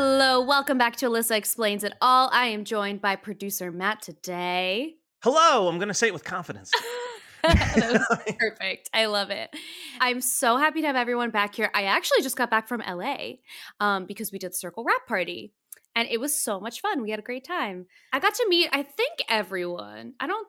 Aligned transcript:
Hello, 0.00 0.40
welcome 0.40 0.78
back 0.78 0.94
to 0.94 1.06
Alyssa 1.06 1.32
Explains 1.32 1.82
It 1.82 1.92
All. 2.00 2.30
I 2.32 2.46
am 2.46 2.64
joined 2.64 3.02
by 3.02 3.16
producer 3.16 3.72
Matt 3.72 4.00
today. 4.00 4.94
Hello, 5.24 5.66
I'm 5.66 5.78
going 5.78 5.88
to 5.88 5.92
say 5.94 6.06
it 6.06 6.12
with 6.12 6.22
confidence. 6.22 6.70
that 7.42 8.06
was 8.08 8.34
perfect. 8.38 8.90
I 8.94 9.06
love 9.06 9.30
it. 9.30 9.50
I'm 10.00 10.20
so 10.20 10.56
happy 10.56 10.82
to 10.82 10.86
have 10.86 10.94
everyone 10.94 11.30
back 11.30 11.56
here. 11.56 11.68
I 11.74 11.82
actually 11.82 12.22
just 12.22 12.36
got 12.36 12.48
back 12.48 12.68
from 12.68 12.80
LA 12.88 13.38
um, 13.80 14.06
because 14.06 14.30
we 14.30 14.38
did 14.38 14.52
the 14.52 14.56
Circle 14.56 14.84
Wrap 14.84 15.08
Party 15.08 15.52
and 15.96 16.06
it 16.08 16.20
was 16.20 16.32
so 16.32 16.60
much 16.60 16.80
fun. 16.80 17.02
We 17.02 17.10
had 17.10 17.18
a 17.18 17.22
great 17.22 17.44
time. 17.44 17.86
I 18.12 18.20
got 18.20 18.34
to 18.34 18.46
meet, 18.48 18.68
I 18.72 18.84
think, 18.84 19.18
everyone. 19.28 20.12
I 20.20 20.28
don't, 20.28 20.46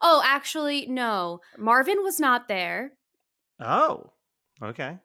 oh, 0.00 0.22
actually, 0.24 0.86
no. 0.86 1.40
Marvin 1.58 2.02
was 2.02 2.18
not 2.18 2.48
there. 2.48 2.92
Oh, 3.60 4.12
okay 4.62 4.96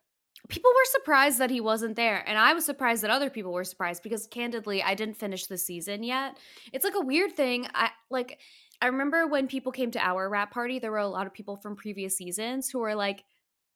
people 0.49 0.71
were 0.71 0.91
surprised 0.91 1.39
that 1.39 1.49
he 1.49 1.61
wasn't 1.61 1.95
there 1.95 2.23
and 2.27 2.37
i 2.37 2.53
was 2.53 2.65
surprised 2.65 3.03
that 3.03 3.09
other 3.09 3.29
people 3.29 3.53
were 3.53 3.63
surprised 3.63 4.03
because 4.03 4.27
candidly 4.27 4.83
i 4.83 4.93
didn't 4.93 5.15
finish 5.15 5.45
the 5.45 5.57
season 5.57 6.03
yet. 6.03 6.37
It's 6.71 6.83
like 6.83 6.95
a 6.95 7.05
weird 7.05 7.35
thing 7.35 7.67
i 7.73 7.89
like 8.09 8.39
i 8.81 8.87
remember 8.87 9.27
when 9.27 9.47
people 9.47 9.71
came 9.71 9.91
to 9.91 9.99
our 9.99 10.29
wrap 10.29 10.51
party 10.51 10.79
there 10.79 10.91
were 10.91 10.97
a 10.97 11.07
lot 11.07 11.27
of 11.27 11.33
people 11.33 11.55
from 11.55 11.75
previous 11.75 12.17
seasons 12.17 12.69
who 12.69 12.79
were 12.79 12.95
like 12.95 13.23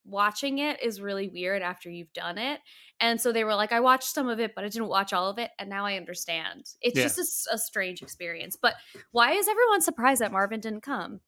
watching 0.08 0.60
it 0.60 0.82
is 0.82 1.02
really 1.02 1.28
weird 1.28 1.62
after 1.62 1.90
you've 1.90 2.14
done 2.14 2.38
it. 2.38 2.62
And 3.00 3.20
so 3.20 3.32
they 3.32 3.44
were 3.44 3.56
like 3.56 3.72
i 3.72 3.80
watched 3.80 4.08
some 4.08 4.28
of 4.28 4.40
it 4.40 4.56
but 4.56 4.64
i 4.64 4.70
didn't 4.70 4.88
watch 4.88 5.14
all 5.14 5.30
of 5.30 5.38
it 5.38 5.52
and 5.60 5.70
now 5.70 5.86
i 5.86 5.96
understand. 5.96 6.66
It's 6.82 6.98
yeah. 6.98 7.04
just 7.04 7.48
a, 7.52 7.56
a 7.56 7.58
strange 7.58 8.02
experience 8.02 8.58
but 8.60 8.76
why 9.12 9.34
is 9.34 9.48
everyone 9.48 9.82
surprised 9.82 10.22
that 10.22 10.32
marvin 10.32 10.60
didn't 10.60 10.82
come? 10.82 11.20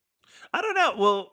I 0.54 0.62
don't 0.62 0.76
know 0.76 0.94
well 0.98 1.32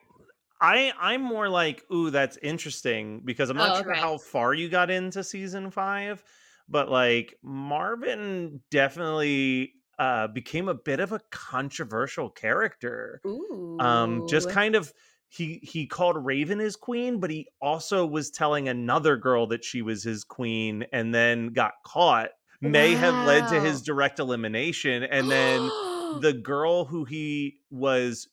I 0.60 0.92
I'm 0.98 1.22
more 1.22 1.48
like, 1.48 1.84
ooh, 1.92 2.10
that's 2.10 2.36
interesting 2.38 3.22
because 3.24 3.50
I'm 3.50 3.56
not 3.56 3.78
oh, 3.78 3.82
sure 3.82 3.92
okay. 3.92 4.00
how 4.00 4.18
far 4.18 4.54
you 4.54 4.68
got 4.68 4.90
into 4.90 5.22
season 5.22 5.70
five, 5.70 6.22
but 6.68 6.90
like 6.90 7.36
Marvin 7.42 8.60
definitely 8.70 9.72
uh 9.98 10.28
became 10.28 10.68
a 10.68 10.74
bit 10.74 11.00
of 11.00 11.12
a 11.12 11.20
controversial 11.30 12.30
character. 12.30 13.20
Ooh. 13.26 13.78
Um, 13.80 14.26
just 14.28 14.50
kind 14.50 14.74
of 14.74 14.92
he 15.28 15.60
he 15.62 15.86
called 15.86 16.24
Raven 16.24 16.58
his 16.58 16.76
queen, 16.76 17.20
but 17.20 17.30
he 17.30 17.48
also 17.60 18.06
was 18.06 18.30
telling 18.30 18.68
another 18.68 19.16
girl 19.16 19.46
that 19.48 19.64
she 19.64 19.82
was 19.82 20.02
his 20.02 20.24
queen 20.24 20.84
and 20.92 21.14
then 21.14 21.48
got 21.48 21.72
caught. 21.84 22.30
May 22.60 22.94
wow. 22.94 23.00
have 23.00 23.26
led 23.26 23.48
to 23.48 23.60
his 23.60 23.82
direct 23.82 24.18
elimination. 24.18 25.02
And 25.02 25.30
then 25.30 25.60
the 26.20 26.32
girl 26.42 26.84
who 26.84 27.04
he 27.04 27.58
was 27.70 28.28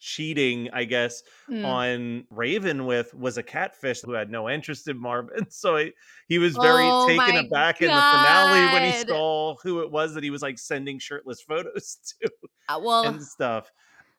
cheating, 0.00 0.68
I 0.72 0.84
guess, 0.84 1.22
mm. 1.48 1.64
on 1.64 2.24
Raven 2.30 2.86
with 2.86 3.14
was 3.14 3.38
a 3.38 3.42
catfish 3.42 4.00
who 4.00 4.12
had 4.12 4.30
no 4.30 4.48
interest 4.48 4.88
in 4.88 4.98
Marvin. 4.98 5.46
So 5.50 5.76
he, 5.76 5.92
he 6.26 6.38
was 6.38 6.56
very 6.56 6.84
oh 6.86 7.06
taken 7.06 7.36
aback 7.36 7.80
God. 7.80 7.86
in 7.86 7.94
the 7.94 8.00
finale 8.00 8.72
when 8.72 8.92
he 8.92 9.06
saw 9.06 9.56
who 9.62 9.80
it 9.80 9.90
was 9.90 10.14
that 10.14 10.24
he 10.24 10.30
was 10.30 10.42
like 10.42 10.58
sending 10.58 10.98
shirtless 10.98 11.42
photos 11.42 11.98
to 12.22 12.30
uh, 12.68 12.80
well, 12.82 13.06
and 13.06 13.22
stuff. 13.22 13.70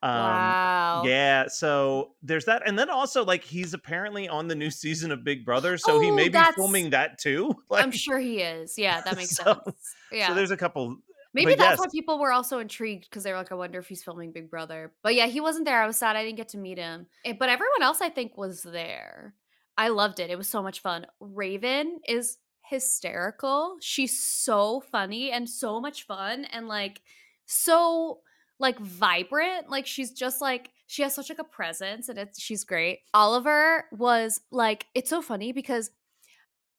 Um, 0.03 0.11
wow. 0.11 1.03
Yeah. 1.05 1.47
So 1.47 2.11
there's 2.23 2.45
that. 2.45 2.63
And 2.65 2.77
then 2.77 2.89
also, 2.89 3.23
like, 3.23 3.43
he's 3.43 3.73
apparently 3.73 4.27
on 4.27 4.47
the 4.47 4.55
new 4.55 4.71
season 4.71 5.11
of 5.11 5.23
Big 5.23 5.45
Brother. 5.45 5.77
So 5.77 5.97
oh, 5.97 5.99
he 5.99 6.11
may 6.11 6.29
be 6.29 6.39
filming 6.55 6.91
that 6.91 7.19
too. 7.19 7.55
Like, 7.69 7.83
I'm 7.83 7.91
sure 7.91 8.19
he 8.19 8.39
is. 8.39 8.77
Yeah. 8.77 9.01
That 9.01 9.15
makes 9.15 9.35
so, 9.35 9.43
sense. 9.43 9.95
Yeah. 10.11 10.29
So 10.29 10.33
there's 10.33 10.51
a 10.51 10.57
couple 10.57 10.97
Maybe 11.33 11.51
but 11.51 11.59
that's 11.59 11.71
yes. 11.71 11.79
why 11.79 11.87
people 11.91 12.19
were 12.19 12.31
also 12.31 12.59
intrigued 12.59 13.09
because 13.09 13.23
they 13.23 13.31
were 13.31 13.37
like, 13.37 13.51
I 13.51 13.55
wonder 13.55 13.79
if 13.79 13.87
he's 13.87 14.03
filming 14.03 14.31
Big 14.31 14.49
Brother. 14.49 14.91
But 15.01 15.15
yeah, 15.15 15.27
he 15.27 15.39
wasn't 15.39 15.65
there. 15.65 15.81
I 15.81 15.87
was 15.87 15.97
sad 15.97 16.15
I 16.15 16.23
didn't 16.23 16.37
get 16.37 16.49
to 16.49 16.57
meet 16.57 16.77
him. 16.77 17.07
Eh, 17.23 17.33
but 17.37 17.49
everyone 17.49 17.81
else, 17.81 18.01
I 18.01 18.09
think, 18.09 18.37
was 18.37 18.63
there. 18.63 19.33
I 19.77 19.87
loved 19.87 20.19
it. 20.19 20.29
It 20.29 20.37
was 20.37 20.49
so 20.49 20.61
much 20.61 20.81
fun. 20.81 21.07
Raven 21.19 21.99
is 22.07 22.37
hysterical. 22.63 23.77
She's 23.81 24.19
so 24.19 24.81
funny 24.91 25.31
and 25.31 25.49
so 25.49 25.79
much 25.79 26.05
fun 26.05 26.45
and 26.45 26.67
like 26.67 27.01
so 27.45 28.19
like 28.59 28.79
vibrant. 28.79 29.69
Like 29.69 29.87
she's 29.87 30.11
just 30.11 30.41
like 30.41 30.69
she 30.87 31.01
has 31.03 31.15
such 31.15 31.29
like 31.29 31.39
a 31.39 31.43
presence 31.43 32.09
and 32.09 32.19
it's 32.19 32.41
she's 32.41 32.63
great. 32.63 32.99
Oliver 33.13 33.85
was 33.91 34.41
like 34.51 34.87
it's 34.93 35.09
so 35.09 35.21
funny 35.21 35.51
because 35.51 35.89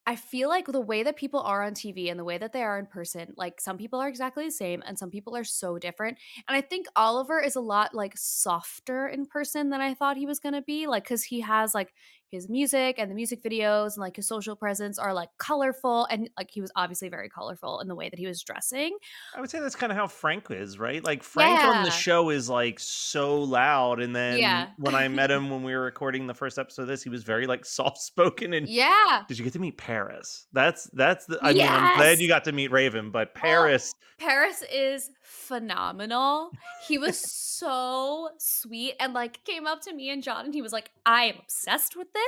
I 0.04 0.16
feel 0.16 0.48
like 0.48 0.66
the 0.66 0.80
way 0.80 1.04
that 1.04 1.16
people 1.16 1.40
are 1.40 1.62
on 1.62 1.74
TV 1.74 2.08
and 2.08 2.18
the 2.18 2.24
way 2.24 2.36
that 2.36 2.52
they 2.52 2.62
are 2.62 2.76
in 2.78 2.86
person, 2.86 3.34
like 3.36 3.60
some 3.60 3.78
people 3.78 4.00
are 4.00 4.08
exactly 4.08 4.44
the 4.44 4.50
same 4.50 4.82
and 4.84 4.98
some 4.98 5.10
people 5.10 5.36
are 5.36 5.44
so 5.44 5.78
different. 5.78 6.18
And 6.48 6.56
I 6.56 6.60
think 6.60 6.86
Oliver 6.96 7.40
is 7.40 7.54
a 7.54 7.60
lot 7.60 7.94
like 7.94 8.16
softer 8.16 9.06
in 9.06 9.26
person 9.26 9.70
than 9.70 9.80
I 9.80 9.94
thought 9.94 10.16
he 10.16 10.26
was 10.26 10.40
going 10.40 10.54
to 10.54 10.62
be, 10.62 10.88
like 10.88 11.04
cuz 11.06 11.22
he 11.24 11.40
has 11.40 11.72
like 11.74 11.94
his 12.32 12.48
music 12.48 12.96
and 12.98 13.10
the 13.10 13.14
music 13.14 13.42
videos 13.42 13.94
and 13.94 13.98
like 13.98 14.16
his 14.16 14.26
social 14.26 14.56
presence 14.56 14.98
are 14.98 15.12
like 15.12 15.28
colorful 15.38 16.06
and 16.06 16.30
like 16.38 16.50
he 16.50 16.62
was 16.62 16.72
obviously 16.74 17.10
very 17.10 17.28
colorful 17.28 17.78
in 17.80 17.88
the 17.88 17.94
way 17.94 18.08
that 18.08 18.18
he 18.18 18.26
was 18.26 18.42
dressing. 18.42 18.96
I 19.36 19.40
would 19.40 19.50
say 19.50 19.60
that's 19.60 19.76
kind 19.76 19.92
of 19.92 19.98
how 19.98 20.08
Frank 20.08 20.50
is, 20.50 20.78
right? 20.78 21.04
Like 21.04 21.22
Frank 21.22 21.60
yeah. 21.60 21.68
on 21.68 21.84
the 21.84 21.90
show 21.90 22.30
is 22.30 22.48
like 22.48 22.80
so 22.80 23.42
loud 23.42 24.00
and 24.00 24.16
then 24.16 24.38
yeah. 24.38 24.68
when 24.78 24.94
I 24.94 25.06
met 25.08 25.30
him 25.30 25.50
when 25.50 25.62
we 25.62 25.74
were 25.74 25.82
recording 25.82 26.26
the 26.26 26.34
first 26.34 26.58
episode 26.58 26.82
of 26.82 26.88
this, 26.88 27.02
he 27.02 27.10
was 27.10 27.22
very 27.22 27.46
like 27.46 27.64
soft 27.66 27.98
spoken 27.98 28.54
and 28.54 28.66
Yeah. 28.66 29.22
Did 29.28 29.38
you 29.38 29.44
get 29.44 29.52
to 29.52 29.58
meet 29.58 29.76
Paris? 29.76 30.46
That's 30.52 30.84
that's 30.94 31.26
the 31.26 31.38
I 31.42 31.50
yes. 31.50 31.70
mean, 31.70 31.80
I'm 31.80 31.96
glad 31.98 32.18
you 32.18 32.28
got 32.28 32.44
to 32.44 32.52
meet 32.52 32.72
Raven, 32.72 33.10
but 33.10 33.28
oh, 33.36 33.40
Paris 33.40 33.92
oh, 33.94 33.98
Paris 34.18 34.64
is 34.72 35.10
phenomenal. 35.22 36.50
He 36.86 36.96
was 36.96 37.18
so 37.18 38.30
sweet 38.38 38.94
and 39.00 39.12
like 39.12 39.44
came 39.44 39.66
up 39.66 39.82
to 39.82 39.92
me 39.92 40.10
and 40.10 40.22
John 40.22 40.44
and 40.44 40.54
he 40.54 40.62
was 40.62 40.72
like, 40.72 40.90
I 41.04 41.24
am 41.24 41.36
obsessed 41.42 41.96
with 41.96 42.12
this. 42.12 42.21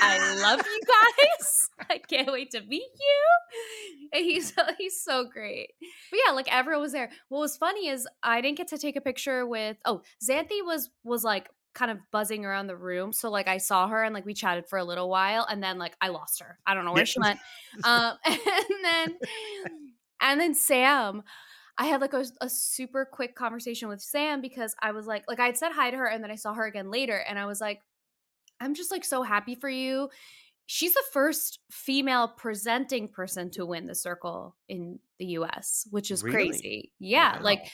I 0.00 0.40
love 0.42 0.60
you 0.66 0.80
guys. 0.86 1.70
I 1.90 1.98
can't 1.98 2.32
wait 2.32 2.50
to 2.52 2.60
meet 2.62 2.82
you. 2.82 4.08
And 4.12 4.24
he's 4.24 4.54
he's 4.78 5.02
so 5.02 5.24
great. 5.24 5.70
But 6.10 6.20
yeah, 6.24 6.32
like 6.32 6.52
everyone 6.52 6.82
was 6.82 6.92
there. 6.92 7.10
What 7.28 7.40
was 7.40 7.56
funny 7.56 7.88
is 7.88 8.06
I 8.22 8.40
didn't 8.40 8.58
get 8.58 8.68
to 8.68 8.78
take 8.78 8.96
a 8.96 9.00
picture 9.00 9.46
with 9.46 9.76
oh, 9.84 10.02
Xanthi 10.22 10.64
was 10.64 10.90
was 11.02 11.24
like 11.24 11.48
kind 11.74 11.90
of 11.90 11.98
buzzing 12.12 12.44
around 12.44 12.68
the 12.68 12.76
room. 12.76 13.12
So 13.12 13.30
like 13.30 13.48
I 13.48 13.58
saw 13.58 13.88
her 13.88 14.04
and 14.04 14.14
like 14.14 14.24
we 14.24 14.34
chatted 14.34 14.66
for 14.68 14.78
a 14.78 14.84
little 14.84 15.08
while 15.08 15.46
and 15.50 15.62
then 15.62 15.78
like 15.78 15.96
I 16.00 16.08
lost 16.08 16.40
her. 16.40 16.58
I 16.66 16.74
don't 16.74 16.84
know 16.84 16.92
where 16.92 17.06
she 17.06 17.18
went. 17.18 17.40
Um 17.82 18.16
and 18.24 18.84
then 18.84 19.18
and 20.20 20.40
then 20.40 20.54
Sam 20.54 21.22
I 21.76 21.86
had 21.86 22.00
like 22.00 22.12
a, 22.12 22.24
a, 22.40 22.48
super 22.48 23.04
quick 23.04 23.34
conversation 23.34 23.88
with 23.88 24.00
Sam 24.00 24.40
because 24.40 24.76
I 24.80 24.92
was 24.92 25.08
like, 25.08 25.24
like 25.26 25.40
I 25.40 25.46
had 25.46 25.56
said 25.56 25.72
hi 25.72 25.90
to 25.90 25.96
her 25.96 26.06
and 26.06 26.22
then 26.22 26.30
I 26.30 26.36
saw 26.36 26.54
her 26.54 26.66
again 26.66 26.88
later 26.88 27.16
and 27.16 27.36
I 27.36 27.46
was 27.46 27.60
like, 27.60 27.80
I'm 28.64 28.74
just 28.74 28.90
like 28.90 29.04
so 29.04 29.22
happy 29.22 29.54
for 29.54 29.68
you. 29.68 30.08
She's 30.66 30.94
the 30.94 31.02
first 31.12 31.58
female 31.70 32.28
presenting 32.28 33.08
person 33.08 33.50
to 33.52 33.66
win 33.66 33.86
the 33.86 33.94
circle 33.94 34.56
in 34.68 34.98
the 35.18 35.26
US, 35.26 35.86
which 35.90 36.10
is 36.10 36.22
really? 36.22 36.48
crazy. 36.48 36.92
Yeah. 36.98 37.36
Wow. 37.36 37.42
Like 37.42 37.66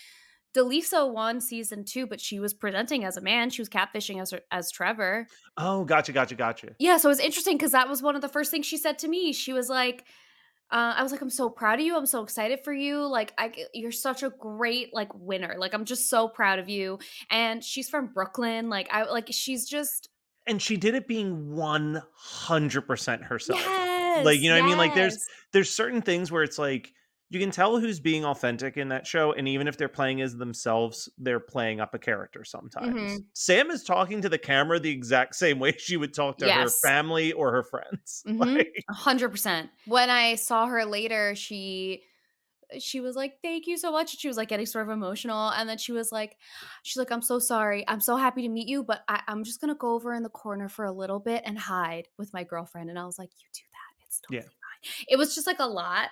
DeLeesa 0.56 1.12
won 1.12 1.40
season 1.40 1.84
two, 1.84 2.06
but 2.06 2.20
she 2.20 2.40
was 2.40 2.52
presenting 2.52 3.04
as 3.04 3.16
a 3.16 3.20
man. 3.20 3.50
She 3.50 3.62
was 3.62 3.68
catfishing 3.68 4.20
as 4.20 4.34
as 4.50 4.70
Trevor. 4.72 5.26
Oh, 5.56 5.84
gotcha, 5.84 6.12
gotcha, 6.12 6.34
gotcha. 6.34 6.74
Yeah, 6.78 6.96
so 6.96 7.08
it 7.08 7.12
was 7.12 7.20
interesting 7.20 7.56
because 7.56 7.72
that 7.72 7.88
was 7.88 8.02
one 8.02 8.16
of 8.16 8.22
the 8.22 8.28
first 8.28 8.50
things 8.50 8.66
she 8.66 8.76
said 8.76 8.98
to 8.98 9.08
me. 9.08 9.32
She 9.32 9.52
was 9.52 9.68
like, 9.68 10.04
uh, 10.72 10.94
I 10.96 11.02
was 11.02 11.12
like, 11.12 11.20
I'm 11.20 11.30
so 11.30 11.50
proud 11.50 11.78
of 11.78 11.86
you. 11.86 11.96
I'm 11.96 12.06
so 12.06 12.22
excited 12.22 12.60
for 12.64 12.72
you. 12.72 13.06
Like, 13.06 13.32
I, 13.38 13.52
you're 13.74 13.92
such 13.92 14.22
a 14.22 14.30
great 14.30 14.94
like 14.94 15.12
winner. 15.14 15.56
Like, 15.58 15.74
I'm 15.74 15.84
just 15.84 16.08
so 16.08 16.28
proud 16.28 16.58
of 16.58 16.68
you. 16.68 16.98
And 17.30 17.62
she's 17.62 17.88
from 17.88 18.12
Brooklyn. 18.12 18.68
Like, 18.68 18.88
I 18.92 19.04
like 19.04 19.28
she's 19.30 19.68
just. 19.68 20.08
And 20.50 20.60
she 20.60 20.76
did 20.76 20.94
it 20.94 21.06
being 21.06 21.54
one 21.54 22.02
hundred 22.12 22.82
percent 22.82 23.24
herself. 23.24 23.60
Yes, 23.60 24.24
like, 24.24 24.40
you 24.40 24.50
know 24.50 24.56
yes. 24.56 24.62
what 24.62 24.66
I 24.66 24.68
mean? 24.68 24.78
Like, 24.78 24.94
there's 24.94 25.24
there's 25.52 25.70
certain 25.70 26.02
things 26.02 26.30
where 26.30 26.42
it's 26.42 26.58
like 26.58 26.92
you 27.30 27.38
can 27.38 27.52
tell 27.52 27.78
who's 27.78 28.00
being 28.00 28.24
authentic 28.24 28.76
in 28.76 28.88
that 28.88 29.06
show 29.06 29.32
and 29.32 29.46
even 29.46 29.68
if 29.68 29.76
they're 29.76 29.88
playing 29.88 30.20
as 30.20 30.36
themselves 30.36 31.08
they're 31.16 31.40
playing 31.40 31.80
up 31.80 31.94
a 31.94 31.98
character 31.98 32.44
sometimes 32.44 32.94
mm-hmm. 32.94 33.16
sam 33.34 33.70
is 33.70 33.84
talking 33.84 34.20
to 34.20 34.28
the 34.28 34.38
camera 34.38 34.78
the 34.78 34.90
exact 34.90 35.34
same 35.34 35.58
way 35.58 35.72
she 35.78 35.96
would 35.96 36.12
talk 36.12 36.38
to 36.38 36.46
yes. 36.46 36.56
her 36.58 36.88
family 36.88 37.32
or 37.32 37.52
her 37.52 37.62
friends 37.62 38.22
mm-hmm. 38.26 38.38
like, 38.38 38.84
100% 38.90 39.68
when 39.86 40.10
i 40.10 40.34
saw 40.34 40.66
her 40.66 40.84
later 40.84 41.34
she 41.34 42.02
she 42.78 43.00
was 43.00 43.16
like 43.16 43.34
thank 43.42 43.66
you 43.66 43.76
so 43.76 43.90
much 43.90 44.18
she 44.18 44.28
was 44.28 44.36
like 44.36 44.48
getting 44.48 44.66
sort 44.66 44.86
of 44.86 44.92
emotional 44.92 45.50
and 45.50 45.68
then 45.68 45.78
she 45.78 45.92
was 45.92 46.12
like 46.12 46.36
she's 46.82 46.96
like 46.96 47.10
i'm 47.10 47.22
so 47.22 47.38
sorry 47.38 47.84
i'm 47.88 48.00
so 48.00 48.16
happy 48.16 48.42
to 48.42 48.48
meet 48.48 48.68
you 48.68 48.82
but 48.82 49.02
I, 49.08 49.22
i'm 49.28 49.44
just 49.44 49.60
gonna 49.60 49.74
go 49.74 49.94
over 49.94 50.14
in 50.14 50.22
the 50.22 50.28
corner 50.28 50.68
for 50.68 50.84
a 50.84 50.92
little 50.92 51.20
bit 51.20 51.42
and 51.44 51.58
hide 51.58 52.08
with 52.18 52.32
my 52.32 52.44
girlfriend 52.44 52.90
and 52.90 52.98
i 52.98 53.04
was 53.04 53.18
like 53.18 53.30
you 53.38 53.48
do 53.52 53.62
that 53.72 54.06
it's 54.06 54.20
totally 54.20 54.38
yeah. 54.38 54.42
fine 54.42 55.06
it 55.08 55.16
was 55.16 55.34
just 55.34 55.46
like 55.46 55.58
a 55.58 55.66
lot 55.66 56.08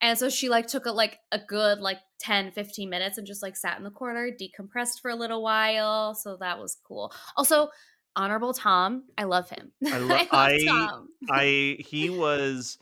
and 0.00 0.18
so 0.18 0.28
she 0.28 0.48
like 0.48 0.66
took 0.66 0.86
a 0.86 0.92
like 0.92 1.18
a 1.32 1.38
good 1.38 1.80
like 1.80 1.98
10 2.20 2.52
15 2.52 2.88
minutes 2.88 3.18
and 3.18 3.26
just 3.26 3.42
like 3.42 3.56
sat 3.56 3.78
in 3.78 3.84
the 3.84 3.90
corner, 3.90 4.30
decompressed 4.30 5.00
for 5.00 5.10
a 5.10 5.16
little 5.16 5.42
while. 5.42 6.14
So 6.14 6.36
that 6.40 6.58
was 6.58 6.78
cool. 6.84 7.12
Also, 7.36 7.68
honorable 8.14 8.52
Tom, 8.52 9.04
I 9.16 9.24
love 9.24 9.50
him. 9.50 9.72
I, 9.86 9.98
lo- 9.98 10.16
I, 10.16 10.28
I, 10.30 11.00
I 11.30 11.76
he 11.80 12.10
was 12.10 12.78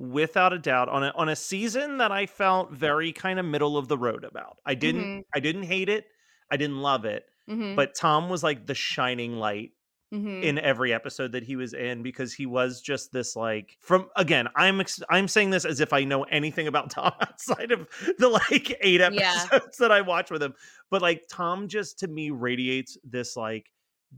without 0.00 0.54
a 0.54 0.58
doubt 0.58 0.88
on 0.88 1.04
a 1.04 1.12
on 1.14 1.28
a 1.28 1.36
season 1.36 1.98
that 1.98 2.10
I 2.10 2.24
felt 2.24 2.72
very 2.72 3.12
kind 3.12 3.38
of 3.38 3.44
middle 3.44 3.76
of 3.76 3.86
the 3.86 3.98
road 3.98 4.24
about. 4.24 4.56
I 4.64 4.74
didn't 4.74 5.04
mm-hmm. 5.04 5.20
I 5.34 5.40
didn't 5.40 5.64
hate 5.64 5.90
it. 5.90 6.06
I 6.50 6.56
didn't 6.56 6.80
love 6.80 7.04
it. 7.04 7.26
Mm-hmm. 7.48 7.76
But 7.76 7.94
Tom 7.94 8.30
was 8.30 8.42
like 8.42 8.66
the 8.66 8.74
shining 8.74 9.36
light 9.36 9.72
Mm-hmm. 10.12 10.42
in 10.42 10.58
every 10.58 10.92
episode 10.92 11.30
that 11.30 11.44
he 11.44 11.54
was 11.54 11.72
in 11.72 12.02
because 12.02 12.34
he 12.34 12.44
was 12.44 12.80
just 12.80 13.12
this 13.12 13.36
like 13.36 13.76
from 13.80 14.08
again 14.16 14.48
i'm 14.56 14.80
ex- 14.80 15.00
i'm 15.08 15.28
saying 15.28 15.50
this 15.50 15.64
as 15.64 15.78
if 15.78 15.92
i 15.92 16.02
know 16.02 16.24
anything 16.24 16.66
about 16.66 16.90
tom 16.90 17.12
outside 17.20 17.70
of 17.70 17.86
the 18.18 18.28
like 18.28 18.76
eight 18.80 19.00
episodes 19.00 19.48
yeah. 19.52 19.58
that 19.78 19.92
i 19.92 20.00
watch 20.00 20.32
with 20.32 20.42
him 20.42 20.52
but 20.90 21.00
like 21.00 21.22
tom 21.30 21.68
just 21.68 22.00
to 22.00 22.08
me 22.08 22.30
radiates 22.30 22.98
this 23.04 23.36
like 23.36 23.70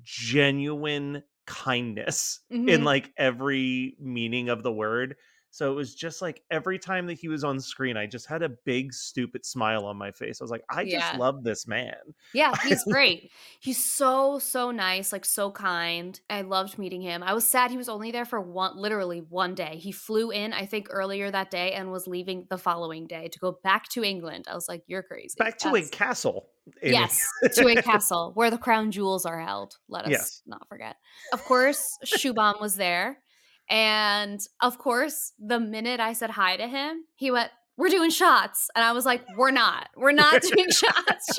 genuine 0.02 1.22
kindness 1.46 2.40
mm-hmm. 2.50 2.70
in 2.70 2.84
like 2.84 3.12
every 3.18 3.94
meaning 4.00 4.48
of 4.48 4.62
the 4.62 4.72
word 4.72 5.16
so 5.52 5.70
it 5.70 5.74
was 5.74 5.94
just 5.94 6.22
like 6.22 6.42
every 6.50 6.78
time 6.78 7.06
that 7.08 7.18
he 7.18 7.28
was 7.28 7.44
on 7.44 7.60
screen, 7.60 7.98
I 7.98 8.06
just 8.06 8.26
had 8.26 8.42
a 8.42 8.48
big, 8.48 8.94
stupid 8.94 9.44
smile 9.44 9.84
on 9.84 9.98
my 9.98 10.10
face. 10.10 10.40
I 10.40 10.44
was 10.44 10.50
like, 10.50 10.64
I 10.70 10.80
yeah. 10.80 11.00
just 11.00 11.18
love 11.18 11.44
this 11.44 11.68
man. 11.68 11.94
Yeah, 12.32 12.54
he's 12.64 12.82
great. 12.90 13.30
he's 13.60 13.84
so, 13.84 14.38
so 14.38 14.70
nice, 14.70 15.12
like 15.12 15.26
so 15.26 15.50
kind. 15.50 16.18
I 16.30 16.40
loved 16.40 16.78
meeting 16.78 17.02
him. 17.02 17.22
I 17.22 17.34
was 17.34 17.46
sad 17.46 17.70
he 17.70 17.76
was 17.76 17.90
only 17.90 18.10
there 18.10 18.24
for 18.24 18.40
one, 18.40 18.78
literally 18.78 19.18
one 19.20 19.54
day. 19.54 19.76
He 19.76 19.92
flew 19.92 20.30
in, 20.30 20.54
I 20.54 20.64
think, 20.64 20.86
earlier 20.88 21.30
that 21.30 21.50
day 21.50 21.72
and 21.72 21.92
was 21.92 22.06
leaving 22.06 22.46
the 22.48 22.56
following 22.56 23.06
day 23.06 23.28
to 23.28 23.38
go 23.38 23.58
back 23.62 23.90
to 23.90 24.02
England. 24.02 24.46
I 24.50 24.54
was 24.54 24.70
like, 24.70 24.84
you're 24.86 25.02
crazy. 25.02 25.34
Back 25.38 25.58
to 25.58 25.70
That's... 25.70 25.88
a 25.88 25.90
castle. 25.90 26.48
Yes, 26.82 27.20
to 27.56 27.68
a 27.68 27.82
castle 27.82 28.30
where 28.34 28.50
the 28.50 28.56
crown 28.56 28.90
jewels 28.90 29.26
are 29.26 29.38
held. 29.38 29.76
Let 29.86 30.06
us 30.06 30.10
yes. 30.12 30.42
not 30.46 30.66
forget. 30.68 30.96
Of 31.34 31.44
course, 31.44 31.98
Shubham 32.06 32.58
was 32.58 32.76
there. 32.76 33.18
And 33.68 34.40
of 34.60 34.78
course, 34.78 35.32
the 35.38 35.60
minute 35.60 36.00
I 36.00 36.12
said 36.12 36.30
hi 36.30 36.56
to 36.56 36.66
him, 36.66 37.04
he 37.14 37.30
went, 37.30 37.50
We're 37.76 37.88
doing 37.88 38.10
shots. 38.10 38.68
And 38.74 38.84
I 38.84 38.92
was 38.92 39.06
like, 39.06 39.24
We're 39.36 39.50
not. 39.50 39.88
We're 39.96 40.12
not 40.12 40.42
doing 40.54 40.70
shots. 40.70 41.38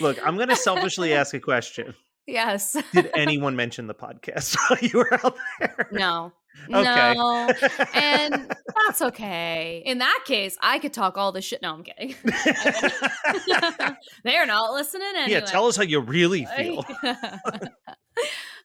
Look, 0.00 0.24
I'm 0.26 0.36
going 0.36 0.48
to 0.48 0.56
selfishly 0.56 1.12
ask 1.14 1.34
a 1.34 1.40
question. 1.40 1.94
Yes. 2.26 2.76
Did 2.92 3.10
anyone 3.14 3.56
mention 3.56 3.86
the 3.86 3.94
podcast 3.94 4.56
while 4.56 4.78
you 4.80 4.98
were 4.98 5.14
out 5.24 5.36
there? 5.58 5.88
No. 5.92 6.32
Okay. 6.68 7.14
No. 7.14 7.50
And 7.94 8.54
that's 8.86 9.02
okay. 9.02 9.82
In 9.84 9.98
that 9.98 10.20
case, 10.24 10.56
I 10.60 10.78
could 10.78 10.92
talk 10.92 11.18
all 11.18 11.32
this 11.32 11.44
shit. 11.44 11.62
No, 11.62 11.74
I'm 11.74 11.82
kidding. 11.82 12.14
They're 14.24 14.46
not 14.46 14.72
listening 14.72 15.08
anyway. 15.16 15.40
Yeah, 15.40 15.40
tell 15.40 15.66
us 15.66 15.76
how 15.76 15.82
you 15.82 16.00
really 16.00 16.46
feel. 16.56 16.84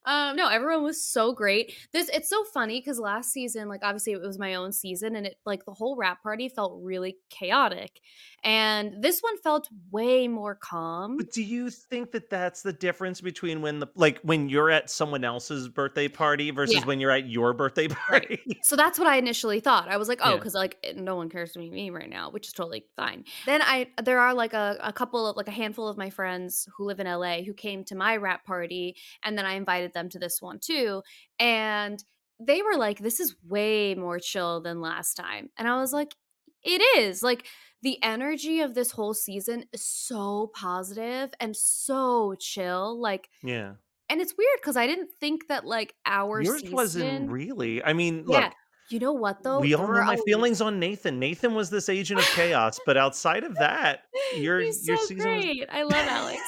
Um, 0.08 0.38
no, 0.38 0.48
everyone 0.48 0.84
was 0.84 1.04
so 1.04 1.34
great. 1.34 1.74
This 1.92 2.10
it's 2.14 2.30
so 2.30 2.46
funny 2.46 2.80
because 2.80 2.98
last 2.98 3.30
season, 3.30 3.68
like 3.68 3.82
obviously 3.84 4.14
it 4.14 4.22
was 4.22 4.40
my 4.40 4.56
own 4.56 4.72
season, 4.72 5.18
and 5.18 5.28
it 5.28 5.36
like 5.46 5.66
the 5.66 5.74
whole 5.74 5.98
wrap 5.98 6.24
party 6.24 6.48
felt 6.48 6.80
really 6.82 7.18
chaotic, 7.30 8.00
and 8.42 9.04
this 9.04 9.20
one 9.20 9.38
felt 9.40 9.68
way 9.92 10.30
more 10.30 10.56
calm. 10.56 11.18
But 11.18 11.34
do 11.34 11.44
you 11.44 11.70
think 11.70 12.14
that 12.14 12.30
that's 12.30 12.62
the 12.62 12.72
difference 12.72 13.20
between 13.20 13.62
when 13.62 13.80
the 13.80 13.88
like 13.96 14.22
when 14.22 14.48
you're 14.48 14.72
at 14.72 14.90
someone 14.90 15.26
else's 15.26 15.68
birthday 15.68 16.08
party 16.08 16.52
versus 16.52 16.76
yeah. 16.76 16.86
when 16.86 17.02
you're 17.02 17.12
at 17.12 17.28
your 17.28 17.54
birthday 17.54 17.77
party? 17.86 18.42
Right. 18.48 18.58
So 18.64 18.76
that's 18.76 18.98
what 18.98 19.08
I 19.08 19.18
initially 19.18 19.60
thought. 19.60 19.90
I 19.90 19.98
was 19.98 20.08
like, 20.08 20.20
oh, 20.24 20.38
because 20.38 20.54
yeah. 20.54 20.60
like 20.60 20.78
eh, 20.84 20.94
no 20.96 21.16
one 21.16 21.30
cares 21.30 21.52
to 21.54 21.60
meet 21.60 21.72
me 21.72 21.90
right 21.90 22.10
now, 22.10 22.32
which 22.32 22.48
is 22.48 22.54
totally 22.54 22.86
fine. 22.96 23.26
Then 23.46 23.62
I 23.62 23.90
there 24.02 24.20
are 24.20 24.34
like 24.34 24.54
a, 24.54 24.78
a 24.82 24.94
couple 24.94 25.28
of 25.28 25.38
like 25.38 25.48
a 25.48 25.52
handful 25.52 25.88
of 25.88 25.98
my 25.98 26.10
friends 26.10 26.68
who 26.76 26.86
live 26.86 27.00
in 27.00 27.08
LA 27.08 27.42
who 27.44 27.54
came 27.54 27.84
to 27.86 27.96
my 27.96 28.18
wrap 28.18 28.46
party, 28.46 28.96
and 29.24 29.38
then 29.38 29.46
I 29.46 29.54
invited 29.54 29.94
them 29.94 30.10
to 30.10 30.20
this 30.20 30.42
one 30.42 30.60
too. 30.60 31.04
And 31.40 32.04
they 32.40 32.62
were 32.62 32.76
like, 32.76 33.00
this 33.00 33.20
is 33.20 33.36
way 33.48 33.96
more 33.96 34.20
chill 34.20 34.62
than 34.62 34.82
last 34.82 35.16
time. 35.16 35.50
And 35.58 35.68
I 35.68 35.80
was 35.80 35.94
like, 35.94 36.16
it 36.64 36.82
is. 37.00 37.24
Like, 37.24 37.46
the 37.82 38.02
energy 38.04 38.62
of 38.62 38.74
this 38.74 38.92
whole 38.92 39.14
season 39.14 39.66
is 39.72 39.84
so 39.84 40.52
positive 40.54 41.32
and 41.40 41.56
so 41.56 42.36
chill. 42.40 43.00
Like, 43.00 43.30
yeah. 43.44 43.74
And 44.10 44.22
it's 44.22 44.34
weird 44.38 44.60
because 44.62 44.78
I 44.78 44.88
didn't 44.88 45.10
think 45.20 45.48
that 45.48 45.66
like 45.66 45.94
our 46.06 46.42
yours 46.42 46.62
season... 46.62 46.76
wasn't 46.76 47.32
really. 47.32 47.84
I 47.84 47.94
mean, 47.94 48.24
look, 48.26 48.42
yeah. 48.42 48.52
You 48.90 49.00
know 49.00 49.12
what 49.12 49.44
though? 49.44 49.60
We 49.60 49.74
all 49.74 49.88
know 49.88 50.04
my 50.04 50.16
feelings 50.26 50.62
on 50.62 50.80
Nathan. 50.80 51.20
Nathan 51.20 51.54
was 51.54 51.70
this 51.70 51.90
agent 51.90 52.22
of 52.22 52.26
chaos, 52.28 52.80
but 52.86 52.96
outside 52.96 53.44
of 53.44 53.56
that, 53.56 54.04
your 54.38 54.62
He's 54.62 54.88
your 54.88 54.98
so 54.98 55.06
season 55.06 55.24
great. 55.24 55.60
Was... 55.60 55.68
I 55.72 55.84
love 55.84 56.08
Alex. 56.08 56.42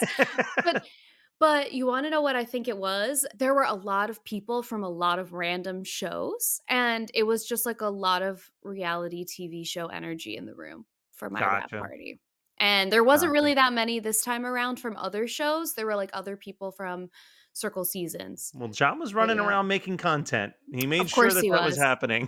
but 0.64 0.86
but 1.40 1.74
you 1.74 1.86
want 1.86 2.06
to 2.06 2.10
know 2.10 2.22
what 2.22 2.38
I 2.38 2.46
think 2.46 2.70
it 2.70 2.78
was? 2.78 3.26
There 3.38 3.54
were 3.54 3.64
a 3.64 3.74
lot 3.74 4.10
of 4.10 4.24
people 4.24 4.64
from 4.64 4.84
a 4.84 4.90
lot 4.90 5.20
of 5.20 5.34
random 5.34 5.84
shows, 5.84 6.62
and 6.70 7.12
it 7.14 7.24
was 7.24 7.46
just 7.46 7.66
like 7.66 7.82
a 7.82 7.90
lot 7.90 8.22
of 8.22 8.50
reality 8.64 9.26
TV 9.26 9.68
show 9.68 9.88
energy 9.88 10.38
in 10.38 10.46
the 10.46 10.56
room 10.56 10.86
for 11.12 11.30
my 11.30 11.42
gotcha. 11.42 11.76
wrap 11.76 11.88
party. 11.88 12.22
And 12.60 12.92
there 12.92 13.04
wasn't 13.04 13.32
really 13.32 13.54
that 13.54 13.74
many 13.74 14.00
this 14.00 14.22
time 14.22 14.46
around 14.46 14.80
from 14.80 14.98
other 14.98 15.28
shows. 15.28 15.76
There 15.76 15.86
were 15.86 15.96
like 15.96 16.10
other 16.14 16.36
people 16.36 16.72
from 16.72 17.10
Circle 17.54 17.86
Seasons. 17.86 18.52
Well, 18.54 18.70
John 18.70 19.00
was 19.00 19.14
running 19.14 19.38
yeah. 19.38 19.48
around 19.48 19.68
making 19.68 19.98
content. 19.98 20.54
He 20.74 20.86
made 20.86 21.10
sure 21.10 21.30
that 21.30 21.42
that 21.42 21.50
was. 21.50 21.72
was 21.72 21.78
happening. 21.78 22.28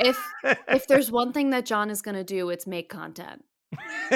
if 0.00 0.18
if 0.68 0.86
there's 0.88 1.10
one 1.10 1.32
thing 1.32 1.50
that 1.50 1.64
John 1.64 1.90
is 1.90 2.02
going 2.02 2.16
to 2.16 2.24
do, 2.24 2.50
it's 2.50 2.66
make 2.66 2.88
content. 2.88 3.44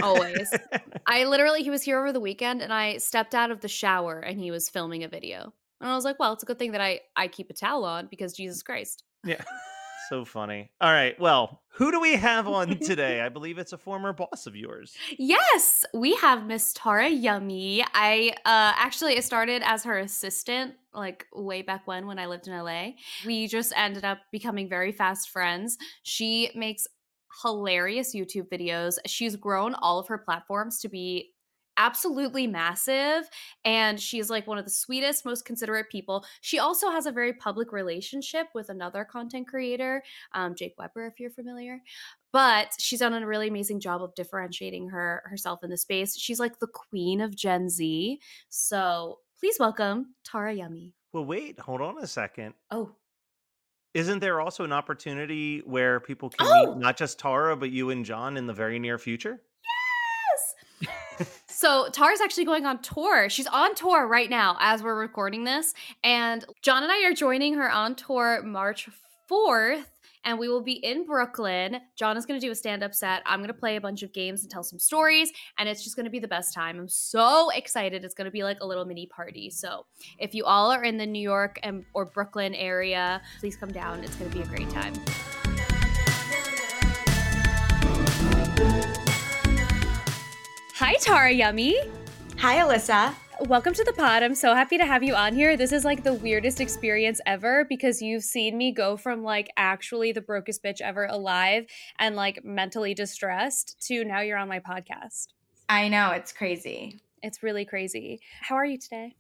Always. 0.02 0.52
I 1.06 1.24
literally, 1.24 1.62
he 1.62 1.70
was 1.70 1.82
here 1.82 1.98
over 1.98 2.12
the 2.12 2.20
weekend 2.20 2.62
and 2.62 2.72
I 2.72 2.98
stepped 2.98 3.34
out 3.34 3.50
of 3.50 3.60
the 3.60 3.68
shower 3.68 4.18
and 4.18 4.38
he 4.38 4.50
was 4.50 4.68
filming 4.68 5.04
a 5.04 5.08
video. 5.08 5.52
And 5.80 5.90
I 5.90 5.94
was 5.94 6.04
like, 6.04 6.18
well, 6.18 6.32
it's 6.32 6.42
a 6.42 6.46
good 6.46 6.58
thing 6.58 6.72
that 6.72 6.80
I 6.80 7.00
I 7.16 7.28
keep 7.28 7.50
a 7.50 7.54
towel 7.54 7.84
on 7.84 8.06
because 8.06 8.32
Jesus 8.32 8.62
Christ. 8.62 9.04
Yeah. 9.24 9.42
So 10.12 10.26
funny. 10.26 10.70
All 10.78 10.92
right. 10.92 11.18
Well, 11.18 11.62
who 11.70 11.90
do 11.90 11.98
we 11.98 12.16
have 12.16 12.46
on 12.46 12.78
today? 12.80 13.22
I 13.22 13.30
believe 13.30 13.56
it's 13.56 13.72
a 13.72 13.78
former 13.78 14.12
boss 14.12 14.46
of 14.46 14.54
yours. 14.54 14.94
Yes, 15.18 15.86
we 15.94 16.14
have 16.16 16.44
Miss 16.44 16.74
Tara 16.74 17.08
Yummy. 17.08 17.82
I 17.94 18.34
uh 18.44 18.76
actually 18.76 19.18
started 19.22 19.62
as 19.64 19.84
her 19.84 19.98
assistant 19.98 20.74
like 20.92 21.24
way 21.32 21.62
back 21.62 21.86
when 21.86 22.06
when 22.06 22.18
I 22.18 22.26
lived 22.26 22.46
in 22.46 22.52
LA. 22.52 22.90
We 23.24 23.46
just 23.46 23.72
ended 23.74 24.04
up 24.04 24.18
becoming 24.30 24.68
very 24.68 24.92
fast 24.92 25.30
friends. 25.30 25.78
She 26.02 26.50
makes 26.54 26.86
hilarious 27.42 28.14
YouTube 28.14 28.50
videos. 28.50 28.98
She's 29.06 29.36
grown 29.36 29.72
all 29.72 29.98
of 29.98 30.08
her 30.08 30.18
platforms 30.18 30.78
to 30.80 30.90
be 30.90 31.31
absolutely 31.76 32.46
massive 32.46 33.28
and 33.64 34.00
she's 34.00 34.28
like 34.28 34.46
one 34.46 34.58
of 34.58 34.64
the 34.64 34.70
sweetest 34.70 35.24
most 35.24 35.44
considerate 35.44 35.90
people. 35.90 36.24
She 36.40 36.58
also 36.58 36.90
has 36.90 37.06
a 37.06 37.12
very 37.12 37.32
public 37.32 37.72
relationship 37.72 38.48
with 38.54 38.68
another 38.68 39.04
content 39.04 39.48
creator 39.48 40.02
um, 40.32 40.54
jake 40.54 40.74
webber 40.78 41.06
if 41.06 41.18
you're 41.18 41.30
familiar 41.30 41.80
but 42.32 42.72
she's 42.78 43.00
done 43.00 43.14
a 43.14 43.26
really 43.26 43.48
amazing 43.48 43.78
job 43.78 44.02
of 44.02 44.14
differentiating 44.14 44.88
her 44.88 45.22
herself 45.26 45.62
in 45.62 45.70
the 45.70 45.76
space. 45.76 46.18
She's 46.18 46.40
like 46.40 46.58
the 46.58 46.66
queen 46.66 47.20
of 47.20 47.36
gen 47.36 47.68
z 47.68 48.20
so 48.48 49.18
please 49.38 49.56
welcome 49.58 50.14
tara 50.24 50.54
yummy. 50.54 50.94
Well 51.12 51.24
wait 51.24 51.58
hold 51.58 51.80
on 51.80 51.98
a 52.02 52.06
second. 52.06 52.54
Oh. 52.70 52.92
Isn't 53.94 54.20
there 54.20 54.40
also 54.40 54.64
an 54.64 54.72
opportunity 54.72 55.58
where 55.66 56.00
people 56.00 56.30
can 56.30 56.46
oh! 56.48 56.74
meet 56.74 56.78
not 56.78 56.96
just 56.96 57.18
tara 57.18 57.56
but 57.56 57.70
you 57.70 57.90
and 57.90 58.04
john 58.04 58.36
in 58.36 58.46
the 58.46 58.54
very 58.54 58.78
near 58.78 58.98
future 58.98 59.40
so 61.62 61.88
Tara's 61.90 62.20
actually 62.20 62.44
going 62.44 62.66
on 62.66 62.82
tour. 62.82 63.30
She's 63.30 63.46
on 63.46 63.76
tour 63.76 64.08
right 64.08 64.28
now 64.28 64.56
as 64.58 64.82
we're 64.82 64.98
recording 64.98 65.44
this. 65.44 65.74
And 66.02 66.44
John 66.60 66.82
and 66.82 66.90
I 66.90 67.04
are 67.04 67.14
joining 67.14 67.54
her 67.54 67.70
on 67.70 67.94
tour 67.94 68.42
March 68.42 68.88
4th. 69.30 69.84
And 70.24 70.40
we 70.40 70.48
will 70.48 70.60
be 70.60 70.72
in 70.72 71.06
Brooklyn. 71.06 71.78
John 71.96 72.16
is 72.16 72.26
going 72.26 72.38
to 72.38 72.44
do 72.44 72.50
a 72.50 72.54
stand 72.56 72.82
up 72.82 72.94
set. 72.94 73.22
I'm 73.26 73.38
going 73.38 73.48
to 73.48 73.54
play 73.54 73.76
a 73.76 73.80
bunch 73.80 74.02
of 74.02 74.12
games 74.12 74.42
and 74.42 74.50
tell 74.50 74.64
some 74.64 74.80
stories. 74.80 75.32
And 75.56 75.68
it's 75.68 75.84
just 75.84 75.94
going 75.94 76.04
to 76.04 76.10
be 76.10 76.18
the 76.18 76.28
best 76.28 76.52
time. 76.52 76.80
I'm 76.80 76.88
so 76.88 77.50
excited. 77.50 78.04
It's 78.04 78.14
going 78.14 78.26
to 78.26 78.32
be 78.32 78.42
like 78.42 78.58
a 78.60 78.66
little 78.66 78.84
mini 78.84 79.06
party. 79.06 79.48
So 79.48 79.86
if 80.18 80.34
you 80.34 80.44
all 80.44 80.72
are 80.72 80.82
in 80.82 80.96
the 80.96 81.06
New 81.06 81.22
York 81.22 81.60
and, 81.62 81.84
or 81.94 82.06
Brooklyn 82.06 82.54
area, 82.56 83.22
please 83.38 83.56
come 83.56 83.72
down. 83.72 84.02
It's 84.02 84.16
going 84.16 84.30
to 84.32 84.36
be 84.36 84.42
a 84.42 84.46
great 84.46 84.70
time. 84.70 84.94
Hi, 90.92 90.98
Tara 90.98 91.32
Yummy. 91.32 91.74
Hi, 92.36 92.58
Alyssa. 92.58 93.14
Welcome 93.40 93.72
to 93.72 93.82
the 93.82 93.94
pod. 93.94 94.22
I'm 94.22 94.34
so 94.34 94.54
happy 94.54 94.76
to 94.76 94.84
have 94.84 95.02
you 95.02 95.14
on 95.14 95.34
here. 95.34 95.56
This 95.56 95.72
is 95.72 95.86
like 95.86 96.04
the 96.04 96.12
weirdest 96.12 96.60
experience 96.60 97.18
ever 97.24 97.64
because 97.66 98.02
you've 98.02 98.24
seen 98.24 98.58
me 98.58 98.72
go 98.72 98.98
from 98.98 99.22
like 99.22 99.48
actually 99.56 100.12
the 100.12 100.20
brokest 100.20 100.62
bitch 100.62 100.82
ever 100.82 101.06
alive 101.06 101.64
and 101.98 102.14
like 102.14 102.44
mentally 102.44 102.92
distressed 102.92 103.80
to 103.86 104.04
now 104.04 104.20
you're 104.20 104.36
on 104.36 104.50
my 104.50 104.60
podcast. 104.60 105.28
I 105.66 105.88
know, 105.88 106.10
it's 106.10 106.30
crazy. 106.30 107.00
It's 107.22 107.42
really 107.42 107.64
crazy. 107.64 108.20
How 108.42 108.56
are 108.56 108.66
you 108.66 108.76
today? 108.76 109.16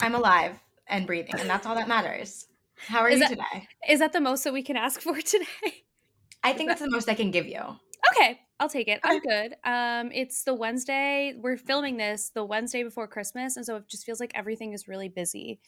I'm 0.00 0.16
alive 0.16 0.58
and 0.88 1.06
breathing, 1.06 1.38
and 1.38 1.48
that's 1.48 1.66
all 1.66 1.76
that 1.76 1.86
matters. 1.86 2.48
How 2.78 3.02
are 3.02 3.08
is 3.08 3.20
you 3.20 3.28
that, 3.28 3.28
today? 3.28 3.68
Is 3.88 4.00
that 4.00 4.12
the 4.12 4.20
most 4.20 4.42
that 4.42 4.52
we 4.52 4.64
can 4.64 4.76
ask 4.76 5.00
for 5.00 5.14
today? 5.22 5.84
I 6.42 6.52
think 6.52 6.68
that's 6.68 6.82
the 6.82 6.90
most 6.90 7.08
I 7.08 7.14
can 7.14 7.30
give 7.30 7.46
you. 7.46 7.60
Okay, 8.10 8.40
I'll 8.58 8.68
take 8.68 8.88
it. 8.88 9.00
I'm 9.04 9.20
good. 9.20 9.54
Um, 9.64 10.10
it's 10.12 10.44
the 10.44 10.54
Wednesday. 10.54 11.34
We're 11.36 11.58
filming 11.58 11.96
this 11.96 12.30
the 12.34 12.44
Wednesday 12.44 12.82
before 12.82 13.06
Christmas, 13.06 13.56
and 13.56 13.66
so 13.66 13.76
it 13.76 13.88
just 13.88 14.04
feels 14.04 14.20
like 14.20 14.32
everything 14.34 14.72
is 14.72 14.88
really 14.88 15.08
busy. 15.08 15.60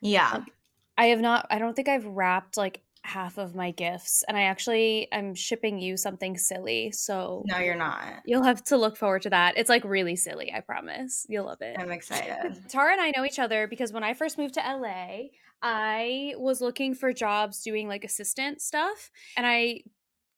Yeah. 0.00 0.30
Like, 0.34 0.52
I 0.96 1.06
have 1.06 1.20
not. 1.20 1.46
I 1.50 1.58
don't 1.58 1.74
think 1.74 1.88
I've 1.88 2.06
wrapped 2.06 2.56
like 2.56 2.82
half 3.02 3.38
of 3.38 3.54
my 3.54 3.70
gifts, 3.72 4.22
and 4.28 4.36
I 4.36 4.42
actually 4.42 5.08
I'm 5.12 5.34
shipping 5.34 5.80
you 5.80 5.96
something 5.96 6.36
silly. 6.36 6.92
So 6.92 7.42
no, 7.46 7.58
you're 7.58 7.74
not. 7.74 8.22
You'll 8.24 8.44
have 8.44 8.62
to 8.64 8.76
look 8.76 8.96
forward 8.96 9.22
to 9.22 9.30
that. 9.30 9.56
It's 9.56 9.70
like 9.70 9.84
really 9.84 10.16
silly. 10.16 10.52
I 10.52 10.60
promise. 10.60 11.26
You'll 11.28 11.46
love 11.46 11.62
it. 11.62 11.76
I'm 11.78 11.90
excited. 11.90 12.58
Tara 12.68 12.92
and 12.92 13.00
I 13.00 13.12
know 13.16 13.24
each 13.24 13.38
other 13.38 13.66
because 13.66 13.92
when 13.92 14.04
I 14.04 14.14
first 14.14 14.38
moved 14.38 14.54
to 14.54 14.60
LA, 14.60 15.28
I 15.62 16.34
was 16.36 16.60
looking 16.60 16.94
for 16.94 17.12
jobs 17.12 17.62
doing 17.62 17.88
like 17.88 18.04
assistant 18.04 18.60
stuff, 18.60 19.10
and 19.36 19.46
I 19.46 19.80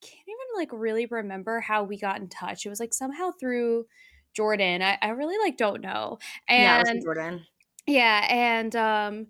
can't 0.03 0.29
even 0.29 0.61
like 0.61 0.71
really 0.73 1.07
remember 1.07 1.61
how 1.61 1.85
we 1.85 1.99
got 1.99 2.21
in 2.21 2.29
touch. 2.29 2.67
It 2.67 2.71
was 2.71 2.81
like 2.81 2.95
somehow 2.95 3.31
through 3.39 3.87
Jordan. 4.35 4.83
I, 4.83 4.99
I 5.01 5.11
really 5.11 5.39
like 5.39 5.57
don't 5.57 5.81
know. 5.81 6.19
And 6.49 6.87
yeah, 6.87 7.03
Jordan. 7.03 7.47
Yeah, 7.87 8.27
and 8.29 8.77
um 8.77 9.27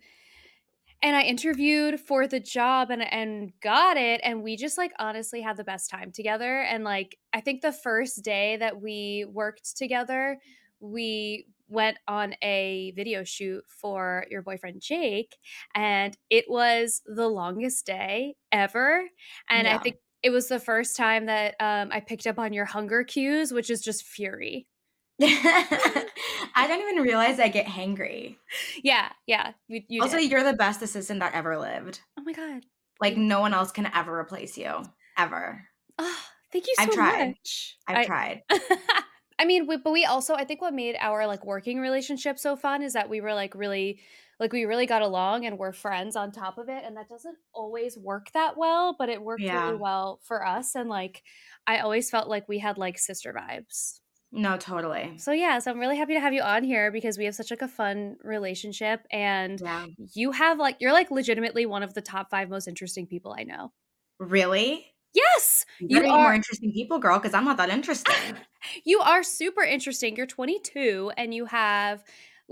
and 1.02 1.16
I 1.16 1.22
interviewed 1.22 2.00
for 2.00 2.26
the 2.26 2.40
job 2.40 2.90
and 2.90 3.02
and 3.02 3.52
got 3.60 3.96
it 3.96 4.20
and 4.22 4.42
we 4.42 4.56
just 4.56 4.78
like 4.78 4.92
honestly 4.98 5.40
had 5.40 5.56
the 5.56 5.64
best 5.64 5.90
time 5.90 6.12
together 6.12 6.60
and 6.60 6.84
like 6.84 7.18
I 7.32 7.40
think 7.40 7.60
the 7.60 7.72
first 7.72 8.22
day 8.22 8.56
that 8.58 8.80
we 8.80 9.26
worked 9.28 9.76
together 9.76 10.38
we 10.80 11.46
went 11.68 11.98
on 12.06 12.34
a 12.42 12.92
video 12.94 13.24
shoot 13.24 13.64
for 13.66 14.26
your 14.30 14.42
boyfriend 14.42 14.80
Jake 14.80 15.36
and 15.74 16.16
it 16.30 16.44
was 16.48 17.02
the 17.06 17.28
longest 17.28 17.86
day 17.86 18.36
ever 18.52 19.08
and 19.48 19.66
yeah. 19.66 19.74
I 19.74 19.78
think 19.78 19.96
it 20.22 20.30
was 20.30 20.48
the 20.48 20.60
first 20.60 20.96
time 20.96 21.26
that 21.26 21.56
um, 21.60 21.90
I 21.92 22.00
picked 22.00 22.26
up 22.26 22.38
on 22.38 22.52
your 22.52 22.64
hunger 22.64 23.04
cues, 23.04 23.52
which 23.52 23.70
is 23.70 23.80
just 23.80 24.04
fury. 24.04 24.66
I 25.22 26.66
don't 26.66 26.80
even 26.80 27.02
realize 27.02 27.38
I 27.38 27.48
get 27.48 27.66
hangry. 27.66 28.36
Yeah, 28.82 29.10
yeah. 29.26 29.52
You, 29.68 29.82
you 29.88 30.02
also, 30.02 30.18
did. 30.18 30.30
you're 30.30 30.44
the 30.44 30.52
best 30.52 30.82
assistant 30.82 31.20
that 31.20 31.34
ever 31.34 31.58
lived. 31.58 32.00
Oh 32.18 32.22
my 32.22 32.32
god! 32.32 32.64
Like 33.00 33.16
no 33.16 33.40
one 33.40 33.54
else 33.54 33.72
can 33.72 33.90
ever 33.94 34.18
replace 34.18 34.56
you, 34.56 34.82
ever. 35.16 35.64
Oh, 35.98 36.18
thank 36.52 36.66
you 36.66 36.74
so 36.76 36.82
I've 36.84 36.90
tried. 36.90 37.28
much. 37.28 37.76
I've 37.86 37.96
I, 37.98 38.04
tried. 38.04 38.42
I 39.38 39.44
mean, 39.44 39.66
we, 39.66 39.76
but 39.76 39.92
we 39.92 40.04
also, 40.04 40.34
I 40.34 40.44
think, 40.44 40.60
what 40.60 40.74
made 40.74 40.96
our 40.98 41.26
like 41.26 41.44
working 41.44 41.78
relationship 41.80 42.38
so 42.38 42.56
fun 42.56 42.82
is 42.82 42.92
that 42.94 43.08
we 43.08 43.20
were 43.20 43.34
like 43.34 43.54
really 43.54 44.00
like 44.42 44.52
we 44.52 44.64
really 44.64 44.86
got 44.86 45.02
along 45.02 45.46
and 45.46 45.56
we're 45.56 45.72
friends 45.72 46.16
on 46.16 46.32
top 46.32 46.58
of 46.58 46.68
it 46.68 46.82
and 46.84 46.96
that 46.96 47.08
doesn't 47.08 47.36
always 47.54 47.96
work 47.96 48.26
that 48.32 48.56
well 48.56 48.96
but 48.98 49.08
it 49.08 49.22
worked 49.22 49.40
yeah. 49.40 49.66
really 49.66 49.78
well 49.78 50.20
for 50.24 50.44
us 50.44 50.74
and 50.74 50.90
like 50.90 51.22
i 51.66 51.78
always 51.78 52.10
felt 52.10 52.28
like 52.28 52.48
we 52.48 52.58
had 52.58 52.76
like 52.76 52.98
sister 52.98 53.32
vibes 53.32 54.00
no 54.32 54.56
totally 54.56 55.14
so 55.16 55.30
yeah 55.30 55.60
so 55.60 55.70
i'm 55.70 55.78
really 55.78 55.96
happy 55.96 56.14
to 56.14 56.20
have 56.20 56.32
you 56.32 56.42
on 56.42 56.64
here 56.64 56.90
because 56.90 57.16
we 57.16 57.24
have 57.24 57.36
such 57.36 57.52
like 57.52 57.62
a 57.62 57.68
fun 57.68 58.16
relationship 58.24 59.06
and 59.12 59.60
yeah. 59.60 59.86
you 60.12 60.32
have 60.32 60.58
like 60.58 60.76
you're 60.80 60.92
like 60.92 61.10
legitimately 61.12 61.64
one 61.64 61.84
of 61.84 61.94
the 61.94 62.02
top 62.02 62.28
five 62.28 62.50
most 62.50 62.66
interesting 62.66 63.06
people 63.06 63.34
i 63.38 63.44
know 63.44 63.72
really 64.18 64.84
Yes, 65.14 65.66
you 65.78 65.98
are 65.98 66.06
more 66.06 66.32
interesting 66.32 66.72
people, 66.72 66.98
girl. 66.98 67.18
Because 67.18 67.34
I'm 67.34 67.44
not 67.44 67.58
that 67.58 67.68
interesting. 67.68 68.14
you 68.86 69.00
are 69.00 69.22
super 69.22 69.62
interesting. 69.62 70.16
You're 70.16 70.24
22 70.24 71.12
and 71.18 71.34
you 71.34 71.44
have 71.44 72.02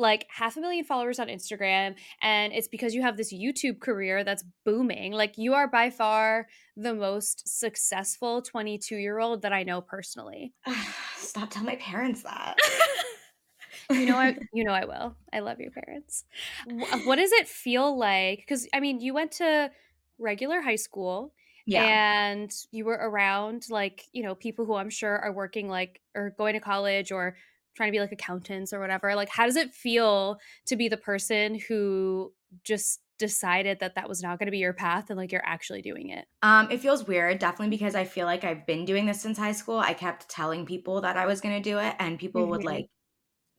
like 0.01 0.27
half 0.31 0.57
a 0.57 0.61
million 0.61 0.85
followers 0.85 1.19
on 1.19 1.29
Instagram 1.29 1.95
and 2.23 2.53
it's 2.53 2.69
because 2.69 2.95
you 2.95 3.03
have 3.03 3.17
this 3.17 3.33
YouTube 3.33 3.81
career 3.81 4.25
that's 4.25 4.43
booming. 4.65 5.13
Like 5.13 5.37
you 5.37 5.55
are 5.55 5.69
by 5.69 5.91
far 5.91 6.49
the 6.77 6.95
most 6.95 7.47
successful 7.47 8.41
22 8.43 8.97
year 8.97 9.19
old 9.19 9.43
that 9.43 9.53
I 9.53 9.63
know 9.63 9.81
personally. 9.81 10.55
Stop 11.17 11.51
telling 11.51 11.67
my 11.67 11.77
parents 11.77 12.23
that. 12.23 12.57
you 13.91 14.07
know 14.07 14.17
I 14.17 14.39
you 14.53 14.65
know 14.65 14.73
I 14.73 14.87
will. 14.87 15.15
I 15.33 15.41
love 15.41 15.61
your 15.61 15.71
parents. 15.71 16.25
What 17.05 17.17
does 17.17 17.33
it 17.33 17.47
feel 17.47 17.97
like 17.97 18.47
cuz 18.49 18.67
I 18.73 18.81
mean 18.81 19.01
you 19.01 19.13
went 19.13 19.33
to 19.33 19.71
regular 20.19 20.63
high 20.63 20.77
school 20.77 21.35
yeah. 21.67 21.85
and 21.85 22.51
you 22.73 22.85
were 22.85 22.99
around 23.01 23.67
like 23.71 24.07
you 24.13 24.23
know 24.23 24.35
people 24.35 24.65
who 24.65 24.75
i'm 24.75 24.91
sure 24.91 25.19
are 25.19 25.33
working 25.33 25.69
like 25.69 26.01
or 26.15 26.31
going 26.37 26.55
to 26.55 26.61
college 26.61 27.13
or 27.13 27.37
trying 27.77 27.89
to 27.89 27.93
be 27.93 28.01
like 28.01 28.13
accountants 28.13 28.73
or 28.73 28.81
whatever 28.81 29.15
like 29.15 29.29
how 29.29 29.47
does 29.47 29.57
it 29.57 29.73
feel 29.73 30.39
to 30.67 30.77
be 30.77 30.89
the 30.89 30.97
person 30.97 31.59
who 31.69 32.33
just 32.65 33.01
decided 33.19 33.81
that 33.81 33.95
that 33.97 34.09
was 34.09 34.23
not 34.23 34.39
going 34.39 34.47
to 34.47 34.53
be 34.53 34.59
your 34.59 34.73
path 34.73 35.11
and 35.11 35.19
like 35.19 35.31
you're 35.31 35.45
actually 35.45 35.83
doing 35.83 36.09
it 36.09 36.25
um 36.43 36.71
it 36.71 36.81
feels 36.81 37.07
weird 37.07 37.39
definitely 37.39 37.69
because 37.69 37.95
i 37.95 38.05
feel 38.05 38.27
like 38.27 38.45
i've 38.45 38.67
been 38.67 38.85
doing 38.85 39.05
this 39.05 39.21
since 39.21 39.37
high 39.37 39.53
school 39.53 39.79
i 39.79 39.93
kept 39.93 40.29
telling 40.29 40.65
people 40.65 41.03
that 41.03 41.17
i 41.17 41.27
was 41.27 41.41
going 41.41 41.55
to 41.55 41.71
do 41.71 41.79
it 41.79 41.95
and 41.99 42.19
people 42.19 42.43
mm-hmm. 42.43 42.51
would 42.51 42.65
like 42.65 42.87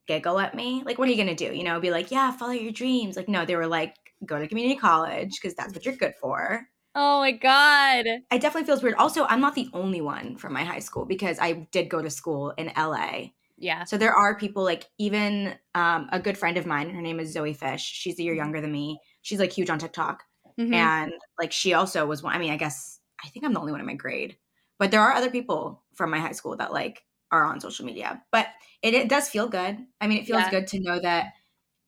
giggle 0.08 0.40
at 0.40 0.56
me 0.56 0.82
like 0.84 0.98
what 0.98 1.08
are 1.08 1.12
you 1.12 1.24
going 1.24 1.36
to 1.36 1.48
do 1.48 1.56
you 1.56 1.64
know 1.64 1.80
be 1.80 1.92
like 1.92 2.10
yeah 2.10 2.32
follow 2.32 2.52
your 2.52 2.72
dreams 2.72 3.16
like 3.16 3.30
no 3.30 3.46
they 3.46 3.56
were 3.56 3.68
like 3.68 3.96
go 4.26 4.40
to 4.40 4.48
community 4.48 4.80
college 4.80 5.40
because 5.40 5.56
that's 5.56 5.74
what 5.74 5.86
you're 5.86 5.96
good 5.96 6.14
for 6.20 6.68
Oh 6.94 7.20
my 7.20 7.32
God. 7.32 8.06
It 8.06 8.42
definitely 8.42 8.66
feels 8.66 8.84
weird. 8.84 8.96
Also, 8.96 9.26
I'm 9.26 9.40
not 9.40 9.56
the 9.56 9.70
only 9.74 10.02
one 10.02 10.36
from 10.36 10.52
my 10.52 10.64
high 10.64 10.80
school 10.80 11.06
because 11.06 11.40
I 11.40 11.68
did 11.72 11.90
go 11.90 12.02
to 12.02 12.10
school 12.10 12.52
in 12.58 12.72
LA. 12.76 13.30
Yeah. 13.62 13.84
So 13.84 13.98
there 13.98 14.14
are 14.14 14.36
people 14.36 14.64
like 14.64 14.90
even 14.98 15.54
um, 15.76 16.10
a 16.12 16.20
good 16.20 16.38
friend 16.38 16.58
of 16.58 16.66
mine, 16.66 16.90
her 16.90 17.02
name 17.02 17.20
is 17.20 17.32
Zoe 17.32 17.54
Fish. 17.54 17.84
She's 17.84 18.18
a 18.20 18.24
year 18.24 18.34
mm-hmm. 18.34 18.40
younger 18.40 18.62
than 18.62 18.72
me. 18.72 19.00
She's 19.22 19.40
like 19.40 19.52
huge 19.52 19.70
on 19.70 19.78
TikTok. 19.78 20.24
Mm-hmm. 20.60 20.74
And 20.74 21.14
like 21.40 21.52
she 21.52 21.74
also 21.74 22.06
was 22.08 22.24
one, 22.24 22.36
I 22.36 22.40
mean, 22.40 22.52
I 22.52 22.58
guess 22.58 23.00
I 23.24 23.30
think 23.30 23.46
I'm 23.46 23.54
the 23.54 23.60
only 23.60 23.72
one 23.72 23.80
in 23.80 23.86
my 23.86 23.94
grade. 23.94 24.36
But 24.80 24.90
there 24.90 25.02
are 25.02 25.14
other 25.14 25.30
people 25.30 25.84
from 25.94 26.10
my 26.10 26.20
high 26.20 26.32
school 26.32 26.58
that 26.58 26.74
like 26.74 27.04
are 27.32 27.46
on 27.46 27.60
social 27.60 27.86
media. 27.86 28.24
But 28.32 28.48
it, 28.82 28.96
it 28.96 29.10
does 29.10 29.30
feel 29.30 29.48
good. 29.48 29.78
I 30.02 30.08
mean, 30.08 30.18
it 30.18 30.26
feels 30.26 30.42
yeah. 30.42 30.50
good 30.50 30.68
to 30.68 30.80
know 30.80 31.00
that 31.00 31.34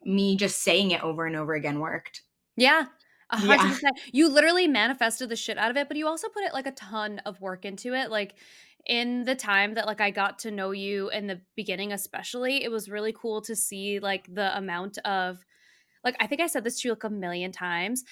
me 0.06 0.38
just 0.38 0.62
saying 0.62 0.92
it 0.92 1.04
over 1.04 1.26
and 1.26 1.36
over 1.36 1.56
again 1.56 1.80
worked. 1.80 2.22
Yeah. 2.56 2.86
100%. 3.34 3.80
Yeah. 3.82 3.90
You 4.12 4.30
literally 4.30 4.68
manifested 4.68 5.30
the 5.30 5.36
shit 5.36 5.58
out 5.58 5.72
of 5.72 5.78
it, 5.78 5.88
but 5.88 5.98
you 5.98 6.08
also 6.08 6.30
put 6.30 6.44
it 6.44 6.54
like 6.54 6.68
a 6.68 6.72
ton 6.72 7.20
of 7.26 7.42
work 7.42 7.66
into 7.66 7.96
it. 7.96 8.12
Like 8.12 8.36
in 8.86 9.24
the 9.24 9.36
time 9.36 9.76
that 9.76 9.88
like 9.88 10.02
I 10.02 10.12
got 10.12 10.40
to 10.40 10.52
know 10.52 10.72
you 10.72 11.10
in 11.10 11.28
the 11.28 11.42
beginning 11.56 11.94
especially, 11.94 12.64
it 12.64 12.72
was 12.72 12.90
really 12.90 13.14
cool 13.14 13.42
to 13.44 13.56
see 13.56 14.00
like 14.00 14.34
the 14.34 14.56
amount 14.58 14.98
of 15.00 15.44
like 16.04 16.16
I 16.20 16.28
think 16.28 16.42
I 16.42 16.48
said 16.48 16.64
this 16.64 16.82
to 16.82 16.90
you 16.90 16.94
like 16.94 17.04
a 17.04 17.10
million 17.10 17.52
times 17.52 18.04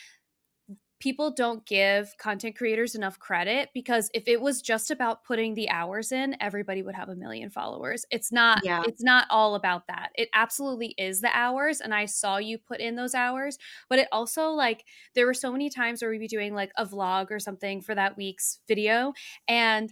people 1.01 1.31
don't 1.31 1.65
give 1.65 2.15
content 2.19 2.55
creators 2.55 2.93
enough 2.93 3.17
credit 3.17 3.69
because 3.73 4.09
if 4.13 4.27
it 4.27 4.39
was 4.39 4.61
just 4.61 4.91
about 4.91 5.23
putting 5.23 5.55
the 5.55 5.67
hours 5.69 6.11
in, 6.11 6.35
everybody 6.39 6.83
would 6.83 6.93
have 6.93 7.09
a 7.09 7.15
million 7.15 7.49
followers. 7.49 8.05
It's 8.11 8.31
not 8.31 8.61
yeah. 8.63 8.83
it's 8.87 9.03
not 9.03 9.25
all 9.29 9.55
about 9.55 9.87
that. 9.87 10.11
It 10.15 10.29
absolutely 10.33 10.93
is 10.97 11.19
the 11.19 11.35
hours 11.35 11.81
and 11.81 11.93
I 11.93 12.05
saw 12.05 12.37
you 12.37 12.59
put 12.59 12.79
in 12.79 12.95
those 12.95 13.15
hours, 13.15 13.57
but 13.89 13.99
it 13.99 14.07
also 14.11 14.49
like 14.49 14.85
there 15.15 15.25
were 15.25 15.33
so 15.33 15.51
many 15.51 15.69
times 15.69 16.01
where 16.01 16.11
we'd 16.11 16.19
be 16.19 16.27
doing 16.27 16.53
like 16.53 16.71
a 16.77 16.85
vlog 16.85 17.31
or 17.31 17.39
something 17.39 17.81
for 17.81 17.95
that 17.95 18.15
week's 18.15 18.59
video 18.67 19.13
and 19.47 19.91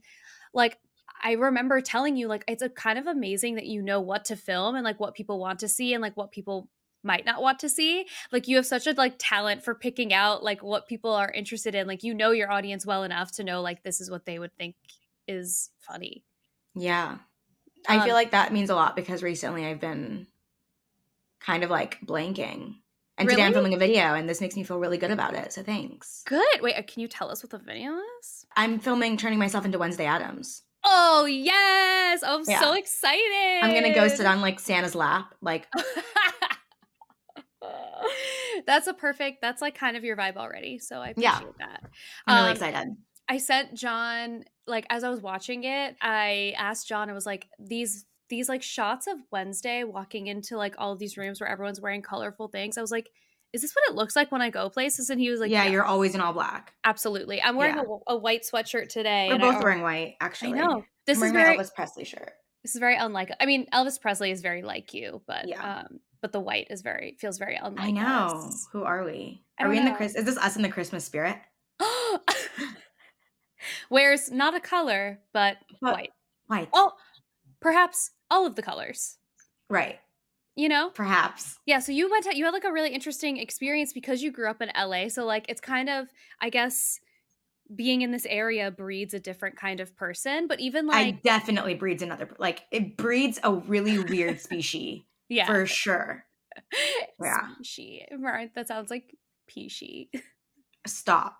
like 0.53 0.77
I 1.21 1.33
remember 1.33 1.81
telling 1.81 2.15
you 2.15 2.27
like 2.27 2.43
it's 2.47 2.61
a 2.61 2.69
kind 2.69 2.97
of 2.97 3.07
amazing 3.07 3.55
that 3.55 3.65
you 3.65 3.81
know 3.81 3.99
what 3.99 4.25
to 4.25 4.35
film 4.35 4.75
and 4.75 4.83
like 4.83 4.99
what 4.99 5.15
people 5.15 5.39
want 5.39 5.59
to 5.59 5.67
see 5.67 5.93
and 5.93 6.01
like 6.01 6.15
what 6.15 6.31
people 6.31 6.69
might 7.03 7.25
not 7.25 7.41
want 7.41 7.59
to 7.59 7.69
see. 7.69 8.05
Like 8.31 8.47
you 8.47 8.57
have 8.57 8.65
such 8.65 8.87
a 8.87 8.93
like 8.93 9.15
talent 9.17 9.63
for 9.63 9.73
picking 9.75 10.13
out 10.13 10.43
like 10.43 10.61
what 10.63 10.87
people 10.87 11.11
are 11.11 11.31
interested 11.31 11.75
in. 11.75 11.87
Like 11.87 12.03
you 12.03 12.13
know 12.13 12.31
your 12.31 12.51
audience 12.51 12.85
well 12.85 13.03
enough 13.03 13.31
to 13.33 13.43
know 13.43 13.61
like 13.61 13.83
this 13.83 14.01
is 14.01 14.09
what 14.09 14.25
they 14.25 14.39
would 14.39 14.55
think 14.57 14.75
is 15.27 15.69
funny. 15.79 16.23
Yeah. 16.75 17.17
I 17.87 17.97
um, 17.97 18.03
feel 18.03 18.13
like 18.13 18.31
that 18.31 18.53
means 18.53 18.69
a 18.69 18.75
lot 18.75 18.95
because 18.95 19.23
recently 19.23 19.65
i've 19.65 19.79
been 19.79 20.27
kind 21.39 21.63
of 21.63 21.69
like 21.69 21.97
blanking 22.05 22.75
and 23.19 23.27
really? 23.27 23.35
today 23.35 23.45
i'm 23.45 23.53
filming 23.53 23.73
a 23.73 23.77
video 23.77 24.15
and 24.15 24.27
this 24.27 24.41
makes 24.41 24.55
me 24.55 24.63
feel 24.63 24.79
really 24.79 24.97
good 24.97 25.11
about 25.11 25.35
it 25.35 25.53
so 25.53 25.61
thanks 25.61 26.23
good 26.25 26.61
wait 26.61 26.75
uh, 26.75 26.81
can 26.81 27.01
you 27.01 27.07
tell 27.07 27.29
us 27.29 27.43
what 27.43 27.51
the 27.51 27.59
video 27.59 27.91
is 28.21 28.45
i'm 28.55 28.79
filming 28.79 29.17
turning 29.17 29.37
myself 29.37 29.65
into 29.65 29.77
wednesday 29.77 30.05
addams 30.05 30.63
Oh 30.85 31.25
yes! 31.25 32.21
Oh, 32.25 32.37
I'm 32.37 32.43
yeah. 32.47 32.61
so 32.61 32.71
excited. 32.71 33.59
I'm 33.61 33.73
gonna 33.73 33.93
go 33.93 34.07
sit 34.07 34.25
on 34.25 34.39
like 34.39 34.61
Santa's 34.61 34.95
lap, 34.95 35.35
like 35.41 35.67
that's 38.65 38.87
a 38.87 38.93
perfect 38.93 39.41
that's 39.41 39.61
like 39.61 39.75
kind 39.75 39.97
of 39.97 40.03
your 40.03 40.15
vibe 40.15 40.37
already 40.37 40.79
so 40.79 40.99
i 40.99 41.09
appreciate 41.09 41.33
yeah. 41.33 41.41
that 41.59 41.83
i'm 42.27 42.37
really 42.37 42.49
um, 42.49 42.55
excited 42.55 42.95
i 43.27 43.37
sent 43.37 43.73
john 43.73 44.43
like 44.67 44.85
as 44.89 45.03
i 45.03 45.09
was 45.09 45.21
watching 45.21 45.63
it 45.63 45.95
i 46.01 46.53
asked 46.57 46.87
john 46.87 47.09
i 47.09 47.13
was 47.13 47.25
like 47.25 47.47
these 47.59 48.05
these 48.29 48.47
like 48.49 48.63
shots 48.63 49.07
of 49.07 49.17
wednesday 49.31 49.83
walking 49.83 50.27
into 50.27 50.57
like 50.57 50.75
all 50.77 50.95
these 50.95 51.17
rooms 51.17 51.41
where 51.41 51.49
everyone's 51.49 51.81
wearing 51.81 52.01
colorful 52.01 52.47
things 52.47 52.77
i 52.77 52.81
was 52.81 52.91
like 52.91 53.09
is 53.51 53.61
this 53.61 53.73
what 53.73 53.89
it 53.89 53.95
looks 53.95 54.15
like 54.15 54.31
when 54.31 54.41
I 54.41 54.49
go 54.49 54.69
places? 54.69 55.09
And 55.09 55.19
he 55.19 55.31
was 55.31 55.39
like, 55.39 55.49
Yeah, 55.49 55.63
yeah. 55.63 55.71
you're 55.71 55.83
always 55.83 56.13
in 56.13 56.21
all 56.21 56.33
black. 56.33 56.73
Absolutely. 56.83 57.41
I'm 57.41 57.55
wearing 57.55 57.77
yeah. 57.77 57.83
a, 58.07 58.13
a, 58.13 58.17
white 58.17 58.43
sweatshirt 58.43 58.89
today. 58.89 59.29
We're 59.31 59.39
both 59.39 59.55
I, 59.55 59.59
wearing 59.59 59.81
white, 59.81 60.15
actually. 60.21 60.53
I 60.53 60.65
know. 60.65 60.83
This 61.05 61.19
I'm 61.19 61.25
is 61.25 61.31
very 61.31 61.57
Elvis 61.57 61.73
Presley 61.73 62.05
shirt. 62.05 62.33
This 62.63 62.75
is 62.75 62.79
very 62.79 62.97
unlike. 62.97 63.31
I 63.39 63.45
mean, 63.45 63.65
Elvis 63.73 63.99
Presley 63.99 64.31
is 64.31 64.41
very 64.41 64.61
like 64.61 64.93
you, 64.93 65.21
but 65.25 65.47
yeah. 65.47 65.79
um, 65.79 65.99
but 66.21 66.31
the 66.31 66.39
white 66.39 66.67
is 66.69 66.81
very 66.81 67.15
feels 67.19 67.37
very 67.37 67.55
unlike. 67.55 67.83
I 67.83 67.91
know. 67.91 68.45
Us. 68.45 68.67
Who 68.71 68.83
are 68.83 69.03
we? 69.03 69.43
Are 69.59 69.69
we 69.69 69.75
know. 69.75 69.81
in 69.81 69.87
the 69.89 69.95
Chris? 69.95 70.15
Is 70.15 70.25
this 70.25 70.37
us 70.37 70.55
in 70.55 70.61
the 70.61 70.69
Christmas 70.69 71.05
spirit? 71.05 71.37
Wears 73.89 74.29
not 74.29 74.55
a 74.55 74.59
color, 74.59 75.19
but, 75.33 75.57
but 75.81 75.93
white. 75.93 76.11
White. 76.47 76.69
Oh, 76.73 76.91
perhaps 77.61 78.11
all 78.29 78.45
of 78.45 78.55
the 78.55 78.61
colors. 78.61 79.17
Right. 79.69 79.99
You 80.55 80.67
know, 80.67 80.89
perhaps. 80.89 81.57
Yeah. 81.65 81.79
So 81.79 81.91
you 81.91 82.09
went 82.09 82.25
to 82.25 82.35
you 82.35 82.43
had 82.45 82.53
like 82.53 82.65
a 82.65 82.71
really 82.71 82.93
interesting 82.93 83.37
experience 83.37 83.93
because 83.93 84.21
you 84.21 84.31
grew 84.31 84.49
up 84.49 84.61
in 84.61 84.69
LA. 84.77 85.07
So 85.07 85.25
like 85.25 85.45
it's 85.47 85.61
kind 85.61 85.89
of 85.89 86.07
I 86.41 86.49
guess 86.49 86.99
being 87.73 88.01
in 88.01 88.11
this 88.11 88.25
area 88.27 88.71
breeds 88.71 89.13
a 89.13 89.19
different 89.19 89.55
kind 89.55 89.79
of 89.79 89.95
person. 89.95 90.47
But 90.47 90.59
even 90.59 90.87
like 90.87 90.95
I 90.95 91.11
definitely 91.23 91.75
breeds 91.75 92.03
another 92.03 92.29
like 92.39 92.63
it 92.71 92.97
breeds 92.97 93.39
a 93.43 93.53
really 93.53 93.99
weird 93.99 94.39
species. 94.41 95.03
Yeah. 95.29 95.45
For 95.45 95.65
sure. 95.65 96.25
Yeah. 97.21 97.49
She. 97.63 98.05
Right. 98.17 98.53
That 98.55 98.67
sounds 98.67 98.89
like 98.89 99.15
peashy. 99.49 100.09
Stop. 100.85 101.37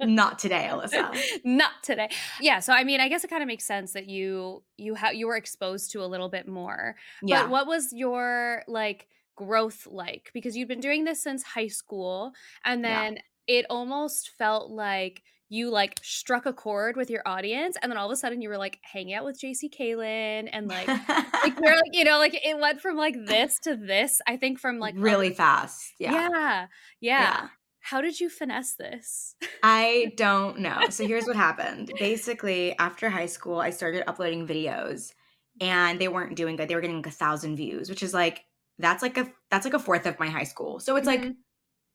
Not 0.00 0.38
today, 0.38 0.68
Alyssa. 0.70 1.16
Not 1.44 1.82
today. 1.82 2.08
Yeah, 2.40 2.60
so 2.60 2.72
I 2.72 2.84
mean, 2.84 3.00
I 3.00 3.08
guess 3.08 3.24
it 3.24 3.28
kind 3.28 3.42
of 3.42 3.46
makes 3.46 3.64
sense 3.64 3.92
that 3.92 4.08
you 4.08 4.62
you 4.76 4.94
have 4.94 5.14
you 5.14 5.26
were 5.26 5.36
exposed 5.36 5.92
to 5.92 6.02
a 6.02 6.06
little 6.06 6.28
bit 6.28 6.46
more. 6.48 6.96
Yeah. 7.22 7.42
But 7.42 7.50
what 7.50 7.66
was 7.66 7.92
your 7.92 8.62
like 8.66 9.08
growth 9.36 9.86
like? 9.90 10.30
Because 10.34 10.56
you've 10.56 10.68
been 10.68 10.80
doing 10.80 11.04
this 11.04 11.22
since 11.22 11.42
high 11.42 11.68
school 11.68 12.32
and 12.64 12.84
then 12.84 13.14
yeah. 13.14 13.58
it 13.58 13.66
almost 13.70 14.30
felt 14.38 14.70
like 14.70 15.22
you 15.50 15.70
like 15.70 15.98
struck 16.02 16.44
a 16.46 16.52
chord 16.52 16.96
with 16.96 17.08
your 17.08 17.22
audience 17.24 17.76
and 17.80 17.90
then 17.90 17.96
all 17.96 18.06
of 18.06 18.12
a 18.12 18.16
sudden 18.16 18.42
you 18.42 18.48
were 18.48 18.58
like 18.58 18.78
hanging 18.82 19.14
out 19.14 19.24
with 19.24 19.40
JC 19.40 19.72
Caylen 19.72 20.48
and 20.52 20.68
like 20.68 20.86
like 20.88 21.58
we're 21.60 21.74
like 21.74 21.92
you 21.92 22.04
know 22.04 22.18
like 22.18 22.34
it 22.34 22.58
went 22.58 22.80
from 22.80 22.96
like 22.96 23.16
this 23.26 23.58
to 23.60 23.74
this 23.74 24.20
I 24.26 24.36
think 24.36 24.58
from 24.58 24.78
like 24.78 24.94
really 24.96 25.30
fast 25.30 25.94
yeah. 25.98 26.12
yeah 26.12 26.28
yeah 26.28 26.66
yeah 27.00 27.48
how 27.90 28.00
did 28.00 28.18
you 28.20 28.28
finesse 28.28 28.74
this 28.74 29.34
I 29.62 30.12
don't 30.16 30.58
know 30.58 30.80
so 30.90 31.06
here's 31.06 31.26
what 31.26 31.36
happened 31.36 31.92
basically 31.98 32.76
after 32.78 33.08
high 33.08 33.26
school 33.26 33.60
I 33.60 33.70
started 33.70 34.08
uploading 34.08 34.46
videos 34.46 35.12
and 35.60 36.00
they 36.00 36.08
weren't 36.08 36.36
doing 36.36 36.56
good 36.56 36.68
they 36.68 36.74
were 36.74 36.80
getting 36.80 36.96
like 36.96 37.06
a 37.06 37.10
thousand 37.10 37.56
views 37.56 37.88
which 37.88 38.02
is 38.02 38.14
like 38.14 38.44
that's 38.78 39.02
like 39.02 39.16
a 39.16 39.30
that's 39.50 39.64
like 39.64 39.74
a 39.74 39.78
fourth 39.78 40.06
of 40.06 40.18
my 40.18 40.28
high 40.28 40.44
school 40.44 40.80
so 40.80 40.96
it's 40.96 41.08
mm-hmm. 41.08 41.26
like 41.26 41.34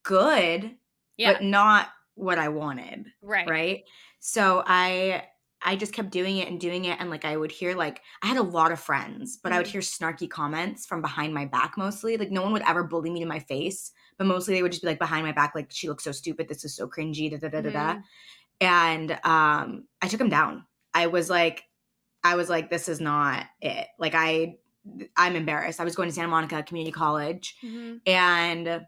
good 0.04 0.76
yeah. 1.18 1.34
but 1.34 1.44
not 1.44 1.90
what 2.16 2.38
I 2.38 2.50
wanted. 2.50 3.08
Right. 3.22 3.50
Right. 3.50 3.84
So 4.20 4.64
I 4.66 5.24
I 5.66 5.78
just 5.78 5.94
kept 5.94 6.12
doing 6.12 6.38
it 6.38 6.50
and 6.50 6.60
doing 6.60 6.86
it 6.86 7.00
and 7.00 7.10
like 7.10 7.26
I 7.26 7.38
would 7.38 7.52
hear 7.52 7.76
like 7.76 8.02
I 8.22 8.28
had 8.28 8.38
a 8.38 8.44
lot 8.44 8.72
of 8.72 8.80
friends, 8.80 9.38
but 9.42 9.50
mm-hmm. 9.50 9.56
I 9.56 9.60
would 9.60 9.68
mm-hmm. 9.68 9.72
hear 9.74 9.82
snarky 9.82 10.30
comments 10.30 10.86
from 10.86 11.02
behind 11.02 11.34
my 11.34 11.46
back 11.46 11.78
mostly. 11.78 12.18
Like 12.18 12.32
no 12.32 12.42
one 12.42 12.54
would 12.54 12.64
ever 12.68 12.84
bully 12.84 13.10
me 13.10 13.22
to 13.22 13.26
my 13.26 13.40
face, 13.40 13.92
but 14.18 14.28
mostly 14.28 14.54
they 14.54 14.62
would 14.62 14.72
just 14.72 14.84
be 14.84 14.88
like 14.88 15.00
behind 15.00 15.26
my 15.26 15.32
back 15.32 15.54
like 15.56 15.68
she 15.70 15.88
looks 15.88 16.04
so 16.04 16.12
stupid, 16.12 16.48
this 16.48 16.66
is 16.66 16.76
so 16.76 16.88
cringy, 16.88 17.30
da 17.30 17.38
da 17.38 17.50
da 17.50 17.62
da 17.62 17.70
da. 17.70 17.94
Mm-hmm. 17.94 18.00
And 18.62 19.12
um 19.24 19.86
I 20.02 20.08
took 20.08 20.20
them 20.20 20.30
down. 20.30 20.66
I 20.94 21.08
was 21.08 21.30
like 21.30 21.64
I 22.24 22.36
was 22.36 22.50
like 22.50 22.70
this 22.70 22.88
is 22.90 23.02
not 23.02 23.46
it. 23.62 23.88
Like 24.00 24.16
I 24.16 24.56
I'm 25.16 25.36
embarrassed. 25.36 25.80
I 25.80 25.84
was 25.84 25.96
going 25.96 26.10
to 26.10 26.16
Santa 26.16 26.28
Monica 26.28 26.64
Community 26.64 26.92
College 26.92 27.56
mm-hmm. 27.64 27.98
and 28.06 28.86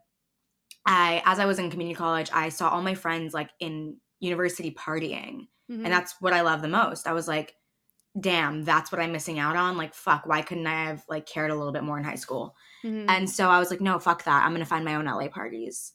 I 0.85 1.21
as 1.25 1.39
I 1.39 1.45
was 1.45 1.59
in 1.59 1.69
community 1.71 1.95
college, 1.95 2.29
I 2.33 2.49
saw 2.49 2.69
all 2.69 2.81
my 2.81 2.95
friends 2.95 3.33
like 3.33 3.49
in 3.59 3.97
university 4.19 4.71
partying. 4.71 5.47
Mm-hmm. 5.71 5.85
And 5.85 5.87
that's 5.87 6.15
what 6.19 6.33
I 6.33 6.41
love 6.41 6.61
the 6.61 6.67
most. 6.67 7.07
I 7.07 7.13
was 7.13 7.27
like, 7.27 7.55
damn, 8.19 8.63
that's 8.63 8.91
what 8.91 9.01
I'm 9.01 9.11
missing 9.11 9.39
out 9.39 9.55
on. 9.55 9.77
Like, 9.77 9.93
fuck, 9.93 10.25
why 10.25 10.41
couldn't 10.41 10.67
I 10.67 10.85
have 10.85 11.03
like 11.09 11.25
cared 11.25 11.51
a 11.51 11.55
little 11.55 11.73
bit 11.73 11.83
more 11.83 11.97
in 11.97 12.03
high 12.03 12.15
school? 12.15 12.55
Mm-hmm. 12.83 13.09
And 13.09 13.29
so 13.29 13.49
I 13.49 13.59
was 13.59 13.69
like, 13.69 13.81
no, 13.81 13.99
fuck 13.99 14.23
that. 14.23 14.45
I'm 14.45 14.53
gonna 14.53 14.65
find 14.65 14.85
my 14.85 14.95
own 14.95 15.05
LA 15.05 15.27
parties. 15.27 15.93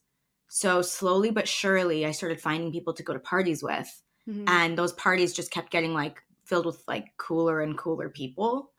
So 0.48 0.82
slowly 0.82 1.30
but 1.30 1.48
surely 1.48 2.04
I 2.04 2.10
started 2.10 2.40
finding 2.40 2.72
people 2.72 2.92
to 2.94 3.02
go 3.02 3.12
to 3.12 3.20
parties 3.20 3.62
with. 3.62 4.02
Mm-hmm. 4.28 4.44
And 4.48 4.76
those 4.76 4.92
parties 4.92 5.32
just 5.32 5.50
kept 5.50 5.70
getting 5.70 5.94
like 5.94 6.22
filled 6.44 6.66
with 6.66 6.82
like 6.86 7.06
cooler 7.16 7.60
and 7.62 7.78
cooler 7.78 8.08
people. 8.08 8.72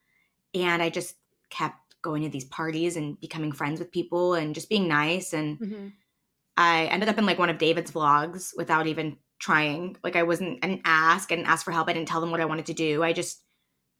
And 0.53 0.81
I 0.81 0.89
just 0.89 1.15
kept 1.49 1.77
going 2.01 2.23
to 2.23 2.29
these 2.29 2.45
parties 2.45 2.95
and 2.97 3.19
becoming 3.19 3.51
friends 3.51 3.79
with 3.79 3.91
people 3.91 4.33
and 4.33 4.55
just 4.55 4.69
being 4.69 4.87
nice 4.87 5.33
and 5.33 5.59
mm-hmm. 5.59 5.87
I 6.57 6.85
ended 6.85 7.09
up 7.09 7.17
in 7.17 7.25
like 7.25 7.39
one 7.39 7.49
of 7.49 7.57
David's 7.57 7.91
vlogs 7.91 8.51
without 8.55 8.87
even 8.87 9.17
trying. 9.41 9.97
Like 10.03 10.15
I 10.15 10.23
wasn't 10.23 10.59
I 10.63 10.67
didn't 10.67 10.83
ask, 10.85 11.31
I 11.31 11.35
didn't 11.35 11.49
ask 11.49 11.65
for 11.65 11.71
help, 11.71 11.89
I 11.89 11.93
didn't 11.93 12.07
tell 12.07 12.21
them 12.21 12.31
what 12.31 12.39
I 12.39 12.45
wanted 12.45 12.67
to 12.67 12.73
do. 12.73 13.03
I 13.03 13.11
just 13.11 13.41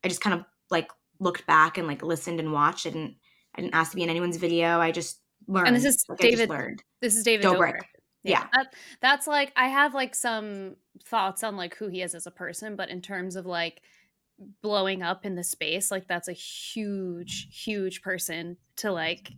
I 0.04 0.08
just 0.08 0.22
kind 0.22 0.40
of 0.40 0.46
like 0.70 0.90
looked 1.20 1.46
back 1.48 1.78
and 1.78 1.88
like 1.88 2.04
listened 2.04 2.40
and 2.40 2.54
watched. 2.54 2.86
I 2.86 2.92
didn't 2.92 3.16
I 3.56 3.62
didn't 3.62 3.76
ask 3.76 3.92
to 3.92 3.98
be 3.98 4.04
in 4.04 4.10
anyone's 4.10 4.38
video. 4.38 4.80
I 4.80 4.92
just 4.92 5.20
learned. 5.48 5.68
And 5.68 5.76
this 5.76 5.84
is 5.84 6.06
like, 6.08 6.20
David 6.20 6.50
learned. 6.50 6.84
This 7.02 7.16
is 7.16 7.24
David 7.24 7.46
Dobrik. 7.46 7.74
Dobrik. 7.74 7.82
Yeah. 8.24 8.40
yeah. 8.40 8.48
That, 8.54 8.74
that's 9.02 9.28
like 9.28 9.52
I 9.56 9.68
have 9.68 9.94
like 9.94 10.16
some 10.16 10.76
thoughts 11.04 11.44
on 11.44 11.58
like 11.58 11.76
who 11.76 11.88
he 11.88 12.02
is 12.02 12.14
as 12.16 12.28
a 12.28 12.32
person, 12.32 12.76
but 12.76 12.90
in 12.90 13.02
terms 13.02 13.36
of 13.36 13.46
like 13.46 13.82
blowing 14.62 15.02
up 15.02 15.26
in 15.26 15.36
the 15.36 15.44
space, 15.44 15.92
like 15.92 16.08
that's 16.08 16.28
a 16.28 16.34
huge, 16.34 17.48
huge 17.52 18.02
person 18.02 18.58
to 18.78 18.92
like 18.92 19.32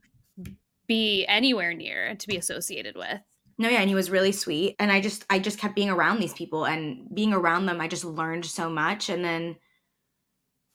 be 0.85 1.25
anywhere 1.27 1.73
near 1.73 2.05
and 2.05 2.19
to 2.19 2.27
be 2.27 2.37
associated 2.37 2.95
with. 2.95 3.21
No, 3.57 3.69
yeah, 3.69 3.79
and 3.79 3.89
he 3.89 3.95
was 3.95 4.09
really 4.09 4.31
sweet. 4.31 4.75
And 4.79 4.91
I 4.91 5.01
just 5.01 5.25
I 5.29 5.39
just 5.39 5.59
kept 5.59 5.75
being 5.75 5.89
around 5.89 6.19
these 6.19 6.33
people 6.33 6.65
and 6.65 7.07
being 7.13 7.33
around 7.33 7.65
them, 7.65 7.81
I 7.81 7.87
just 7.87 8.05
learned 8.05 8.45
so 8.45 8.69
much. 8.69 9.09
And 9.09 9.23
then 9.23 9.55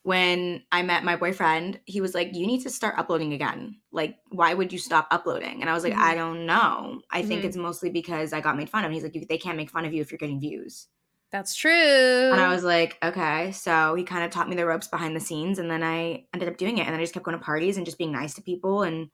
when 0.03 0.63
I 0.71 0.83
met 0.83 1.05
my 1.05 1.17
boyfriend, 1.17 1.81
he 1.85 2.01
was 2.01 2.15
like, 2.15 2.35
You 2.35 2.47
need 2.47 2.63
to 2.63 2.71
start 2.71 2.99
uploading 2.99 3.33
again. 3.33 3.77
Like, 3.93 4.17
why 4.31 4.55
would 4.55 4.73
you 4.73 4.79
stop 4.79 5.09
uploading? 5.11 5.61
And 5.61 5.69
I 5.69 5.75
was 5.75 5.85
like, 5.85 5.93
mm-hmm. 5.93 6.03
I 6.03 6.15
don't 6.15 6.47
know. 6.47 7.01
I 7.11 7.21
mm-hmm. 7.21 7.29
think 7.29 7.45
it's 7.45 7.57
mostly 7.57 7.91
because 7.91 8.33
I 8.33 8.41
got 8.41 8.57
made 8.57 8.71
fun 8.71 8.85
of. 8.85 8.87
And 8.87 8.95
he's 8.95 9.03
like, 9.03 9.29
They 9.29 9.39
can't 9.39 9.57
make 9.57 9.71
fun 9.71 9.85
of 9.85 9.93
you 9.93 10.01
if 10.01 10.11
you're 10.11 10.19
getting 10.19 10.41
views. 10.41 10.87
That's 11.31 11.55
true. 11.55 12.31
And 12.33 12.41
I 12.41 12.49
was 12.49 12.65
like, 12.65 12.97
okay. 13.03 13.53
So 13.53 13.95
he 13.95 14.03
kind 14.03 14.25
of 14.25 14.31
taught 14.31 14.49
me 14.49 14.57
the 14.57 14.65
ropes 14.65 14.89
behind 14.89 15.15
the 15.15 15.21
scenes. 15.21 15.59
And 15.59 15.71
then 15.71 15.83
I 15.83 16.25
ended 16.33 16.49
up 16.49 16.57
doing 16.57 16.79
it. 16.79 16.87
And 16.87 16.95
then 16.95 17.01
I 17.01 17.03
just 17.03 17.13
kept 17.13 17.27
going 17.27 17.37
to 17.37 17.45
parties 17.45 17.77
and 17.77 17.85
just 17.85 17.99
being 17.99 18.13
nice 18.13 18.33
to 18.35 18.43
people 18.43 18.83
and 18.83 19.11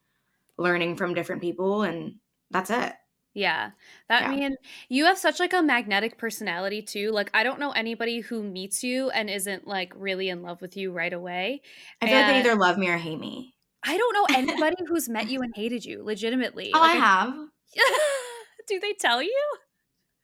learning 0.59 0.96
from 0.96 1.14
different 1.14 1.42
people 1.42 1.83
and 1.83 2.14
that's 2.50 2.70
it 2.70 2.92
yeah 3.35 3.70
that 4.09 4.23
yeah. 4.23 4.31
Mean 4.31 4.57
you 4.88 5.05
have 5.05 5.18
such 5.18 5.40
like 5.40 5.53
a 5.53 5.62
magnetic 5.62 6.16
personality 6.18 6.83
too 6.83 7.11
like 7.11 7.31
i 7.35 7.42
don't 7.42 7.61
know 7.61 7.73
anybody 7.73 8.20
who 8.20 8.42
meets 8.42 8.83
you 8.83 9.11
and 9.11 9.29
isn't 9.29 9.66
like 9.66 9.92
really 9.97 10.29
in 10.29 10.42
love 10.42 10.61
with 10.61 10.77
you 10.77 10.92
right 10.92 11.12
away 11.12 11.61
i 12.01 12.07
feel 12.07 12.16
and 12.16 12.27
like 12.27 12.44
they 12.44 12.49
either 12.49 12.59
love 12.59 12.79
me 12.79 12.88
or 12.88 12.97
hate 12.97 13.20
me 13.20 13.55
i 13.85 13.99
don't 13.99 14.14
know 14.14 14.27
anybody 14.37 14.77
who's 14.87 15.09
met 15.09 15.29
you 15.29 15.40
and 15.42 15.53
hated 15.57 15.85
you 15.85 16.03
legitimately 16.03 16.70
oh 16.75 16.81
like, 16.81 16.92
i 16.92 16.94
have 16.94 17.35
do 18.68 18.81
they 18.81 18.92
tell 18.94 19.23
you 19.23 19.42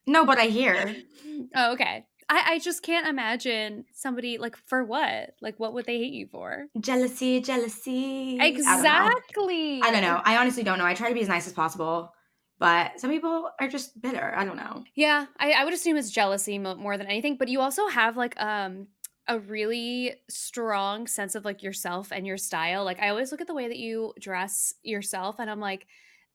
No, 0.06 0.24
but 0.24 0.38
I 0.38 0.46
hear. 0.46 0.96
oh, 1.54 1.72
okay. 1.74 2.04
I, 2.28 2.54
I 2.54 2.58
just 2.58 2.82
can't 2.82 3.06
imagine 3.06 3.84
somebody 3.92 4.38
like 4.38 4.56
for 4.66 4.84
what? 4.84 5.34
Like 5.40 5.58
what 5.58 5.74
would 5.74 5.84
they 5.84 5.98
hate 5.98 6.12
you 6.12 6.26
for? 6.26 6.66
Jealousy, 6.80 7.40
jealousy. 7.40 8.38
Exactly. 8.40 9.80
I 9.80 9.80
don't, 9.80 9.84
I 9.84 9.90
don't 9.90 10.02
know. 10.02 10.20
I 10.24 10.36
honestly 10.38 10.62
don't 10.62 10.78
know. 10.78 10.84
I 10.84 10.94
try 10.94 11.08
to 11.08 11.14
be 11.14 11.22
as 11.22 11.28
nice 11.28 11.46
as 11.46 11.52
possible, 11.52 12.12
but 12.60 13.00
some 13.00 13.10
people 13.10 13.50
are 13.58 13.68
just 13.68 14.00
bitter. 14.00 14.32
I 14.36 14.44
don't 14.44 14.56
know. 14.56 14.84
Yeah, 14.94 15.26
I, 15.38 15.52
I 15.52 15.64
would 15.64 15.74
assume 15.74 15.96
it's 15.96 16.10
jealousy 16.10 16.58
more 16.58 16.96
than 16.96 17.08
anything. 17.08 17.36
But 17.36 17.48
you 17.48 17.60
also 17.60 17.88
have 17.88 18.16
like 18.16 18.40
um 18.40 18.86
a 19.26 19.38
really 19.40 20.14
strong 20.28 21.06
sense 21.06 21.34
of 21.34 21.44
like 21.44 21.62
yourself 21.62 22.12
and 22.12 22.26
your 22.26 22.36
style. 22.36 22.84
Like 22.84 23.00
I 23.00 23.08
always 23.08 23.32
look 23.32 23.40
at 23.40 23.46
the 23.46 23.54
way 23.54 23.66
that 23.66 23.78
you 23.78 24.12
dress 24.20 24.74
yourself, 24.84 25.36
and 25.40 25.50
I'm 25.50 25.60
like 25.60 25.86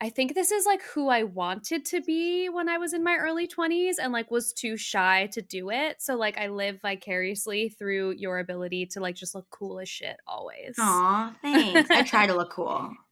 I 0.01 0.09
think 0.09 0.33
this 0.33 0.51
is 0.51 0.65
like 0.65 0.81
who 0.83 1.07
I 1.07 1.23
wanted 1.23 1.85
to 1.85 2.01
be 2.01 2.49
when 2.49 2.67
I 2.67 2.77
was 2.77 2.93
in 2.93 3.01
my 3.03 3.15
early 3.15 3.47
20s 3.47 3.93
and 4.01 4.11
like 4.11 4.29
was 4.29 4.51
too 4.51 4.75
shy 4.75 5.29
to 5.31 5.41
do 5.41 5.69
it. 5.69 6.01
So 6.01 6.15
like 6.15 6.37
I 6.37 6.47
live 6.47 6.81
vicariously 6.81 7.69
through 7.69 8.15
your 8.17 8.39
ability 8.39 8.87
to 8.87 8.99
like 8.99 9.15
just 9.15 9.35
look 9.35 9.47
cool 9.51 9.79
as 9.79 9.87
shit 9.87 10.17
always. 10.27 10.75
Aw, 10.77 11.33
thanks. 11.41 11.89
I 11.89 12.03
try 12.03 12.27
to 12.27 12.33
look 12.33 12.51
cool. 12.51 12.91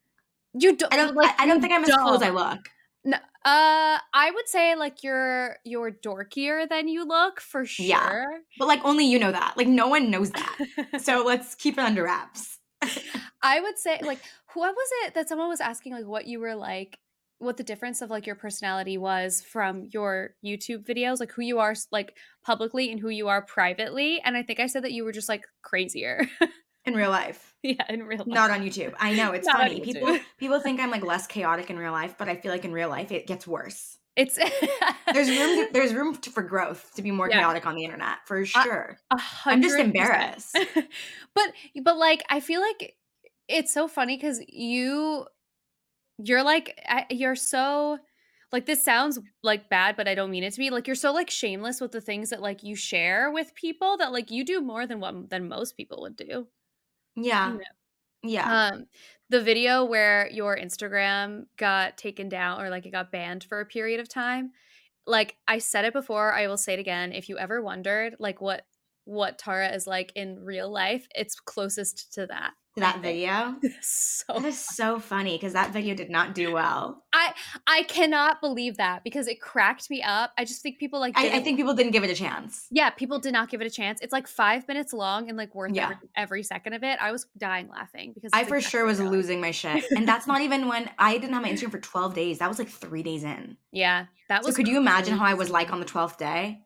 You 0.56 0.76
don't 0.76 0.94
I 0.94 0.98
don't 0.98 1.16
like 1.16 1.34
I, 1.40 1.46
I 1.46 1.48
don't 1.48 1.62
think 1.62 1.74
I'm 1.74 1.84
as 1.84 1.90
cool 1.90 2.14
as 2.14 2.22
I 2.22 2.30
look. 2.30 2.60
No, 3.06 3.18
uh 3.18 4.00
I 4.14 4.32
would 4.34 4.48
say 4.48 4.76
like 4.76 5.04
you're 5.04 5.58
you're 5.66 5.92
dorkier 5.92 6.68
than 6.68 6.88
you 6.88 7.06
look 7.06 7.42
for 7.42 7.66
sure. 7.66 7.86
Yeah. 7.86 8.26
But 8.58 8.68
like 8.68 8.84
only 8.86 9.06
you 9.06 9.20
know 9.20 9.32
that. 9.32 9.56
Like 9.58 9.68
no 9.68 9.88
one 9.88 10.10
knows 10.10 10.32
that. 10.32 11.02
so 11.02 11.24
let's 11.26 11.56
keep 11.56 11.78
it 11.78 11.84
under 11.84 12.04
wraps. 12.04 12.60
I 13.42 13.60
would 13.60 13.78
say 13.78 14.00
like 14.02 14.20
what 14.54 14.74
was 14.74 14.90
it 15.04 15.14
that 15.16 15.28
someone 15.30 15.50
was 15.50 15.62
asking 15.62 15.94
like 15.94 16.06
what 16.06 16.28
you 16.28 16.40
were 16.40 16.56
like 16.56 17.00
what 17.44 17.58
the 17.58 17.64
difference 17.64 18.02
of 18.02 18.10
like 18.10 18.26
your 18.26 18.36
personality 18.36 18.98
was 18.98 19.42
from 19.42 19.90
your 19.92 20.32
YouTube 20.44 20.86
videos, 20.86 21.20
like 21.20 21.32
who 21.34 21.42
you 21.42 21.60
are 21.60 21.76
like 21.92 22.16
publicly 22.44 22.90
and 22.90 23.00
who 23.00 23.10
you 23.10 23.28
are 23.28 23.42
privately. 23.42 24.22
And 24.24 24.38
I 24.38 24.44
think 24.44 24.60
I 24.60 24.68
said 24.68 24.84
that 24.84 24.94
you 24.94 25.04
were 25.04 25.12
just 25.12 25.30
like 25.30 25.46
crazier. 25.62 26.28
in 26.86 26.94
real 26.96 27.10
life. 27.10 27.50
Yeah, 27.66 27.86
in 27.88 28.04
real 28.04 28.18
life. 28.18 28.28
Not 28.28 28.52
on 28.52 28.60
YouTube. 28.60 28.94
I 29.00 29.14
know 29.14 29.32
it's 29.32 29.50
funny. 29.50 29.80
People 29.80 30.20
people 30.38 30.60
think 30.60 30.82
I'm 30.82 30.92
like 30.92 31.02
less 31.02 31.26
chaotic 31.28 31.70
in 31.70 31.80
real 31.80 31.94
life, 31.94 32.16
but 32.20 32.28
I 32.28 32.36
feel 32.36 32.52
like 32.52 32.66
in 32.66 32.74
real 32.74 32.90
life 32.90 33.10
it 33.10 33.26
gets 33.26 33.48
worse. 33.48 33.98
It's 34.18 34.38
there's 35.14 35.30
room 35.40 35.68
there's 35.72 35.94
room 35.94 36.14
to, 36.18 36.30
for 36.30 36.44
growth 36.44 36.92
to 36.96 37.02
be 37.02 37.10
more 37.10 37.30
yeah. 37.30 37.40
chaotic 37.40 37.66
on 37.66 37.76
the 37.76 37.86
internet 37.86 38.18
for 38.26 38.46
sure. 38.46 38.98
i 39.12 39.24
I'm 39.46 39.62
just 39.62 39.80
embarrassed. 39.80 40.60
but 41.34 41.54
but 41.84 41.98
like 41.98 42.22
I 42.30 42.42
feel 42.42 42.60
like 42.60 42.98
it's 43.48 43.74
so 43.74 43.88
funny 43.88 44.18
because 44.18 44.42
you 44.50 45.26
you're 46.18 46.44
like 46.44 46.78
you're 47.10 47.38
so 47.38 47.98
like 48.52 48.66
this 48.66 48.86
sounds 48.86 49.20
like 49.42 49.68
bad 49.70 49.96
but 49.96 50.08
i 50.08 50.14
don't 50.14 50.30
mean 50.30 50.44
it 50.44 50.54
to 50.54 50.60
be 50.60 50.70
like 50.70 50.86
you're 50.86 50.96
so 50.96 51.12
like 51.12 51.30
shameless 51.30 51.82
with 51.82 51.92
the 51.92 52.00
things 52.00 52.30
that 52.30 52.42
like 52.42 52.64
you 52.64 52.76
share 52.76 53.32
with 53.32 53.56
people 53.56 53.98
that 53.98 54.12
like 54.12 54.30
you 54.30 54.46
do 54.46 54.62
more 54.62 54.86
than 54.86 55.00
what 55.00 55.30
than 55.30 55.48
most 55.48 55.76
people 55.76 56.02
would 56.02 56.16
do 56.16 56.48
yeah 57.16 57.52
you 57.52 57.58
know? 57.58 57.64
yeah 58.24 58.70
um 58.72 58.86
the 59.30 59.42
video 59.42 59.86
where 59.86 60.30
your 60.32 60.58
instagram 60.58 61.46
got 61.58 61.98
taken 61.98 62.30
down 62.30 62.62
or 62.62 62.70
like 62.70 62.86
it 62.86 62.92
got 62.92 63.12
banned 63.12 63.44
for 63.44 63.60
a 63.60 63.66
period 63.66 64.00
of 64.00 64.08
time 64.08 64.52
like 65.06 65.36
i 65.48 65.58
said 65.58 65.86
it 65.86 65.94
before 65.94 66.34
i 66.34 66.48
will 66.48 66.58
say 66.58 66.74
it 66.74 66.80
again 66.80 67.12
if 67.12 67.30
you 67.30 67.38
ever 67.38 67.62
wondered 67.62 68.16
like 68.20 68.42
what 68.42 68.66
what 69.06 69.38
tara 69.38 69.70
is 69.70 69.86
like 69.88 70.12
in 70.16 70.44
real 70.44 70.72
life 70.72 71.08
it's 71.14 71.40
closest 71.40 72.14
to 72.14 72.26
that 72.28 72.54
that 72.76 73.02
video. 73.02 73.56
so 73.82 74.34
that 74.34 74.46
is 74.46 74.60
so 74.60 75.00
funny 75.00 75.38
because 75.38 75.54
that 75.54 75.72
video 75.72 75.94
did 75.94 76.10
not 76.10 76.34
do 76.34 76.52
well. 76.52 77.04
I 77.14 77.34
I 77.68 77.84
cannot 77.84 78.42
believe 78.42 78.78
that 78.78 79.04
because 79.04 79.28
it 79.28 79.40
cracked 79.40 79.90
me 79.90 80.02
up. 80.02 80.32
I 80.38 80.46
just 80.46 80.62
think 80.62 80.80
people 80.80 81.00
like. 81.00 81.16
I, 81.16 81.38
I, 81.38 81.44
think 81.44 81.58
people 81.58 81.74
didn't 81.74 81.92
give 81.92 82.04
it 82.04 82.10
a 82.10 82.16
chance. 82.16 82.68
Yeah, 82.72 82.90
people 82.90 83.20
did 83.20 83.34
not 83.34 83.50
give 83.50 83.62
it 83.62 83.68
a 83.68 83.70
chance. 83.70 84.00
It's 84.02 84.14
like 84.14 84.28
five 84.28 84.68
minutes 84.68 84.92
long 84.92 85.30
and 85.30 85.38
like 85.38 85.54
worth 85.54 85.74
yeah. 85.74 85.86
every, 85.86 85.98
every 86.16 86.44
second 86.44 86.74
of 86.74 86.84
it. 86.84 86.98
I 87.00 87.12
was 87.12 87.28
dying 87.38 87.70
laughing 87.70 88.14
because 88.14 88.32
I 88.34 88.44
for 88.44 88.60
sure 88.60 88.86
was 88.86 89.00
losing 89.00 89.40
my 89.40 89.52
shit, 89.52 89.86
and 89.96 90.08
that's 90.08 90.26
not 90.26 90.42
even 90.42 90.68
when 90.68 90.90
I 90.98 91.18
didn't 91.18 91.34
have 91.34 91.44
my 91.44 91.52
Instagram 91.52 91.72
for 91.72 91.80
twelve 91.80 92.16
days. 92.16 92.40
That 92.40 92.50
was 92.50 92.58
like 92.58 92.70
three 92.70 93.04
days 93.04 93.24
in. 93.24 93.58
Yeah, 93.72 94.06
that 94.30 94.44
was. 94.44 94.56
So 94.56 94.58
could 94.58 94.68
you 94.68 94.78
imagine 94.78 95.18
how 95.18 95.26
I 95.26 95.36
was 95.36 95.52
like 95.52 95.72
on 95.72 95.80
the 95.80 95.86
twelfth 95.86 96.18
day? 96.18 96.62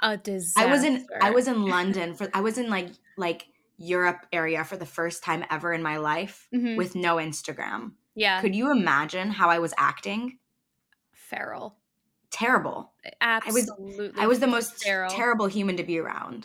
A 0.00 0.16
disaster. 0.16 0.68
I 0.68 0.72
was 0.72 0.84
in. 0.84 1.06
I 1.20 1.30
was 1.30 1.48
in 1.48 1.66
London 1.66 2.14
for. 2.14 2.28
I 2.34 2.40
was 2.40 2.58
in 2.58 2.70
like 2.70 2.90
like 3.16 3.46
Europe 3.76 4.26
area 4.32 4.64
for 4.64 4.76
the 4.76 4.86
first 4.86 5.22
time 5.22 5.44
ever 5.50 5.72
in 5.72 5.82
my 5.82 5.96
life 5.96 6.48
mm-hmm. 6.54 6.76
with 6.76 6.94
no 6.94 7.16
Instagram. 7.16 7.92
Yeah. 8.14 8.40
Could 8.40 8.54
you 8.54 8.70
imagine 8.70 9.30
how 9.30 9.50
I 9.50 9.58
was 9.58 9.74
acting? 9.76 10.38
Feral. 11.12 11.76
Terrible. 12.30 12.92
Absolutely. 13.20 14.06
I 14.06 14.08
was 14.08 14.18
I 14.20 14.26
was 14.26 14.40
the 14.40 14.46
most 14.46 14.82
feral. 14.82 15.10
terrible 15.10 15.46
human 15.46 15.76
to 15.76 15.84
be 15.84 15.98
around. 15.98 16.44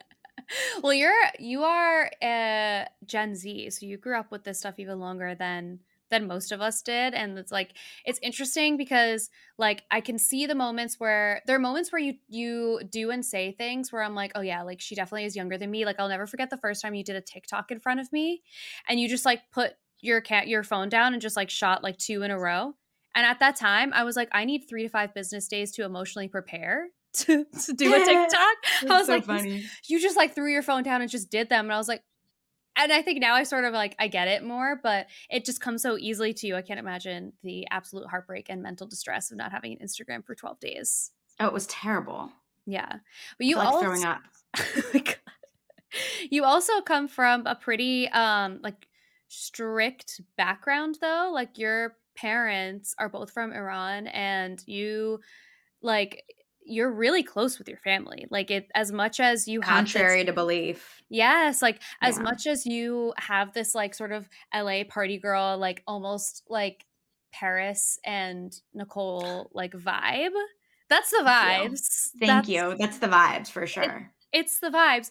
well, 0.82 0.92
you're 0.92 1.14
you 1.38 1.62
are 1.64 2.10
a 2.22 2.86
Gen 3.04 3.34
Z, 3.34 3.70
so 3.70 3.86
you 3.86 3.96
grew 3.96 4.18
up 4.18 4.30
with 4.30 4.44
this 4.44 4.58
stuff 4.58 4.78
even 4.78 5.00
longer 5.00 5.34
than 5.34 5.80
than 6.10 6.26
most 6.26 6.52
of 6.52 6.60
us 6.60 6.82
did 6.82 7.14
and 7.14 7.38
it's 7.38 7.52
like 7.52 7.72
it's 8.04 8.18
interesting 8.22 8.76
because 8.76 9.30
like 9.58 9.84
i 9.90 10.00
can 10.00 10.18
see 10.18 10.46
the 10.46 10.54
moments 10.54 10.96
where 10.98 11.40
there 11.46 11.56
are 11.56 11.60
moments 11.60 11.92
where 11.92 12.00
you 12.00 12.14
you 12.28 12.80
do 12.90 13.10
and 13.10 13.24
say 13.24 13.52
things 13.52 13.92
where 13.92 14.02
i'm 14.02 14.14
like 14.14 14.32
oh 14.34 14.40
yeah 14.40 14.62
like 14.62 14.80
she 14.80 14.94
definitely 14.94 15.24
is 15.24 15.36
younger 15.36 15.56
than 15.56 15.70
me 15.70 15.84
like 15.84 15.98
i'll 15.98 16.08
never 16.08 16.26
forget 16.26 16.50
the 16.50 16.56
first 16.56 16.82
time 16.82 16.94
you 16.94 17.04
did 17.04 17.16
a 17.16 17.20
tiktok 17.20 17.70
in 17.70 17.78
front 17.78 18.00
of 18.00 18.12
me 18.12 18.42
and 18.88 19.00
you 19.00 19.08
just 19.08 19.24
like 19.24 19.40
put 19.52 19.72
your 20.00 20.20
cat 20.20 20.48
your 20.48 20.62
phone 20.62 20.88
down 20.88 21.12
and 21.12 21.22
just 21.22 21.36
like 21.36 21.50
shot 21.50 21.82
like 21.82 21.96
two 21.96 22.22
in 22.22 22.30
a 22.30 22.38
row 22.38 22.74
and 23.14 23.26
at 23.26 23.38
that 23.40 23.56
time 23.56 23.92
i 23.92 24.02
was 24.02 24.16
like 24.16 24.28
i 24.32 24.44
need 24.44 24.64
three 24.68 24.82
to 24.82 24.88
five 24.88 25.14
business 25.14 25.46
days 25.48 25.72
to 25.72 25.84
emotionally 25.84 26.28
prepare 26.28 26.88
to, 27.12 27.44
to 27.64 27.72
do 27.72 27.94
a 27.94 27.98
tiktok 28.04 28.56
i 28.88 28.98
was 28.98 29.06
so 29.06 29.14
like 29.14 29.24
funny. 29.24 29.64
you 29.88 30.00
just 30.00 30.16
like 30.16 30.34
threw 30.34 30.50
your 30.50 30.62
phone 30.62 30.82
down 30.82 31.00
and 31.00 31.10
just 31.10 31.30
did 31.30 31.48
them 31.48 31.66
and 31.66 31.72
i 31.72 31.78
was 31.78 31.88
like 31.88 32.02
and 32.76 32.92
I 32.92 33.02
think 33.02 33.20
now 33.20 33.34
I 33.34 33.42
sort 33.42 33.64
of 33.64 33.72
like 33.72 33.94
I 33.98 34.08
get 34.08 34.28
it 34.28 34.44
more, 34.44 34.80
but 34.82 35.06
it 35.28 35.44
just 35.44 35.60
comes 35.60 35.82
so 35.82 35.98
easily 35.98 36.32
to 36.34 36.46
you. 36.46 36.56
I 36.56 36.62
can't 36.62 36.80
imagine 36.80 37.32
the 37.42 37.66
absolute 37.70 38.06
heartbreak 38.06 38.46
and 38.48 38.62
mental 38.62 38.86
distress 38.86 39.30
of 39.30 39.36
not 39.36 39.52
having 39.52 39.72
an 39.72 39.86
Instagram 39.86 40.24
for 40.24 40.34
12 40.34 40.60
days. 40.60 41.10
Oh, 41.38 41.46
it 41.46 41.52
was 41.52 41.66
terrible. 41.66 42.30
Yeah. 42.66 42.96
But 43.38 43.46
you 43.46 43.56
like 43.56 43.68
also 43.68 43.80
throwing 43.80 44.04
up. 44.04 44.22
you 46.30 46.44
also 46.44 46.80
come 46.80 47.08
from 47.08 47.46
a 47.46 47.54
pretty 47.54 48.08
um 48.08 48.60
like 48.62 48.86
strict 49.28 50.20
background 50.36 50.98
though. 51.00 51.30
Like 51.32 51.58
your 51.58 51.96
parents 52.16 52.94
are 52.98 53.08
both 53.08 53.30
from 53.30 53.52
Iran 53.52 54.06
and 54.08 54.62
you 54.66 55.20
like 55.82 56.24
you're 56.70 56.90
really 56.90 57.22
close 57.22 57.58
with 57.58 57.68
your 57.68 57.78
family. 57.78 58.26
Like 58.30 58.50
it 58.50 58.70
as 58.74 58.92
much 58.92 59.20
as 59.20 59.48
you 59.48 59.60
have 59.60 59.74
contrary 59.74 60.20
this, 60.20 60.26
to 60.26 60.32
belief. 60.32 61.02
Yes, 61.08 61.62
like 61.62 61.80
as 62.00 62.16
yeah. 62.16 62.22
much 62.22 62.46
as 62.46 62.64
you 62.66 63.12
have 63.16 63.52
this 63.52 63.74
like 63.74 63.94
sort 63.94 64.12
of 64.12 64.28
LA 64.54 64.84
party 64.88 65.18
girl, 65.18 65.58
like 65.58 65.82
almost 65.86 66.44
like 66.48 66.84
Paris 67.32 67.98
and 68.04 68.54
Nicole 68.74 69.50
like 69.52 69.72
vibe. 69.72 70.30
That's 70.88 71.10
the 71.10 71.22
vibes. 71.24 72.08
Thank 72.18 72.46
That's, 72.46 72.48
you. 72.48 72.76
That's 72.78 72.98
the 72.98 73.08
vibes 73.08 73.48
for 73.48 73.66
sure. 73.66 74.10
It, 74.32 74.40
it's 74.40 74.58
the 74.58 74.70
vibes. 74.70 75.10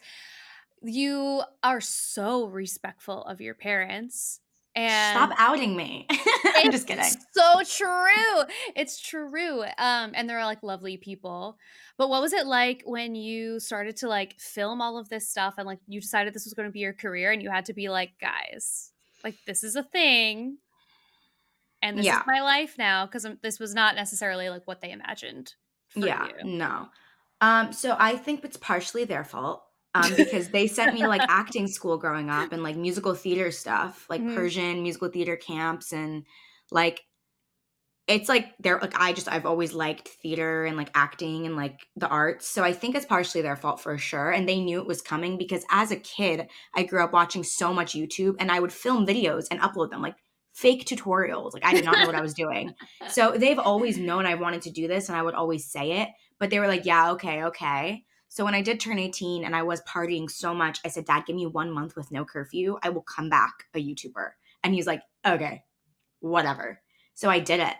You 0.81 1.43
are 1.63 1.81
so 1.81 2.45
respectful 2.45 3.23
of 3.23 3.41
your 3.41 3.53
parents 3.53 4.39
and 4.79 5.17
stop 5.17 5.37
outing 5.37 5.75
me. 5.75 6.07
I'm 6.55 6.71
just 6.71 6.87
kidding. 6.87 7.03
So 7.03 7.61
true. 7.63 8.43
It's 8.75 8.99
true. 8.99 9.63
Um, 9.77 10.11
and 10.13 10.29
they're 10.29 10.45
like 10.45 10.63
lovely 10.63 10.97
people. 10.97 11.57
But 11.97 12.09
what 12.09 12.21
was 12.21 12.33
it 12.33 12.47
like 12.47 12.83
when 12.85 13.15
you 13.15 13.59
started 13.59 13.97
to 13.97 14.07
like 14.07 14.39
film 14.39 14.81
all 14.81 14.97
of 14.97 15.09
this 15.09 15.27
stuff 15.27 15.55
and 15.57 15.67
like 15.67 15.79
you 15.87 15.99
decided 15.99 16.33
this 16.33 16.45
was 16.45 16.53
going 16.53 16.67
to 16.67 16.71
be 16.71 16.79
your 16.79 16.93
career 16.93 17.31
and 17.31 17.41
you 17.41 17.49
had 17.49 17.65
to 17.65 17.73
be 17.73 17.89
like, 17.89 18.11
guys, 18.21 18.91
like 19.23 19.35
this 19.45 19.63
is 19.63 19.75
a 19.75 19.83
thing. 19.83 20.57
And 21.81 21.97
this 21.97 22.05
yeah. 22.05 22.19
is 22.19 22.27
my 22.27 22.41
life 22.41 22.75
now 22.77 23.05
because 23.05 23.27
this 23.41 23.59
was 23.59 23.73
not 23.73 23.95
necessarily 23.95 24.49
like 24.49 24.65
what 24.65 24.81
they 24.81 24.91
imagined. 24.91 25.53
yeah, 25.95 26.27
you. 26.43 26.57
no. 26.57 26.87
Um, 27.41 27.71
so 27.71 27.95
I 27.97 28.17
think 28.17 28.43
it's 28.43 28.57
partially 28.57 29.05
their 29.05 29.23
fault 29.23 29.63
um, 29.95 30.13
because 30.15 30.49
they 30.49 30.67
sent 30.67 30.93
me 30.93 31.05
like 31.05 31.21
acting 31.27 31.67
school 31.67 31.97
growing 31.97 32.29
up 32.29 32.51
and 32.51 32.63
like 32.63 32.75
musical 32.75 33.13
theater 33.13 33.51
stuff, 33.51 34.05
like 34.09 34.21
mm-hmm. 34.21 34.35
Persian 34.35 34.83
musical 34.83 35.09
theater 35.09 35.35
camps 35.35 35.91
and 35.91 36.25
like 36.71 37.01
it's 38.07 38.27
like 38.27 38.55
they're 38.59 38.79
like 38.79 38.99
I 38.99 39.13
just 39.13 39.31
I've 39.31 39.45
always 39.45 39.73
liked 39.73 40.07
theater 40.07 40.65
and 40.65 40.75
like 40.75 40.89
acting 40.95 41.45
and 41.45 41.55
like 41.55 41.79
the 41.95 42.07
arts. 42.07 42.49
So 42.49 42.63
I 42.63 42.73
think 42.73 42.95
it's 42.95 43.05
partially 43.05 43.43
their 43.43 43.55
fault 43.55 43.79
for 43.79 43.97
sure. 43.99 44.31
And 44.31 44.49
they 44.49 44.59
knew 44.59 44.79
it 44.79 44.87
was 44.87 45.01
coming 45.01 45.37
because 45.37 45.63
as 45.69 45.91
a 45.91 45.95
kid, 45.95 46.47
I 46.75 46.83
grew 46.83 47.03
up 47.03 47.13
watching 47.13 47.43
so 47.43 47.71
much 47.71 47.93
YouTube 47.93 48.35
and 48.39 48.51
I 48.51 48.59
would 48.59 48.73
film 48.73 49.05
videos 49.05 49.45
and 49.51 49.59
upload 49.59 49.91
them 49.91 50.01
like 50.01 50.15
fake 50.53 50.85
tutorials. 50.85 51.53
Like 51.53 51.63
I 51.63 51.73
did 51.73 51.85
not 51.85 51.99
know 51.99 52.07
what 52.07 52.15
I 52.15 52.21
was 52.21 52.33
doing. 52.33 52.73
So 53.09 53.35
they've 53.37 53.59
always 53.59 53.99
known 53.99 54.25
I 54.25 54.35
wanted 54.35 54.63
to 54.63 54.71
do 54.71 54.87
this 54.87 55.07
and 55.07 55.15
I 55.15 55.21
would 55.21 55.35
always 55.35 55.71
say 55.71 56.01
it, 56.01 56.09
but 56.39 56.49
they 56.49 56.59
were 56.59 56.67
like, 56.67 56.85
"Yeah, 56.85 57.11
okay, 57.11 57.43
okay." 57.43 58.03
So 58.29 58.45
when 58.45 58.55
I 58.55 58.61
did 58.61 58.79
turn 58.79 58.99
18 58.99 59.43
and 59.43 59.55
I 59.55 59.63
was 59.63 59.81
partying 59.81 60.29
so 60.29 60.53
much, 60.53 60.79
I 60.85 60.87
said, 60.89 61.05
Dad, 61.05 61.25
give 61.25 61.35
me 61.35 61.45
one 61.47 61.71
month 61.71 61.95
with 61.95 62.11
no 62.11 62.23
curfew. 62.25 62.77
I 62.83 62.89
will 62.89 63.01
come 63.01 63.29
back 63.29 63.65
a 63.73 63.79
YouTuber. 63.83 64.31
And 64.63 64.73
he's 64.73 64.87
like, 64.87 65.01
okay, 65.25 65.63
whatever. 66.21 66.81
So 67.15 67.29
I 67.29 67.39
did 67.39 67.59
it. 67.59 67.75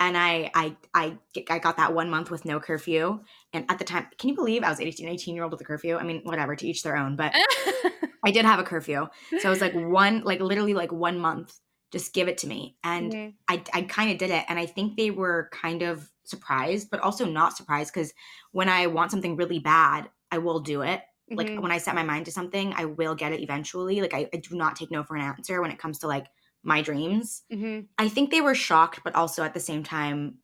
and 0.00 0.16
I 0.16 0.50
I 0.54 0.76
I 0.92 1.18
I 1.48 1.58
got 1.58 1.76
that 1.76 1.94
one 1.94 2.10
month 2.10 2.30
with 2.30 2.44
no 2.44 2.60
curfew. 2.60 3.20
And 3.52 3.64
at 3.70 3.78
the 3.78 3.84
time, 3.84 4.06
can 4.18 4.28
you 4.28 4.34
believe 4.34 4.62
I 4.62 4.68
was 4.70 4.80
18, 4.80 5.08
18 5.08 5.34
year 5.34 5.44
old 5.44 5.52
with 5.52 5.60
a 5.60 5.64
curfew? 5.64 5.96
I 5.96 6.02
mean, 6.04 6.20
whatever, 6.24 6.56
to 6.56 6.66
each 6.66 6.82
their 6.82 6.96
own. 6.96 7.16
But 7.16 7.32
I 8.24 8.30
did 8.30 8.44
have 8.44 8.58
a 8.58 8.64
curfew, 8.64 9.06
so 9.38 9.48
I 9.48 9.50
was 9.50 9.60
like 9.60 9.74
one, 9.74 10.22
like 10.24 10.40
literally 10.40 10.74
like 10.74 10.92
one 10.92 11.18
month. 11.18 11.58
Just 11.94 12.12
give 12.12 12.26
it 12.26 12.38
to 12.38 12.48
me, 12.48 12.76
and 12.82 13.12
mm-hmm. 13.12 13.30
I 13.48 13.62
I 13.72 13.82
kind 13.82 14.10
of 14.10 14.18
did 14.18 14.30
it, 14.30 14.44
and 14.48 14.58
I 14.58 14.66
think 14.66 14.96
they 14.96 15.12
were 15.12 15.48
kind 15.52 15.82
of 15.82 16.10
surprised, 16.24 16.90
but 16.90 16.98
also 16.98 17.24
not 17.24 17.56
surprised 17.56 17.94
because 17.94 18.12
when 18.50 18.68
I 18.68 18.88
want 18.88 19.12
something 19.12 19.36
really 19.36 19.60
bad, 19.60 20.10
I 20.32 20.38
will 20.38 20.58
do 20.58 20.82
it. 20.82 21.02
Mm-hmm. 21.30 21.36
Like 21.36 21.62
when 21.62 21.70
I 21.70 21.78
set 21.78 21.94
my 21.94 22.02
mind 22.02 22.24
to 22.24 22.32
something, 22.32 22.74
I 22.76 22.86
will 22.86 23.14
get 23.14 23.32
it 23.32 23.42
eventually. 23.42 24.00
Like 24.00 24.12
I, 24.12 24.28
I 24.34 24.38
do 24.38 24.56
not 24.56 24.74
take 24.74 24.90
no 24.90 25.04
for 25.04 25.14
an 25.14 25.22
answer 25.22 25.62
when 25.62 25.70
it 25.70 25.78
comes 25.78 26.00
to 26.00 26.08
like 26.08 26.26
my 26.64 26.82
dreams. 26.82 27.42
Mm-hmm. 27.52 27.86
I 27.96 28.08
think 28.08 28.32
they 28.32 28.40
were 28.40 28.56
shocked, 28.56 29.02
but 29.04 29.14
also 29.14 29.44
at 29.44 29.54
the 29.54 29.60
same 29.60 29.84
time, 29.84 30.38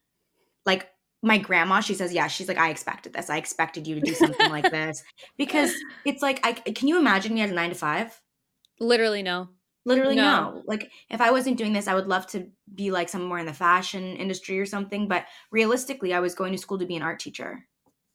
like 0.65 0.89
my 1.23 1.39
grandma, 1.39 1.81
she 1.81 1.95
says, 1.95 2.13
yeah, 2.13 2.29
she's 2.29 2.49
like, 2.49 2.59
I 2.59 2.71
expected 2.71 3.13
this. 3.13 3.29
I 3.29 3.39
expected 3.39 3.87
you 3.87 3.97
to 3.97 4.01
do 4.01 4.15
something 4.15 4.51
like 4.51 4.71
this 4.71 5.03
because 5.37 5.75
it's 6.05 6.23
like, 6.23 6.41
I 6.47 6.53
can 6.53 6.89
you 6.89 6.99
imagine 6.99 7.35
me 7.35 7.43
at 7.43 7.51
a 7.51 7.53
nine 7.53 7.71
to 7.71 7.75
five? 7.75 8.21
Literally 8.79 9.23
no. 9.23 9.49
Literally 9.85 10.17
no. 10.17 10.23
no. 10.23 10.63
Like 10.67 10.91
if 11.09 11.21
I 11.21 11.31
wasn't 11.31 11.57
doing 11.57 11.73
this, 11.73 11.89
I 11.89 11.95
would 11.95 12.07
love 12.07 12.27
to 12.29 12.49
be 12.75 12.91
like 12.91 13.09
somewhere 13.09 13.39
in 13.39 13.47
the 13.47 13.53
fashion 13.53 14.17
industry 14.17 14.59
or 14.59 14.67
something. 14.67 15.09
But 15.09 15.25
realistically, 15.51 16.13
I 16.13 16.21
was 16.21 16.35
going 16.35 16.53
to 16.53 16.59
school 16.59 16.79
to 16.79 16.87
be 16.87 16.97
an 16.97 17.03
art 17.03 17.21
teacher 17.21 17.67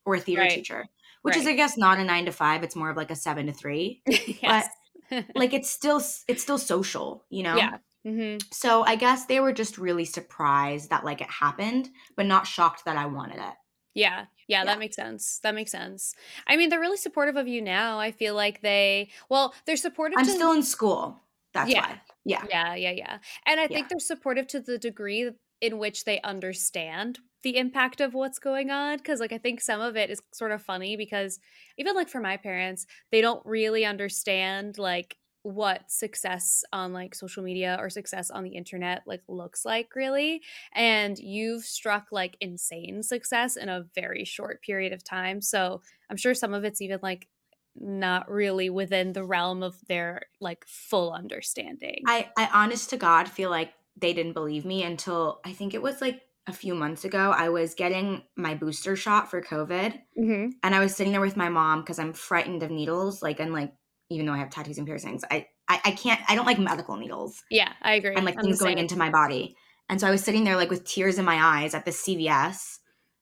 or 0.05 0.15
a 0.15 0.19
theater 0.19 0.41
right. 0.41 0.51
teacher, 0.51 0.85
which 1.23 1.35
right. 1.35 1.41
is, 1.41 1.47
I 1.47 1.53
guess, 1.53 1.77
not 1.77 1.99
a 1.99 2.03
nine 2.03 2.25
to 2.25 2.31
five. 2.31 2.63
It's 2.63 2.75
more 2.75 2.89
of 2.89 2.97
like 2.97 3.11
a 3.11 3.15
seven 3.15 3.47
to 3.47 3.53
three. 3.53 4.01
yes. 4.07 4.67
But 5.09 5.25
like 5.35 5.53
it's 5.53 5.69
still 5.69 6.01
it's 6.27 6.43
still 6.43 6.57
social, 6.57 7.23
you 7.29 7.43
know. 7.43 7.55
Yeah. 7.55 7.77
Mm-hmm. 8.05 8.37
So 8.51 8.83
I 8.83 8.95
guess 8.95 9.25
they 9.25 9.39
were 9.39 9.53
just 9.53 9.79
really 9.79 10.05
surprised 10.05 10.91
that 10.91 11.03
like 11.03 11.21
it 11.21 11.29
happened, 11.29 11.89
but 12.15 12.27
not 12.27 12.45
shocked 12.45 12.85
that 12.85 12.97
I 12.97 13.07
wanted 13.07 13.37
it. 13.37 13.55
Yeah. 13.95 14.25
Yeah, 14.47 14.59
yeah, 14.59 14.65
that 14.65 14.79
makes 14.79 14.95
sense. 14.95 15.39
That 15.41 15.55
makes 15.55 15.71
sense. 15.71 16.13
I 16.45 16.55
mean, 16.55 16.69
they're 16.69 16.79
really 16.79 16.97
supportive 16.97 17.35
of 17.35 17.47
you 17.47 17.63
now. 17.63 17.97
I 17.97 18.11
feel 18.11 18.35
like 18.35 18.61
they, 18.61 19.09
well, 19.27 19.55
they're 19.65 19.75
supportive. 19.75 20.19
I'm 20.19 20.25
to, 20.25 20.31
still 20.31 20.51
in 20.51 20.61
school. 20.61 21.19
That's 21.55 21.71
yeah. 21.71 21.87
why. 21.87 22.01
Yeah. 22.25 22.43
Yeah. 22.49 22.75
Yeah. 22.75 22.91
Yeah. 22.91 23.17
And 23.47 23.59
I 23.59 23.63
yeah. 23.63 23.67
think 23.69 23.89
they're 23.89 23.99
supportive 23.99 24.47
to 24.47 24.59
the 24.59 24.77
degree 24.77 25.31
in 25.61 25.79
which 25.79 26.03
they 26.03 26.21
understand 26.21 27.19
the 27.43 27.57
impact 27.57 28.01
of 28.01 28.13
what's 28.13 28.39
going 28.39 28.69
on. 28.69 28.99
Cause 28.99 29.19
like 29.19 29.31
I 29.31 29.37
think 29.37 29.61
some 29.61 29.79
of 29.81 29.95
it 29.95 30.09
is 30.09 30.21
sort 30.33 30.51
of 30.51 30.61
funny 30.61 30.97
because 30.97 31.39
even 31.77 31.95
like 31.95 32.09
for 32.09 32.19
my 32.19 32.37
parents, 32.37 32.85
they 33.11 33.21
don't 33.21 33.43
really 33.45 33.85
understand 33.85 34.77
like 34.77 35.17
what 35.43 35.91
success 35.91 36.63
on 36.73 36.91
like 36.91 37.13
social 37.13 37.43
media 37.43 37.77
or 37.79 37.87
success 37.87 38.31
on 38.31 38.43
the 38.43 38.49
internet 38.49 39.03
like 39.05 39.21
looks 39.27 39.63
like 39.63 39.95
really 39.95 40.41
and 40.73 41.19
you've 41.19 41.63
struck 41.63 42.07
like 42.11 42.35
insane 42.41 43.03
success 43.03 43.55
in 43.55 43.69
a 43.69 43.85
very 43.93 44.25
short 44.25 44.59
period 44.63 44.91
of 44.91 45.03
time 45.03 45.39
so 45.39 45.83
i'm 46.09 46.17
sure 46.17 46.33
some 46.33 46.55
of 46.55 46.63
it's 46.63 46.81
even 46.81 46.97
like 47.03 47.27
not 47.75 48.29
really 48.29 48.69
within 48.69 49.13
the 49.13 49.23
realm 49.23 49.63
of 49.63 49.75
their 49.87 50.23
like 50.39 50.65
full 50.67 51.11
understanding 51.11 52.01
i 52.07 52.29
i 52.37 52.49
honest 52.53 52.89
to 52.89 52.97
god 52.97 53.27
feel 53.27 53.49
like 53.49 53.73
they 53.97 54.13
didn't 54.13 54.33
believe 54.33 54.65
me 54.65 54.83
until 54.83 55.39
i 55.45 55.51
think 55.51 55.73
it 55.73 55.81
was 55.81 56.01
like 56.01 56.21
a 56.47 56.53
few 56.53 56.75
months 56.75 57.05
ago 57.05 57.33
i 57.35 57.49
was 57.49 57.73
getting 57.73 58.21
my 58.35 58.53
booster 58.53 58.95
shot 58.95 59.29
for 59.29 59.41
covid 59.41 59.99
mm-hmm. 60.17 60.49
and 60.63 60.75
i 60.75 60.79
was 60.79 60.95
sitting 60.95 61.11
there 61.11 61.21
with 61.21 61.37
my 61.37 61.49
mom 61.49 61.81
because 61.81 61.99
i'm 61.99 62.13
frightened 62.13 62.63
of 62.63 62.71
needles 62.71 63.21
like 63.21 63.39
and 63.39 63.51
like 63.51 63.73
even 64.09 64.25
though 64.25 64.33
I 64.33 64.37
have 64.37 64.49
tattoos 64.49 64.77
and 64.77 64.85
piercings, 64.85 65.23
I, 65.31 65.47
I, 65.67 65.81
I 65.85 65.91
can't, 65.91 66.19
I 66.27 66.35
don't 66.35 66.45
like 66.45 66.59
medical 66.59 66.95
needles. 66.95 67.43
Yeah, 67.49 67.71
I 67.81 67.95
agree. 67.95 68.15
And 68.15 68.25
like 68.25 68.39
things 68.39 68.59
going 68.59 68.77
into 68.77 68.97
my 68.97 69.09
body. 69.09 69.55
And 69.89 69.99
so 69.99 70.07
I 70.07 70.11
was 70.11 70.23
sitting 70.23 70.43
there 70.43 70.55
like 70.55 70.69
with 70.69 70.83
tears 70.85 71.17
in 71.17 71.25
my 71.25 71.63
eyes 71.63 71.73
at 71.73 71.85
the 71.85 71.91
CVS, 71.91 72.79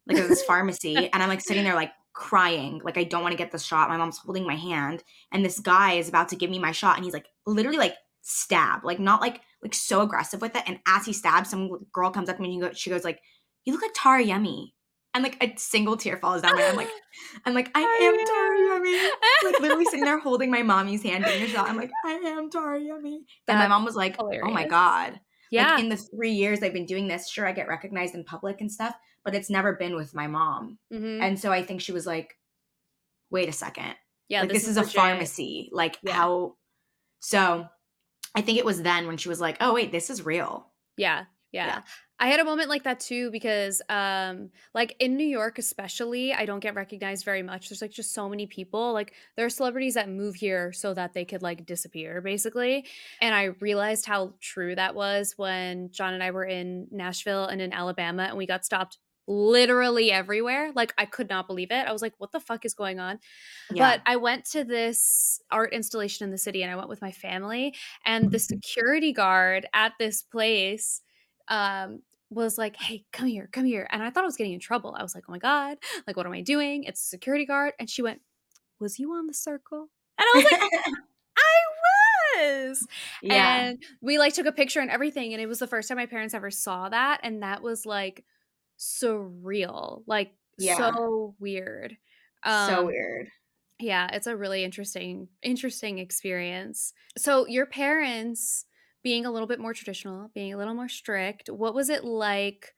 like 0.07 0.17
at 0.17 0.27
this 0.27 0.43
pharmacy. 0.47 0.95
And 0.95 1.23
I'm 1.23 1.29
like 1.29 1.41
sitting 1.41 1.63
there 1.63 1.75
like 1.75 1.91
crying, 2.13 2.81
like 2.83 2.97
I 2.97 3.03
don't 3.03 3.21
want 3.21 3.33
to 3.33 3.37
get 3.37 3.51
the 3.51 3.59
shot. 3.59 3.89
My 3.89 3.97
mom's 3.97 4.19
holding 4.19 4.45
my 4.45 4.55
hand. 4.55 5.03
And 5.31 5.43
this 5.43 5.59
guy 5.59 5.93
is 5.93 6.09
about 6.09 6.29
to 6.29 6.35
give 6.35 6.49
me 6.49 6.59
my 6.59 6.71
shot. 6.71 6.95
And 6.95 7.03
he's 7.03 7.13
like 7.13 7.27
literally 7.45 7.77
like 7.77 7.95
stab, 8.21 8.85
like 8.85 8.99
not 8.99 9.21
like, 9.21 9.41
like 9.61 9.73
so 9.73 10.01
aggressive 10.01 10.41
with 10.41 10.55
it. 10.55 10.63
And 10.67 10.79
as 10.87 11.05
he 11.05 11.13
stabs, 11.13 11.49
some 11.49 11.85
girl 11.91 12.11
comes 12.11 12.29
up 12.29 12.37
to 12.37 12.41
me 12.41 12.59
and 12.59 12.77
she 12.77 12.89
goes 12.89 13.03
like, 13.03 13.19
you 13.65 13.73
look 13.73 13.81
like 13.81 13.91
Tara 13.95 14.23
Yummy 14.23 14.73
and 15.13 15.23
like 15.23 15.43
a 15.43 15.53
single 15.57 15.95
tear 15.97 16.17
falls 16.17 16.41
down 16.41 16.55
my 16.55 16.63
I'm 16.63 16.75
like, 16.75 16.89
I'm 17.45 17.53
like, 17.53 17.71
I 17.75 17.81
am 17.81 18.25
Tara 18.25 18.59
Yummy. 18.59 19.09
Like 19.51 19.59
literally 19.59 19.85
sitting 19.85 20.05
there 20.05 20.19
holding 20.19 20.49
my 20.49 20.63
mommy's 20.63 21.03
hand 21.03 21.25
getting 21.25 21.43
a 21.43 21.47
shot. 21.47 21.67
I'm 21.67 21.75
like, 21.75 21.91
I 22.05 22.13
am 22.13 22.49
Tara 22.49 22.79
Yummy. 22.79 23.25
And 23.47 23.59
my 23.59 23.67
mom 23.67 23.83
was 23.83 23.95
like, 23.95 24.15
hilarious. 24.15 24.45
Oh 24.47 24.51
my 24.51 24.65
God. 24.65 25.19
Yeah. 25.51 25.73
Like, 25.73 25.83
in 25.83 25.89
the 25.89 25.97
three 25.97 26.31
years 26.31 26.63
I've 26.63 26.73
been 26.73 26.85
doing 26.85 27.07
this, 27.07 27.29
sure, 27.29 27.45
I 27.45 27.51
get 27.51 27.67
recognized 27.67 28.15
in 28.15 28.23
public 28.23 28.61
and 28.61 28.71
stuff, 28.71 28.95
but 29.23 29.35
it's 29.35 29.49
never 29.49 29.73
been 29.73 29.95
with 29.95 30.13
my 30.13 30.27
mom. 30.27 30.77
Mm-hmm. 30.91 31.21
And 31.21 31.39
so 31.39 31.51
I 31.51 31.63
think 31.63 31.81
she 31.81 31.91
was 31.91 32.05
like, 32.05 32.37
wait 33.29 33.49
a 33.49 33.53
second. 33.53 33.95
Yeah. 34.29 34.41
Like, 34.41 34.49
this, 34.49 34.65
this, 34.65 34.69
is, 34.69 34.77
a 34.77 34.83
pharmacy. 34.83 35.69
Like 35.71 35.97
yeah. 36.03 36.13
how 36.13 36.55
so 37.19 37.67
I 38.35 38.41
think 38.41 38.57
it 38.57 38.65
was 38.65 38.81
then 38.81 39.07
when 39.07 39.17
she 39.17 39.29
was 39.29 39.41
like, 39.41 39.57
oh 39.61 39.73
wait, 39.73 39.91
this 39.91 40.09
is 40.09 40.25
real. 40.25 40.67
Yeah. 40.97 41.25
Yeah. 41.51 41.67
yeah. 41.67 41.81
I 42.19 42.27
had 42.27 42.39
a 42.39 42.45
moment 42.45 42.69
like 42.69 42.83
that 42.83 42.99
too 42.99 43.31
because 43.31 43.81
um 43.89 44.49
like 44.73 44.95
in 44.99 45.17
New 45.17 45.25
York 45.25 45.57
especially 45.59 46.33
I 46.33 46.45
don't 46.45 46.61
get 46.61 46.73
recognized 46.73 47.25
very 47.25 47.43
much 47.43 47.67
there's 47.67 47.81
like 47.81 47.91
just 47.91 48.13
so 48.13 48.29
many 48.29 48.47
people 48.47 48.93
like 48.93 49.13
there 49.35 49.45
are 49.45 49.49
celebrities 49.49 49.95
that 49.95 50.09
move 50.09 50.35
here 50.35 50.71
so 50.71 50.93
that 50.93 51.13
they 51.13 51.25
could 51.25 51.41
like 51.41 51.65
disappear 51.65 52.21
basically 52.21 52.85
and 53.19 53.35
I 53.35 53.55
realized 53.59 54.05
how 54.05 54.35
true 54.39 54.73
that 54.75 54.95
was 54.95 55.33
when 55.35 55.91
John 55.91 56.13
and 56.13 56.23
I 56.23 56.31
were 56.31 56.45
in 56.45 56.87
Nashville 56.91 57.45
and 57.45 57.61
in 57.61 57.73
Alabama 57.73 58.23
and 58.23 58.37
we 58.37 58.45
got 58.45 58.63
stopped 58.63 58.99
literally 59.27 60.11
everywhere 60.11 60.71
like 60.75 60.93
I 60.97 61.05
could 61.05 61.29
not 61.29 61.47
believe 61.47 61.71
it 61.71 61.87
I 61.87 61.91
was 61.93 62.01
like 62.01 62.13
what 62.17 62.31
the 62.31 62.39
fuck 62.41 62.65
is 62.65 62.73
going 62.73 62.99
on 62.99 63.19
yeah. 63.71 63.91
but 63.91 64.01
I 64.05 64.17
went 64.17 64.45
to 64.51 64.63
this 64.63 65.39
art 65.49 65.71
installation 65.71 66.25
in 66.25 66.31
the 66.31 66.37
city 66.37 66.61
and 66.61 66.71
I 66.71 66.75
went 66.75 66.89
with 66.89 67.01
my 67.01 67.11
family 67.11 67.73
and 68.05 68.31
the 68.31 68.37
mm-hmm. 68.37 68.55
security 68.55 69.13
guard 69.13 69.65
at 69.73 69.93
this 69.97 70.21
place 70.21 71.01
um, 71.47 72.01
was 72.29 72.57
like, 72.57 72.75
hey, 72.75 73.05
come 73.11 73.27
here, 73.27 73.49
come 73.51 73.65
here. 73.65 73.87
And 73.91 74.01
I 74.01 74.09
thought 74.09 74.23
I 74.23 74.27
was 74.27 74.35
getting 74.35 74.53
in 74.53 74.59
trouble. 74.59 74.95
I 74.97 75.03
was 75.03 75.15
like, 75.15 75.25
oh 75.27 75.31
my 75.31 75.37
God, 75.37 75.77
like, 76.07 76.17
what 76.17 76.25
am 76.25 76.33
I 76.33 76.41
doing? 76.41 76.83
It's 76.83 77.01
a 77.01 77.07
security 77.07 77.45
guard. 77.45 77.73
And 77.79 77.89
she 77.89 78.01
went, 78.01 78.21
was 78.79 78.99
you 78.99 79.11
on 79.13 79.27
the 79.27 79.33
circle? 79.33 79.89
And 80.17 80.25
I 80.25 80.37
was 80.37 80.45
like, 80.51 80.61
I 81.37 82.67
was. 82.67 82.87
Yeah. 83.21 83.61
And 83.61 83.83
we 84.01 84.17
like 84.17 84.33
took 84.33 84.45
a 84.45 84.51
picture 84.51 84.79
and 84.79 84.89
everything. 84.91 85.33
And 85.33 85.41
it 85.41 85.47
was 85.47 85.59
the 85.59 85.67
first 85.67 85.87
time 85.87 85.97
my 85.97 86.05
parents 86.05 86.33
ever 86.33 86.51
saw 86.51 86.89
that. 86.89 87.19
And 87.23 87.43
that 87.43 87.61
was 87.61 87.85
like 87.85 88.23
surreal, 88.83 90.03
like 90.07 90.31
yeah. 90.57 90.77
so 90.77 91.35
weird. 91.39 91.97
Um, 92.43 92.69
so 92.69 92.85
weird. 92.85 93.29
Yeah, 93.79 94.09
it's 94.13 94.27
a 94.27 94.35
really 94.35 94.63
interesting, 94.63 95.27
interesting 95.41 95.99
experience. 95.99 96.93
So 97.17 97.47
your 97.47 97.65
parents 97.65 98.65
being 99.03 99.25
a 99.25 99.31
little 99.31 99.47
bit 99.47 99.59
more 99.59 99.73
traditional, 99.73 100.31
being 100.33 100.53
a 100.53 100.57
little 100.57 100.73
more 100.73 100.89
strict. 100.89 101.49
What 101.49 101.73
was 101.73 101.89
it 101.89 102.03
like 102.03 102.73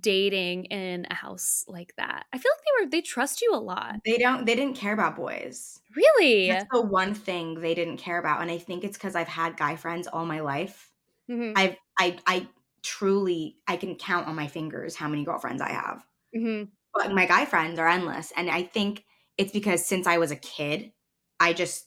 dating 0.00 0.64
in 0.66 1.06
a 1.10 1.14
house 1.14 1.64
like 1.68 1.94
that? 1.96 2.26
I 2.32 2.38
feel 2.38 2.52
like 2.52 2.64
they 2.64 2.84
were 2.84 2.90
they 2.90 3.00
trust 3.00 3.42
you 3.42 3.52
a 3.54 3.58
lot. 3.58 3.96
They 4.04 4.18
don't 4.18 4.46
they 4.46 4.54
didn't 4.54 4.76
care 4.76 4.92
about 4.92 5.16
boys. 5.16 5.80
Really? 5.94 6.48
That's 6.48 6.66
the 6.72 6.82
one 6.82 7.14
thing 7.14 7.60
they 7.60 7.74
didn't 7.74 7.96
care 7.96 8.18
about 8.18 8.42
and 8.42 8.50
I 8.50 8.58
think 8.58 8.84
it's 8.84 8.98
cuz 8.98 9.16
I've 9.16 9.28
had 9.28 9.56
guy 9.56 9.76
friends 9.76 10.06
all 10.06 10.26
my 10.26 10.40
life. 10.40 10.92
Mm-hmm. 11.30 11.52
I've 11.56 11.76
I 11.98 12.18
I 12.26 12.48
truly 12.86 13.56
I 13.66 13.76
can 13.76 13.96
count 13.96 14.28
on 14.28 14.36
my 14.36 14.46
fingers 14.46 14.94
how 14.94 15.08
many 15.08 15.24
girlfriends 15.24 15.60
I 15.60 15.72
have. 15.72 16.06
Mm-hmm. 16.34 16.70
But 16.94 17.12
my 17.12 17.26
guy 17.26 17.44
friends 17.44 17.78
are 17.78 17.88
endless 17.88 18.32
and 18.36 18.48
I 18.48 18.62
think 18.62 19.04
it's 19.36 19.52
because 19.52 19.84
since 19.84 20.06
I 20.06 20.18
was 20.18 20.30
a 20.30 20.36
kid, 20.36 20.92
I 21.40 21.52
just 21.52 21.86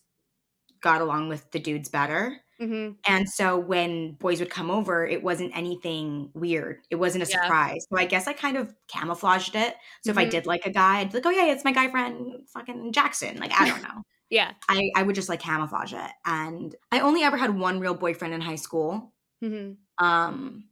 got 0.81 1.01
along 1.01 1.29
with 1.29 1.49
the 1.51 1.59
dudes 1.59 1.89
better. 1.89 2.37
Mm-hmm. 2.61 2.93
And 3.05 3.29
so 3.29 3.57
when 3.57 4.13
boys 4.13 4.39
would 4.41 4.49
come 4.49 4.69
over, 4.69 5.07
it 5.07 5.23
wasn't 5.23 5.55
anything 5.55 6.29
weird. 6.33 6.79
It 6.89 6.97
wasn't 6.97 7.23
a 7.23 7.29
yeah. 7.29 7.41
surprise. 7.41 7.87
So 7.89 7.97
I 7.97 8.05
guess 8.05 8.27
I 8.27 8.33
kind 8.33 8.57
of 8.57 8.73
camouflaged 8.89 9.55
it. 9.55 9.75
So 10.03 10.09
mm-hmm. 10.09 10.09
if 10.09 10.17
I 10.17 10.23
mm-hmm. 10.23 10.29
did 10.31 10.45
like 10.45 10.65
a 10.65 10.69
guy, 10.69 10.99
I'd 10.99 11.11
be 11.11 11.17
like, 11.17 11.25
oh, 11.25 11.29
yeah, 11.29 11.45
it's 11.45 11.63
my 11.63 11.71
guy 11.71 11.89
friend, 11.89 12.33
fucking 12.53 12.91
Jackson. 12.91 13.37
Like, 13.37 13.53
I 13.59 13.69
don't 13.69 13.81
know. 13.81 14.03
yeah. 14.29 14.51
I, 14.67 14.91
I 14.95 15.03
would 15.03 15.15
just 15.15 15.29
like 15.29 15.39
camouflage 15.39 15.93
it. 15.93 16.11
And 16.25 16.75
I 16.91 16.99
only 16.99 17.23
ever 17.23 17.37
had 17.37 17.57
one 17.57 17.79
real 17.79 17.95
boyfriend 17.95 18.33
in 18.33 18.41
high 18.41 18.55
school. 18.55 19.13
Mm-hmm. 19.41 20.05
Um, 20.05 20.65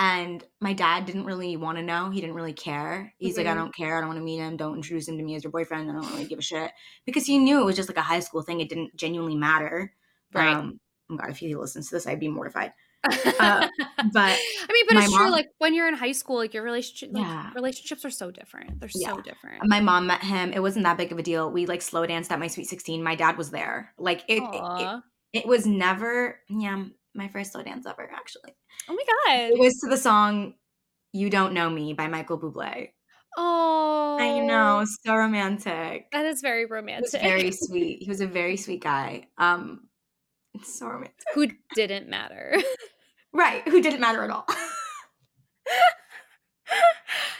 and 0.00 0.42
my 0.62 0.72
dad 0.72 1.04
didn't 1.04 1.26
really 1.26 1.58
want 1.58 1.76
to 1.76 1.84
know. 1.84 2.08
He 2.08 2.22
didn't 2.22 2.34
really 2.34 2.54
care. 2.54 3.12
He's 3.18 3.36
like, 3.36 3.46
I 3.46 3.50
mm-hmm. 3.50 3.58
don't 3.58 3.74
care. 3.74 3.98
I 3.98 4.00
don't 4.00 4.08
want 4.08 4.18
to 4.18 4.24
meet 4.24 4.38
him. 4.38 4.56
Don't 4.56 4.76
introduce 4.76 5.06
him 5.06 5.18
to 5.18 5.22
me 5.22 5.34
as 5.34 5.44
your 5.44 5.50
boyfriend. 5.50 5.90
I 5.90 5.92
don't 5.92 6.10
really 6.12 6.24
give 6.24 6.38
a 6.38 6.42
shit. 6.42 6.72
Because 7.04 7.26
he 7.26 7.36
knew 7.36 7.60
it 7.60 7.66
was 7.66 7.76
just 7.76 7.90
like 7.90 7.98
a 7.98 8.02
high 8.02 8.20
school 8.20 8.40
thing. 8.40 8.62
It 8.62 8.70
didn't 8.70 8.96
genuinely 8.96 9.36
matter. 9.36 9.92
Right. 10.32 10.56
Um, 10.56 10.80
oh 11.10 11.16
God, 11.16 11.28
if 11.28 11.36
he 11.36 11.54
listens 11.54 11.90
to 11.90 11.96
this, 11.96 12.06
I'd 12.06 12.18
be 12.18 12.28
mortified. 12.28 12.72
Uh, 13.04 13.10
but 14.12 14.38
I 14.38 14.72
mean, 14.72 14.84
but 14.88 14.96
it's 14.96 15.10
mom, 15.10 15.20
true. 15.20 15.30
Like 15.30 15.48
when 15.58 15.74
you're 15.74 15.88
in 15.88 15.94
high 15.94 16.12
school, 16.12 16.36
like 16.36 16.54
your 16.54 16.62
relationship, 16.62 17.10
like, 17.12 17.22
yeah. 17.22 17.50
relationships 17.54 18.02
are 18.06 18.10
so 18.10 18.30
different. 18.30 18.80
They're 18.80 18.88
yeah. 18.94 19.10
so 19.10 19.20
different. 19.20 19.66
My 19.66 19.80
mom 19.80 20.06
met 20.06 20.22
him. 20.22 20.54
It 20.54 20.60
wasn't 20.60 20.86
that 20.86 20.96
big 20.96 21.12
of 21.12 21.18
a 21.18 21.22
deal. 21.22 21.50
We 21.50 21.66
like 21.66 21.82
slow 21.82 22.06
danced 22.06 22.32
at 22.32 22.38
my 22.38 22.46
sweet 22.46 22.68
sixteen. 22.68 23.02
My 23.02 23.16
dad 23.16 23.36
was 23.36 23.50
there. 23.50 23.92
Like 23.98 24.24
it, 24.28 24.42
it, 24.42 24.62
it, 24.82 25.02
it 25.40 25.46
was 25.46 25.66
never. 25.66 26.40
Yeah, 26.48 26.84
my 27.14 27.28
first 27.28 27.52
slow 27.52 27.62
dance 27.62 27.86
ever. 27.86 28.10
Actually. 28.12 28.54
Oh 28.88 28.94
my 28.94 29.34
god! 29.34 29.52
It 29.52 29.58
was 29.58 29.78
to 29.80 29.88
the 29.88 29.96
song 29.96 30.54
You 31.12 31.30
Don't 31.30 31.52
Know 31.52 31.70
Me 31.70 31.92
by 31.92 32.08
Michael 32.08 32.38
Bublé. 32.38 32.90
Oh, 33.36 34.18
I 34.20 34.40
know, 34.40 34.84
so 35.04 35.14
romantic. 35.14 36.10
That 36.12 36.26
is 36.26 36.40
very 36.40 36.66
romantic. 36.66 37.20
very 37.20 37.52
sweet. 37.52 38.02
He 38.02 38.08
was 38.08 38.20
a 38.20 38.26
very 38.26 38.56
sweet 38.56 38.82
guy. 38.82 39.28
Um, 39.38 39.88
so 40.62 40.86
romantic. 40.86 41.14
Who 41.34 41.48
didn't 41.74 42.08
matter. 42.08 42.56
right. 43.32 43.66
Who 43.68 43.80
didn't 43.80 44.00
matter 44.00 44.24
at 44.24 44.30
all. 44.30 44.46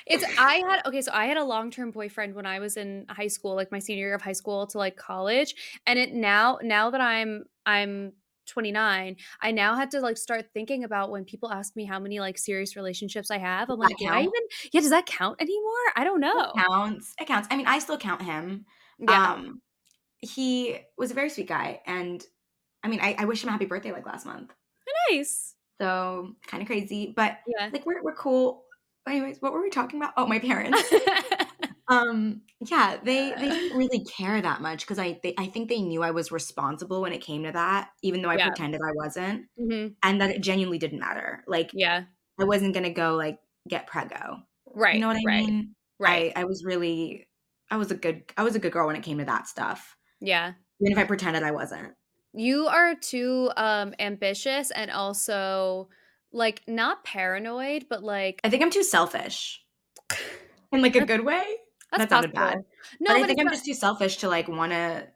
it's 0.07 0.25
I 0.39 0.63
had 0.69 0.87
okay, 0.87 1.03
so 1.03 1.11
I 1.13 1.27
had 1.27 1.37
a 1.37 1.45
long-term 1.45 1.91
boyfriend 1.91 2.35
when 2.35 2.47
I 2.47 2.61
was 2.61 2.77
in 2.77 3.07
high 3.09 3.29
school, 3.29 3.57
like 3.57 3.73
my 3.73 3.81
senior 3.81 4.07
year 4.07 4.15
of 4.15 4.23
high 4.23 4.33
school 4.33 4.67
to 4.69 4.79
like 4.79 4.97
college. 4.97 5.55
And 5.87 5.99
it 5.99 6.13
now 6.13 6.59
now 6.63 6.91
that 6.91 7.01
I'm 7.01 7.45
I'm 7.67 8.13
29 8.51 9.17
i 9.41 9.51
now 9.51 9.75
had 9.75 9.91
to 9.91 10.01
like 10.01 10.19
start 10.19 10.47
thinking 10.53 10.85
about 10.85 11.11
when 11.11 11.25
people 11.25 11.51
ask 11.51 11.77
me 11.77 11.85
how 11.85 11.99
many 11.99 12.21
like 12.21 12.37
serious 12.37 12.77
relationships 12.77 13.31
i 13.31 13.39
have 13.39 13.71
i'm 13.71 13.79
like 13.79 13.97
do 13.97 14.07
i 14.07 14.21
even 14.21 14.33
yeah 14.73 14.81
does 14.81 14.91
that 14.91 15.07
count 15.07 15.41
anymore? 15.41 15.71
I 15.97 16.05
don't 16.05 16.21
know. 16.21 16.53
it 16.55 16.67
counts 16.67 17.15
it 17.21 17.27
counts 17.27 17.49
i 17.51 17.57
mean 17.57 17.67
i 17.67 17.79
still 17.79 17.97
count 17.97 18.23
him 18.23 18.67
yeah. 18.99 19.33
um 19.33 19.63
he 20.19 20.79
was 20.99 21.11
a 21.11 21.15
very 21.15 21.31
sweet 21.31 21.49
guy 21.49 21.81
and 21.87 22.23
i 22.83 22.89
mean 22.89 23.01
i, 23.01 23.15
I 23.19 23.25
wish 23.25 23.43
him 23.43 23.49
a 23.49 23.53
happy 23.53 23.67
birthday 23.67 23.93
like 23.93 24.07
last 24.07 24.27
month. 24.27 24.53
Nice. 25.11 25.55
So 25.81 26.35
kind 26.47 26.63
of 26.63 26.67
crazy 26.67 27.13
but 27.15 27.39
yeah. 27.47 27.71
like 27.73 27.87
we're, 27.87 28.03
we're 28.03 28.15
cool. 28.15 28.65
Anyways 29.09 29.41
what 29.41 29.53
were 29.53 29.63
we 29.63 29.71
talking 29.71 30.01
about? 30.01 30.13
Oh 30.17 30.27
my 30.27 30.39
parents 30.51 30.83
um 31.91 32.41
yeah 32.61 32.97
they 33.03 33.33
they 33.33 33.49
didn't 33.49 33.77
really 33.77 34.05
care 34.05 34.41
that 34.41 34.63
much 34.63 34.81
because 34.83 34.99
i 34.99 35.19
they, 35.25 35.35
i 35.39 35.47
think 35.47 35.69
they 35.69 35.83
knew 35.83 36.03
i 36.03 36.13
was 36.13 36.31
responsible 36.31 37.03
when 37.03 37.13
it 37.13 37.21
came 37.21 37.43
to 37.43 37.51
that 37.51 37.91
even 38.03 38.23
though 38.23 38.31
i 38.31 38.37
yeah. 38.37 38.47
pretended 38.47 38.81
i 38.81 38.93
wasn't 38.95 39.45
mm-hmm. 39.61 39.89
and 40.03 40.21
that 40.21 40.31
it 40.31 40.41
genuinely 40.41 40.79
didn't 40.79 41.01
matter. 41.01 41.43
Like 41.47 41.71
yeah. 41.75 42.05
I 42.39 42.45
wasn't 42.45 42.75
gonna 42.75 42.91
go 42.91 43.17
like 43.17 43.39
get 43.69 43.87
prego. 43.87 44.39
Right 44.73 44.95
you 44.95 45.01
know 45.01 45.09
what 45.09 45.17
i 45.17 45.23
right. 45.27 45.47
mean? 45.47 45.75
right. 45.99 46.33
I, 46.37 46.43
I 46.43 46.45
was 46.45 46.65
really 46.65 47.27
i 47.71 47.77
was 47.77 47.91
a 47.91 47.97
good 47.97 48.23
i 48.37 48.45
was 48.45 48.55
a 48.55 48.61
good 48.61 48.73
girl 48.73 48.87
when 48.87 48.97
it 48.97 49.03
came 49.03 49.19
to 49.19 49.25
that 49.25 49.49
stuff 49.49 49.97
yeah. 50.21 50.53
even 50.81 50.93
if 50.93 50.99
i 50.99 51.05
pretended 51.05 51.43
i 51.43 51.51
wasn't. 51.51 51.93
You 52.33 52.69
are 52.69 52.95
too 52.95 53.51
um 53.57 53.95
ambitious 53.99 54.71
and 54.71 54.93
also 54.93 55.89
like 56.33 56.63
not 56.69 57.03
paranoid 57.03 57.87
but 57.91 58.05
like 58.05 58.41
i 58.45 58.49
think 58.49 58.63
i'm 58.63 58.71
too 58.71 58.85
selfish. 58.85 59.61
In 60.73 60.83
like 60.83 60.95
a 60.95 61.05
good 61.05 61.25
way 61.25 61.43
that's 61.93 62.05
that 62.05 62.11
sounded 62.11 62.33
bad. 62.33 62.59
No, 63.01 63.13
but, 63.13 63.15
but 63.15 63.17
I 63.17 63.27
think 63.27 63.41
I'm 63.41 63.47
not- 63.47 63.55
just 63.55 63.65
too 63.65 63.75
selfish 63.75 64.19
to 64.19 64.29
like 64.29 64.49
want 64.49 64.73
to 64.73 65.07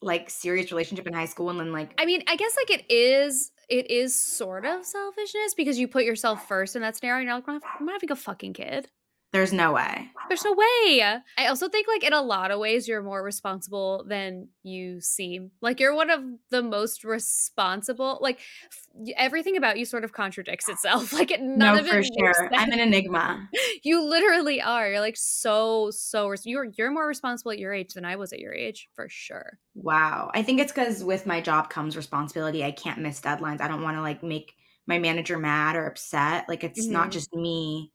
like 0.00 0.30
serious 0.30 0.70
relationship 0.70 1.06
in 1.06 1.12
high 1.12 1.24
school 1.24 1.50
and 1.50 1.58
then 1.58 1.72
like 1.72 1.92
I 1.98 2.06
mean, 2.06 2.22
I 2.28 2.36
guess 2.36 2.56
like 2.56 2.70
it 2.70 2.90
is 2.90 3.52
it 3.68 3.90
is 3.90 4.20
sort 4.20 4.64
of 4.64 4.84
selfishness 4.84 5.54
because 5.54 5.78
you 5.78 5.88
put 5.88 6.04
yourself 6.04 6.46
first 6.48 6.76
in 6.76 6.82
that 6.82 6.96
scenario 6.96 7.18
and 7.20 7.26
you're 7.26 7.34
like, 7.34 7.48
I'm 7.48 7.86
not 7.86 7.92
having 7.94 8.10
a 8.10 8.16
fucking 8.16 8.54
kid. 8.54 8.88
There's 9.30 9.52
no 9.52 9.72
way. 9.72 10.08
There's 10.28 10.44
no 10.44 10.52
way. 10.52 11.02
I 11.36 11.46
also 11.46 11.68
think 11.68 11.86
like 11.86 12.02
in 12.02 12.14
a 12.14 12.22
lot 12.22 12.50
of 12.50 12.58
ways 12.58 12.88
you're 12.88 13.02
more 13.02 13.22
responsible 13.22 14.04
than 14.08 14.48
you 14.62 15.02
seem. 15.02 15.50
Like 15.60 15.80
you're 15.80 15.94
one 15.94 16.08
of 16.08 16.22
the 16.50 16.62
most 16.62 17.04
responsible. 17.04 18.18
Like 18.22 18.38
f- 18.38 19.12
everything 19.16 19.58
about 19.58 19.78
you 19.78 19.84
sort 19.84 20.04
of 20.04 20.12
contradicts 20.12 20.68
itself. 20.68 21.12
Like 21.18 21.30
none 21.40 21.58
no, 21.58 21.78
of 21.78 21.86
it 21.86 21.90
for 21.90 22.02
sure. 22.02 22.50
I'm 22.54 22.70
an 22.70 22.78
enigma. 22.78 23.48
you 23.82 24.02
literally 24.08 24.62
are. 24.62 24.88
You're 24.88 25.00
like 25.00 25.16
so 25.16 25.90
so. 25.90 26.28
Res- 26.28 26.46
you're 26.46 26.68
you're 26.76 26.92
more 26.92 27.06
responsible 27.06 27.50
at 27.50 27.58
your 27.58 27.74
age 27.74 27.94
than 27.94 28.04
I 28.04 28.16
was 28.16 28.32
at 28.32 28.38
your 28.38 28.54
age 28.54 28.88
for 28.94 29.08
sure. 29.08 29.58
Wow. 29.74 30.30
I 30.32 30.42
think 30.42 30.60
it's 30.60 30.72
because 30.72 31.02
with 31.02 31.26
my 31.26 31.40
job 31.40 31.70
comes 31.70 31.96
responsibility. 31.96 32.64
I 32.64 32.70
can't 32.70 33.00
miss 33.00 33.20
deadlines. 33.20 33.60
I 33.60 33.68
don't 33.68 33.82
want 33.82 33.96
to 33.96 34.00
like 34.00 34.22
make 34.22 34.54
my 34.86 34.98
manager 34.98 35.38
mad 35.38 35.76
or 35.76 35.86
upset. 35.86 36.48
Like 36.48 36.62
it's 36.62 36.84
mm-hmm. 36.84 36.92
not 36.92 37.10
just 37.10 37.34
me 37.34 37.92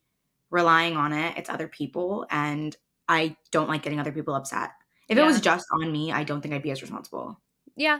relying 0.54 0.96
on 0.96 1.12
it, 1.12 1.36
it's 1.36 1.50
other 1.50 1.68
people. 1.68 2.26
And 2.30 2.78
I 3.10 3.36
don't 3.52 3.68
like 3.68 3.84
getting 3.84 4.00
other 4.00 4.14
people 4.14 4.36
upset. 4.36 4.72
If 5.10 5.18
yeah. 5.18 5.24
it 5.24 5.28
was 5.28 5.42
just 5.42 5.66
on 5.74 5.92
me, 5.92 6.14
I 6.14 6.24
don't 6.24 6.42
think 6.42 6.54
I'd 6.54 6.64
be 6.64 6.72
as 6.72 6.82
responsible. 6.82 7.42
Yeah. 7.76 8.00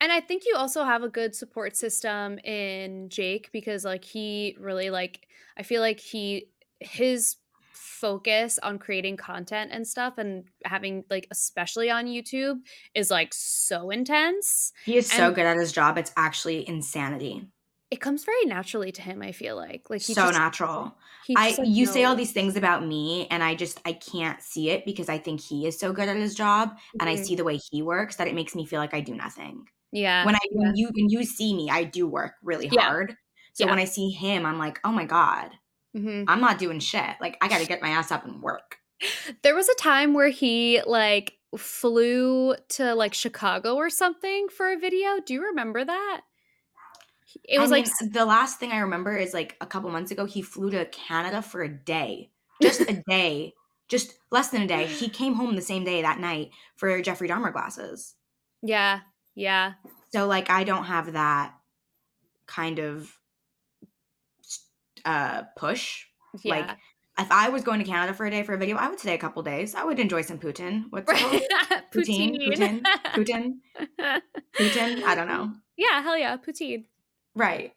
And 0.00 0.12
I 0.12 0.20
think 0.20 0.44
you 0.46 0.54
also 0.56 0.84
have 0.84 1.02
a 1.02 1.08
good 1.08 1.34
support 1.34 1.76
system 1.76 2.38
in 2.40 3.08
Jake 3.08 3.50
because 3.52 3.84
like 3.84 4.04
he 4.04 4.56
really 4.60 4.90
like 4.90 5.26
I 5.56 5.64
feel 5.64 5.80
like 5.80 5.98
he 5.98 6.50
his 6.78 7.36
focus 7.72 8.58
on 8.62 8.78
creating 8.78 9.16
content 9.16 9.70
and 9.72 9.86
stuff 9.86 10.18
and 10.18 10.44
having 10.64 11.04
like 11.10 11.26
especially 11.30 11.90
on 11.90 12.06
YouTube 12.06 12.58
is 12.94 13.10
like 13.10 13.32
so 13.32 13.90
intense. 13.90 14.72
He 14.84 14.96
is 14.96 15.10
so 15.10 15.32
good 15.32 15.46
at 15.46 15.56
his 15.56 15.72
job. 15.72 15.98
It's 15.98 16.12
actually 16.16 16.68
insanity 16.68 17.48
it 17.90 18.00
comes 18.00 18.24
very 18.24 18.44
naturally 18.44 18.92
to 18.92 19.02
him. 19.02 19.22
I 19.22 19.32
feel 19.32 19.56
like 19.56 19.88
like 19.88 20.02
so 20.02 20.14
just, 20.14 20.32
natural. 20.38 20.96
I 21.36 21.50
like, 21.50 21.60
you 21.64 21.86
say 21.86 22.04
all 22.04 22.16
these 22.16 22.32
things 22.32 22.56
about 22.56 22.84
me, 22.86 23.26
and 23.30 23.42
I 23.42 23.54
just 23.54 23.80
I 23.84 23.92
can't 23.92 24.42
see 24.42 24.70
it 24.70 24.84
because 24.84 25.08
I 25.08 25.18
think 25.18 25.40
he 25.40 25.66
is 25.66 25.78
so 25.78 25.92
good 25.92 26.08
at 26.08 26.16
his 26.16 26.34
job, 26.34 26.70
mm-hmm. 26.70 26.98
and 27.00 27.08
I 27.08 27.14
mm-hmm. 27.14 27.24
see 27.24 27.36
the 27.36 27.44
way 27.44 27.58
he 27.70 27.82
works 27.82 28.16
that 28.16 28.28
it 28.28 28.34
makes 28.34 28.54
me 28.54 28.66
feel 28.66 28.80
like 28.80 28.94
I 28.94 29.00
do 29.00 29.14
nothing. 29.14 29.66
Yeah. 29.92 30.24
When 30.26 30.34
I 30.34 30.40
yeah. 30.50 30.66
when 30.66 30.76
you 30.76 30.90
when 30.94 31.08
you 31.08 31.24
see 31.24 31.54
me, 31.54 31.70
I 31.70 31.84
do 31.84 32.06
work 32.06 32.32
really 32.42 32.68
yeah. 32.68 32.82
hard. 32.82 33.16
So 33.52 33.64
yeah. 33.64 33.70
when 33.70 33.78
I 33.78 33.84
see 33.84 34.10
him, 34.10 34.44
I'm 34.44 34.58
like, 34.58 34.80
oh 34.84 34.92
my 34.92 35.04
god, 35.04 35.50
mm-hmm. 35.96 36.24
I'm 36.28 36.40
not 36.40 36.58
doing 36.58 36.80
shit. 36.80 37.16
Like 37.20 37.36
I 37.40 37.48
got 37.48 37.60
to 37.60 37.66
get 37.66 37.82
my 37.82 37.90
ass 37.90 38.10
up 38.10 38.24
and 38.24 38.42
work. 38.42 38.78
There 39.42 39.54
was 39.54 39.68
a 39.68 39.74
time 39.76 40.14
where 40.14 40.30
he 40.30 40.82
like 40.84 41.38
flew 41.56 42.56
to 42.70 42.94
like 42.94 43.14
Chicago 43.14 43.76
or 43.76 43.90
something 43.90 44.48
for 44.48 44.72
a 44.72 44.78
video. 44.78 45.20
Do 45.24 45.34
you 45.34 45.42
remember 45.44 45.84
that? 45.84 46.22
It 47.42 47.58
was 47.58 47.70
I 47.70 47.76
like 47.76 47.86
mean, 48.00 48.12
the 48.12 48.24
last 48.24 48.58
thing 48.58 48.72
I 48.72 48.78
remember 48.78 49.16
is 49.16 49.34
like 49.34 49.56
a 49.60 49.66
couple 49.66 49.90
months 49.90 50.10
ago, 50.10 50.24
he 50.24 50.42
flew 50.42 50.70
to 50.70 50.84
Canada 50.86 51.42
for 51.42 51.62
a 51.62 51.68
day, 51.68 52.30
just 52.62 52.80
a 52.82 53.02
day, 53.08 53.54
just 53.88 54.14
less 54.30 54.50
than 54.50 54.62
a 54.62 54.66
day. 54.66 54.86
He 54.86 55.08
came 55.20 55.34
home 55.34 55.56
the 55.56 55.62
same 55.62 55.84
day 55.84 56.02
that 56.02 56.20
night 56.20 56.50
for 56.76 57.00
Jeffrey 57.02 57.28
Dahmer 57.28 57.52
glasses. 57.52 58.14
Yeah, 58.62 59.00
yeah. 59.34 59.74
So 60.12 60.26
like, 60.26 60.50
I 60.50 60.64
don't 60.64 60.84
have 60.84 61.12
that 61.12 61.54
kind 62.46 62.78
of 62.78 63.12
uh 65.04 65.42
push. 65.56 66.04
Yeah. 66.42 66.56
Like, 66.56 66.76
if 67.18 67.30
I 67.30 67.48
was 67.48 67.62
going 67.62 67.78
to 67.78 67.84
Canada 67.84 68.12
for 68.12 68.26
a 68.26 68.30
day 68.30 68.42
for 68.42 68.54
a 68.54 68.58
video, 68.58 68.76
I 68.76 68.88
would 68.88 68.98
stay 68.98 69.14
a 69.14 69.18
couple 69.18 69.42
days. 69.42 69.74
I 69.74 69.84
would 69.84 70.00
enjoy 70.00 70.22
some 70.22 70.38
Putin. 70.38 70.84
What's 70.90 71.10
it 71.10 71.16
called? 71.16 71.82
Poutine. 71.94 72.36
Poutine. 72.36 72.82
Putin. 73.14 73.54
Putin. 73.88 74.20
Putin. 74.58 75.02
I 75.04 75.14
don't 75.14 75.28
know. 75.28 75.52
Yeah, 75.76 76.02
hell 76.02 76.18
yeah, 76.18 76.36
poutine. 76.36 76.86
Right. 77.34 77.72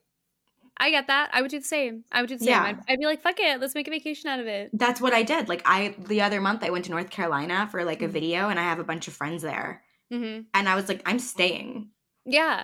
I 0.80 0.92
get 0.92 1.08
that. 1.08 1.30
I 1.34 1.42
would 1.42 1.52
do 1.52 1.60
the 1.60 1.66
same. 1.66 2.04
I 2.12 2.22
would 2.22 2.30
do 2.30 2.38
the 2.38 2.46
same. 2.46 2.52
Yeah. 2.52 2.64
I'd, 2.64 2.80
I'd, 2.88 3.00
be 3.00 3.06
like, 3.06 3.22
fuck 3.22 3.40
it, 3.40 3.60
let's 3.60 3.74
make 3.74 3.88
a 3.88 3.92
vacation 3.92 4.30
out 4.30 4.40
of 4.40 4.46
it. 4.46 4.70
That's 4.74 5.02
what 5.02 5.14
I 5.14 5.24
did. 5.24 5.50
Like 5.50 5.64
I 5.66 5.96
the 5.98 6.22
other 6.22 6.40
month 6.40 6.64
I 6.64 6.70
went 6.70 6.86
to 6.86 6.92
North 6.92 7.10
Carolina 7.10 7.68
for 7.72 7.84
like 7.84 8.02
a 8.02 8.06
mm-hmm. 8.06 8.14
video 8.14 8.50
and 8.50 8.60
I 8.60 8.64
have 8.64 8.80
a 8.80 8.84
bunch 8.84 9.08
of 9.08 9.14
friends 9.14 9.42
there. 9.42 9.82
Mm-hmm. 10.14 10.42
And 10.54 10.70
I 10.70 10.76
was 10.76 10.88
like, 10.88 11.02
I'm 11.06 11.20
staying. 11.20 11.90
Yeah. 12.26 12.64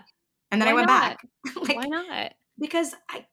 And 0.52 0.62
then 0.62 0.68
Why 0.68 0.72
I 0.72 0.76
went 0.76 0.88
not? 0.88 1.02
back. 1.02 1.28
like, 1.68 1.78
Why 1.78 1.86
not? 1.86 2.34
Because 2.60 2.94
I 3.10 3.26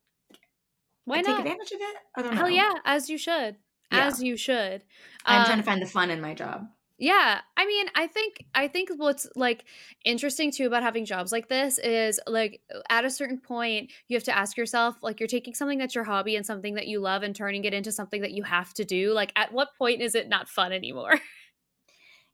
Why 1.04 1.18
I 1.18 1.20
not? 1.20 1.26
take 1.26 1.38
advantage 1.38 1.72
of 1.72 1.80
it? 1.80 1.96
I 2.16 2.22
don't 2.22 2.30
know. 2.32 2.38
Hell 2.38 2.50
yeah, 2.50 2.72
as 2.84 3.10
you 3.10 3.18
should. 3.18 3.56
Yeah. 3.92 4.06
As 4.06 4.22
you 4.22 4.36
should. 4.36 4.84
I'm 5.26 5.40
um, 5.40 5.46
trying 5.46 5.58
to 5.58 5.64
find 5.64 5.82
the 5.82 5.86
fun 5.86 6.10
in 6.10 6.20
my 6.20 6.32
job. 6.32 6.66
Yeah. 7.00 7.40
I 7.56 7.66
mean, 7.66 7.86
I 7.94 8.06
think 8.06 8.44
I 8.54 8.68
think 8.68 8.90
what's 8.94 9.26
like 9.34 9.64
interesting 10.04 10.52
too 10.52 10.66
about 10.66 10.82
having 10.82 11.06
jobs 11.06 11.32
like 11.32 11.48
this 11.48 11.78
is 11.78 12.20
like 12.26 12.60
uh, 12.72 12.80
at 12.90 13.06
a 13.06 13.10
certain 13.10 13.38
point 13.38 13.90
you 14.08 14.16
have 14.16 14.24
to 14.24 14.36
ask 14.36 14.58
yourself 14.58 14.96
like 15.02 15.18
you're 15.18 15.26
taking 15.26 15.54
something 15.54 15.78
that's 15.78 15.94
your 15.94 16.04
hobby 16.04 16.36
and 16.36 16.44
something 16.44 16.74
that 16.74 16.88
you 16.88 17.00
love 17.00 17.22
and 17.22 17.34
turning 17.34 17.64
it 17.64 17.72
into 17.72 17.90
something 17.90 18.20
that 18.20 18.32
you 18.32 18.42
have 18.42 18.74
to 18.74 18.84
do. 18.84 19.14
Like 19.14 19.32
at 19.34 19.50
what 19.50 19.74
point 19.78 20.02
is 20.02 20.14
it 20.14 20.28
not 20.28 20.48
fun 20.48 20.72
anymore? 20.72 21.18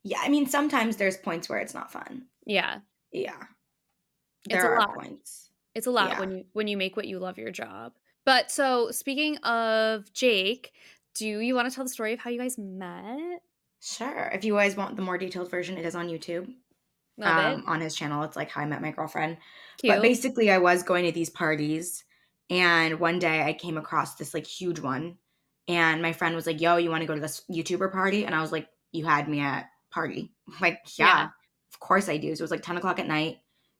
Yeah, 0.09 0.19
I 0.23 0.29
mean 0.29 0.47
sometimes 0.47 0.99
there's 0.99 1.17
points 1.17 1.49
where 1.49 1.59
it's 1.59 1.75
not 1.75 1.91
fun. 1.91 2.27
Yeah. 2.47 2.79
Yeah. 3.11 3.43
There 4.49 4.59
it's 4.59 4.65
a 4.65 4.87
lot. 4.87 4.95
points. 4.95 5.51
It's 5.75 5.89
a 5.89 5.91
lot 5.91 6.11
yeah. 6.11 6.21
when 6.21 6.31
you 6.31 6.45
when 6.53 6.69
you 6.69 6.77
make 6.77 6.97
what 6.97 7.09
you 7.09 7.19
love 7.19 7.39
your 7.39 7.51
job. 7.51 7.93
But 8.25 8.53
so 8.53 8.93
speaking 8.93 9.37
of 9.39 10.13
Jake, 10.13 10.71
do 11.15 11.27
you 11.27 11.57
want 11.57 11.69
to 11.69 11.75
tell 11.75 11.85
the 11.85 11.91
story 11.91 12.13
of 12.13 12.21
how 12.21 12.31
you 12.31 12.39
guys 12.39 12.57
met? 12.57 13.43
Sure. 13.81 14.31
If 14.33 14.45
you 14.45 14.55
guys 14.55 14.77
want 14.77 14.97
the 14.97 15.03
more 15.03 15.19
detailed 15.19 15.51
version, 15.51 15.79
it 15.79 15.85
is 15.85 15.95
on 15.95 16.09
YouTube. 16.09 16.53
Um, 17.23 17.65
on 17.67 17.81
his 17.81 17.95
channel, 17.95 18.23
it's 18.25 18.37
like 18.37 18.51
how 18.51 18.61
I 18.61 18.67
met 18.67 18.83
my 18.83 18.91
girlfriend. 18.91 19.39
Cute. 19.79 19.95
But 19.95 20.03
basically, 20.03 20.51
I 20.51 20.59
was 20.59 20.83
going 20.83 21.07
to 21.07 21.12
these 21.12 21.31
parties, 21.31 22.05
and 22.51 23.01
one 23.01 23.19
day 23.19 23.43
I 23.43 23.55
came 23.55 23.79
across 23.79 24.16
this 24.16 24.35
like 24.35 24.47
huge 24.47 24.81
one, 24.81 25.16
and 25.66 26.03
my 26.03 26.12
friend 26.12 26.35
was 26.35 26.47
like, 26.47 26.61
"Yo, 26.61 26.77
you 26.77 26.91
want 26.91 27.01
to 27.01 27.07
go 27.07 27.14
to 27.14 27.20
this 27.20 27.43
YouTuber 27.51 27.91
party?" 27.91 28.27
And 28.27 28.35
I 28.35 28.43
was 28.43 28.53
like, 28.53 28.68
"You 28.93 29.07
had 29.07 29.29
me 29.29 29.41
at 29.41 29.70
party." 29.91 30.35
like, 30.61 30.81
yeah, 30.99 31.07
yeah, 31.07 31.29
of 31.72 31.81
course 31.81 32.11
I 32.11 32.18
do. 32.18 32.35
So 32.37 32.43
it 32.43 32.45
was 32.45 32.51
like 32.51 32.62
ten 32.62 32.77
o'clock 32.77 32.99
at 32.99 33.09
night, 33.09 33.39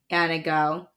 and 0.09 0.33
I 0.33 0.39
go, 0.39 0.89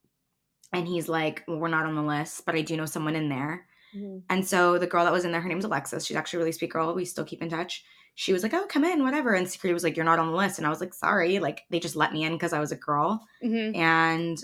and 0.71 0.87
he's 0.87 1.09
like, 1.09 1.43
well, 1.45 1.57
"We're 1.57 1.67
not 1.67 1.85
on 1.85 1.95
the 1.95 2.01
list, 2.01 2.45
but 2.45 2.55
I 2.55 2.61
do 2.61 2.77
know 2.77 2.85
someone 2.85 3.17
in 3.17 3.27
there." 3.27 3.65
Mm-hmm. 3.93 4.19
And 4.29 4.47
so 4.47 4.77
the 4.77 4.87
girl 4.87 5.03
that 5.03 5.11
was 5.11 5.25
in 5.25 5.33
there, 5.33 5.41
her 5.41 5.49
name's 5.49 5.65
Alexis. 5.65 6.05
She's 6.05 6.15
actually 6.15 6.37
a 6.37 6.39
really 6.41 6.51
sweet 6.53 6.71
girl. 6.71 6.93
We 6.93 7.03
still 7.03 7.25
keep 7.25 7.41
in 7.41 7.49
touch 7.49 7.83
she 8.19 8.33
was 8.33 8.43
like, 8.43 8.53
"Oh, 8.53 8.65
come 8.67 8.83
in, 8.83 9.01
whatever." 9.01 9.33
And 9.33 9.49
security 9.49 9.73
was 9.73 9.85
like, 9.85 9.95
"You're 9.95 10.03
not 10.03 10.19
on 10.19 10.27
the 10.27 10.35
list," 10.35 10.57
and 10.57 10.67
I 10.67 10.69
was 10.69 10.81
like, 10.81 10.93
"Sorry." 10.93 11.39
Like 11.39 11.61
they 11.69 11.79
just 11.79 11.95
let 11.95 12.11
me 12.11 12.25
in 12.25 12.33
because 12.33 12.51
I 12.51 12.59
was 12.59 12.73
a 12.73 12.75
girl, 12.75 13.25
mm-hmm. 13.41 13.79
and 13.79 14.43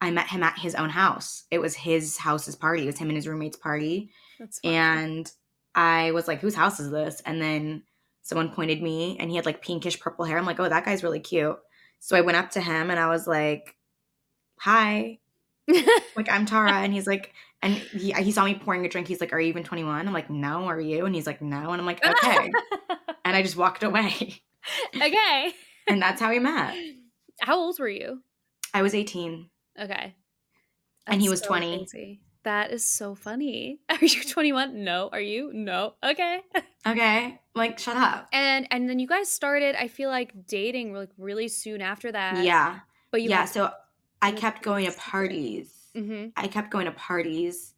I 0.00 0.10
met 0.10 0.26
him 0.26 0.42
at 0.42 0.58
his 0.58 0.74
own 0.74 0.90
house. 0.90 1.44
It 1.52 1.60
was 1.60 1.76
his 1.76 2.18
house's 2.18 2.56
party. 2.56 2.82
It 2.82 2.86
was 2.86 2.98
him 2.98 3.08
and 3.10 3.16
his 3.16 3.28
roommate's 3.28 3.56
party, 3.56 4.10
and 4.64 5.30
I 5.72 6.10
was 6.10 6.26
like, 6.26 6.40
whose 6.40 6.56
house 6.56 6.80
is 6.80 6.90
this? 6.90 7.22
And 7.24 7.40
then 7.40 7.84
someone 8.22 8.50
pointed 8.50 8.82
me 8.82 9.16
and 9.20 9.30
he 9.30 9.36
had 9.36 9.46
like 9.46 9.62
pinkish 9.62 10.00
purple 10.00 10.24
hair. 10.24 10.36
I'm 10.36 10.44
like, 10.44 10.58
oh, 10.58 10.68
that 10.68 10.84
guy's 10.84 11.04
really 11.04 11.20
cute. 11.20 11.56
So 12.00 12.16
I 12.16 12.22
went 12.22 12.38
up 12.38 12.50
to 12.50 12.60
him 12.60 12.90
and 12.90 12.98
I 12.98 13.08
was 13.08 13.28
like, 13.28 13.76
hi. 14.58 15.20
like, 16.16 16.28
I'm 16.28 16.44
Tara. 16.44 16.72
And 16.72 16.92
he's 16.92 17.06
like, 17.06 17.32
and 17.62 17.74
he, 17.74 18.12
he 18.12 18.32
saw 18.32 18.44
me 18.44 18.54
pouring 18.54 18.84
a 18.84 18.88
drink. 18.88 19.06
He's 19.06 19.20
like, 19.20 19.32
are 19.32 19.40
you 19.40 19.48
even 19.48 19.62
21? 19.62 20.06
I'm 20.06 20.12
like, 20.12 20.28
no, 20.28 20.64
are 20.64 20.80
you? 20.80 21.06
And 21.06 21.14
he's 21.14 21.26
like, 21.26 21.40
no. 21.40 21.70
And 21.70 21.80
I'm 21.80 21.86
like, 21.86 22.04
okay. 22.24 22.50
and 23.24 23.36
I 23.36 23.42
just 23.42 23.56
walked 23.56 23.84
away. 23.84 24.42
Okay. 24.96 25.52
and 25.86 26.02
that's 26.02 26.20
how 26.20 26.30
we 26.30 26.40
met. 26.40 26.74
How 27.40 27.58
old 27.58 27.78
were 27.78 27.88
you? 27.88 28.22
I 28.74 28.82
was 28.82 28.94
18. 28.94 29.48
Okay. 29.80 29.86
That's 29.86 30.14
and 31.06 31.22
he 31.22 31.28
was 31.28 31.40
so 31.40 31.46
20. 31.46 31.78
Crazy. 31.78 32.20
That 32.44 32.72
is 32.72 32.84
so 32.84 33.14
funny. 33.14 33.78
Are 33.88 34.04
you 34.04 34.24
21? 34.24 34.82
No. 34.82 35.08
Are 35.12 35.20
you? 35.20 35.52
No. 35.52 35.94
Okay. 36.02 36.40
Okay. 36.84 37.40
Like 37.54 37.78
shut 37.78 37.96
up. 37.96 38.28
And 38.32 38.66
and 38.72 38.88
then 38.88 38.98
you 38.98 39.06
guys 39.06 39.30
started 39.30 39.76
I 39.76 39.86
feel 39.86 40.10
like 40.10 40.46
dating 40.48 40.94
like 40.94 41.10
really 41.16 41.46
soon 41.46 41.80
after 41.80 42.10
that. 42.10 42.42
Yeah. 42.44 42.80
But 43.12 43.22
you 43.22 43.30
Yeah, 43.30 43.44
so 43.44 43.70
I 44.20 44.32
kept 44.32 44.62
going 44.62 44.86
to 44.86 44.92
parties. 44.92 45.81
Mm-hmm. 45.96 46.28
I 46.36 46.48
kept 46.48 46.70
going 46.70 46.86
to 46.86 46.92
parties 46.92 47.74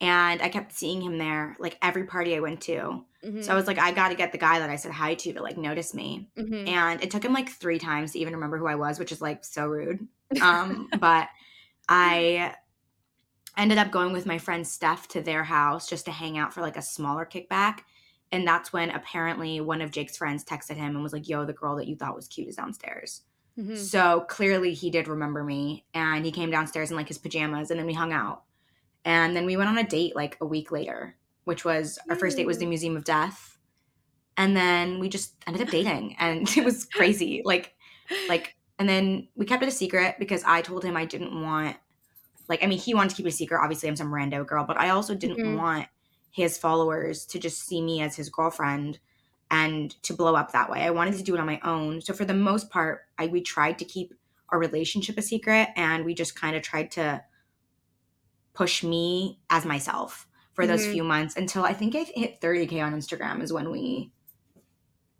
and 0.00 0.42
I 0.42 0.48
kept 0.48 0.72
seeing 0.72 1.00
him 1.00 1.18
there 1.18 1.56
like 1.58 1.78
every 1.80 2.04
party 2.04 2.36
I 2.36 2.40
went 2.40 2.60
to. 2.62 3.04
Mm-hmm. 3.24 3.42
So 3.42 3.52
I 3.52 3.56
was 3.56 3.66
like 3.66 3.78
I 3.78 3.92
got 3.92 4.08
to 4.08 4.14
get 4.14 4.32
the 4.32 4.38
guy 4.38 4.58
that 4.58 4.70
I 4.70 4.76
said 4.76 4.92
hi 4.92 5.14
to 5.14 5.32
to 5.32 5.42
like 5.42 5.56
notice 5.56 5.94
me. 5.94 6.28
Mm-hmm. 6.36 6.68
And 6.68 7.02
it 7.02 7.10
took 7.10 7.24
him 7.24 7.32
like 7.32 7.48
3 7.48 7.78
times 7.78 8.12
to 8.12 8.18
even 8.18 8.34
remember 8.34 8.58
who 8.58 8.66
I 8.66 8.74
was, 8.74 8.98
which 8.98 9.12
is 9.12 9.20
like 9.20 9.44
so 9.44 9.66
rude. 9.66 10.06
Um 10.42 10.88
but 10.98 11.28
I 11.88 12.54
ended 13.56 13.78
up 13.78 13.90
going 13.90 14.12
with 14.12 14.26
my 14.26 14.38
friend 14.38 14.66
Steph 14.66 15.08
to 15.08 15.22
their 15.22 15.44
house 15.44 15.88
just 15.88 16.04
to 16.06 16.10
hang 16.10 16.36
out 16.36 16.52
for 16.52 16.60
like 16.60 16.76
a 16.76 16.82
smaller 16.82 17.24
kickback. 17.24 17.80
And 18.32 18.46
that's 18.46 18.72
when 18.72 18.90
apparently 18.90 19.60
one 19.60 19.80
of 19.80 19.92
Jake's 19.92 20.16
friends 20.16 20.44
texted 20.44 20.76
him 20.76 20.94
and 20.94 21.02
was 21.02 21.12
like, 21.12 21.28
Yo, 21.28 21.44
the 21.44 21.52
girl 21.52 21.76
that 21.76 21.86
you 21.86 21.96
thought 21.96 22.16
was 22.16 22.28
cute 22.28 22.48
is 22.48 22.56
downstairs. 22.56 23.22
Mm-hmm. 23.58 23.76
So 23.76 24.26
clearly 24.28 24.74
he 24.74 24.90
did 24.90 25.08
remember 25.08 25.42
me 25.42 25.84
and 25.94 26.24
he 26.24 26.32
came 26.32 26.50
downstairs 26.50 26.90
in 26.90 26.96
like 26.96 27.08
his 27.08 27.18
pajamas 27.18 27.70
and 27.70 27.78
then 27.78 27.86
we 27.86 27.94
hung 27.94 28.12
out. 28.12 28.42
And 29.04 29.36
then 29.36 29.46
we 29.46 29.56
went 29.56 29.70
on 29.70 29.78
a 29.78 29.84
date 29.84 30.16
like 30.16 30.36
a 30.40 30.46
week 30.46 30.70
later, 30.70 31.16
which 31.44 31.64
was 31.64 31.98
our 32.10 32.16
first 32.16 32.36
date 32.36 32.46
was 32.46 32.58
the 32.58 32.66
Museum 32.66 32.96
of 32.96 33.04
Death. 33.04 33.58
And 34.36 34.56
then 34.56 34.98
we 34.98 35.08
just 35.08 35.34
ended 35.46 35.62
up 35.62 35.70
dating 35.70 36.16
and 36.18 36.48
it 36.56 36.64
was 36.64 36.84
crazy. 36.84 37.42
like, 37.44 37.74
like, 38.28 38.56
and 38.78 38.88
then 38.88 39.28
we 39.36 39.46
kept 39.46 39.62
it 39.62 39.68
a 39.68 39.72
secret 39.72 40.16
because 40.18 40.44
I 40.44 40.60
told 40.60 40.84
him 40.84 40.96
I 40.96 41.06
didn't 41.06 41.40
want 41.40 41.76
like 42.48 42.62
i 42.62 42.66
mean 42.66 42.78
he 42.78 42.94
wanted 42.94 43.10
to 43.10 43.16
keep 43.16 43.26
it 43.26 43.30
a 43.30 43.32
secret 43.32 43.60
obviously 43.62 43.88
i'm 43.88 43.96
some 43.96 44.12
rando 44.12 44.46
girl 44.46 44.64
but 44.64 44.78
i 44.78 44.90
also 44.90 45.14
didn't 45.14 45.38
mm-hmm. 45.38 45.56
want 45.56 45.86
his 46.30 46.58
followers 46.58 47.24
to 47.24 47.38
just 47.38 47.66
see 47.66 47.80
me 47.80 48.02
as 48.02 48.16
his 48.16 48.28
girlfriend 48.28 48.98
and 49.50 50.00
to 50.02 50.12
blow 50.12 50.34
up 50.34 50.52
that 50.52 50.70
way 50.70 50.82
i 50.82 50.90
wanted 50.90 51.16
to 51.16 51.22
do 51.22 51.34
it 51.34 51.40
on 51.40 51.46
my 51.46 51.60
own 51.64 52.00
so 52.00 52.12
for 52.12 52.24
the 52.24 52.34
most 52.34 52.70
part 52.70 53.05
i 53.18 53.26
we 53.26 53.40
tried 53.40 53.78
to 53.78 53.84
keep 53.84 54.14
our 54.50 54.58
relationship 54.58 55.18
a 55.18 55.22
secret 55.22 55.68
and 55.76 56.04
we 56.04 56.14
just 56.14 56.38
kind 56.38 56.56
of 56.56 56.62
tried 56.62 56.90
to 56.90 57.22
push 58.54 58.82
me 58.82 59.38
as 59.50 59.64
myself 59.64 60.26
for 60.54 60.62
mm-hmm. 60.62 60.72
those 60.72 60.86
few 60.86 61.04
months 61.04 61.36
until 61.36 61.64
i 61.64 61.72
think 61.72 61.94
i 61.94 62.04
hit 62.14 62.40
30k 62.40 62.82
on 62.84 62.94
instagram 62.94 63.42
is 63.42 63.52
when 63.52 63.70
we 63.70 64.10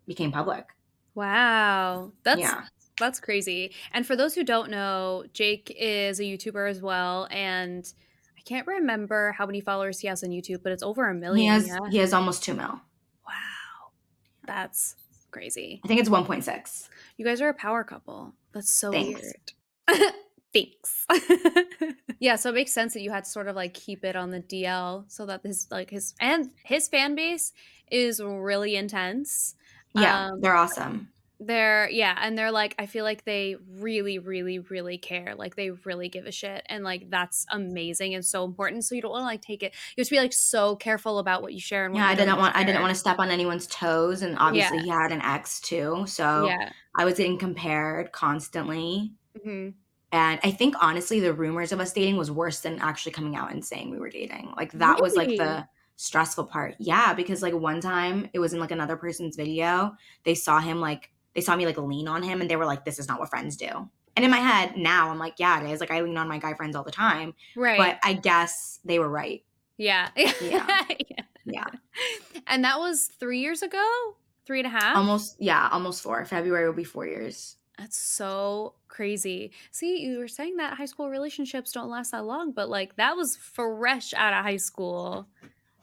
became 0.07 0.33
public 0.33 0.67
wow 1.15 2.13
that's 2.23 2.41
yeah 2.41 2.65
that's 2.99 3.21
crazy. 3.21 3.73
And 3.93 4.07
for 4.07 4.17
those 4.17 4.35
who 4.35 4.45
don't 4.45 4.71
know, 4.71 5.25
Jake 5.33 5.75
is 5.79 6.21
a 6.21 6.23
YouTuber 6.23 6.69
as 6.69 6.81
well, 6.81 7.29
and 7.31 7.91
I 8.37 8.41
can't 8.43 8.67
remember 8.67 9.33
how 9.33 9.47
many 9.47 9.61
followers 9.61 10.01
he 10.01 10.09
has 10.09 10.25
on 10.25 10.31
YouTube, 10.31 10.63
but 10.63 10.73
it's 10.73 10.83
over 10.83 11.09
a 11.09 11.15
million. 11.15 11.43
He 11.43 11.47
has 11.47 11.69
yeah? 11.69 11.91
he 11.91 11.99
has 11.99 12.13
almost 12.13 12.43
two 12.43 12.55
mil. 12.55 12.81
Wow, 13.27 13.93
that's 14.47 14.97
crazy. 15.31 15.81
I 15.85 15.89
think 15.89 16.01
it's 16.01 16.11
one 16.11 16.25
point 16.25 16.45
six. 16.45 16.89
You 17.17 17.25
guys 17.25 17.41
are 17.41 17.49
a 17.49 17.55
power 17.55 17.85
couple. 17.85 18.35
That's 18.53 18.71
so 18.71 18.91
Thanks. 18.91 19.21
weird. 19.89 20.13
Thanks. 20.53 21.07
yeah, 22.19 22.37
so 22.37 22.51
it 22.51 22.55
makes 22.55 22.73
sense 22.73 22.95
that 22.95 23.03
you 23.03 23.11
had 23.11 23.25
to 23.25 23.31
sort 23.31 23.49
of 23.49 23.57
like 23.57 23.75
keep 23.75 24.05
it 24.05 24.17
on 24.17 24.31
the 24.31 24.41
DL 24.41 25.05
so 25.09 25.27
that 25.27 25.43
his 25.43 25.69
like 25.71 25.91
his 25.91 26.15
and 26.21 26.51
his 26.65 26.89
fan 26.89 27.15
base 27.15 27.53
is 27.91 28.23
really 28.23 28.77
intense. 28.77 29.55
Yeah, 29.95 30.27
um, 30.27 30.41
they're 30.41 30.55
awesome 30.55 31.09
they're 31.39 31.89
yeah 31.91 32.17
and 32.23 32.39
they're 32.39 32.51
like 32.51 32.75
i 32.79 32.87
feel 32.87 33.05
like 33.05 33.25
they 33.25 33.57
really 33.79 34.19
really 34.19 34.59
really 34.59 34.97
care 34.97 35.35
like 35.37 35.55
they 35.55 35.71
really 35.71 36.09
give 36.09 36.25
a 36.25 36.33
shit 36.33 36.65
and 36.67 36.83
like 36.83 37.11
that's 37.11 37.45
amazing 37.51 38.15
and 38.15 38.25
so 38.25 38.45
important 38.45 38.85
so 38.85 38.95
you 38.95 39.03
don't 39.03 39.11
want 39.11 39.23
to 39.23 39.27
like 39.27 39.43
take 39.43 39.63
it 39.63 39.75
you 39.97 40.01
have 40.01 40.09
to 40.09 40.15
be 40.15 40.19
like 40.19 40.33
so 40.33 40.77
careful 40.77 41.19
about 41.19 41.43
what 41.43 41.53
you 41.53 41.61
share 41.61 41.85
and 41.85 41.95
yeah 41.95 42.09
i 42.09 42.15
didn't 42.15 42.39
want 42.39 42.55
share. 42.55 42.63
i 42.63 42.65
didn't 42.65 42.81
want 42.81 42.93
to 42.93 42.99
step 42.99 43.19
on 43.19 43.31
anyone's 43.31 43.67
toes 43.67 44.23
and 44.23 44.37
obviously 44.39 44.79
yeah. 44.79 44.85
he 44.85 44.89
had 44.89 45.13
an 45.13 45.21
ex 45.21 45.61
too 45.61 46.05
so 46.07 46.47
yeah. 46.47 46.71
i 46.97 47.05
was 47.05 47.15
getting 47.15 47.37
compared 47.37 48.13
constantly 48.13 49.13
mm-hmm. 49.39 49.71
and 50.13 50.41
i 50.43 50.51
think 50.51 50.75
honestly 50.81 51.21
the 51.21 51.35
rumors 51.35 51.71
of 51.71 51.81
us 51.81 51.93
dating 51.93 52.17
was 52.17 52.31
worse 52.31 52.61
than 52.61 52.79
actually 52.79 53.13
coming 53.13 53.37
out 53.37 53.53
and 53.53 53.63
saying 53.63 53.91
we 53.91 53.99
were 53.99 54.11
dating 54.11 54.55
like 54.57 54.73
that 54.73 54.95
really? 54.95 55.03
was 55.03 55.17
like 55.17 55.37
the 55.37 55.67
stressful 55.97 56.45
part 56.45 56.75
yeah 56.79 57.13
because 57.13 57.43
like 57.43 57.55
one 57.55 57.81
time 57.81 58.29
it 58.33 58.39
was 58.39 58.55
in 58.55 58.61
like 58.61 58.71
another 58.71 58.97
person's 58.97 59.37
video 59.37 59.95
they 60.25 60.35
saw 60.35 60.61
him 60.61 60.79
like 60.79 61.11
they 61.37 61.43
saw 61.43 61.55
me 61.55 61.67
like 61.67 61.77
lean 61.77 62.09
on 62.09 62.23
him 62.23 62.41
and 62.41 62.51
they 62.51 62.57
were 62.57 62.65
like, 62.65 62.87
this 62.87 62.99
is 62.99 63.07
not 63.07 63.21
what 63.21 63.29
friends 63.29 63.57
do. 63.57 63.69
And 64.17 64.25
in 64.25 64.31
my 64.31 64.39
head 64.39 64.79
now, 64.79 65.11
I'm 65.11 65.19
like, 65.19 65.35
yeah, 65.37 65.63
it 65.63 65.71
is. 65.71 65.81
Like 65.81 65.91
I 65.91 66.01
lean 66.01 66.17
on 66.17 66.29
my 66.29 66.39
guy 66.39 66.55
friends 66.55 66.75
all 66.75 66.83
the 66.83 66.91
time. 66.91 67.35
Right. 67.55 67.77
But 67.77 67.99
I 68.03 68.15
guess 68.15 68.81
they 68.85 68.99
were 68.99 69.09
right. 69.09 69.45
Yeah. 69.79 70.09
Yeah. 70.17 70.87
yeah. 71.45 71.67
And 72.47 72.65
that 72.65 72.79
was 72.79 73.11
three 73.21 73.41
years 73.41 73.61
ago? 73.61 73.85
Three 74.47 74.61
and 74.61 74.67
a 74.67 74.71
half? 74.71 74.97
Almost, 74.97 75.37
yeah, 75.39 75.69
almost 75.71 76.03
four. 76.03 76.25
February 76.25 76.67
will 76.67 76.75
be 76.75 76.83
four 76.83 77.07
years. 77.07 77.59
That's 77.77 77.99
so 77.99 78.77
crazy. 78.89 79.53
See, 79.73 80.01
you 80.01 80.17
were 80.17 80.29
saying 80.29 80.57
that 80.57 80.79
high 80.79 80.87
school 80.87 81.11
relationships 81.11 81.73
don't 81.73 81.91
last 81.91 82.13
that 82.13 82.25
long, 82.25 82.53
but 82.53 82.71
like 82.71 82.97
that 82.97 83.19
was 83.19 83.37
fresh 83.37 84.15
out 84.15 84.33
of 84.33 84.45
high 84.47 84.57
school. 84.57 85.29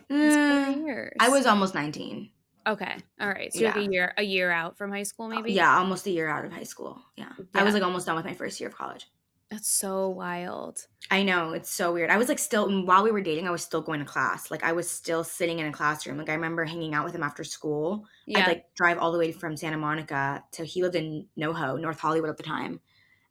Mm, 0.10 1.10
I 1.20 1.30
was 1.30 1.46
almost 1.46 1.76
19. 1.76 2.32
Okay. 2.66 2.96
All 3.20 3.28
right. 3.28 3.54
So 3.54 3.60
yeah. 3.60 3.76
like 3.76 3.88
a 3.88 3.92
year 3.92 4.14
a 4.18 4.24
year 4.24 4.52
out 4.52 4.78
from 4.78 4.92
high 4.92 5.04
school 5.04 5.28
maybe? 5.28 5.54
Yeah, 5.54 5.78
almost 5.78 6.08
a 6.08 6.12
year 6.12 6.30
out 6.30 6.46
of 6.46 6.54
high 6.54 6.64
school. 6.64 7.02
Yeah. 7.18 7.30
yeah. 7.38 7.46
I 7.54 7.64
was 7.64 7.74
like 7.74 7.84
almost 7.84 8.06
done 8.06 8.16
with 8.16 8.26
my 8.26 8.34
first 8.34 8.60
year 8.60 8.70
of 8.70 8.76
college. 8.76 9.08
That's 9.50 9.70
so 9.70 10.10
wild. 10.10 10.88
I 11.12 11.22
know, 11.22 11.54
it's 11.54 11.70
so 11.70 11.94
weird. 11.94 12.10
I 12.10 12.18
was 12.18 12.28
like 12.28 12.40
still 12.40 12.86
while 12.86 13.04
we 13.04 13.12
were 13.12 13.22
dating, 13.22 13.48
I 13.48 13.52
was 13.52 13.62
still 13.62 13.82
going 13.82 14.00
to 14.00 14.06
class. 14.06 14.50
Like 14.50 14.64
I 14.64 14.72
was 14.72 14.90
still 14.90 15.24
sitting 15.24 15.60
in 15.60 15.68
a 15.68 15.72
classroom. 15.72 16.18
Like 16.18 16.30
I 16.30 16.34
remember 16.34 16.66
hanging 16.66 16.96
out 16.96 17.06
with 17.06 17.14
him 17.14 17.24
after 17.24 17.44
school. 17.44 18.06
Yeah. 18.26 18.40
I'd 18.40 18.48
like 18.48 18.74
drive 18.76 18.98
all 18.98 19.12
the 19.12 19.20
way 19.20 19.32
from 19.32 19.56
Santa 19.56 19.78
Monica 19.78 20.44
to 20.54 20.66
he 20.66 20.82
lived 20.82 20.96
in 20.96 21.28
NoHo, 21.38 21.80
North 21.80 22.00
Hollywood 22.00 22.30
at 22.30 22.38
the 22.38 22.44
time. 22.44 22.80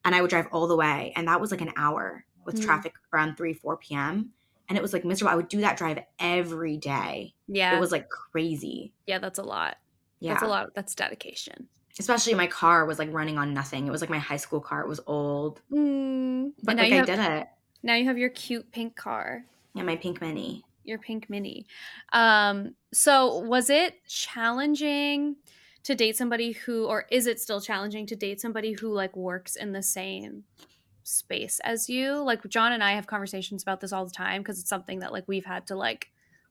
And 0.05 0.15
I 0.15 0.21
would 0.21 0.31
drive 0.31 0.47
all 0.53 0.67
the 0.67 0.77
way. 0.77 1.13
And 1.17 1.27
that 1.29 1.41
was 1.41 1.51
like 1.51 1.61
an 1.61 1.73
hour 1.77 2.25
with 2.45 2.57
mm-hmm. 2.57 2.65
traffic 2.65 2.95
around 3.13 3.37
3, 3.37 3.55
4 3.55 3.77
p.m 3.79 4.33
and 4.69 4.79
it 4.79 4.83
was 4.83 4.93
like 4.93 5.05
miserable. 5.05 5.33
I 5.33 5.37
would 5.37 5.49
do 5.49 5.61
that 5.61 5.77
drive 5.77 5.99
every 6.19 6.77
day. 6.77 7.35
Yeah. 7.49 7.77
It 7.77 7.81
was 7.81 7.93
like 7.93 8.09
crazy. 8.09 8.93
Yeah, 9.07 9.19
that's 9.19 9.39
a 9.39 9.43
lot. 9.43 9.77
Yeah. 10.21 10.35
That's 10.35 10.43
a 10.43 10.47
lot. 10.47 10.75
That's 10.75 10.95
dedication. 10.95 11.69
Especially 11.99 12.35
my 12.35 12.47
car 12.47 12.87
was 12.87 12.99
like 12.99 13.13
running 13.13 13.39
on 13.39 13.53
nothing. 13.53 13.87
It 13.87 13.91
was 13.91 14.01
like 14.01 14.11
my 14.11 14.19
high 14.19 14.37
school 14.37 14.61
car. 14.61 14.81
It 14.81 14.89
was 14.89 15.01
old. 15.07 15.61
Mm. 15.71 16.53
But 16.63 16.77
like 16.77 16.93
I 16.93 16.97
have, 16.97 17.07
did 17.07 17.19
it. 17.19 17.49
Now 17.83 17.95
you 17.95 18.07
have 18.07 18.19
your 18.19 18.31
cute 18.31 18.71
pink 18.73 18.97
car. 18.97 19.45
Yeah, 19.75 19.83
my 19.83 19.97
pink 19.97 20.21
mini. 20.21 20.65
Your 20.85 20.99
pink 20.99 21.29
mini. 21.29 21.67
Um, 22.13 22.75
so 22.93 23.39
was 23.39 23.69
it 23.69 24.07
challenging 24.07 25.37
to 25.83 25.95
date 25.95 26.17
somebody 26.17 26.53
who 26.53 26.87
or 26.87 27.07
is 27.11 27.27
it 27.27 27.41
still 27.41 27.61
challenging 27.61 28.07
to 28.07 28.17
date 28.17 28.41
somebody 28.41 28.73
who 28.73 28.93
like 28.93 29.17
works 29.17 29.57
in 29.57 29.73
the 29.73 29.83
same 29.83 30.45
space 31.05 31.61
as 31.65 31.89
you. 31.89 32.23
Like 32.23 32.47
john 32.49 32.73
and 32.73 32.83
i 32.83 32.93
have 32.93 33.07
conversations 33.07 33.63
about 33.63 33.81
this 33.81 33.93
all 33.93 34.05
the 34.05 34.11
time 34.11 34.43
because 34.43 34.59
it's 34.59 34.69
something 34.69 35.01
that 35.01 35.13
like 35.13 35.25
we've 35.27 35.45
had 35.45 35.67
to 35.69 35.77
like 35.77 36.09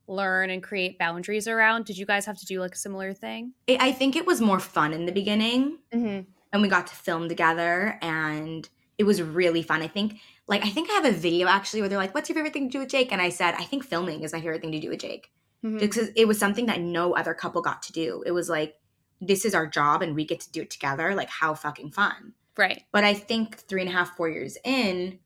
learn 0.07 0.49
and 0.49 0.61
create 0.61 0.97
boundaries 0.97 1.47
around. 1.47 1.85
Did 1.85 1.97
you 1.97 2.05
guys 2.05 2.25
have 2.25 2.37
to 2.39 2.45
do 2.45 2.59
like 2.59 2.73
a 2.73 2.77
similar 2.77 3.13
thing? 3.13 3.53
I 3.69 3.91
think 3.91 4.15
it 4.15 4.25
was 4.25 4.41
more 4.41 4.59
fun 4.59 4.93
in 4.93 5.05
the 5.05 5.11
beginning 5.11 5.77
mm-hmm. 5.93 6.21
and 6.51 6.61
we 6.61 6.67
got 6.67 6.87
to 6.87 6.95
film 6.95 7.29
together 7.29 7.97
and 8.01 8.67
it 8.97 9.03
was 9.03 9.21
really 9.21 9.63
fun. 9.63 9.81
I 9.81 9.87
think 9.87 10.19
like 10.47 10.65
i 10.65 10.69
think 10.69 10.89
i 10.89 10.93
have 10.93 11.05
a 11.05 11.11
video 11.11 11.47
actually 11.47 11.79
where 11.79 11.87
they're 11.87 11.97
like 11.97 12.13
what's 12.13 12.27
your 12.27 12.35
favorite 12.35 12.51
thing 12.51 12.67
to 12.67 12.73
do 12.73 12.79
with 12.79 12.89
jake? 12.89 13.11
And 13.11 13.21
i 13.21 13.29
said 13.29 13.55
i 13.57 13.63
think 13.63 13.85
filming 13.85 14.23
is 14.23 14.33
my 14.33 14.41
favorite 14.41 14.61
thing 14.61 14.71
to 14.73 14.79
do 14.79 14.89
with 14.89 14.99
jake. 14.99 15.31
Mm-hmm. 15.63 15.77
because 15.77 16.09
it 16.15 16.27
was 16.27 16.39
something 16.39 16.65
that 16.65 16.81
no 16.81 17.13
other 17.15 17.35
couple 17.35 17.61
got 17.61 17.83
to 17.83 17.93
do. 17.93 18.23
It 18.25 18.31
was 18.31 18.49
like 18.49 18.75
this 19.21 19.45
is 19.45 19.53
our 19.53 19.67
job 19.67 20.01
and 20.01 20.15
we 20.15 20.25
get 20.25 20.39
to 20.39 20.51
do 20.51 20.63
it 20.63 20.71
together. 20.71 21.13
Like 21.13 21.29
how 21.29 21.53
fucking 21.53 21.91
fun 21.91 22.33
Right. 22.57 22.83
But 22.91 23.03
I 23.03 23.13
think 23.13 23.57
three 23.57 23.81
and 23.81 23.89
a 23.89 23.93
half, 23.93 24.15
four 24.15 24.29
years 24.29 24.57
in, 24.63 25.19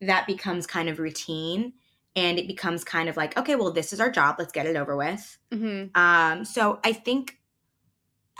that 0.00 0.26
becomes 0.26 0.66
kind 0.66 0.88
of 0.88 0.98
routine 0.98 1.74
and 2.16 2.38
it 2.38 2.46
becomes 2.46 2.84
kind 2.84 3.08
of 3.08 3.16
like, 3.16 3.38
okay, 3.38 3.56
well, 3.56 3.72
this 3.72 3.92
is 3.92 4.00
our 4.00 4.10
job. 4.10 4.36
Let's 4.38 4.52
get 4.52 4.66
it 4.66 4.76
over 4.76 4.96
with. 4.96 5.38
Mm-hmm. 5.50 5.96
Um, 6.00 6.44
so 6.44 6.80
I 6.84 6.92
think, 6.92 7.38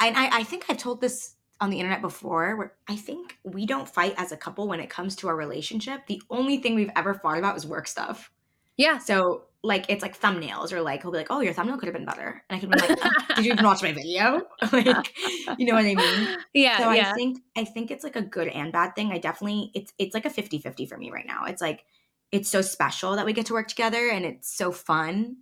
and 0.01 0.17
I, 0.17 0.39
I 0.39 0.43
think 0.43 0.65
I've 0.69 0.79
told 0.79 1.01
this 1.01 1.37
on 1.61 1.71
the 1.71 1.79
internet 1.79 2.03
before 2.03 2.57
where 2.57 2.75
I 2.89 2.97
think 2.97 3.39
we 3.45 3.67
don't 3.67 3.89
fight 3.89 4.15
as 4.17 4.33
a 4.33 4.37
couple 4.37 4.67
when 4.67 4.81
it 4.81 4.91
comes 4.91 5.15
to 5.17 5.29
our 5.29 5.37
relationship. 5.37 6.07
The 6.07 6.21
only 6.29 6.59
thing 6.59 6.75
we've 6.75 6.91
ever 6.97 7.15
fought 7.15 7.39
about 7.39 7.57
is 7.57 7.67
work 7.67 7.87
stuff. 7.87 8.31
Yeah. 8.77 8.99
So 8.99 9.45
like 9.65 9.87
it's 9.89 10.03
like 10.03 10.19
thumbnails 10.19 10.73
or 10.73 10.83
like 10.83 11.03
he'll 11.03 11.13
be 11.13 11.19
like, 11.19 11.29
"Oh, 11.31 11.41
your 11.41 11.53
thumbnail 11.53 11.79
could 11.79 11.87
have 11.87 11.95
been 11.95 12.05
better," 12.05 12.43
and 12.51 12.57
I 12.57 12.61
could 12.61 12.71
be 12.71 12.79
like, 12.79 12.99
oh, 13.05 13.35
"Did 13.37 13.45
you 13.45 13.53
even 13.53 13.65
watch 13.65 13.83
my 13.83 13.93
video?" 13.93 14.43
like, 14.73 15.15
you 15.59 15.67
know 15.67 15.75
what 15.75 15.85
I 15.85 15.95
mean? 15.95 16.29
Yeah. 16.53 16.79
So 16.79 16.91
yeah. 16.91 17.11
I 17.11 17.15
think 17.15 17.39
I 17.57 17.65
think 17.65 17.91
it's 17.91 18.03
like 18.03 18.17
a 18.17 18.23
good 18.23 18.49
and 18.49 18.73
bad 18.73 18.97
thing. 18.97 19.13
I 19.13 19.19
definitely 19.19 19.71
it's 19.75 19.93
it's 19.99 20.15
like 20.15 20.27
a 20.27 20.31
50-50 20.31 20.89
for 20.89 20.99
me 20.99 21.11
right 21.11 21.27
now. 21.27 21.45
It's 21.45 21.63
like 21.63 21.85
it's 22.33 22.49
so 22.49 22.61
special 22.61 23.15
that 23.17 23.27
we 23.27 23.33
get 23.33 23.47
to 23.47 23.53
work 23.53 23.69
together 23.69 24.09
and 24.09 24.25
it's 24.25 24.53
so 24.53 24.73
fun 24.73 25.37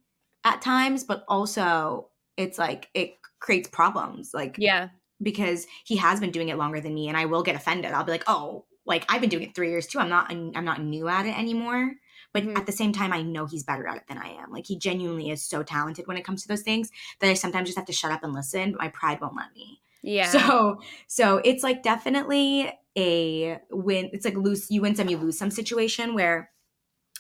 at 0.45 0.61
times, 0.61 1.05
but 1.05 1.25
also 1.27 2.11
it's 2.37 2.59
like 2.59 2.89
it 2.93 3.15
creates 3.39 3.69
problems. 3.69 4.33
Like 4.35 4.57
yeah, 4.59 4.89
because 5.23 5.67
he 5.85 5.97
has 5.97 6.21
been 6.21 6.31
doing 6.31 6.51
it 6.51 6.59
longer 6.59 6.81
than 6.81 6.95
me, 6.95 7.09
and 7.09 7.17
I 7.17 7.25
will 7.25 7.43
get 7.43 7.57
offended. 7.57 7.93
I'll 7.93 8.05
be 8.05 8.13
like, 8.13 8.25
"Oh, 8.27 8.67
like 8.85 9.07
I've 9.09 9.23
been 9.23 9.31
doing 9.31 9.45
it 9.45 9.55
three 9.55 9.71
years 9.71 9.87
too. 9.87 9.99
I'm 9.99 10.11
not 10.11 10.31
I'm 10.31 10.65
not 10.65 10.83
new 10.83 11.09
at 11.09 11.25
it 11.25 11.39
anymore." 11.39 11.93
But 12.33 12.45
mm-hmm. 12.45 12.57
at 12.57 12.67
the 12.67 12.73
same 12.73 12.93
time, 12.93 13.13
I 13.13 13.23
know 13.23 13.47
he's 13.47 13.65
better 13.65 13.87
at 13.87 13.97
it 13.97 14.05
than 14.09 14.19
I 14.19 14.29
am. 14.43 14.51
Like 14.51 14.67
he 14.67 14.79
genuinely 14.79 15.31
is 15.31 15.43
so 15.43 15.63
talented 15.63 16.07
when 16.07 16.17
it 16.17 16.25
comes 16.25 16.43
to 16.43 16.49
those 16.49 16.63
things 16.63 16.91
that 17.21 17.31
I 17.31 17.35
sometimes 17.35 17.69
just 17.69 17.79
have 17.79 17.87
to 17.87 17.93
shut 17.93 18.13
up 18.13 18.23
and 18.23 18.33
listen. 18.33 18.73
But 18.73 18.81
my 18.81 18.89
pride 18.89 19.21
won't 19.21 19.37
let 19.37 19.55
me. 19.55 19.81
Yeah. 20.03 20.31
So 20.31 20.81
so 21.09 21.43
it's 21.45 21.63
like 21.63 21.83
definitely 21.83 22.73
a 22.97 23.59
win. 23.71 24.09
It's 24.15 24.25
like 24.25 24.35
lose 24.35 24.71
you 24.71 24.81
win 24.81 24.97
some, 24.97 25.11
you 25.11 25.19
lose 25.19 25.37
some 25.37 25.51
situation 25.51 26.15
where 26.15 26.51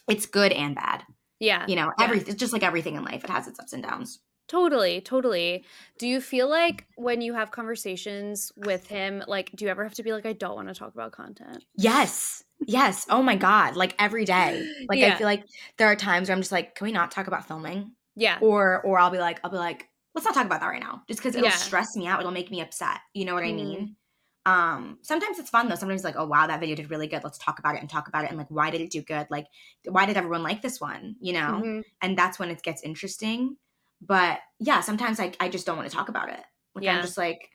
it's 0.08 0.24
good 0.24 0.50
and 0.52 0.74
bad. 0.74 1.04
Yeah. 1.40 1.66
You 1.68 1.76
know, 1.76 1.92
everything 2.00 2.36
just 2.38 2.54
like 2.54 2.62
everything 2.62 2.96
in 2.96 3.04
life, 3.04 3.22
it 3.22 3.28
has 3.28 3.46
its 3.46 3.60
ups 3.60 3.74
and 3.74 3.82
downs. 3.82 4.20
Totally, 4.50 5.00
totally. 5.00 5.64
Do 5.96 6.08
you 6.08 6.20
feel 6.20 6.50
like 6.50 6.84
when 6.96 7.20
you 7.20 7.34
have 7.34 7.52
conversations 7.52 8.50
with 8.56 8.84
him, 8.88 9.22
like, 9.28 9.52
do 9.54 9.64
you 9.64 9.70
ever 9.70 9.84
have 9.84 9.94
to 9.94 10.02
be 10.02 10.12
like, 10.12 10.26
I 10.26 10.32
don't 10.32 10.56
want 10.56 10.66
to 10.66 10.74
talk 10.74 10.92
about 10.92 11.12
content? 11.12 11.64
Yes. 11.76 12.42
Yes. 12.66 13.06
Oh 13.08 13.22
my 13.22 13.36
God. 13.36 13.76
Like 13.76 13.94
every 14.00 14.24
day. 14.24 14.68
Like 14.88 14.98
yeah. 14.98 15.14
I 15.14 15.16
feel 15.16 15.28
like 15.28 15.44
there 15.76 15.86
are 15.86 15.94
times 15.94 16.28
where 16.28 16.34
I'm 16.34 16.42
just 16.42 16.50
like, 16.50 16.74
can 16.74 16.84
we 16.84 16.90
not 16.90 17.12
talk 17.12 17.28
about 17.28 17.46
filming? 17.46 17.92
Yeah. 18.16 18.38
Or 18.40 18.82
or 18.82 18.98
I'll 18.98 19.10
be 19.10 19.18
like, 19.18 19.38
I'll 19.44 19.52
be 19.52 19.56
like, 19.56 19.88
let's 20.16 20.24
not 20.24 20.34
talk 20.34 20.46
about 20.46 20.60
that 20.62 20.66
right 20.66 20.82
now. 20.82 21.02
Just 21.06 21.20
because 21.20 21.36
it'll 21.36 21.46
yeah. 21.46 21.54
stress 21.54 21.94
me 21.94 22.08
out. 22.08 22.18
It'll 22.18 22.32
make 22.32 22.50
me 22.50 22.60
upset. 22.60 22.98
You 23.14 23.26
know 23.26 23.34
what 23.34 23.44
mm-hmm. 23.44 23.60
I 23.60 23.64
mean? 23.64 23.96
Um, 24.46 24.98
sometimes 25.02 25.38
it's 25.38 25.50
fun 25.50 25.68
though. 25.68 25.76
Sometimes 25.76 26.02
like, 26.02 26.16
oh 26.18 26.26
wow, 26.26 26.48
that 26.48 26.58
video 26.58 26.74
did 26.74 26.90
really 26.90 27.06
good. 27.06 27.22
Let's 27.22 27.38
talk 27.38 27.60
about 27.60 27.76
it 27.76 27.82
and 27.82 27.88
talk 27.88 28.08
about 28.08 28.24
it 28.24 28.30
and 28.30 28.38
like 28.38 28.50
why 28.50 28.70
did 28.70 28.80
it 28.80 28.90
do 28.90 29.00
good? 29.00 29.28
Like 29.30 29.46
why 29.84 30.06
did 30.06 30.16
everyone 30.16 30.42
like 30.42 30.60
this 30.60 30.80
one? 30.80 31.14
You 31.20 31.34
know? 31.34 31.62
Mm-hmm. 31.62 31.80
And 32.02 32.18
that's 32.18 32.40
when 32.40 32.50
it 32.50 32.62
gets 32.64 32.82
interesting. 32.82 33.56
But 34.00 34.40
yeah, 34.58 34.80
sometimes 34.80 35.20
I, 35.20 35.32
I 35.40 35.48
just 35.48 35.66
don't 35.66 35.76
want 35.76 35.88
to 35.88 35.94
talk 35.94 36.08
about 36.08 36.30
it. 36.30 36.40
Like 36.74 36.84
yeah. 36.84 36.96
I'm 36.96 37.02
just 37.02 37.18
like, 37.18 37.50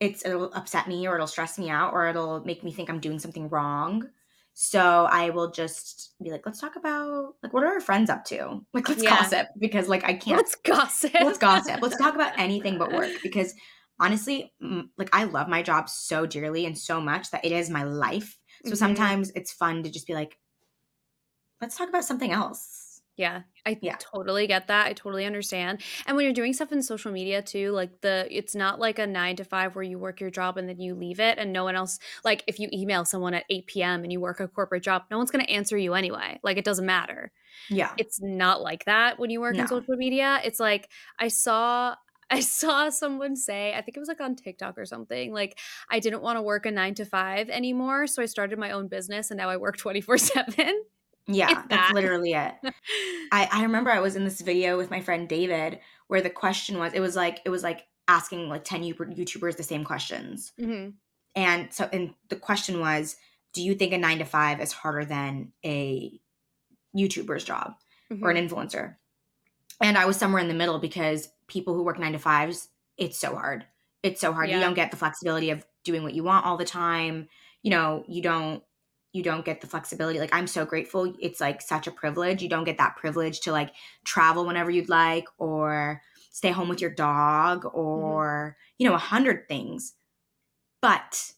it's 0.00 0.24
it'll 0.24 0.52
upset 0.52 0.86
me 0.86 1.08
or 1.08 1.16
it'll 1.16 1.26
stress 1.26 1.58
me 1.58 1.70
out 1.70 1.92
or 1.92 2.08
it'll 2.08 2.44
make 2.44 2.62
me 2.62 2.72
think 2.72 2.88
I'm 2.88 3.00
doing 3.00 3.18
something 3.18 3.48
wrong. 3.48 4.08
So 4.54 5.08
I 5.10 5.30
will 5.30 5.50
just 5.50 6.14
be 6.22 6.30
like, 6.30 6.44
let's 6.44 6.60
talk 6.60 6.76
about 6.76 7.34
like 7.42 7.52
what 7.52 7.64
are 7.64 7.74
our 7.74 7.80
friends 7.80 8.10
up 8.10 8.24
to? 8.26 8.60
Like 8.72 8.88
let's 8.88 9.02
yeah. 9.02 9.10
gossip 9.10 9.48
because 9.58 9.88
like 9.88 10.04
I 10.04 10.14
can't 10.14 10.36
Let's 10.36 10.54
gossip. 10.56 11.14
Let's 11.14 11.38
gossip. 11.38 11.80
let's 11.80 11.96
talk 11.96 12.14
about 12.14 12.38
anything 12.38 12.78
but 12.78 12.92
work 12.92 13.10
because 13.22 13.54
honestly, 14.00 14.52
like 14.96 15.10
I 15.12 15.24
love 15.24 15.48
my 15.48 15.62
job 15.62 15.88
so 15.88 16.26
dearly 16.26 16.66
and 16.66 16.76
so 16.76 17.00
much 17.00 17.30
that 17.30 17.44
it 17.44 17.52
is 17.52 17.70
my 17.70 17.84
life. 17.84 18.36
So 18.64 18.70
mm-hmm. 18.70 18.76
sometimes 18.76 19.30
it's 19.36 19.52
fun 19.52 19.82
to 19.84 19.90
just 19.90 20.06
be 20.06 20.14
like, 20.14 20.38
let's 21.60 21.76
talk 21.76 21.88
about 21.88 22.04
something 22.04 22.32
else 22.32 22.87
yeah, 23.18 23.42
I 23.66 23.76
yeah. 23.82 23.96
totally 23.98 24.46
get 24.46 24.68
that. 24.68 24.86
I 24.86 24.92
totally 24.92 25.26
understand. 25.26 25.82
And 26.06 26.16
when 26.16 26.24
you're 26.24 26.32
doing 26.32 26.52
stuff 26.52 26.70
in 26.70 26.80
social 26.82 27.10
media 27.10 27.42
too, 27.42 27.72
like 27.72 28.00
the 28.00 28.28
it's 28.30 28.54
not 28.54 28.78
like 28.78 29.00
a 29.00 29.08
9 29.08 29.36
to 29.36 29.44
5 29.44 29.74
where 29.74 29.82
you 29.82 29.98
work 29.98 30.20
your 30.20 30.30
job 30.30 30.56
and 30.56 30.68
then 30.68 30.78
you 30.78 30.94
leave 30.94 31.18
it 31.18 31.36
and 31.36 31.52
no 31.52 31.64
one 31.64 31.74
else 31.74 31.98
like 32.24 32.44
if 32.46 32.60
you 32.60 32.68
email 32.72 33.04
someone 33.04 33.34
at 33.34 33.44
8 33.50 33.66
p.m. 33.66 34.04
and 34.04 34.12
you 34.12 34.20
work 34.20 34.38
a 34.38 34.46
corporate 34.46 34.84
job, 34.84 35.02
no 35.10 35.18
one's 35.18 35.32
going 35.32 35.44
to 35.44 35.50
answer 35.50 35.76
you 35.76 35.94
anyway. 35.94 36.38
Like 36.44 36.58
it 36.58 36.64
doesn't 36.64 36.86
matter. 36.86 37.32
Yeah. 37.68 37.92
It's 37.98 38.22
not 38.22 38.62
like 38.62 38.84
that 38.84 39.18
when 39.18 39.30
you 39.30 39.40
work 39.40 39.56
no. 39.56 39.62
in 39.62 39.68
social 39.68 39.96
media. 39.96 40.40
It's 40.44 40.60
like 40.60 40.88
I 41.18 41.26
saw 41.26 41.96
I 42.30 42.40
saw 42.40 42.90
someone 42.90 43.34
say, 43.34 43.72
I 43.72 43.80
think 43.80 43.96
it 43.96 44.00
was 44.00 44.08
like 44.08 44.20
on 44.20 44.36
TikTok 44.36 44.76
or 44.76 44.84
something, 44.84 45.32
like, 45.32 45.58
I 45.90 45.98
didn't 45.98 46.20
want 46.20 46.36
to 46.36 46.42
work 46.42 46.66
a 46.66 46.70
nine 46.70 46.92
to 46.96 47.06
five 47.06 47.48
anymore. 47.48 48.06
So 48.06 48.22
I 48.22 48.26
started 48.26 48.58
my 48.58 48.72
own 48.72 48.86
business 48.86 49.30
and 49.30 49.38
now 49.38 49.48
I 49.48 49.56
work 49.56 49.78
24 49.78 50.18
7. 50.18 50.84
Yeah, 51.28 51.62
that's 51.68 51.92
literally 51.92 52.32
it. 52.32 52.54
I, 53.32 53.48
I 53.52 53.62
remember 53.62 53.90
I 53.90 54.00
was 54.00 54.16
in 54.16 54.24
this 54.24 54.40
video 54.40 54.76
with 54.78 54.90
my 54.90 55.00
friend 55.00 55.28
David 55.28 55.80
where 56.08 56.22
the 56.22 56.30
question 56.30 56.78
was 56.78 56.94
it 56.94 57.00
was 57.00 57.14
like 57.14 57.40
it 57.44 57.50
was 57.50 57.62
like 57.62 57.86
asking 58.08 58.48
like 58.48 58.64
10 58.64 58.82
YouTubers 58.82 59.56
the 59.56 59.62
same 59.62 59.84
questions. 59.84 60.52
Mm-hmm. 60.58 60.90
And 61.36 61.72
so 61.72 61.88
and 61.92 62.14
the 62.30 62.36
question 62.36 62.80
was 62.80 63.16
do 63.52 63.62
you 63.62 63.74
think 63.74 63.92
a 63.92 63.98
9 63.98 64.18
to 64.18 64.24
5 64.24 64.60
is 64.60 64.72
harder 64.72 65.04
than 65.04 65.52
a 65.64 66.18
YouTuber's 66.96 67.44
job 67.44 67.74
mm-hmm. 68.10 68.24
or 68.24 68.30
an 68.30 68.36
mm-hmm. 68.36 68.54
influencer? 68.54 68.96
And 69.80 69.96
I 69.96 70.06
was 70.06 70.16
somewhere 70.16 70.42
in 70.42 70.48
the 70.48 70.54
middle 70.54 70.78
because 70.78 71.28
people 71.46 71.74
who 71.74 71.84
work 71.84 71.98
9 71.98 72.12
to 72.12 72.18
5s 72.18 72.68
it's 72.96 73.16
so 73.16 73.34
hard. 73.34 73.64
It's 74.02 74.20
so 74.20 74.32
hard. 74.32 74.48
Yeah. 74.48 74.56
You 74.56 74.62
don't 74.62 74.74
get 74.74 74.90
the 74.90 74.96
flexibility 74.96 75.50
of 75.50 75.64
doing 75.84 76.02
what 76.02 76.14
you 76.14 76.24
want 76.24 76.44
all 76.44 76.56
the 76.56 76.64
time. 76.64 77.28
You 77.62 77.70
know, 77.70 78.04
you 78.08 78.22
don't 78.22 78.62
you 79.18 79.24
don't 79.24 79.44
get 79.44 79.60
the 79.60 79.66
flexibility. 79.66 80.18
Like 80.18 80.34
I'm 80.34 80.46
so 80.46 80.64
grateful. 80.64 81.12
It's 81.20 81.40
like 81.40 81.60
such 81.60 81.86
a 81.86 81.90
privilege. 81.90 82.42
You 82.42 82.48
don't 82.48 82.64
get 82.64 82.78
that 82.78 82.96
privilege 82.96 83.40
to 83.40 83.52
like 83.52 83.72
travel 84.04 84.46
whenever 84.46 84.70
you'd 84.70 84.88
like 84.88 85.26
or 85.36 86.00
stay 86.30 86.50
home 86.50 86.68
with 86.68 86.80
your 86.80 86.90
dog 86.90 87.64
mm-hmm. 87.64 87.76
or, 87.76 88.56
mm-hmm. 88.56 88.74
you 88.78 88.88
know, 88.88 88.94
a 88.94 88.98
hundred 88.98 89.48
things. 89.48 89.94
But, 90.80 91.32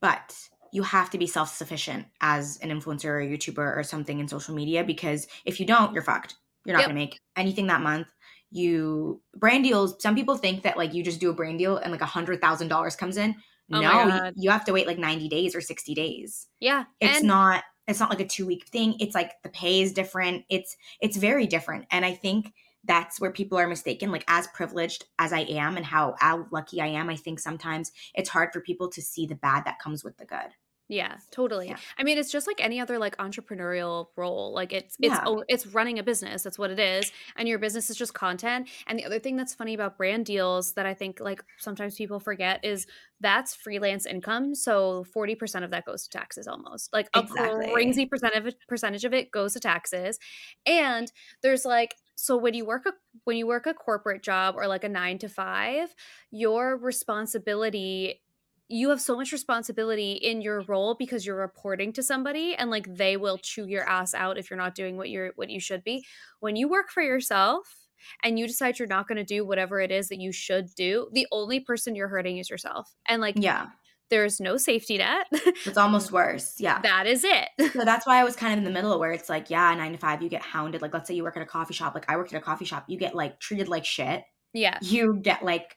but 0.00 0.36
you 0.72 0.82
have 0.82 1.08
to 1.10 1.18
be 1.18 1.26
self-sufficient 1.26 2.06
as 2.20 2.58
an 2.58 2.68
influencer 2.68 3.06
or 3.06 3.20
YouTuber 3.20 3.76
or 3.76 3.82
something 3.82 4.20
in 4.20 4.28
social 4.28 4.54
media 4.54 4.84
because 4.84 5.26
if 5.46 5.58
you 5.58 5.64
don't, 5.64 5.94
you're 5.94 6.02
fucked. 6.02 6.36
You're 6.66 6.74
not 6.74 6.80
yep. 6.80 6.90
gonna 6.90 7.00
make 7.00 7.18
anything 7.36 7.68
that 7.68 7.80
month. 7.80 8.08
You 8.50 9.22
brand 9.34 9.64
deals, 9.64 10.00
some 10.02 10.14
people 10.14 10.36
think 10.36 10.62
that 10.64 10.76
like 10.76 10.92
you 10.92 11.02
just 11.02 11.20
do 11.20 11.30
a 11.30 11.34
brand 11.34 11.58
deal 11.58 11.78
and 11.78 11.90
like 11.90 12.02
a 12.02 12.06
hundred 12.06 12.40
thousand 12.40 12.68
dollars 12.68 12.94
comes 12.94 13.16
in. 13.16 13.34
Oh 13.72 13.80
no, 13.80 14.30
you 14.36 14.50
have 14.50 14.64
to 14.66 14.72
wait 14.72 14.86
like 14.86 14.98
90 14.98 15.28
days 15.28 15.54
or 15.54 15.60
60 15.60 15.94
days. 15.94 16.46
Yeah. 16.60 16.84
It's 17.00 17.18
and- 17.18 17.26
not 17.26 17.64
it's 17.88 18.00
not 18.00 18.10
like 18.10 18.20
a 18.20 18.26
2 18.26 18.46
week 18.46 18.66
thing. 18.66 18.96
It's 18.98 19.14
like 19.14 19.32
the 19.44 19.48
pay 19.48 19.80
is 19.80 19.92
different. 19.92 20.44
It's 20.48 20.76
it's 21.00 21.16
very 21.16 21.46
different. 21.46 21.86
And 21.90 22.04
I 22.04 22.14
think 22.14 22.52
that's 22.86 23.20
where 23.20 23.32
people 23.32 23.58
are 23.58 23.66
mistaken 23.66 24.12
like 24.12 24.24
as 24.28 24.46
privileged 24.48 25.04
as 25.18 25.32
I 25.32 25.40
am 25.40 25.76
and 25.76 25.84
how, 25.84 26.14
how 26.18 26.46
lucky 26.50 26.80
I 26.80 26.86
am, 26.86 27.10
I 27.10 27.16
think 27.16 27.40
sometimes 27.40 27.92
it's 28.14 28.28
hard 28.28 28.52
for 28.52 28.60
people 28.60 28.88
to 28.90 29.02
see 29.02 29.26
the 29.26 29.34
bad 29.34 29.64
that 29.64 29.80
comes 29.80 30.04
with 30.04 30.16
the 30.16 30.24
good. 30.24 30.54
Yeah, 30.88 31.16
totally. 31.32 31.68
Yeah. 31.68 31.78
I 31.98 32.04
mean, 32.04 32.16
it's 32.16 32.30
just 32.30 32.46
like 32.46 32.60
any 32.62 32.80
other 32.80 32.98
like 32.98 33.16
entrepreneurial 33.16 34.06
role. 34.16 34.52
Like 34.54 34.72
it's 34.72 34.96
it's 35.00 35.14
yeah. 35.14 35.36
it's 35.48 35.66
running 35.66 35.98
a 35.98 36.02
business. 36.04 36.42
That's 36.42 36.58
what 36.58 36.70
it 36.70 36.78
is. 36.78 37.10
And 37.36 37.48
your 37.48 37.58
business 37.58 37.90
is 37.90 37.96
just 37.96 38.14
content. 38.14 38.68
And 38.86 38.98
the 38.98 39.04
other 39.04 39.18
thing 39.18 39.36
that's 39.36 39.52
funny 39.52 39.74
about 39.74 39.96
brand 39.96 40.26
deals 40.26 40.74
that 40.74 40.86
I 40.86 40.94
think 40.94 41.18
like 41.18 41.42
sometimes 41.58 41.96
people 41.96 42.20
forget 42.20 42.64
is 42.64 42.86
that's 43.20 43.54
freelance 43.54 44.06
income. 44.06 44.54
So 44.54 45.04
40% 45.16 45.64
of 45.64 45.70
that 45.70 45.86
goes 45.86 46.04
to 46.04 46.10
taxes 46.10 46.46
almost. 46.46 46.92
Like 46.92 47.08
exactly. 47.16 47.66
a 47.66 47.72
crazy 47.72 48.06
percentage 48.06 48.54
percentage 48.68 49.04
of 49.04 49.12
it 49.12 49.32
goes 49.32 49.54
to 49.54 49.60
taxes. 49.60 50.20
And 50.66 51.10
there's 51.42 51.64
like 51.64 51.96
so 52.14 52.36
when 52.36 52.54
you 52.54 52.64
work 52.64 52.86
a 52.86 52.92
when 53.24 53.36
you 53.36 53.46
work 53.46 53.66
a 53.66 53.74
corporate 53.74 54.22
job 54.22 54.54
or 54.56 54.66
like 54.66 54.84
a 54.84 54.88
9 54.88 55.18
to 55.18 55.28
5, 55.28 55.94
your 56.30 56.76
responsibility 56.76 58.22
you 58.68 58.90
have 58.90 59.00
so 59.00 59.16
much 59.16 59.32
responsibility 59.32 60.12
in 60.12 60.40
your 60.40 60.62
role 60.62 60.94
because 60.94 61.24
you're 61.24 61.36
reporting 61.36 61.92
to 61.92 62.02
somebody 62.02 62.54
and 62.54 62.70
like 62.70 62.96
they 62.96 63.16
will 63.16 63.38
chew 63.38 63.66
your 63.66 63.88
ass 63.88 64.12
out 64.12 64.38
if 64.38 64.50
you're 64.50 64.58
not 64.58 64.74
doing 64.74 64.96
what 64.96 65.08
you're 65.08 65.32
what 65.36 65.50
you 65.50 65.60
should 65.60 65.84
be. 65.84 66.04
When 66.40 66.56
you 66.56 66.68
work 66.68 66.90
for 66.90 67.02
yourself 67.02 67.86
and 68.24 68.38
you 68.38 68.46
decide 68.46 68.78
you're 68.78 68.88
not 68.88 69.06
going 69.06 69.16
to 69.16 69.24
do 69.24 69.44
whatever 69.44 69.80
it 69.80 69.90
is 69.90 70.08
that 70.08 70.20
you 70.20 70.32
should 70.32 70.74
do 70.74 71.08
the 71.12 71.26
only 71.30 71.60
person 71.60 71.94
you're 71.94 72.08
hurting 72.08 72.38
is 72.38 72.50
yourself. 72.50 72.92
And 73.06 73.22
like 73.22 73.36
yeah. 73.38 73.66
there's 74.10 74.40
no 74.40 74.56
safety 74.56 74.98
net. 74.98 75.26
It's 75.32 75.78
almost 75.78 76.10
worse 76.10 76.56
yeah. 76.58 76.80
That 76.80 77.06
is 77.06 77.24
it. 77.24 77.48
So 77.72 77.84
that's 77.84 78.04
why 78.04 78.18
i 78.20 78.24
was 78.24 78.34
kind 78.34 78.52
of 78.52 78.58
in 78.58 78.64
the 78.64 78.70
middle 78.70 78.98
where 78.98 79.12
it's 79.12 79.28
like 79.28 79.48
yeah 79.48 79.72
nine 79.74 79.92
to 79.92 79.98
five 79.98 80.22
you 80.22 80.28
get 80.28 80.42
hounded. 80.42 80.82
Like 80.82 80.92
let's 80.92 81.06
say 81.06 81.14
you 81.14 81.22
work 81.22 81.36
at 81.36 81.42
a 81.42 81.46
coffee 81.46 81.74
shop 81.74 81.94
like 81.94 82.10
i 82.10 82.16
worked 82.16 82.34
at 82.34 82.38
a 82.40 82.44
coffee 82.44 82.64
shop 82.64 82.86
you 82.88 82.98
get 82.98 83.14
like 83.14 83.38
treated 83.38 83.68
like 83.68 83.84
shit. 83.84 84.24
Yeah. 84.52 84.78
You 84.82 85.20
get 85.22 85.44
like 85.44 85.76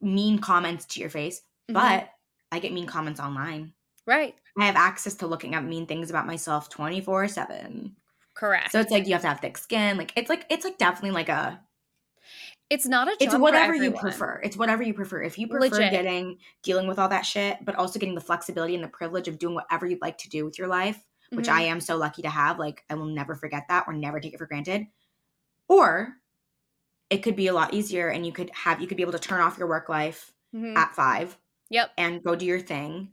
mean 0.00 0.40
comments 0.40 0.84
to 0.86 1.00
your 1.00 1.10
face 1.10 1.40
Mm-hmm. 1.70 1.74
But 1.74 2.10
I 2.50 2.58
get 2.58 2.72
mean 2.72 2.86
comments 2.86 3.20
online. 3.20 3.72
Right. 4.06 4.34
I 4.58 4.66
have 4.66 4.76
access 4.76 5.14
to 5.16 5.26
looking 5.26 5.54
up 5.54 5.64
mean 5.64 5.86
things 5.86 6.10
about 6.10 6.26
myself 6.26 6.68
24 6.68 7.28
7. 7.28 7.96
Correct. 8.34 8.72
So 8.72 8.80
it's 8.80 8.90
like 8.90 9.06
you 9.06 9.12
have 9.12 9.22
to 9.22 9.28
have 9.28 9.40
thick 9.40 9.58
skin. 9.58 9.96
Like 9.96 10.12
it's 10.16 10.28
like 10.28 10.46
it's 10.50 10.64
like 10.64 10.78
definitely 10.78 11.12
like 11.12 11.28
a 11.28 11.60
it's 12.72 12.86
not 12.86 13.06
a 13.06 13.16
it's 13.20 13.36
whatever 13.36 13.74
you 13.74 13.92
prefer 13.92 14.40
it's 14.42 14.56
whatever 14.56 14.82
you 14.82 14.94
prefer 14.94 15.22
if 15.22 15.38
you 15.38 15.46
prefer 15.46 15.76
Legit. 15.76 15.90
getting 15.90 16.38
dealing 16.62 16.86
with 16.86 16.98
all 16.98 17.08
that 17.08 17.26
shit 17.26 17.58
but 17.66 17.74
also 17.74 17.98
getting 17.98 18.14
the 18.14 18.20
flexibility 18.20 18.74
and 18.74 18.82
the 18.82 18.88
privilege 18.88 19.28
of 19.28 19.38
doing 19.38 19.54
whatever 19.54 19.84
you'd 19.84 20.00
like 20.00 20.16
to 20.16 20.30
do 20.30 20.46
with 20.46 20.58
your 20.58 20.68
life 20.68 21.04
which 21.30 21.48
mm-hmm. 21.48 21.58
i 21.58 21.62
am 21.62 21.80
so 21.80 21.98
lucky 21.98 22.22
to 22.22 22.30
have 22.30 22.58
like 22.58 22.82
i 22.88 22.94
will 22.94 23.04
never 23.04 23.34
forget 23.34 23.64
that 23.68 23.84
or 23.86 23.92
never 23.92 24.20
take 24.20 24.32
it 24.32 24.38
for 24.38 24.46
granted 24.46 24.86
or 25.68 26.14
it 27.10 27.18
could 27.18 27.36
be 27.36 27.48
a 27.48 27.52
lot 27.52 27.74
easier 27.74 28.08
and 28.08 28.24
you 28.24 28.32
could 28.32 28.50
have 28.54 28.80
you 28.80 28.86
could 28.86 28.96
be 28.96 29.02
able 29.02 29.12
to 29.12 29.18
turn 29.18 29.42
off 29.42 29.58
your 29.58 29.68
work 29.68 29.90
life 29.90 30.32
mm-hmm. 30.54 30.74
at 30.74 30.94
five 30.94 31.36
Yep. 31.72 31.90
And 31.98 32.22
go 32.22 32.36
do 32.36 32.46
your 32.46 32.60
thing. 32.60 33.08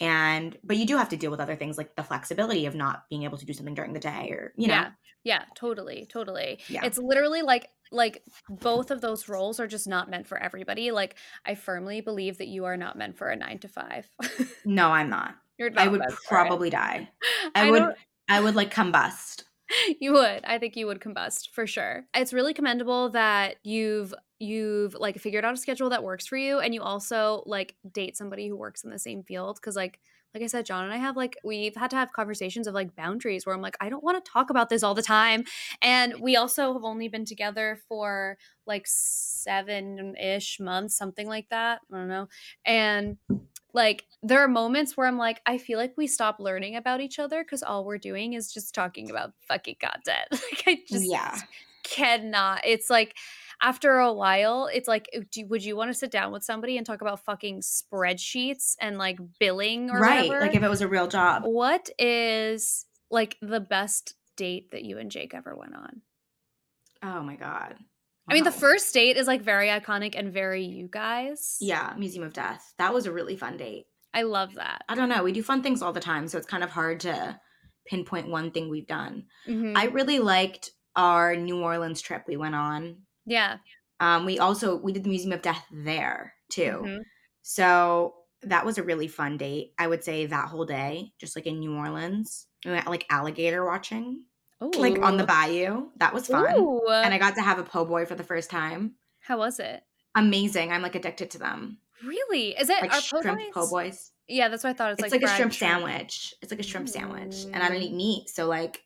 And 0.00 0.56
but 0.64 0.76
you 0.76 0.86
do 0.86 0.96
have 0.96 1.10
to 1.10 1.16
deal 1.16 1.30
with 1.30 1.40
other 1.40 1.56
things 1.56 1.78
like 1.78 1.94
the 1.94 2.02
flexibility 2.02 2.66
of 2.66 2.74
not 2.74 3.04
being 3.10 3.24
able 3.24 3.38
to 3.38 3.46
do 3.46 3.52
something 3.52 3.74
during 3.74 3.92
the 3.92 4.00
day 4.00 4.28
or 4.30 4.52
you 4.56 4.68
know. 4.68 4.74
Yeah. 4.74 4.90
Yeah. 5.24 5.44
Totally. 5.54 6.06
Totally. 6.10 6.58
Yeah. 6.68 6.84
it's 6.84 6.98
literally 6.98 7.42
like 7.42 7.68
like 7.92 8.22
both 8.48 8.90
of 8.90 9.00
those 9.00 9.28
roles 9.28 9.60
are 9.60 9.66
just 9.66 9.86
not 9.86 10.10
meant 10.10 10.26
for 10.26 10.38
everybody. 10.38 10.90
Like 10.90 11.16
i 11.44 11.54
firmly 11.54 12.00
believe 12.00 12.38
that 12.38 12.48
you 12.48 12.64
are 12.64 12.76
not 12.76 12.96
meant 12.96 13.16
for 13.16 13.28
a 13.28 13.36
nine 13.36 13.58
to 13.58 13.68
five. 13.68 14.08
No 14.64 14.88
i'm 14.90 15.10
not. 15.10 15.34
You're 15.58 15.70
not 15.70 15.84
i 15.84 15.88
would 15.88 16.02
probably 16.26 16.70
die. 16.70 17.10
I, 17.54 17.68
I 17.68 17.70
would 17.70 17.94
i 18.28 18.40
would 18.40 18.54
like 18.54 18.72
combust. 18.74 19.44
You 20.00 20.12
would. 20.12 20.44
I 20.44 20.58
think 20.58 20.76
you 20.76 20.86
would 20.86 21.00
combust 21.00 21.50
for 21.50 21.66
sure. 21.66 22.04
It's 22.14 22.32
really 22.32 22.54
commendable 22.54 23.08
that 23.10 23.56
you've 23.64 24.14
you've 24.44 24.94
like 24.94 25.18
figured 25.18 25.44
out 25.44 25.54
a 25.54 25.56
schedule 25.56 25.90
that 25.90 26.02
works 26.02 26.26
for 26.26 26.36
you 26.36 26.60
and 26.60 26.74
you 26.74 26.82
also 26.82 27.42
like 27.46 27.74
date 27.92 28.16
somebody 28.16 28.48
who 28.48 28.56
works 28.56 28.84
in 28.84 28.90
the 28.90 28.98
same 28.98 29.22
field 29.22 29.56
because 29.56 29.76
like 29.76 29.98
like 30.34 30.42
I 30.42 30.48
said, 30.48 30.66
John 30.66 30.84
and 30.84 30.92
I 30.92 30.96
have 30.96 31.16
like 31.16 31.36
we've 31.44 31.76
had 31.76 31.90
to 31.90 31.96
have 31.96 32.12
conversations 32.12 32.66
of 32.66 32.74
like 32.74 32.96
boundaries 32.96 33.46
where 33.46 33.54
I'm 33.54 33.62
like, 33.62 33.76
I 33.80 33.88
don't 33.88 34.02
want 34.02 34.22
to 34.22 34.30
talk 34.30 34.50
about 34.50 34.68
this 34.68 34.82
all 34.82 34.94
the 34.94 35.02
time. 35.02 35.44
And 35.80 36.14
we 36.20 36.34
also 36.34 36.72
have 36.72 36.82
only 36.82 37.06
been 37.06 37.24
together 37.24 37.78
for 37.88 38.36
like 38.66 38.84
seven 38.86 40.16
ish 40.16 40.58
months, 40.58 40.96
something 40.96 41.28
like 41.28 41.48
that. 41.50 41.82
I 41.92 41.96
don't 41.96 42.08
know. 42.08 42.28
And 42.66 43.16
like 43.72 44.06
there 44.22 44.40
are 44.40 44.48
moments 44.48 44.96
where 44.96 45.06
I'm 45.06 45.18
like, 45.18 45.40
I 45.46 45.56
feel 45.56 45.78
like 45.78 45.94
we 45.96 46.08
stop 46.08 46.40
learning 46.40 46.74
about 46.74 47.00
each 47.00 47.20
other 47.20 47.44
because 47.44 47.62
all 47.62 47.84
we're 47.84 47.98
doing 47.98 48.32
is 48.32 48.52
just 48.52 48.74
talking 48.74 49.10
about 49.10 49.34
fucking 49.46 49.76
content. 49.80 50.26
like 50.32 50.64
I 50.66 50.78
just 50.88 51.08
yeah. 51.08 51.38
cannot. 51.84 52.62
It's 52.64 52.90
like 52.90 53.14
after 53.62 53.98
a 53.98 54.12
while, 54.12 54.68
it's 54.72 54.88
like, 54.88 55.08
do, 55.30 55.46
would 55.46 55.64
you 55.64 55.76
want 55.76 55.90
to 55.90 55.94
sit 55.94 56.10
down 56.10 56.32
with 56.32 56.44
somebody 56.44 56.76
and 56.76 56.86
talk 56.86 57.00
about 57.00 57.24
fucking 57.24 57.60
spreadsheets 57.60 58.74
and 58.80 58.98
like 58.98 59.18
billing 59.38 59.90
or 59.90 60.00
right? 60.00 60.28
Whatever? 60.28 60.46
Like 60.46 60.56
if 60.56 60.62
it 60.62 60.70
was 60.70 60.80
a 60.80 60.88
real 60.88 61.06
job. 61.06 61.42
What 61.44 61.90
is 61.98 62.86
like 63.10 63.36
the 63.40 63.60
best 63.60 64.14
date 64.36 64.70
that 64.72 64.82
you 64.82 64.98
and 64.98 65.10
Jake 65.10 65.34
ever 65.34 65.54
went 65.56 65.74
on? 65.74 66.02
Oh 67.02 67.22
my 67.22 67.36
god. 67.36 67.76
Wow. 67.78 68.30
I 68.30 68.34
mean, 68.34 68.44
the 68.44 68.52
first 68.52 68.92
date 68.94 69.16
is 69.16 69.26
like 69.26 69.42
very 69.42 69.68
iconic 69.68 70.14
and 70.18 70.32
very 70.32 70.64
you 70.64 70.88
guys. 70.90 71.58
Yeah, 71.60 71.92
Museum 71.98 72.24
of 72.24 72.32
Death. 72.32 72.72
That 72.78 72.94
was 72.94 73.06
a 73.06 73.12
really 73.12 73.36
fun 73.36 73.58
date. 73.58 73.84
I 74.14 74.22
love 74.22 74.54
that. 74.54 74.82
I 74.88 74.94
don't 74.94 75.08
know. 75.08 75.22
We 75.22 75.32
do 75.32 75.42
fun 75.42 75.62
things 75.62 75.82
all 75.82 75.92
the 75.92 76.00
time, 76.00 76.28
so 76.28 76.38
it's 76.38 76.46
kind 76.46 76.64
of 76.64 76.70
hard 76.70 77.00
to 77.00 77.38
pinpoint 77.86 78.30
one 78.30 78.50
thing 78.50 78.70
we've 78.70 78.86
done. 78.86 79.24
Mm-hmm. 79.46 79.76
I 79.76 79.86
really 79.86 80.20
liked 80.20 80.70
our 80.96 81.36
New 81.36 81.60
Orleans 81.60 82.00
trip 82.00 82.22
we 82.26 82.36
went 82.36 82.54
on. 82.54 82.98
Yeah. 83.26 83.58
Um, 84.00 84.26
we 84.26 84.38
also 84.38 84.76
we 84.76 84.92
did 84.92 85.04
the 85.04 85.08
Museum 85.08 85.32
of 85.32 85.42
Death 85.42 85.64
there 85.72 86.34
too. 86.50 86.82
Mm-hmm. 86.84 87.02
So 87.42 88.14
that 88.42 88.66
was 88.66 88.78
a 88.78 88.82
really 88.82 89.08
fun 89.08 89.36
date. 89.36 89.72
I 89.78 89.86
would 89.86 90.04
say 90.04 90.26
that 90.26 90.48
whole 90.48 90.64
day, 90.64 91.12
just 91.18 91.36
like 91.36 91.46
in 91.46 91.60
New 91.60 91.74
Orleans. 91.76 92.46
We 92.64 92.72
went 92.72 92.86
like 92.86 93.06
alligator 93.10 93.64
watching. 93.64 94.24
Ooh. 94.62 94.70
Like 94.76 94.98
on 95.00 95.16
the 95.16 95.24
bayou. 95.24 95.88
That 95.96 96.14
was 96.14 96.26
fun. 96.26 96.54
Ooh. 96.56 96.88
And 96.88 97.12
I 97.12 97.18
got 97.18 97.34
to 97.36 97.42
have 97.42 97.58
a 97.58 97.64
po' 97.64 97.84
boy 97.84 98.06
for 98.06 98.14
the 98.14 98.22
first 98.22 98.50
time. 98.50 98.94
How 99.20 99.38
was 99.38 99.58
it? 99.58 99.82
Amazing. 100.14 100.72
I'm 100.72 100.82
like 100.82 100.94
addicted 100.94 101.30
to 101.32 101.38
them. 101.38 101.78
Really? 102.04 102.50
Is 102.50 102.70
it 102.70 102.80
like 102.82 102.92
shrimp 102.92 103.40
po' 103.52 103.68
boys? 103.68 104.12
Yeah, 104.26 104.48
that's 104.48 104.64
what 104.64 104.70
I 104.70 104.72
thought. 104.74 104.92
It's, 104.92 105.02
it's 105.02 105.12
like, 105.12 105.22
like 105.22 105.30
a 105.30 105.36
shrimp, 105.36 105.52
shrimp, 105.52 105.82
sandwich. 105.82 106.34
It's 106.40 106.50
like 106.50 106.60
a 106.60 106.64
shrimp 106.64 106.86
mm. 106.86 106.90
sandwich. 106.90 107.44
And 107.52 107.56
I 107.56 107.68
don't 107.68 107.82
eat 107.82 107.94
meat. 107.94 108.28
So 108.28 108.46
like 108.46 108.82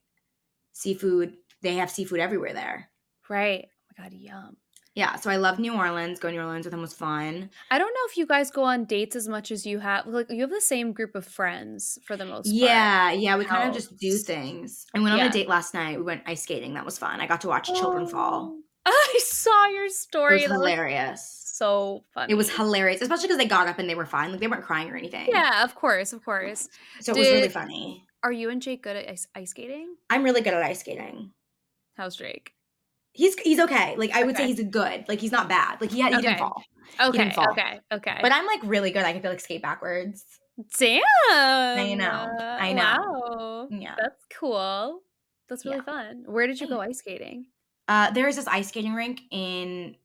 seafood, 0.73 1.35
they 1.63 1.75
have 1.75 1.91
seafood 1.91 2.21
everywhere 2.21 2.53
there. 2.53 2.91
Right 3.29 3.69
god, 4.01 4.13
yum. 4.13 4.57
Yeah, 4.95 5.15
so 5.15 5.31
I 5.31 5.37
love 5.37 5.61
New 5.61 5.77
Orleans. 5.77 6.19
Going 6.19 6.35
to 6.35 6.41
New 6.41 6.47
Orleans 6.47 6.65
with 6.65 6.75
him 6.75 6.81
was 6.81 6.93
fun. 6.93 7.51
I 7.71 7.79
don't 7.79 7.93
know 7.95 8.01
if 8.09 8.17
you 8.17 8.27
guys 8.27 8.51
go 8.51 8.65
on 8.65 8.85
dates 8.85 9.15
as 9.15 9.29
much 9.29 9.53
as 9.53 9.65
you 9.65 9.79
have. 9.79 10.09
Like 10.09 10.29
you 10.29 10.41
have 10.41 10.51
the 10.51 10.61
same 10.61 10.93
group 10.93 11.15
of 11.15 11.25
friends 11.25 12.01
for 12.05 12.17
the 12.17 12.25
most 12.25 12.47
part. 12.47 12.55
Yeah, 12.55 13.13
yeah, 13.13 13.37
we 13.37 13.45
kind 13.45 13.69
of 13.69 13.75
just 13.75 13.97
do 13.97 14.17
things. 14.17 14.87
I 14.95 14.99
went 14.99 15.15
yeah. 15.15 15.23
on 15.23 15.29
a 15.29 15.33
date 15.33 15.49
last 15.49 15.73
night. 15.73 15.99
We 15.99 16.05
went 16.05 16.23
ice 16.27 16.43
skating. 16.43 16.75
That 16.75 16.85
was 16.85 16.99
fun. 16.99 17.21
I 17.21 17.29
got 17.29 17.43
to 17.43 17.49
watch 17.49 17.71
oh. 17.71 17.75
children 17.75 18.09
fall. 18.09 18.59
I 18.87 19.21
saw 19.23 19.67
your 19.69 19.89
story. 19.89 20.43
It 20.43 20.49
was 20.49 20.59
hilarious. 20.59 21.43
so 21.55 22.03
funny. 22.13 22.33
It 22.33 22.37
was 22.37 22.51
hilarious, 22.51 23.01
especially 23.01 23.29
because 23.29 23.39
they 23.39 23.47
got 23.47 23.69
up 23.69 23.79
and 23.79 23.89
they 23.89 23.95
were 23.95 24.07
fine. 24.07 24.33
Like 24.33 24.41
they 24.41 24.49
weren't 24.49 24.65
crying 24.65 24.91
or 24.91 24.97
anything. 24.97 25.29
Yeah, 25.29 25.63
of 25.63 25.77
course, 25.77 26.13
of 26.13 26.25
course. 26.25 26.69
So 27.01 27.15
Did, 27.15 27.21
it 27.21 27.23
was 27.23 27.37
really 27.37 27.49
funny. 27.51 28.05
Are 28.25 28.33
you 28.33 28.51
and 28.51 28.61
Jake 28.61 28.83
good 28.83 28.97
at 28.97 29.09
ice, 29.09 29.29
ice 29.37 29.51
skating? 29.51 29.95
I'm 30.11 30.25
really 30.25 30.41
good 30.41 30.55
at 30.55 30.63
ice 30.63 30.81
skating. 30.81 31.31
How's 31.97 32.17
Jake? 32.17 32.53
He's 33.19 33.37
he's 33.41 33.59
okay. 33.59 33.97
Like 33.97 34.13
I 34.13 34.23
would 34.23 34.37
okay. 34.37 34.45
say 34.45 34.55
he's 34.55 34.65
good. 34.71 35.05
Like 35.09 35.19
he's 35.21 35.33
not 35.33 35.49
bad. 35.49 35.81
Like 35.81 35.91
he 35.91 35.99
had, 35.99 36.13
he 36.13 36.19
okay. 36.19 36.29
didn't 36.29 36.39
fall. 36.39 36.63
Okay. 37.01 37.19
Didn't 37.19 37.35
fall. 37.35 37.51
Okay. 37.51 37.81
Okay. 37.93 38.19
But 38.23 38.33
I'm 38.33 38.47
like 38.47 38.61
really 38.63 38.93
good. 38.93 39.03
I 39.03 39.13
can 39.13 39.21
feel 39.21 39.33
like 39.33 39.41
skate 39.41 39.61
backwards. 39.61 40.25
Damn. 40.79 41.03
I 41.33 41.95
know. 41.95 42.29
I 42.39 42.73
know. 42.73 42.97
Wow. 43.03 43.69
Yeah. 43.73 43.97
That's 43.99 44.25
cool. 44.39 45.01
That's 45.49 45.65
really 45.65 45.79
yeah. 45.79 45.83
fun. 45.83 46.23
Where 46.27 46.47
did 46.47 46.61
you 46.61 46.69
go 46.69 46.81
ice 46.81 46.99
skating? 46.99 47.47
Uh, 47.89 48.13
there 48.13 48.29
is 48.29 48.37
this 48.37 48.47
ice 48.47 48.69
skating 48.69 48.95
rink 48.95 49.23
in 49.33 49.97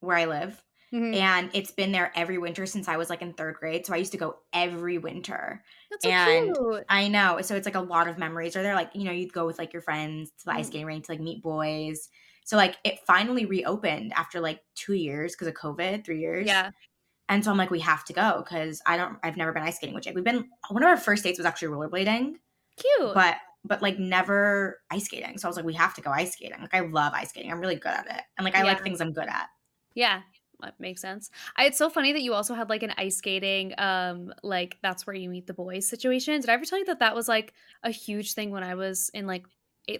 where 0.00 0.16
I 0.16 0.24
live. 0.24 0.60
Mm-hmm. 0.92 1.14
And 1.14 1.50
it's 1.52 1.70
been 1.70 1.92
there 1.92 2.10
every 2.16 2.38
winter 2.38 2.66
since 2.66 2.88
I 2.88 2.96
was 2.96 3.08
like 3.08 3.22
in 3.22 3.34
third 3.34 3.54
grade. 3.54 3.86
So 3.86 3.94
I 3.94 3.98
used 3.98 4.12
to 4.12 4.18
go 4.18 4.38
every 4.52 4.98
winter. 4.98 5.62
That's 5.92 6.02
so 6.02 6.10
and 6.10 6.56
cute. 6.56 6.84
I 6.88 7.06
know. 7.06 7.40
So 7.42 7.54
it's 7.54 7.66
like 7.66 7.76
a 7.76 7.80
lot 7.80 8.08
of 8.08 8.18
memories. 8.18 8.56
Or 8.56 8.64
they're 8.64 8.74
like, 8.74 8.90
you 8.94 9.04
know, 9.04 9.12
you'd 9.12 9.32
go 9.32 9.46
with 9.46 9.60
like 9.60 9.72
your 9.72 9.82
friends 9.82 10.30
to 10.30 10.44
the 10.46 10.50
mm-hmm. 10.50 10.58
ice 10.58 10.66
skating 10.66 10.86
rink 10.86 11.04
to 11.04 11.12
like 11.12 11.20
meet 11.20 11.40
boys. 11.40 12.08
So 12.48 12.56
like 12.56 12.78
it 12.82 13.00
finally 13.06 13.44
reopened 13.44 14.14
after 14.16 14.40
like 14.40 14.62
two 14.74 14.94
years 14.94 15.34
because 15.34 15.48
of 15.48 15.52
COVID, 15.52 16.02
three 16.02 16.18
years. 16.18 16.46
Yeah. 16.46 16.70
And 17.28 17.44
so 17.44 17.50
I'm 17.50 17.58
like, 17.58 17.70
we 17.70 17.80
have 17.80 18.06
to 18.06 18.14
go 18.14 18.42
because 18.42 18.80
I 18.86 18.96
don't. 18.96 19.18
I've 19.22 19.36
never 19.36 19.52
been 19.52 19.62
ice 19.62 19.76
skating 19.76 19.94
with 19.94 20.04
Jake. 20.04 20.14
We've 20.14 20.24
been 20.24 20.48
one 20.70 20.82
of 20.82 20.88
our 20.88 20.96
first 20.96 21.24
dates 21.24 21.38
was 21.38 21.44
actually 21.44 21.68
rollerblading. 21.68 22.36
Cute. 22.78 23.12
But 23.12 23.36
but 23.66 23.82
like 23.82 23.98
never 23.98 24.80
ice 24.90 25.04
skating. 25.04 25.36
So 25.36 25.46
I 25.46 25.50
was 25.50 25.56
like, 25.56 25.66
we 25.66 25.74
have 25.74 25.92
to 25.96 26.00
go 26.00 26.10
ice 26.10 26.32
skating. 26.32 26.58
Like 26.58 26.74
I 26.74 26.80
love 26.80 27.12
ice 27.12 27.28
skating. 27.28 27.52
I'm 27.52 27.60
really 27.60 27.76
good 27.76 27.92
at 27.92 28.06
it, 28.06 28.22
and 28.38 28.46
like 28.46 28.54
I 28.54 28.60
yeah. 28.60 28.64
like 28.64 28.82
things 28.82 29.02
I'm 29.02 29.12
good 29.12 29.28
at. 29.28 29.48
Yeah, 29.94 30.22
that 30.60 30.80
makes 30.80 31.02
sense. 31.02 31.28
I, 31.54 31.66
it's 31.66 31.76
so 31.76 31.90
funny 31.90 32.14
that 32.14 32.22
you 32.22 32.32
also 32.32 32.54
had 32.54 32.70
like 32.70 32.82
an 32.82 32.94
ice 32.96 33.18
skating, 33.18 33.74
um, 33.76 34.32
like 34.42 34.78
that's 34.82 35.06
where 35.06 35.14
you 35.14 35.28
meet 35.28 35.46
the 35.46 35.52
boys 35.52 35.86
situation. 35.86 36.40
Did 36.40 36.48
I 36.48 36.54
ever 36.54 36.64
tell 36.64 36.78
you 36.78 36.86
that 36.86 37.00
that 37.00 37.14
was 37.14 37.28
like 37.28 37.52
a 37.82 37.90
huge 37.90 38.32
thing 38.32 38.52
when 38.52 38.62
I 38.62 38.74
was 38.74 39.10
in 39.12 39.26
like 39.26 39.44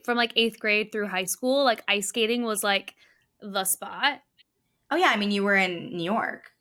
from 0.04 0.16
like 0.16 0.32
eighth 0.36 0.58
grade 0.58 0.92
through 0.92 1.08
high 1.08 1.24
school, 1.24 1.64
like 1.64 1.82
ice 1.88 2.08
skating 2.08 2.44
was 2.44 2.62
like 2.62 2.94
the 3.40 3.64
spot. 3.64 4.22
Oh 4.90 4.96
yeah, 4.96 5.08
I 5.08 5.16
mean 5.16 5.30
you 5.30 5.44
were 5.44 5.56
in 5.56 5.96
New 5.96 6.04
York, 6.04 6.52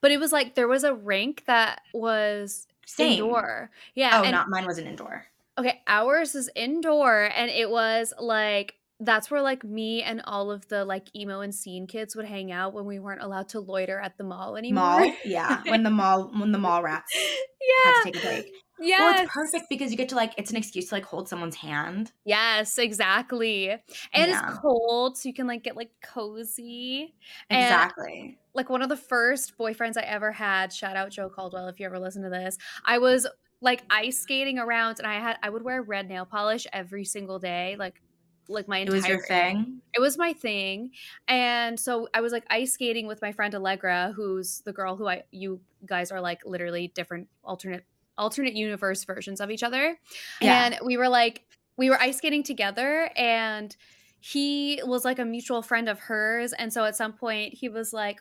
but 0.00 0.10
it 0.10 0.20
was 0.20 0.32
like 0.32 0.54
there 0.54 0.68
was 0.68 0.84
a 0.84 0.94
rink 0.94 1.44
that 1.46 1.80
was 1.92 2.66
Same. 2.86 3.12
indoor. 3.12 3.70
Yeah. 3.94 4.20
Oh, 4.20 4.22
and, 4.22 4.32
not 4.32 4.48
mine 4.48 4.66
wasn't 4.66 4.88
indoor. 4.88 5.26
Okay, 5.56 5.80
ours 5.86 6.34
is 6.34 6.50
indoor, 6.54 7.30
and 7.34 7.50
it 7.50 7.70
was 7.70 8.12
like 8.18 8.74
that's 9.00 9.30
where 9.30 9.42
like 9.42 9.64
me 9.64 10.02
and 10.02 10.22
all 10.24 10.50
of 10.50 10.66
the 10.68 10.84
like 10.84 11.14
emo 11.16 11.40
and 11.40 11.54
scene 11.54 11.86
kids 11.86 12.14
would 12.14 12.26
hang 12.26 12.52
out 12.52 12.72
when 12.72 12.84
we 12.84 12.98
weren't 12.98 13.22
allowed 13.22 13.48
to 13.48 13.60
loiter 13.60 14.00
at 14.00 14.16
the 14.18 14.24
mall 14.24 14.56
anymore. 14.56 15.00
Mall, 15.00 15.12
yeah. 15.24 15.62
when 15.66 15.82
the 15.82 15.90
mall 15.90 16.30
when 16.36 16.52
the 16.52 16.58
mall 16.58 16.82
rats 16.82 17.12
yeah. 17.14 17.92
had 17.92 18.02
to 18.02 18.10
take 18.10 18.16
a 18.16 18.26
break. 18.26 18.52
Yeah. 18.80 18.98
Well, 18.98 19.22
it's 19.22 19.32
perfect 19.32 19.66
because 19.68 19.90
you 19.90 19.96
get 19.96 20.08
to 20.10 20.16
like 20.16 20.32
it's 20.36 20.50
an 20.50 20.56
excuse 20.56 20.88
to 20.88 20.94
like 20.94 21.04
hold 21.04 21.28
someone's 21.28 21.56
hand. 21.56 22.12
Yes, 22.24 22.78
exactly. 22.78 23.70
And 23.70 23.82
yeah. 24.30 24.48
it's 24.48 24.58
cold, 24.58 25.16
so 25.16 25.28
you 25.28 25.34
can 25.34 25.46
like 25.46 25.62
get 25.62 25.76
like 25.76 25.90
cozy. 26.02 27.14
Exactly. 27.50 28.20
And, 28.20 28.36
like 28.54 28.70
one 28.70 28.82
of 28.82 28.88
the 28.88 28.96
first 28.96 29.56
boyfriends 29.58 29.96
I 29.96 30.02
ever 30.02 30.32
had, 30.32 30.72
shout 30.72 30.96
out 30.96 31.10
Joe 31.10 31.28
Caldwell 31.28 31.68
if 31.68 31.78
you 31.78 31.86
ever 31.86 31.98
listen 31.98 32.22
to 32.22 32.30
this. 32.30 32.58
I 32.84 32.98
was 32.98 33.26
like 33.60 33.82
ice 33.90 34.18
skating 34.18 34.58
around 34.58 34.98
and 34.98 35.06
I 35.06 35.14
had 35.14 35.38
I 35.42 35.50
would 35.50 35.62
wear 35.62 35.82
red 35.82 36.08
nail 36.08 36.26
polish 36.26 36.66
every 36.72 37.04
single 37.04 37.38
day, 37.38 37.76
like 37.78 38.00
like 38.48 38.68
my 38.68 38.78
entire 38.78 38.94
it 38.94 38.98
was 38.98 39.08
your 39.08 39.22
thing 39.22 39.80
it 39.94 40.00
was 40.00 40.18
my 40.18 40.32
thing 40.32 40.90
and 41.28 41.80
so 41.80 42.08
i 42.12 42.20
was 42.20 42.30
like 42.30 42.44
ice 42.50 42.72
skating 42.72 43.06
with 43.06 43.22
my 43.22 43.32
friend 43.32 43.54
allegra 43.54 44.12
who's 44.14 44.60
the 44.66 44.72
girl 44.72 44.96
who 44.96 45.08
i 45.08 45.22
you 45.30 45.60
guys 45.86 46.12
are 46.12 46.20
like 46.20 46.40
literally 46.44 46.88
different 46.88 47.26
alternate 47.42 47.86
alternate 48.16 48.54
universe 48.54 49.04
versions 49.04 49.40
of 49.40 49.50
each 49.50 49.62
other 49.62 49.98
yeah. 50.40 50.66
and 50.66 50.78
we 50.84 50.96
were 50.96 51.08
like 51.08 51.42
we 51.76 51.90
were 51.90 52.00
ice 52.00 52.18
skating 52.18 52.42
together 52.42 53.10
and 53.16 53.76
he 54.20 54.80
was 54.84 55.04
like 55.04 55.18
a 55.18 55.24
mutual 55.24 55.62
friend 55.62 55.88
of 55.88 55.98
hers 55.98 56.52
and 56.52 56.72
so 56.72 56.84
at 56.84 56.96
some 56.96 57.12
point 57.12 57.52
he 57.54 57.68
was 57.68 57.92
like 57.92 58.20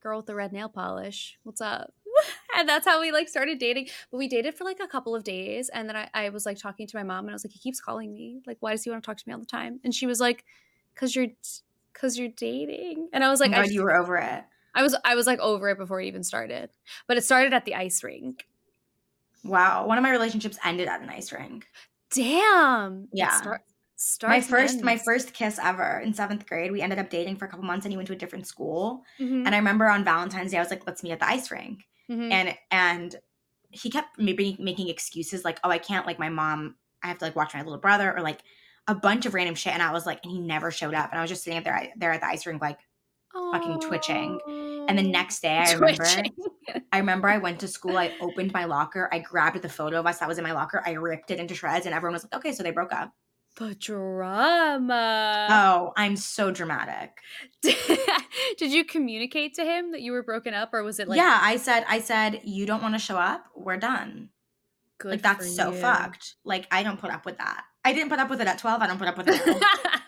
girl 0.00 0.18
with 0.18 0.26
the 0.26 0.34
red 0.34 0.52
nail 0.52 0.68
polish 0.68 1.38
what's 1.42 1.60
up 1.60 1.92
and 2.56 2.68
that's 2.68 2.86
how 2.86 3.00
we 3.00 3.12
like 3.12 3.28
started 3.28 3.58
dating. 3.58 3.88
But 4.10 4.18
we 4.18 4.28
dated 4.28 4.54
for 4.54 4.64
like 4.64 4.80
a 4.80 4.86
couple 4.86 5.14
of 5.14 5.24
days. 5.24 5.68
And 5.68 5.88
then 5.88 5.96
I, 5.96 6.08
I 6.14 6.28
was 6.30 6.46
like 6.46 6.58
talking 6.58 6.86
to 6.86 6.96
my 6.96 7.02
mom 7.02 7.24
and 7.24 7.30
I 7.30 7.32
was 7.32 7.44
like, 7.44 7.52
he 7.52 7.58
keeps 7.58 7.80
calling 7.80 8.12
me. 8.12 8.40
Like, 8.46 8.58
why 8.60 8.72
does 8.72 8.84
he 8.84 8.90
want 8.90 9.02
to 9.02 9.06
talk 9.06 9.16
to 9.16 9.24
me 9.26 9.32
all 9.32 9.40
the 9.40 9.46
time? 9.46 9.80
And 9.84 9.94
she 9.94 10.06
was 10.06 10.20
like, 10.20 10.44
cause 10.94 11.14
you're, 11.14 11.28
cause 11.92 12.18
you're 12.18 12.28
dating. 12.28 13.08
And 13.12 13.24
I 13.24 13.30
was 13.30 13.40
like, 13.40 13.52
oh 13.52 13.60
I 13.60 13.64
you 13.64 13.82
were 13.82 13.94
over 13.94 14.16
it. 14.16 14.44
I 14.74 14.82
was, 14.82 14.96
I 15.04 15.14
was 15.14 15.26
like 15.26 15.38
over 15.40 15.68
it 15.68 15.78
before 15.78 16.00
it 16.00 16.06
even 16.06 16.22
started, 16.22 16.70
but 17.06 17.16
it 17.16 17.24
started 17.24 17.52
at 17.52 17.64
the 17.64 17.74
ice 17.74 18.02
rink. 18.02 18.46
Wow. 19.44 19.86
One 19.86 19.98
of 19.98 20.02
my 20.02 20.10
relationships 20.10 20.58
ended 20.64 20.88
at 20.88 21.00
an 21.00 21.08
ice 21.08 21.32
rink. 21.32 21.66
Damn. 22.12 23.08
Yeah. 23.12 23.40
Start, 23.96 24.30
my 24.30 24.40
first 24.40 24.74
ends. 24.74 24.84
my 24.84 24.96
first 24.96 25.34
kiss 25.34 25.58
ever 25.62 26.00
in 26.00 26.14
seventh 26.14 26.46
grade. 26.46 26.72
We 26.72 26.80
ended 26.80 26.98
up 26.98 27.10
dating 27.10 27.36
for 27.36 27.44
a 27.44 27.48
couple 27.48 27.64
months, 27.66 27.84
and 27.84 27.92
he 27.92 27.96
went 27.98 28.06
to 28.06 28.14
a 28.14 28.16
different 28.16 28.46
school. 28.46 29.04
Mm-hmm. 29.18 29.46
And 29.46 29.54
I 29.54 29.58
remember 29.58 29.86
on 29.88 30.04
Valentine's 30.04 30.52
Day, 30.52 30.56
I 30.56 30.60
was 30.60 30.70
like, 30.70 30.86
"Let's 30.86 31.02
meet 31.02 31.12
at 31.12 31.20
the 31.20 31.28
ice 31.28 31.50
rink." 31.50 31.86
Mm-hmm. 32.10 32.32
And 32.32 32.56
and 32.70 33.16
he 33.70 33.90
kept 33.90 34.18
maybe 34.18 34.56
making 34.58 34.88
excuses 34.88 35.44
like, 35.44 35.60
oh, 35.62 35.70
I 35.70 35.78
can't, 35.78 36.06
like, 36.06 36.18
my 36.18 36.28
mom, 36.28 36.74
I 37.02 37.08
have 37.08 37.18
to, 37.18 37.24
like, 37.24 37.36
watch 37.36 37.54
my 37.54 37.62
little 37.62 37.78
brother, 37.78 38.12
or 38.12 38.20
like 38.20 38.40
a 38.88 38.94
bunch 38.94 39.26
of 39.26 39.34
random 39.34 39.54
shit. 39.54 39.72
And 39.72 39.82
I 39.82 39.92
was 39.92 40.06
like, 40.06 40.20
and 40.24 40.32
he 40.32 40.40
never 40.40 40.70
showed 40.70 40.94
up. 40.94 41.10
And 41.10 41.18
I 41.18 41.22
was 41.22 41.30
just 41.30 41.44
sitting 41.44 41.62
there, 41.62 41.88
there 41.96 42.12
at 42.12 42.20
the 42.20 42.26
ice 42.26 42.46
rink, 42.46 42.60
like, 42.60 42.78
fucking 43.32 43.80
twitching. 43.80 44.40
And 44.88 44.98
the 44.98 45.02
next 45.02 45.40
day, 45.40 45.56
I 45.58 45.72
remember, 45.72 46.04
I 46.92 46.98
remember 46.98 47.28
I 47.28 47.38
went 47.38 47.60
to 47.60 47.68
school. 47.68 47.96
I 47.96 48.12
opened 48.20 48.52
my 48.52 48.64
locker. 48.64 49.08
I 49.12 49.20
grabbed 49.20 49.62
the 49.62 49.68
photo 49.68 50.00
of 50.00 50.06
us 50.06 50.18
that 50.18 50.28
was 50.28 50.38
in 50.38 50.44
my 50.44 50.52
locker. 50.52 50.82
I 50.84 50.92
ripped 50.92 51.30
it 51.30 51.38
into 51.38 51.54
shreds, 51.54 51.86
and 51.86 51.94
everyone 51.94 52.14
was 52.14 52.24
like, 52.24 52.34
"Okay, 52.34 52.52
so 52.52 52.62
they 52.62 52.70
broke 52.70 52.92
up." 52.92 53.12
The 53.56 53.74
drama. 53.74 55.48
Oh, 55.50 55.92
I'm 55.96 56.16
so 56.16 56.50
dramatic. 56.50 57.18
Did 57.62 58.72
you 58.72 58.84
communicate 58.84 59.54
to 59.54 59.64
him 59.64 59.92
that 59.92 60.02
you 60.02 60.12
were 60.12 60.22
broken 60.22 60.54
up, 60.54 60.70
or 60.72 60.82
was 60.82 60.98
it 60.98 61.08
like? 61.08 61.16
Yeah, 61.18 61.38
I 61.42 61.56
said, 61.56 61.84
I 61.88 62.00
said, 62.00 62.40
you 62.44 62.64
don't 62.64 62.82
want 62.82 62.94
to 62.94 63.00
show 63.00 63.16
up. 63.16 63.44
We're 63.54 63.76
done. 63.76 64.30
Good 64.98 65.10
like 65.12 65.22
that's 65.22 65.54
so 65.54 65.72
you. 65.72 65.78
fucked. 65.78 66.36
Like 66.44 66.66
I 66.70 66.82
don't 66.82 67.00
put 67.00 67.10
up 67.10 67.24
with 67.24 67.38
that. 67.38 67.64
I 67.84 67.92
didn't 67.92 68.10
put 68.10 68.18
up 68.18 68.28
with 68.28 68.40
it 68.40 68.46
at 68.46 68.58
12. 68.58 68.82
I 68.82 68.86
don't 68.86 68.98
put 68.98 69.08
up 69.08 69.16
with 69.16 69.28
it. 69.28 69.40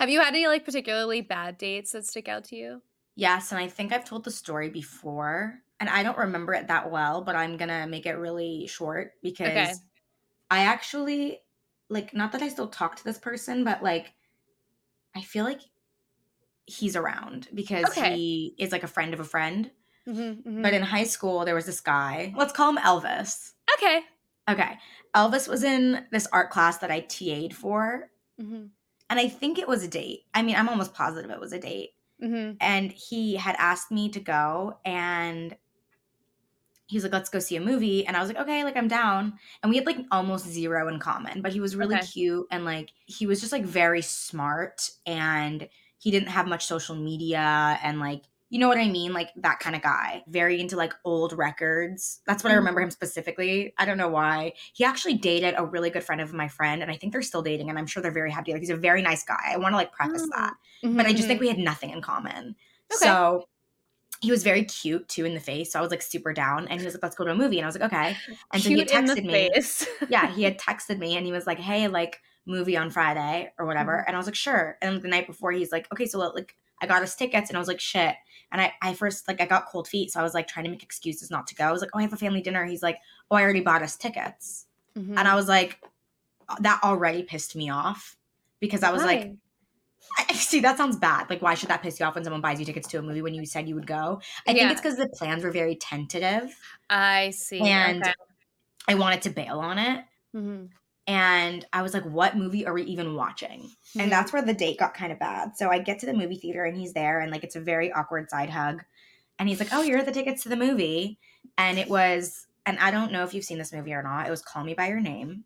Have 0.00 0.08
you 0.08 0.18
had 0.18 0.28
any 0.28 0.46
like 0.46 0.64
particularly 0.64 1.20
bad 1.20 1.58
dates 1.58 1.92
that 1.92 2.06
stick 2.06 2.26
out 2.26 2.44
to 2.44 2.56
you? 2.56 2.80
Yes, 3.16 3.52
and 3.52 3.60
I 3.60 3.68
think 3.68 3.92
I've 3.92 4.06
told 4.06 4.24
the 4.24 4.30
story 4.30 4.70
before, 4.70 5.60
and 5.78 5.90
I 5.90 6.02
don't 6.02 6.16
remember 6.16 6.54
it 6.54 6.68
that 6.68 6.90
well, 6.90 7.20
but 7.20 7.36
I'm 7.36 7.58
gonna 7.58 7.86
make 7.86 8.06
it 8.06 8.14
really 8.14 8.66
short 8.66 9.12
because 9.22 9.48
okay. 9.48 9.72
I 10.50 10.60
actually 10.60 11.40
like 11.90 12.14
not 12.14 12.32
that 12.32 12.40
I 12.40 12.48
still 12.48 12.68
talk 12.68 12.96
to 12.96 13.04
this 13.04 13.18
person, 13.18 13.62
but 13.62 13.82
like 13.82 14.14
I 15.14 15.20
feel 15.20 15.44
like 15.44 15.60
he's 16.64 16.96
around 16.96 17.48
because 17.52 17.84
okay. 17.84 18.16
he 18.16 18.54
is 18.58 18.72
like 18.72 18.84
a 18.84 18.88
friend 18.88 19.12
of 19.12 19.20
a 19.20 19.24
friend. 19.24 19.70
Mm-hmm, 20.08 20.20
mm-hmm. 20.20 20.62
But 20.62 20.72
in 20.72 20.80
high 20.80 21.04
school, 21.04 21.44
there 21.44 21.54
was 21.54 21.66
this 21.66 21.82
guy. 21.82 22.32
Let's 22.34 22.54
call 22.54 22.70
him 22.70 22.78
Elvis. 22.78 23.52
Okay. 23.76 24.00
Okay. 24.48 24.78
Elvis 25.14 25.46
was 25.46 25.62
in 25.62 26.06
this 26.10 26.26
art 26.32 26.48
class 26.48 26.78
that 26.78 26.90
I 26.90 27.00
TA'd 27.00 27.54
for. 27.54 28.08
Mm-hmm. 28.40 28.68
And 29.10 29.18
I 29.18 29.28
think 29.28 29.58
it 29.58 29.68
was 29.68 29.82
a 29.82 29.88
date. 29.88 30.20
I 30.32 30.40
mean, 30.40 30.56
I'm 30.56 30.68
almost 30.68 30.94
positive 30.94 31.30
it 31.30 31.40
was 31.40 31.52
a 31.52 31.58
date. 31.58 31.90
Mm-hmm. 32.22 32.52
And 32.60 32.92
he 32.92 33.34
had 33.34 33.56
asked 33.58 33.90
me 33.90 34.08
to 34.10 34.20
go, 34.20 34.78
and 34.84 35.56
he's 36.90 37.02
like, 37.02 37.12
let's 37.12 37.28
go 37.28 37.38
see 37.38 37.56
a 37.56 37.60
movie. 37.60 38.06
And 38.06 38.16
I 38.16 38.20
was 38.20 38.28
like, 38.28 38.38
okay, 38.38 38.64
like 38.64 38.76
I'm 38.76 38.88
down. 38.88 39.34
And 39.62 39.70
we 39.70 39.76
had 39.76 39.86
like 39.86 39.98
almost 40.10 40.46
zero 40.46 40.88
in 40.88 40.98
common, 40.98 41.40
but 41.40 41.52
he 41.52 41.60
was 41.60 41.76
really 41.76 41.96
okay. 41.96 42.06
cute 42.06 42.46
and 42.50 42.64
like 42.64 42.90
he 43.06 43.26
was 43.26 43.40
just 43.40 43.52
like 43.52 43.64
very 43.64 44.02
smart 44.02 44.90
and 45.06 45.68
he 45.98 46.10
didn't 46.10 46.30
have 46.30 46.48
much 46.48 46.66
social 46.66 46.96
media 46.96 47.78
and 47.82 48.00
like 48.00 48.24
you 48.50 48.58
know 48.58 48.68
what 48.68 48.78
I 48.78 48.88
mean? 48.88 49.12
Like 49.12 49.30
that 49.36 49.60
kind 49.60 49.74
of 49.74 49.82
guy. 49.82 50.22
Very 50.28 50.60
into 50.60 50.76
like 50.76 50.92
old 51.04 51.32
records. 51.32 52.20
That's 52.26 52.44
what 52.44 52.52
I 52.52 52.56
remember 52.56 52.80
mm-hmm. 52.80 52.86
him 52.86 52.90
specifically. 52.90 53.72
I 53.78 53.84
don't 53.84 53.96
know 53.96 54.08
why. 54.08 54.52
He 54.74 54.84
actually 54.84 55.14
dated 55.14 55.54
a 55.56 55.64
really 55.64 55.88
good 55.88 56.04
friend 56.04 56.20
of 56.20 56.32
my 56.32 56.48
friend, 56.48 56.82
and 56.82 56.90
I 56.90 56.96
think 56.96 57.12
they're 57.12 57.22
still 57.22 57.42
dating, 57.42 57.70
and 57.70 57.78
I'm 57.78 57.86
sure 57.86 58.02
they're 58.02 58.10
very 58.10 58.30
happy. 58.30 58.52
Like 58.52 58.60
he's 58.60 58.70
a 58.70 58.76
very 58.76 59.02
nice 59.02 59.24
guy. 59.24 59.52
I 59.52 59.56
want 59.56 59.72
to 59.72 59.76
like 59.76 59.92
preface 59.92 60.22
mm-hmm. 60.22 60.42
that. 60.42 60.54
Mm-hmm. 60.84 60.96
But 60.96 61.06
I 61.06 61.12
just 61.12 61.28
think 61.28 61.38
mm-hmm. 61.38 61.44
we 61.44 61.48
had 61.48 61.58
nothing 61.58 61.90
in 61.90 62.02
common. 62.02 62.56
Okay. 62.92 63.06
So 63.06 63.46
he 64.20 64.30
was 64.30 64.42
very 64.42 64.64
cute 64.64 65.08
too 65.08 65.24
in 65.24 65.34
the 65.34 65.40
face. 65.40 65.72
So 65.72 65.78
I 65.78 65.82
was 65.82 65.90
like 65.90 66.02
super 66.02 66.32
down. 66.32 66.68
And 66.68 66.80
he 66.80 66.84
was 66.84 66.94
like, 66.94 67.02
let's 67.02 67.16
go 67.16 67.24
to 67.24 67.30
a 67.30 67.34
movie. 67.34 67.58
And 67.58 67.64
I 67.64 67.68
was 67.68 67.78
like, 67.78 67.92
okay. 67.92 68.16
And 68.52 68.62
cute 68.62 68.90
so 68.90 68.96
he 68.96 69.02
texted 69.02 69.24
me. 69.24 69.50
yeah, 70.10 70.30
he 70.30 70.42
had 70.42 70.58
texted 70.58 70.98
me 70.98 71.16
and 71.16 71.24
he 71.24 71.32
was 71.32 71.46
like, 71.46 71.58
hey, 71.58 71.88
like 71.88 72.20
movie 72.46 72.76
on 72.76 72.90
Friday 72.90 73.50
or 73.58 73.64
whatever. 73.64 73.92
Mm-hmm. 73.92 74.08
And 74.08 74.16
I 74.16 74.18
was 74.18 74.26
like, 74.26 74.34
sure. 74.34 74.76
And 74.82 75.00
the 75.00 75.08
night 75.08 75.26
before, 75.26 75.52
he's 75.52 75.72
like, 75.72 75.90
okay, 75.92 76.06
so 76.06 76.18
like 76.18 76.54
I 76.82 76.86
got 76.86 77.02
us 77.02 77.14
tickets. 77.14 77.48
And 77.48 77.56
I 77.56 77.60
was 77.60 77.68
like, 77.68 77.80
shit. 77.80 78.14
And 78.52 78.60
I, 78.60 78.72
I 78.82 78.94
first 78.94 79.28
like 79.28 79.40
I 79.40 79.46
got 79.46 79.66
cold 79.66 79.86
feet. 79.86 80.10
So 80.10 80.20
I 80.20 80.22
was 80.22 80.34
like 80.34 80.48
trying 80.48 80.64
to 80.64 80.70
make 80.70 80.82
excuses 80.82 81.30
not 81.30 81.46
to 81.48 81.54
go. 81.54 81.64
I 81.64 81.72
was 81.72 81.80
like, 81.80 81.90
oh, 81.94 81.98
I 81.98 82.02
have 82.02 82.12
a 82.12 82.16
family 82.16 82.40
dinner. 82.40 82.64
He's 82.64 82.82
like, 82.82 82.98
oh, 83.30 83.36
I 83.36 83.42
already 83.42 83.60
bought 83.60 83.82
us 83.82 83.96
tickets. 83.96 84.66
Mm-hmm. 84.96 85.16
And 85.16 85.28
I 85.28 85.34
was 85.34 85.48
like, 85.48 85.78
that 86.60 86.80
already 86.82 87.22
pissed 87.22 87.54
me 87.54 87.70
off 87.70 88.16
because 88.58 88.82
I 88.82 88.90
was 88.90 89.02
Why? 89.02 89.06
like, 89.06 89.32
I, 90.18 90.32
see, 90.34 90.60
that 90.60 90.76
sounds 90.76 90.96
bad. 90.96 91.30
Like, 91.30 91.42
why 91.42 91.54
should 91.54 91.68
that 91.68 91.82
piss 91.82 92.00
you 92.00 92.06
off 92.06 92.14
when 92.14 92.24
someone 92.24 92.40
buys 92.40 92.58
you 92.58 92.66
tickets 92.66 92.88
to 92.88 92.98
a 92.98 93.02
movie 93.02 93.22
when 93.22 93.34
you 93.34 93.46
said 93.46 93.68
you 93.68 93.74
would 93.74 93.86
go? 93.86 94.20
I 94.46 94.52
yeah. 94.52 94.54
think 94.54 94.72
it's 94.72 94.80
because 94.80 94.96
the 94.96 95.08
plans 95.08 95.44
were 95.44 95.50
very 95.50 95.76
tentative. 95.76 96.56
I 96.88 97.30
see. 97.30 97.60
And 97.60 98.02
okay. 98.02 98.12
I 98.88 98.94
wanted 98.94 99.22
to 99.22 99.30
bail 99.30 99.60
on 99.60 99.78
it. 99.78 100.04
Mm-hmm. 100.34 100.66
And 101.06 101.66
I 101.72 101.82
was 101.82 101.94
like, 101.94 102.04
what 102.04 102.36
movie 102.36 102.66
are 102.66 102.72
we 102.72 102.82
even 102.82 103.14
watching? 103.14 103.62
Mm-hmm. 103.62 104.00
And 104.00 104.12
that's 104.12 104.32
where 104.32 104.42
the 104.42 104.54
date 104.54 104.78
got 104.78 104.94
kind 104.94 105.12
of 105.12 105.18
bad. 105.18 105.56
So 105.56 105.70
I 105.70 105.78
get 105.78 105.98
to 106.00 106.06
the 106.06 106.14
movie 106.14 106.36
theater 106.36 106.64
and 106.64 106.76
he's 106.76 106.92
there, 106.92 107.20
and 107.20 107.32
like, 107.32 107.44
it's 107.44 107.56
a 107.56 107.60
very 107.60 107.92
awkward 107.92 108.30
side 108.30 108.50
hug. 108.50 108.84
And 109.38 109.48
he's 109.48 109.58
like, 109.58 109.72
oh, 109.72 109.82
you're 109.82 110.02
the 110.02 110.12
tickets 110.12 110.42
to 110.42 110.48
the 110.48 110.56
movie. 110.56 111.18
And 111.56 111.78
it 111.78 111.88
was, 111.88 112.46
and 112.66 112.78
I 112.78 112.90
don't 112.90 113.10
know 113.10 113.24
if 113.24 113.32
you've 113.32 113.44
seen 113.44 113.58
this 113.58 113.72
movie 113.72 113.94
or 113.94 114.02
not, 114.02 114.26
it 114.26 114.30
was 114.30 114.42
Call 114.42 114.62
Me 114.64 114.74
By 114.74 114.88
Your 114.88 115.00
Name. 115.00 115.44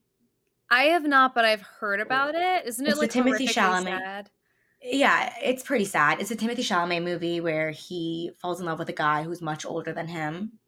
I 0.70 0.84
have 0.84 1.04
not, 1.04 1.34
but 1.34 1.44
I've 1.44 1.62
heard 1.62 2.00
about 2.00 2.34
it. 2.34 2.66
Isn't 2.66 2.86
it 2.86 2.90
it's 2.90 2.98
like 2.98 3.12
Timothée 3.12 3.48
Chalamet? 3.48 3.98
Sad? 4.00 4.30
Yeah, 4.82 5.32
it's 5.42 5.62
pretty 5.62 5.84
sad. 5.84 6.20
It's 6.20 6.30
a 6.30 6.36
Timothée 6.36 6.58
Chalamet 6.58 7.04
movie 7.04 7.40
where 7.40 7.70
he 7.70 8.32
falls 8.38 8.60
in 8.60 8.66
love 8.66 8.80
with 8.80 8.88
a 8.88 8.94
guy 8.94 9.22
who's 9.22 9.40
much 9.40 9.64
older 9.64 9.92
than 9.92 10.08
him. 10.08 10.58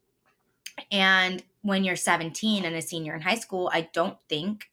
And 0.91 1.43
when 1.61 1.83
you're 1.83 1.95
17 1.95 2.63
and 2.63 2.75
a 2.75 2.81
senior 2.81 3.13
in 3.13 3.21
high 3.21 3.35
school, 3.35 3.69
I 3.73 3.89
don't 3.93 4.17
think 4.29 4.69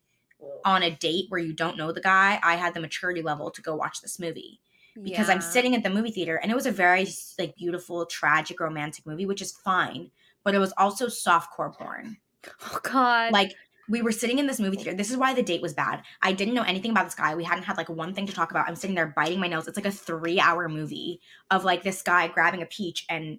on 0.64 0.82
a 0.82 0.90
date 0.90 1.26
where 1.28 1.40
you 1.40 1.53
don't 1.53 1.76
know 1.76 1.92
the 1.92 2.01
guy, 2.01 2.38
I 2.42 2.57
had 2.57 2.74
the 2.74 2.80
maturity 2.80 3.22
level 3.22 3.51
to 3.51 3.62
go 3.62 3.74
watch 3.74 4.01
this 4.01 4.18
movie. 4.18 4.61
Because 5.03 5.28
yeah. 5.28 5.34
I'm 5.34 5.40
sitting 5.40 5.74
at 5.74 5.82
the 5.82 5.90
movie 5.90 6.12
theater 6.12 6.36
and 6.36 6.53
it 6.53 6.55
was 6.55 6.66
a 6.66 6.70
very 6.70 7.07
like 7.36 7.57
beautiful, 7.57 8.07
tragic, 8.07 8.61
romantic 8.61 9.05
movie, 9.05 9.26
which 9.26 9.42
is 9.42 9.51
fine, 9.51 10.11
but 10.45 10.55
it 10.55 10.59
was 10.59 10.72
also 10.78 11.07
softcore 11.07 11.74
porn. 11.74 12.16
Oh 12.70 12.78
god. 12.82 13.32
Like 13.32 13.53
we 13.88 14.03
were 14.03 14.12
sitting 14.12 14.38
in 14.38 14.47
this 14.47 14.61
movie 14.61 14.76
theater. 14.76 14.95
This 14.95 15.11
is 15.11 15.16
why 15.16 15.34
the 15.34 15.42
date 15.42 15.62
was 15.62 15.74
bad. 15.74 16.03
I 16.22 16.32
didn't 16.32 16.55
know 16.55 16.62
anything 16.62 16.90
about 16.90 17.05
this 17.05 17.14
guy. 17.14 17.34
We 17.34 17.45
hadn't 17.45 17.64
had 17.64 17.76
like 17.76 17.88
one 17.88 18.14
thing 18.14 18.26
to 18.26 18.32
talk 18.32 18.51
about. 18.51 18.68
I'm 18.68 18.76
sitting 18.76 18.95
there 18.95 19.12
biting 19.14 19.40
my 19.40 19.49
nails. 19.49 19.68
It's 19.68 19.76
like 19.76 19.86
a 19.86 19.90
three 19.90 20.40
hour 20.40 20.68
movie 20.68 21.20
of 21.51 21.64
like 21.64 21.82
this 21.82 22.03
guy 22.03 22.28
grabbing 22.28 22.62
a 22.62 22.66
peach 22.66 23.05
and. 23.09 23.38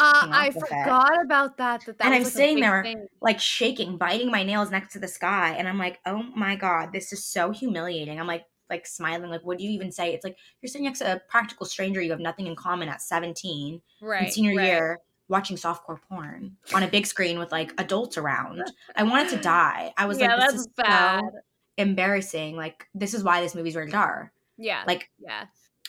Uh, 0.00 0.28
I 0.30 0.50
forgot 0.50 1.14
it. 1.14 1.24
about 1.24 1.56
that. 1.56 1.84
That, 1.86 1.98
that 1.98 2.06
and 2.06 2.14
I'm 2.14 2.22
like 2.22 2.32
sitting 2.32 2.60
there 2.60 2.82
thing. 2.82 3.06
like 3.20 3.40
shaking, 3.40 3.96
biting 3.96 4.30
my 4.30 4.44
nails 4.44 4.70
next 4.70 4.92
to 4.92 4.98
the 4.98 5.12
guy, 5.20 5.50
and 5.50 5.68
I'm 5.68 5.78
like, 5.78 5.98
"Oh 6.06 6.22
my 6.36 6.54
god, 6.56 6.92
this 6.92 7.12
is 7.12 7.24
so 7.24 7.50
humiliating." 7.50 8.20
I'm 8.20 8.26
like, 8.26 8.44
like 8.70 8.86
smiling, 8.86 9.30
like, 9.30 9.44
"What 9.44 9.58
do 9.58 9.64
you 9.64 9.70
even 9.70 9.90
say?" 9.90 10.14
It's 10.14 10.24
like 10.24 10.36
you're 10.62 10.68
sitting 10.68 10.84
next 10.84 11.00
to 11.00 11.16
a 11.16 11.20
practical 11.28 11.66
stranger 11.66 12.00
you 12.00 12.10
have 12.12 12.20
nothing 12.20 12.46
in 12.46 12.54
common 12.54 12.88
at 12.88 13.02
17, 13.02 13.80
right? 14.00 14.26
In 14.26 14.30
senior 14.30 14.56
right. 14.56 14.66
year, 14.66 14.98
watching 15.28 15.56
softcore 15.56 15.98
porn 16.08 16.56
on 16.74 16.82
a 16.82 16.88
big 16.88 17.06
screen 17.06 17.38
with 17.38 17.52
like 17.52 17.72
adults 17.78 18.18
around. 18.18 18.62
I 18.96 19.02
wanted 19.02 19.30
to 19.30 19.36
die. 19.42 19.92
I 19.96 20.06
was 20.06 20.18
yeah, 20.18 20.36
like, 20.36 20.50
this 20.50 20.60
is 20.60 20.68
bad. 20.68 21.20
so 21.20 21.40
embarrassing. 21.76 22.56
Like, 22.56 22.86
this 22.94 23.14
is 23.14 23.22
why 23.22 23.40
this 23.40 23.54
movie's 23.54 23.76
rated 23.76 23.94
R. 23.94 24.32
Yeah. 24.56 24.82
Like, 24.86 25.10
yeah. 25.18 25.46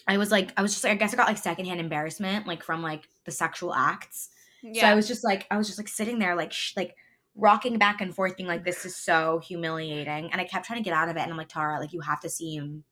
I 0.10 0.18
was 0.18 0.32
like, 0.32 0.51
I 0.57 0.62
was 0.62 0.74
just 0.74 0.84
like, 0.84 0.93
I 0.93 0.95
guess 0.95 1.14
I 1.14 1.18
got 1.18 1.28
like 1.28 1.38
secondhand 1.38 1.80
embarrassment, 1.80 2.47
like 2.47 2.64
from 2.64 2.82
like 2.82 3.07
the 3.26 3.32
sexual 3.32 3.74
acts. 3.74 4.30
Yeah. 4.64 4.82
So 4.82 4.88
I 4.88 4.95
was 4.95 5.07
just 5.07 5.24
like, 5.24 5.45
I 5.51 5.57
was 5.57 5.68
just 5.68 5.78
like 5.78 5.88
sitting 5.88 6.18
there, 6.18 6.36
like, 6.36 6.51
sh- 6.51 6.74
like 6.76 6.95
rocking 7.36 7.78
back 7.78 8.01
and 8.01 8.14
forth, 8.14 8.36
being 8.36 8.49
like, 8.49 8.66
this 8.66 8.86
is 8.86 8.95
so 8.95 9.39
humiliating. 9.39 10.32
And 10.32 10.41
I 10.41 10.45
kept 10.45 10.66
trying 10.66 10.80
to 10.80 10.84
get 10.84 10.95
out 10.95 11.10
of 11.10 11.16
it. 11.16 11.22
And 11.22 11.32
I'm 11.32 11.38
like, 11.38 11.47
Tara, 11.47 11.80
like, 11.80 11.93
you 11.93 12.01
have 12.01 12.20
to 12.22 12.30
see 12.30 12.55
him 12.55 12.84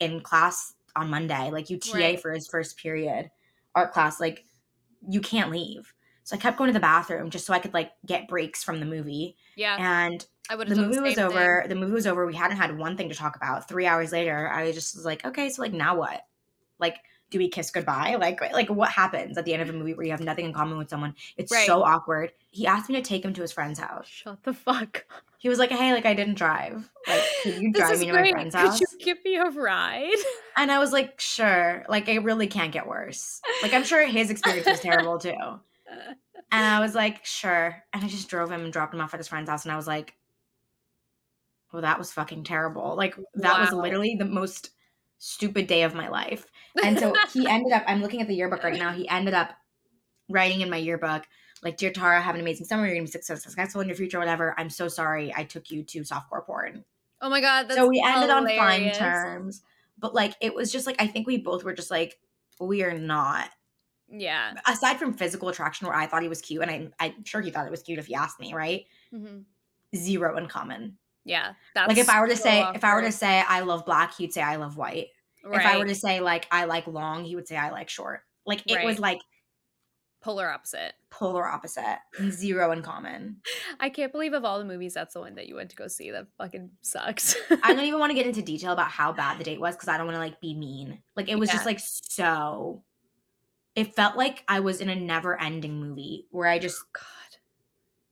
in 0.00 0.20
class 0.20 0.72
on 0.96 1.10
Monday. 1.10 1.50
Like, 1.50 1.68
you 1.68 1.78
TA 1.78 1.98
right. 1.98 2.20
for 2.20 2.32
his 2.32 2.48
first 2.48 2.78
period 2.78 3.30
art 3.74 3.92
class. 3.92 4.18
Like, 4.18 4.44
you 5.06 5.20
can't 5.20 5.50
leave. 5.50 5.92
So 6.24 6.36
I 6.36 6.38
kept 6.38 6.56
going 6.56 6.68
to 6.68 6.72
the 6.72 6.80
bathroom 6.80 7.30
just 7.30 7.44
so 7.44 7.52
I 7.52 7.58
could 7.58 7.74
like 7.74 7.90
get 8.06 8.28
breaks 8.28 8.62
from 8.62 8.80
the 8.80 8.86
movie. 8.86 9.36
Yeah. 9.56 9.76
And 9.78 10.24
I 10.48 10.54
would 10.54 10.68
the 10.68 10.76
movie 10.76 10.94
the 10.94 11.02
was 11.02 11.18
over. 11.18 11.60
Thing. 11.62 11.68
The 11.68 11.74
movie 11.74 11.92
was 11.92 12.06
over. 12.06 12.26
We 12.26 12.34
hadn't 12.34 12.56
had 12.56 12.78
one 12.78 12.96
thing 12.96 13.08
to 13.08 13.14
talk 13.14 13.36
about. 13.36 13.68
Three 13.68 13.86
hours 13.86 14.12
later, 14.12 14.48
I 14.48 14.70
just 14.72 14.96
was 14.96 15.04
like, 15.04 15.24
okay, 15.26 15.50
so 15.50 15.62
like 15.62 15.72
now 15.72 15.96
what? 15.96 16.22
Like, 16.82 16.98
do 17.30 17.38
we 17.38 17.48
kiss 17.48 17.70
goodbye? 17.70 18.16
Like, 18.16 18.40
like 18.52 18.68
what 18.68 18.90
happens 18.90 19.38
at 19.38 19.46
the 19.46 19.54
end 19.54 19.62
of 19.62 19.70
a 19.70 19.72
movie 19.72 19.94
where 19.94 20.04
you 20.04 20.12
have 20.12 20.20
nothing 20.20 20.44
in 20.44 20.52
common 20.52 20.76
with 20.76 20.90
someone? 20.90 21.14
It's 21.38 21.50
right. 21.50 21.66
so 21.66 21.82
awkward. 21.82 22.32
He 22.50 22.66
asked 22.66 22.90
me 22.90 22.96
to 22.96 23.02
take 23.02 23.24
him 23.24 23.32
to 23.32 23.40
his 23.40 23.50
friend's 23.52 23.78
house. 23.78 24.06
Shut 24.06 24.42
the 24.42 24.52
fuck. 24.52 25.06
He 25.38 25.48
was 25.48 25.58
like, 25.58 25.70
hey, 25.70 25.92
like 25.92 26.04
I 26.04 26.14
didn't 26.14 26.34
drive. 26.34 26.88
Like, 27.08 27.22
could 27.42 27.62
you 27.62 27.72
drive 27.72 27.98
me 27.98 28.06
to 28.06 28.12
my 28.12 28.30
friend's 28.30 28.54
house? 28.54 28.78
Could 28.78 28.88
you 28.92 28.98
give 29.04 29.24
me 29.24 29.36
a 29.36 29.50
ride? 29.50 30.12
And 30.58 30.70
I 30.70 30.78
was 30.78 30.92
like, 30.92 31.18
sure. 31.18 31.82
Like, 31.88 32.08
it 32.08 32.22
really 32.22 32.46
can't 32.46 32.72
get 32.72 32.86
worse. 32.86 33.40
Like, 33.62 33.72
I'm 33.72 33.84
sure 33.84 34.06
his 34.06 34.28
experience 34.28 34.66
was 34.66 34.80
terrible 34.80 35.18
too. 35.18 35.32
And 36.52 36.66
I 36.66 36.80
was 36.80 36.94
like, 36.94 37.24
sure. 37.24 37.82
And 37.94 38.04
I 38.04 38.08
just 38.08 38.28
drove 38.28 38.52
him 38.52 38.60
and 38.60 38.70
dropped 38.70 38.92
him 38.92 39.00
off 39.00 39.14
at 39.14 39.20
his 39.20 39.28
friend's 39.28 39.48
house. 39.48 39.64
And 39.64 39.72
I 39.72 39.76
was 39.76 39.86
like, 39.86 40.14
well, 41.72 41.80
that 41.80 41.98
was 41.98 42.12
fucking 42.12 42.44
terrible. 42.44 42.94
Like, 42.94 43.16
that 43.36 43.54
wow. 43.54 43.60
was 43.60 43.72
literally 43.72 44.14
the 44.14 44.26
most 44.26 44.72
stupid 45.16 45.66
day 45.66 45.84
of 45.84 45.94
my 45.94 46.08
life. 46.08 46.44
And 46.82 46.98
so 46.98 47.14
he 47.32 47.46
ended 47.46 47.72
up, 47.72 47.84
I'm 47.86 48.00
looking 48.02 48.20
at 48.20 48.28
the 48.28 48.34
yearbook 48.34 48.62
right 48.64 48.78
now. 48.78 48.92
He 48.92 49.08
ended 49.08 49.34
up 49.34 49.50
writing 50.28 50.60
in 50.60 50.70
my 50.70 50.76
yearbook, 50.76 51.24
like, 51.62 51.76
Dear 51.76 51.90
Tara, 51.90 52.20
have 52.20 52.34
an 52.34 52.40
amazing 52.40 52.66
summer. 52.66 52.84
You're 52.86 52.94
going 52.94 53.06
to 53.06 53.12
be 53.18 53.20
successful 53.20 53.80
in 53.80 53.88
your 53.88 53.96
future, 53.96 54.18
whatever. 54.18 54.54
I'm 54.58 54.70
so 54.70 54.88
sorry 54.88 55.32
I 55.36 55.44
took 55.44 55.70
you 55.70 55.82
to 55.84 56.00
softcore 56.00 56.44
porn. 56.44 56.84
Oh 57.20 57.30
my 57.30 57.40
God. 57.40 57.70
so 57.72 57.86
we 57.86 58.02
ended 58.04 58.30
hilarious. 58.30 58.58
on 58.60 58.66
fine 58.66 58.92
terms. 58.92 59.62
But 59.98 60.14
like, 60.14 60.34
it 60.40 60.54
was 60.54 60.72
just 60.72 60.86
like, 60.86 60.96
I 61.00 61.06
think 61.06 61.26
we 61.26 61.38
both 61.38 61.62
were 61.62 61.72
just 61.72 61.90
like, 61.90 62.18
we 62.58 62.82
are 62.82 62.96
not 62.96 63.50
Yeah. 64.08 64.54
Aside 64.66 64.98
from 64.98 65.12
physical 65.14 65.48
attraction, 65.48 65.86
where 65.86 65.96
I 65.96 66.06
thought 66.06 66.22
he 66.22 66.28
was 66.28 66.40
cute, 66.40 66.62
and 66.62 66.92
I, 66.98 67.06
I'm 67.06 67.24
sure 67.24 67.40
he 67.40 67.50
thought 67.50 67.66
it 67.66 67.70
was 67.70 67.82
cute 67.82 67.98
if 67.98 68.06
he 68.06 68.14
asked 68.14 68.40
me, 68.40 68.54
right? 68.54 68.84
Mm-hmm. 69.14 69.38
Zero 69.96 70.36
in 70.36 70.48
common. 70.48 70.98
Yeah. 71.24 71.52
like 71.76 71.98
if 71.98 72.08
I 72.08 72.20
were 72.20 72.28
to 72.28 72.36
so 72.36 72.42
say, 72.42 72.62
awkward. 72.62 72.76
if 72.76 72.84
I 72.84 72.94
were 72.94 73.02
to 73.02 73.12
say 73.12 73.44
I 73.46 73.60
love 73.60 73.86
black, 73.86 74.14
he'd 74.14 74.32
say 74.32 74.42
I 74.42 74.56
love 74.56 74.76
white. 74.76 75.08
Right. 75.44 75.60
If 75.60 75.66
I 75.66 75.78
were 75.78 75.86
to 75.86 75.94
say 75.94 76.20
like 76.20 76.46
I 76.50 76.64
like 76.64 76.86
long, 76.86 77.24
he 77.24 77.34
would 77.34 77.48
say 77.48 77.56
I 77.56 77.70
like 77.70 77.88
short. 77.88 78.20
Like 78.46 78.62
it 78.66 78.76
right. 78.76 78.86
was 78.86 78.98
like 78.98 79.20
polar 80.22 80.48
opposite. 80.48 80.94
Polar 81.10 81.46
opposite. 81.46 81.98
Zero 82.30 82.72
in 82.72 82.82
common. 82.82 83.38
I 83.80 83.90
can't 83.90 84.12
believe 84.12 84.32
of 84.32 84.44
all 84.44 84.58
the 84.58 84.64
movies, 84.64 84.94
that's 84.94 85.14
the 85.14 85.20
one 85.20 85.34
that 85.34 85.48
you 85.48 85.56
went 85.56 85.70
to 85.70 85.76
go 85.76 85.88
see. 85.88 86.10
That 86.10 86.28
fucking 86.38 86.70
sucks. 86.80 87.36
I 87.62 87.74
don't 87.74 87.84
even 87.84 88.00
want 88.00 88.10
to 88.10 88.14
get 88.14 88.26
into 88.26 88.42
detail 88.42 88.72
about 88.72 88.90
how 88.90 89.12
bad 89.12 89.38
the 89.38 89.44
date 89.44 89.60
was 89.60 89.74
because 89.74 89.88
I 89.88 89.96
don't 89.96 90.06
want 90.06 90.16
to 90.16 90.20
like 90.20 90.40
be 90.40 90.54
mean. 90.54 91.02
Like 91.16 91.28
it 91.28 91.38
was 91.38 91.50
yeah. 91.50 91.54
just 91.54 91.66
like 91.66 91.80
so. 91.80 92.82
It 93.74 93.94
felt 93.94 94.16
like 94.16 94.44
I 94.48 94.60
was 94.60 94.80
in 94.80 94.90
a 94.90 94.94
never 94.94 95.40
ending 95.40 95.80
movie 95.80 96.26
where 96.30 96.48
I 96.48 96.58
just 96.58 96.80
God 96.92 97.38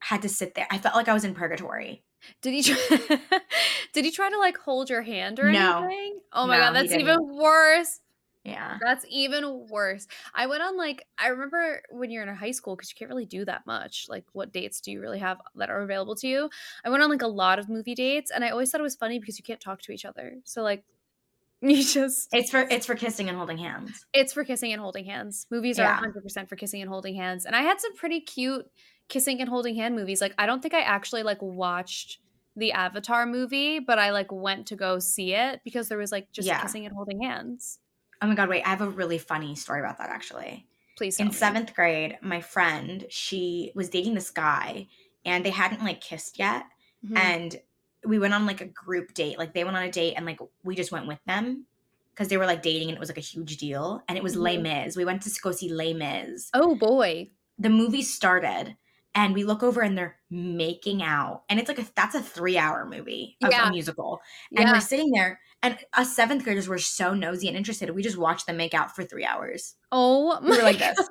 had 0.01 0.23
to 0.23 0.29
sit 0.29 0.55
there. 0.55 0.67
I 0.71 0.79
felt 0.79 0.95
like 0.95 1.09
I 1.09 1.15
was 1.15 1.25
in 1.25 1.35
purgatory. 1.35 2.03
Did 2.43 2.55
he 2.55 2.63
try, 2.63 3.19
did 3.93 4.05
he 4.05 4.11
try 4.11 4.31
to 4.31 4.39
like 4.39 4.59
hold 4.59 4.91
your 4.91 5.03
hand 5.03 5.39
or 5.39 5.51
no. 5.51 5.85
anything? 5.85 6.21
Oh 6.33 6.47
my 6.47 6.59
no, 6.59 6.65
god, 6.65 6.73
that's 6.75 6.93
even 6.93 7.37
worse. 7.37 8.01
Yeah. 8.45 8.79
That's 8.81 9.05
even 9.09 9.67
worse. 9.69 10.07
I 10.35 10.47
went 10.47 10.63
on 10.63 10.77
like 10.77 11.07
I 11.19 11.29
remember 11.29 11.83
when 11.91 12.11
you're 12.11 12.23
in 12.23 12.35
high 12.35 12.53
school 12.53 12.75
because 12.75 12.91
you 12.91 12.97
can't 12.97 13.11
really 13.11 13.27
do 13.27 13.45
that 13.45 13.67
much. 13.67 14.07
Like 14.09 14.25
what 14.33 14.53
dates 14.53 14.81
do 14.81 14.91
you 14.91 15.01
really 15.01 15.19
have 15.19 15.39
that 15.57 15.69
are 15.69 15.83
available 15.83 16.15
to 16.17 16.27
you? 16.27 16.51
I 16.85 16.89
went 16.89 17.03
on 17.03 17.11
like 17.11 17.23
a 17.23 17.29
lot 17.29 17.59
of 17.59 17.69
movie 17.69 17.95
dates 17.95 18.31
and 18.31 18.45
I 18.45 18.51
always 18.51 18.71
thought 18.71 18.81
it 18.81 18.85
was 18.85 18.97
funny 18.97 19.19
because 19.19 19.39
you 19.39 19.45
can't 19.45 19.61
talk 19.61 19.83
to 19.83 19.93
each 19.93 20.05
other. 20.05 20.37
So 20.45 20.63
like 20.63 20.85
you 21.61 21.85
just 21.85 22.29
It's 22.33 22.51
for 22.51 22.61
it's 22.71 22.87
for 22.87 22.95
kissing 22.95 23.29
and 23.29 23.37
holding 23.37 23.59
hands. 23.59 24.07
It's 24.15 24.33
for 24.33 24.45
kissing 24.45 24.73
and 24.73 24.81
holding 24.81 25.05
hands. 25.05 25.47
Movies 25.51 25.77
yeah. 25.77 25.99
are 25.99 26.11
100% 26.11 26.49
for 26.49 26.57
kissing 26.57 26.81
and 26.81 26.89
holding 26.89 27.15
hands. 27.15 27.45
And 27.45 27.55
I 27.55 27.61
had 27.61 27.81
some 27.81 27.95
pretty 27.95 28.21
cute 28.21 28.67
kissing 29.11 29.41
and 29.41 29.51
holding 29.51 29.75
hand 29.75 29.95
movies. 29.95 30.23
Like 30.23 30.35
I 30.39 30.47
don't 30.47 30.63
think 30.63 30.73
I 30.73 30.81
actually 30.81 31.23
like 31.23 31.43
watched 31.43 32.19
the 32.57 32.73
Avatar 32.73 33.27
movie, 33.27 33.79
but 33.79 33.99
I 33.99 34.11
like 34.11 34.33
went 34.33 34.67
to 34.69 34.77
go 34.77 34.99
see 34.99 35.35
it 35.35 35.61
because 35.65 35.89
there 35.89 35.99
was 35.99 36.11
like 36.11 36.33
just 36.33 36.49
yeah. 36.49 36.63
kissing 36.63 36.87
and 36.87 36.95
holding 36.95 37.21
hands. 37.23 37.79
Oh 38.23 38.27
my 38.27 38.35
god, 38.35 38.49
wait, 38.49 38.65
I 38.65 38.71
have 38.71 38.81
a 38.81 38.89
really 38.89 39.19
funny 39.19 39.55
story 39.55 39.81
about 39.81 39.99
that 39.99 40.11
actually. 40.11 40.67
Please. 40.97 41.19
In 41.19 41.31
seventh 41.31 41.75
grade, 41.75 42.19
my 42.21 42.41
friend, 42.41 43.07
she 43.09 43.73
was 43.75 43.89
dating 43.89 44.15
this 44.15 44.31
guy 44.31 44.87
and 45.25 45.45
they 45.45 45.51
hadn't 45.51 45.83
like 45.83 46.01
kissed 46.01 46.39
yet. 46.39 46.65
Mm-hmm. 47.05 47.17
And 47.17 47.57
we 48.05 48.19
went 48.19 48.35
on 48.35 48.47
like 48.47 48.61
a 48.61 48.67
group 48.67 49.15
date. 49.15 49.39
Like 49.39 49.55
they 49.55 49.65
went 49.65 49.77
on 49.77 49.83
a 49.83 49.91
date 49.91 50.15
and 50.17 50.27
like 50.27 50.41
we 50.63 50.75
just 50.75 50.93
went 50.93 51.07
with 51.07 51.19
them 51.27 51.65
because 52.13 52.29
they 52.29 52.37
were 52.37 52.47
like 52.47 52.63
dating 52.63 52.89
and 52.89 52.97
it 52.97 53.01
was 53.01 53.09
like 53.09 53.19
a 53.19 53.23
huge 53.23 53.57
deal. 53.57 54.03
And 54.09 54.19
it 54.19 54.25
was 54.25 54.35
mm-hmm. 54.35 54.43
Les 54.43 54.59
Mis. 54.59 54.97
We 54.97 55.05
went 55.05 55.23
to 55.23 55.41
go 55.43 55.53
see 55.53 55.73
Les 55.73 55.95
Mis. 55.95 56.51
Oh 56.53 56.75
boy. 56.75 57.31
The 57.59 57.71
movie 57.71 58.03
started 58.03 58.77
and 59.15 59.35
we 59.35 59.45
look 59.45 59.63
over 59.63 59.81
and 59.81 59.97
they're 59.97 60.17
making 60.31 61.03
out. 61.03 61.43
And 61.49 61.59
it's 61.59 61.69
like 61.69 61.79
a 61.79 61.87
that's 61.95 62.15
a 62.15 62.23
three 62.23 62.57
hour 62.57 62.87
movie 62.87 63.37
of 63.43 63.51
yeah. 63.51 63.69
a 63.69 63.71
musical. 63.71 64.21
And 64.57 64.67
yeah. 64.67 64.73
we're 64.73 64.81
sitting 64.81 65.11
there 65.11 65.41
and 65.63 65.79
us 65.93 66.15
seventh 66.15 66.45
graders 66.45 66.69
were 66.69 66.79
so 66.79 67.15
nosy 67.15 67.49
and 67.49 67.57
interested. 67.57 67.91
We 67.91 68.03
just 68.03 68.17
watched 68.17 68.47
them 68.47 68.57
make 68.57 68.75
out 68.75 68.95
for 68.95 69.05
three 69.05 69.25
hours. 69.25 69.75
Oh, 69.93 70.41
we 70.43 70.57
were 70.57 70.63
like 70.63 70.79
this. 70.79 70.99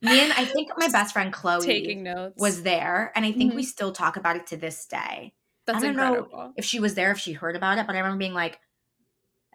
Me 0.00 0.20
and 0.20 0.32
I 0.32 0.44
think 0.44 0.70
my 0.76 0.88
best 0.88 1.12
friend 1.12 1.32
Chloe 1.32 1.66
taking 1.66 2.04
notes 2.04 2.40
was 2.40 2.62
there, 2.62 3.10
and 3.16 3.24
I 3.24 3.32
think 3.32 3.50
mm-hmm. 3.50 3.56
we 3.56 3.64
still 3.64 3.90
talk 3.90 4.16
about 4.16 4.36
it 4.36 4.46
to 4.48 4.56
this 4.56 4.86
day. 4.86 5.32
That's 5.66 5.78
I 5.78 5.80
don't 5.80 5.90
incredible. 5.90 6.38
know 6.38 6.52
if 6.56 6.64
she 6.64 6.78
was 6.78 6.94
there, 6.94 7.10
if 7.10 7.18
she 7.18 7.32
heard 7.32 7.56
about 7.56 7.78
it, 7.78 7.86
but 7.88 7.96
I 7.96 7.98
remember 7.98 8.18
being 8.18 8.32
like, 8.32 8.60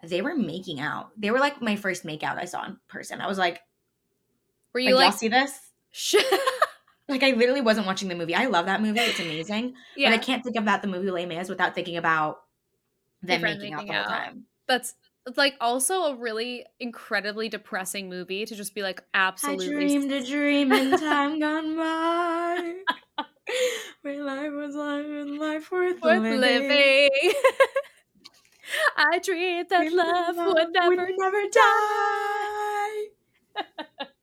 they 0.02 0.20
were 0.20 0.36
making 0.36 0.80
out. 0.80 1.12
They 1.16 1.30
were 1.30 1.38
like 1.38 1.62
my 1.62 1.76
first 1.76 2.04
makeout 2.04 2.36
I 2.36 2.44
saw 2.44 2.66
in 2.66 2.76
person. 2.88 3.22
I 3.22 3.26
was 3.26 3.38
like, 3.38 3.60
were 4.74 4.80
you 4.80 4.94
like, 4.94 5.12
like 5.12 5.18
see 5.18 5.28
this? 5.28 5.58
like 7.08 7.22
I 7.22 7.32
literally 7.32 7.60
wasn't 7.60 7.86
watching 7.86 8.08
the 8.08 8.14
movie. 8.14 8.34
I 8.34 8.46
love 8.46 8.66
that 8.66 8.80
movie. 8.80 9.00
It's 9.00 9.20
amazing. 9.20 9.74
yeah. 9.96 10.10
But 10.10 10.20
I 10.20 10.22
can't 10.22 10.42
think 10.42 10.56
about 10.56 10.82
the 10.82 10.88
movie 10.88 11.10
Les 11.10 11.26
Mis 11.26 11.48
without 11.48 11.74
thinking 11.74 11.96
about 11.96 12.38
them 13.22 13.42
making, 13.42 13.74
making, 13.74 13.74
out 13.74 13.86
the 13.86 13.92
whole 13.92 14.04
time. 14.04 14.44
That's 14.68 14.94
like 15.36 15.54
also 15.60 16.02
a 16.02 16.16
really 16.16 16.64
incredibly 16.80 17.48
depressing 17.48 18.08
movie 18.08 18.44
to 18.44 18.54
just 18.54 18.74
be 18.74 18.82
like 18.82 19.02
absolutely. 19.14 19.66
I 19.66 19.70
dreamed 19.70 20.12
a 20.12 20.24
dream 20.24 20.72
in 20.72 20.90
time 20.98 21.40
gone 21.40 21.76
by. 21.76 22.74
Where 24.02 24.24
life 24.24 24.52
was 24.52 24.74
life 24.74 25.04
and 25.04 25.38
life 25.38 25.70
worth, 25.70 26.00
worth 26.02 26.22
living. 26.22 26.40
living. 26.40 27.10
I 28.96 29.18
dreamed 29.18 29.68
that 29.68 29.92
love, 29.92 30.36
love, 30.36 30.54
would 30.54 30.72
never, 30.72 30.96
would 30.96 31.14
never 31.18 31.42
die. 31.52 33.04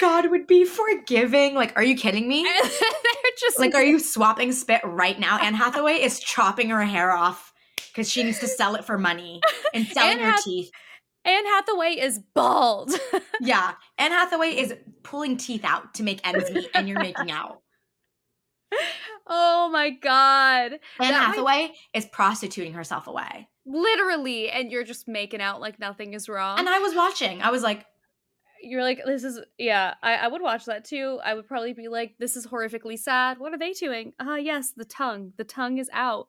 God 0.00 0.30
would 0.30 0.46
be 0.46 0.64
forgiving. 0.64 1.54
Like, 1.54 1.72
are 1.76 1.82
you 1.82 1.96
kidding 1.96 2.28
me? 2.28 2.42
They're 2.62 3.32
just 3.40 3.58
like, 3.58 3.74
are 3.74 3.82
you 3.82 3.98
swapping 3.98 4.52
spit 4.52 4.80
right 4.84 5.18
now? 5.18 5.38
Anne 5.38 5.54
Hathaway 5.54 5.94
is 5.94 6.20
chopping 6.20 6.70
her 6.70 6.84
hair 6.84 7.12
off 7.12 7.52
because 7.88 8.10
she 8.10 8.22
needs 8.22 8.40
to 8.40 8.48
sell 8.48 8.74
it 8.74 8.84
for 8.84 8.98
money 8.98 9.40
and 9.72 9.86
selling 9.92 10.18
Anne 10.18 10.24
her 10.24 10.30
Hath- 10.32 10.44
teeth. 10.44 10.70
Anne 11.24 11.46
Hathaway 11.46 11.96
is 11.98 12.20
bald. 12.34 12.92
yeah. 13.40 13.72
Anne 13.96 14.12
Hathaway 14.12 14.50
is 14.50 14.74
pulling 15.02 15.38
teeth 15.38 15.64
out 15.64 15.94
to 15.94 16.02
make 16.02 16.20
ends 16.26 16.50
meet, 16.50 16.68
and 16.74 16.86
you're 16.86 17.00
making 17.00 17.30
out. 17.30 17.62
Oh 19.26 19.70
my 19.72 19.90
God. 19.90 20.72
Anne 20.72 20.78
that 20.98 21.12
Hathaway 21.28 21.68
might- 21.68 21.74
is 21.94 22.04
prostituting 22.06 22.74
herself 22.74 23.06
away. 23.06 23.48
Literally. 23.64 24.50
And 24.50 24.70
you're 24.70 24.84
just 24.84 25.08
making 25.08 25.40
out 25.40 25.60
like 25.62 25.78
nothing 25.78 26.12
is 26.12 26.28
wrong. 26.28 26.58
And 26.58 26.68
I 26.68 26.78
was 26.80 26.94
watching. 26.94 27.40
I 27.40 27.50
was 27.50 27.62
like, 27.62 27.86
you're 28.64 28.82
like, 28.82 29.00
this 29.04 29.24
is, 29.24 29.40
yeah, 29.58 29.94
I, 30.02 30.14
I 30.14 30.28
would 30.28 30.42
watch 30.42 30.64
that 30.66 30.84
too. 30.84 31.20
I 31.24 31.34
would 31.34 31.46
probably 31.46 31.72
be 31.72 31.88
like, 31.88 32.16
this 32.18 32.36
is 32.36 32.46
horrifically 32.46 32.98
sad. 32.98 33.38
What 33.38 33.52
are 33.52 33.58
they 33.58 33.72
doing? 33.72 34.12
Ah, 34.18 34.32
uh, 34.32 34.36
yes, 34.36 34.72
the 34.76 34.84
tongue. 34.84 35.32
The 35.36 35.44
tongue 35.44 35.78
is 35.78 35.90
out. 35.92 36.28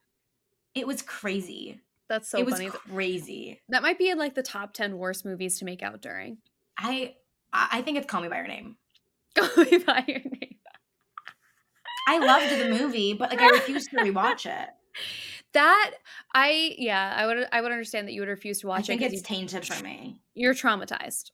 It 0.73 0.87
was 0.87 1.01
crazy. 1.01 1.81
That's 2.07 2.29
so 2.29 2.39
it 2.39 2.49
funny. 2.49 2.65
was 2.65 2.73
crazy. 2.73 3.61
That 3.69 3.81
might 3.81 3.97
be 3.97 4.09
in 4.09 4.17
like 4.17 4.35
the 4.35 4.43
top 4.43 4.73
ten 4.73 4.97
worst 4.97 5.25
movies 5.25 5.59
to 5.59 5.65
make 5.65 5.81
out 5.81 6.01
during. 6.01 6.37
I 6.77 7.15
I 7.51 7.81
think 7.81 7.97
it's 7.97 8.05
Call 8.05 8.21
Me 8.21 8.27
by 8.27 8.37
Your 8.37 8.47
Name. 8.47 8.75
Call 9.35 9.63
Me 9.63 9.77
by 9.79 10.03
Your 10.07 10.19
Name. 10.19 10.55
I 12.07 12.19
loved 12.19 12.51
the 12.51 12.69
movie, 12.69 13.13
but 13.13 13.31
like 13.31 13.41
I 13.41 13.49
refused 13.49 13.89
to 13.91 13.97
rewatch 13.97 14.45
it. 14.61 14.69
That 15.53 15.91
I 16.33 16.75
yeah, 16.77 17.13
I 17.15 17.25
would 17.25 17.47
I 17.51 17.61
would 17.61 17.71
understand 17.71 18.07
that 18.07 18.13
you 18.13 18.21
would 18.21 18.29
refuse 18.29 18.59
to 18.59 18.67
watch 18.67 18.89
it. 18.89 18.93
I 18.93 18.97
think 18.97 19.01
it. 19.01 19.13
it's 19.13 19.21
tainted 19.23 19.65
for 19.65 19.81
me. 19.83 20.19
You're 20.35 20.53
traumatized. 20.53 21.31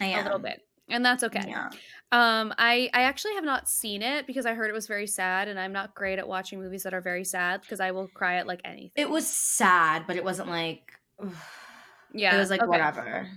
I 0.00 0.06
am. 0.06 0.20
A 0.20 0.22
little 0.24 0.38
bit. 0.38 0.60
And 0.88 1.04
that's 1.04 1.24
okay. 1.24 1.44
Yeah. 1.46 1.70
Um, 2.12 2.52
I 2.58 2.90
I 2.92 3.02
actually 3.02 3.34
have 3.34 3.44
not 3.44 3.68
seen 3.68 4.02
it 4.02 4.26
because 4.26 4.46
I 4.46 4.54
heard 4.54 4.68
it 4.68 4.74
was 4.74 4.86
very 4.86 5.06
sad, 5.06 5.48
and 5.48 5.58
I'm 5.58 5.72
not 5.72 5.94
great 5.94 6.18
at 6.18 6.28
watching 6.28 6.60
movies 6.60 6.82
that 6.82 6.92
are 6.92 7.00
very 7.00 7.24
sad 7.24 7.62
because 7.62 7.80
I 7.80 7.90
will 7.90 8.08
cry 8.08 8.36
at 8.36 8.46
like 8.46 8.60
anything. 8.64 8.92
It 8.94 9.08
was 9.08 9.26
sad, 9.26 10.06
but 10.06 10.16
it 10.16 10.24
wasn't 10.24 10.48
like. 10.48 10.92
Yeah, 12.16 12.36
it 12.36 12.38
was 12.38 12.48
like 12.48 12.60
okay. 12.60 12.68
whatever. 12.68 13.28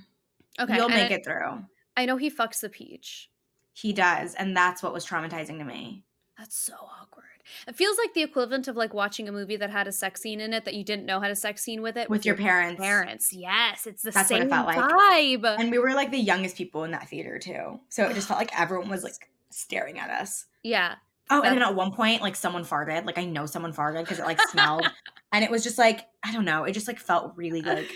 Okay, 0.60 0.76
you'll 0.76 0.88
make 0.88 1.10
I, 1.10 1.16
it 1.16 1.26
through. 1.26 1.64
I 1.96 2.06
know 2.06 2.16
he 2.16 2.30
fucks 2.30 2.60
the 2.60 2.70
peach. 2.70 3.32
He 3.74 3.92
does, 3.92 4.36
and 4.36 4.56
that's 4.56 4.84
what 4.84 4.94
was 4.94 5.04
traumatizing 5.04 5.58
to 5.58 5.64
me. 5.64 6.04
That's 6.38 6.56
so 6.56 6.76
awkward. 6.76 7.26
It 7.68 7.76
feels 7.76 7.98
like 7.98 8.14
the 8.14 8.24
equivalent 8.24 8.68
of 8.68 8.76
like 8.76 8.94
watching 8.94 9.28
a 9.28 9.32
movie 9.32 9.58
that 9.58 9.70
had 9.70 9.88
a 9.88 9.92
sex 9.92 10.22
scene 10.22 10.40
in 10.40 10.54
it 10.54 10.66
that 10.66 10.74
you 10.74 10.84
didn't 10.84 11.06
know 11.06 11.20
had 11.20 11.32
a 11.32 11.36
sex 11.36 11.64
scene 11.64 11.82
with 11.82 11.98
it 11.98 12.10
with, 12.10 12.20
with 12.20 12.26
your, 12.26 12.36
your, 12.36 12.44
parents. 12.44 12.82
Parents, 12.82 13.34
yes, 13.34 13.88
it's 13.88 14.02
the 14.02 14.12
That's 14.12 14.30
same 14.30 14.48
what 14.50 14.70
it 14.70 14.76
felt 14.76 14.92
vibe. 14.92 15.44
Like. 15.44 15.60
And 15.60 15.72
we 15.72 15.80
were 15.80 15.94
like 15.94 16.12
the 16.12 16.20
youngest 16.20 16.56
people 16.56 16.84
in 16.84 16.92
that 16.92 17.10
theater 17.10 17.40
too, 17.40 17.80
so 17.90 18.08
it 18.08 18.14
just 18.14 18.28
felt 18.28 18.40
like 18.40 18.52
everyone 18.60 18.90
was 18.90 19.04
like 19.04 19.30
staring 19.50 20.00
at 20.00 20.10
us. 20.10 20.46
Yeah. 20.64 20.96
Oh, 21.30 21.42
and 21.42 21.58
then 21.58 21.62
at 21.62 21.76
one 21.76 21.92
point, 21.92 22.22
like 22.22 22.36
someone 22.36 22.64
farted. 22.64 23.06
Like 23.06 23.18
I 23.18 23.26
know 23.26 23.46
someone 23.46 23.74
farted 23.74 24.04
because 24.04 24.20
it 24.20 24.26
like 24.26 24.42
smelled, 24.50 24.88
and 25.32 25.44
it 25.44 25.52
was 25.52 25.64
just 25.64 25.78
like 25.78 26.08
I 26.24 26.32
don't 26.32 26.46
know. 26.46 26.64
It 26.64 26.74
just 26.74 26.88
like 26.88 27.00
felt 27.00 27.34
really 27.36 27.62
like 27.62 27.90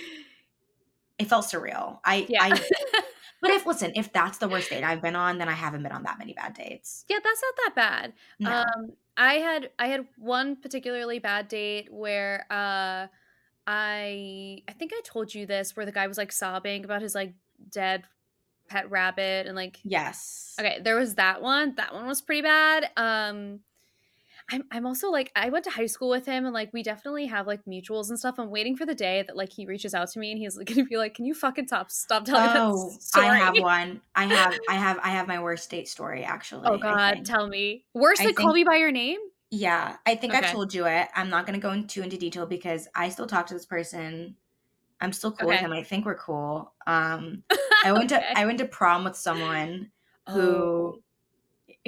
it 1.18 1.28
felt 1.28 1.45
surreal. 1.45 1.99
I 2.04 2.26
yeah. 2.28 2.43
I 2.43 2.62
But 3.41 3.49
if 3.52 3.66
listen, 3.66 3.91
if 3.95 4.14
that's 4.14 4.38
the 4.38 4.47
worst 4.47 4.70
date 4.70 4.84
I've 4.84 5.02
been 5.02 5.16
on, 5.16 5.39
then 5.39 5.49
I 5.49 5.54
haven't 5.54 5.82
been 5.82 5.91
on 5.91 6.04
that 6.04 6.20
many 6.20 6.34
bad 6.34 6.54
dates. 6.54 7.06
Yeah, 7.10 7.18
that's 7.24 7.41
not 7.41 7.54
that 7.58 7.76
bad. 7.76 8.14
No. 8.39 8.52
Um, 8.52 8.91
I 9.18 9.36
had 9.36 9.70
I 9.78 9.88
had 9.88 10.07
one 10.18 10.55
particularly 10.55 11.20
bad 11.20 11.47
date 11.47 11.91
where 11.91 12.45
uh 12.49 13.07
I 13.68 14.64
I 14.68 14.72
think 14.78 14.91
I 14.93 15.01
told 15.05 15.34
you 15.34 15.45
this 15.45 15.76
where 15.76 15.86
the 15.86 15.91
guy 15.91 16.07
was 16.07 16.18
like 16.18 16.32
sobbing 16.32 16.84
about 16.86 17.01
his 17.01 17.16
like 17.16 17.34
dead 17.70 18.03
pet 18.68 18.89
rabbit 18.89 19.47
and 19.47 19.55
like 19.55 19.80
yes. 19.84 20.55
Okay, 20.59 20.80
there 20.82 20.95
was 20.95 21.16
that 21.16 21.41
one. 21.41 21.76
That 21.76 21.93
one 21.93 22.07
was 22.07 22.22
pretty 22.22 22.41
bad. 22.41 22.89
Um 22.97 23.59
I'm 24.52 24.64
I'm 24.70 24.86
also 24.86 25.10
like 25.10 25.32
I 25.36 25.49
went 25.49 25.64
to 25.66 25.72
high 25.72 25.86
school 25.86 26.10
with 26.10 26.26
him 26.26 26.45
and 26.45 26.54
like 26.54 26.72
we 26.74 26.84
definitely 26.84 27.26
have 27.28 27.47
like 27.47 27.64
mutuals 27.66 28.10
and 28.10 28.20
stuff. 28.20 28.36
I'm 28.38 28.49
waiting 28.49 28.76
for 28.76 28.86
the 28.86 28.93
day 28.93 29.24
that 29.26 29.38
like 29.38 29.54
he 29.54 29.66
reaches 29.66 29.93
out 29.93 30.10
to 30.12 30.20
me 30.20 30.32
and 30.32 30.39
he's 30.39 30.58
like, 30.58 30.68
gonna 30.74 30.84
be 30.84 30.97
like, 30.97 31.16
"Can 31.16 31.26
you 31.26 31.34
fucking 31.34 31.68
stop 31.68 31.89
stop 31.89 32.26
telling 32.26 32.49
oh, 32.56 32.89
that 32.89 33.02
story?" 33.02 33.28
I 33.28 33.38
have 33.38 33.58
one. 33.58 34.02
I 34.14 34.26
have 34.26 34.60
I 34.70 34.74
have 34.76 34.99
I 35.04 35.10
have 35.10 35.28
my 35.28 35.41
worst 35.41 35.70
date 35.70 35.88
story 35.88 36.24
actually. 36.24 36.68
Oh 36.68 36.78
god, 36.78 37.26
tell 37.26 37.47
me. 37.47 37.86
Worse 37.93 38.18
than 38.18 38.28
think, 38.28 38.38
call 38.38 38.54
me 38.54 38.64
by 38.64 38.76
your 38.76 38.91
name? 38.91 39.20
Yeah, 39.49 39.95
I 40.06 40.16
think 40.16 40.34
okay. 40.34 40.45
I've 40.45 40.52
told 40.52 40.74
you 40.74 40.86
it. 40.86 41.08
I'm 41.16 41.30
not 41.30 41.45
gonna 41.45 41.60
go 41.60 41.72
into 41.72 42.02
into 42.02 42.18
detail 42.18 42.45
because 42.45 42.88
I 42.93 43.10
still 43.10 43.28
talk 43.28 43.47
to 43.47 43.54
this 43.54 43.66
person. 43.66 44.36
I'm 44.99 45.14
still 45.14 45.32
cool 45.32 45.47
okay. 45.47 45.56
with 45.56 45.62
him. 45.62 45.72
I 45.72 45.84
think 45.84 46.06
we're 46.06 46.18
cool. 46.18 46.74
Um, 46.86 47.43
I 47.84 47.91
went 47.91 48.12
okay. 48.14 48.22
to 48.22 48.39
I 48.39 48.45
went 48.45 48.60
to 48.60 48.66
prom 48.66 49.04
with 49.06 49.16
someone 49.16 49.91
who 50.30 50.41
oh. 50.41 50.99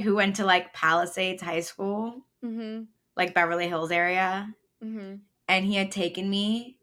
Who 0.02 0.16
went 0.16 0.38
to 0.38 0.46
like 0.46 0.74
Palisades 0.74 1.42
High 1.42 1.62
School, 1.62 2.26
mm-hmm. 2.44 2.84
like 3.16 3.34
Beverly 3.34 3.68
Hills 3.68 3.92
area, 3.92 4.54
mm-hmm. 4.84 5.16
and 5.48 5.66
he 5.66 5.76
had 5.76 5.92
taken 5.92 6.30
me, 6.30 6.78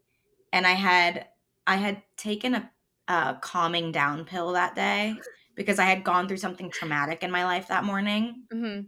and 0.53 0.65
I 0.65 0.71
had 0.71 1.27
I 1.67 1.75
had 1.75 2.01
taken 2.17 2.55
a, 2.55 2.71
a 3.07 3.37
calming 3.41 3.91
down 3.91 4.25
pill 4.25 4.53
that 4.53 4.75
day 4.75 5.15
because 5.55 5.79
I 5.79 5.85
had 5.85 6.03
gone 6.03 6.27
through 6.27 6.37
something 6.37 6.69
traumatic 6.69 7.23
in 7.23 7.31
my 7.31 7.43
life 7.43 7.67
that 7.67 7.83
morning. 7.83 8.43
Mm-hmm. 8.53 8.81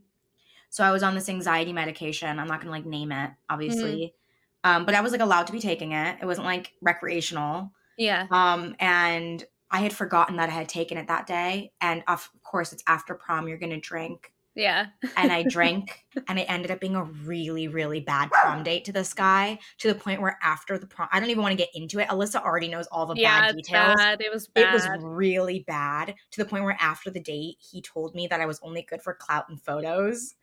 So 0.70 0.84
I 0.84 0.92
was 0.92 1.04
on 1.04 1.14
this 1.14 1.30
anxiety 1.30 1.74
medication. 1.74 2.40
I'm 2.40 2.48
not 2.48 2.60
gonna 2.60 2.72
like 2.72 2.86
name 2.86 3.12
it, 3.12 3.32
obviously. 3.50 3.94
Mm-hmm. 3.96 4.18
Um, 4.66 4.86
but 4.86 4.96
I 4.96 5.02
was 5.02 5.12
like 5.12 5.22
allowed 5.22 5.48
to 5.48 5.54
be 5.54 5.60
taking 5.60 5.92
it. 5.92 6.18
It 6.22 6.26
wasn't 6.26 6.48
like 6.48 6.72
recreational. 6.82 7.72
Yeah. 7.98 8.28
Um, 8.32 8.76
and 8.80 9.46
I 9.74 9.80
had 9.80 9.92
forgotten 9.92 10.38
that 10.38 10.50
I 10.50 10.54
had 10.54 10.70
taken 10.70 10.98
it 10.98 11.08
that 11.08 11.26
day. 11.26 11.72
And 11.82 12.04
of 12.08 12.30
course, 12.44 12.72
it's 12.72 12.84
after 12.88 13.16
prom. 13.16 13.48
You're 13.48 13.58
gonna 13.58 13.80
drink. 13.80 14.32
Yeah. 14.56 14.86
and 15.18 15.32
I 15.32 15.42
drank, 15.50 16.06
and 16.28 16.38
it 16.38 16.44
ended 16.44 16.70
up 16.70 16.80
being 16.80 16.96
a 16.96 17.04
really, 17.04 17.68
really 17.68 18.00
bad 18.00 18.30
prom 18.30 18.62
date 18.62 18.86
to 18.86 18.92
this 18.92 19.12
guy 19.12 19.58
to 19.80 19.88
the 19.92 19.96
point 19.96 20.22
where 20.22 20.38
after 20.44 20.78
the 20.78 20.86
prom, 20.86 21.10
I 21.12 21.20
don't 21.20 21.32
even 21.32 21.42
want 21.42 21.54
to 21.54 21.58
get 21.58 21.70
into 21.74 21.98
it. 22.00 22.08
Alyssa 22.10 22.40
already 22.44 22.68
knows 22.68 22.86
all 22.92 23.08
the 23.08 23.20
yeah, 23.20 23.48
bad 23.48 23.56
details. 23.56 23.96
Bad. 23.96 24.22
It 24.22 24.32
was 24.32 24.48
bad. 24.48 24.70
It 24.70 24.74
was 24.74 24.88
really 25.02 25.64
bad 25.68 26.14
to 26.32 26.44
the 26.44 26.48
point 26.48 26.64
where 26.64 26.78
after 26.80 27.10
the 27.10 27.20
date, 27.20 27.58
he 27.60 27.82
told 27.82 28.14
me 28.14 28.28
that 28.28 28.42
I 28.42 28.46
was 28.46 28.60
only 28.62 28.84
good 28.84 29.02
for 29.02 29.16
clout 29.16 29.50
and 29.50 29.60
photos. 29.60 30.36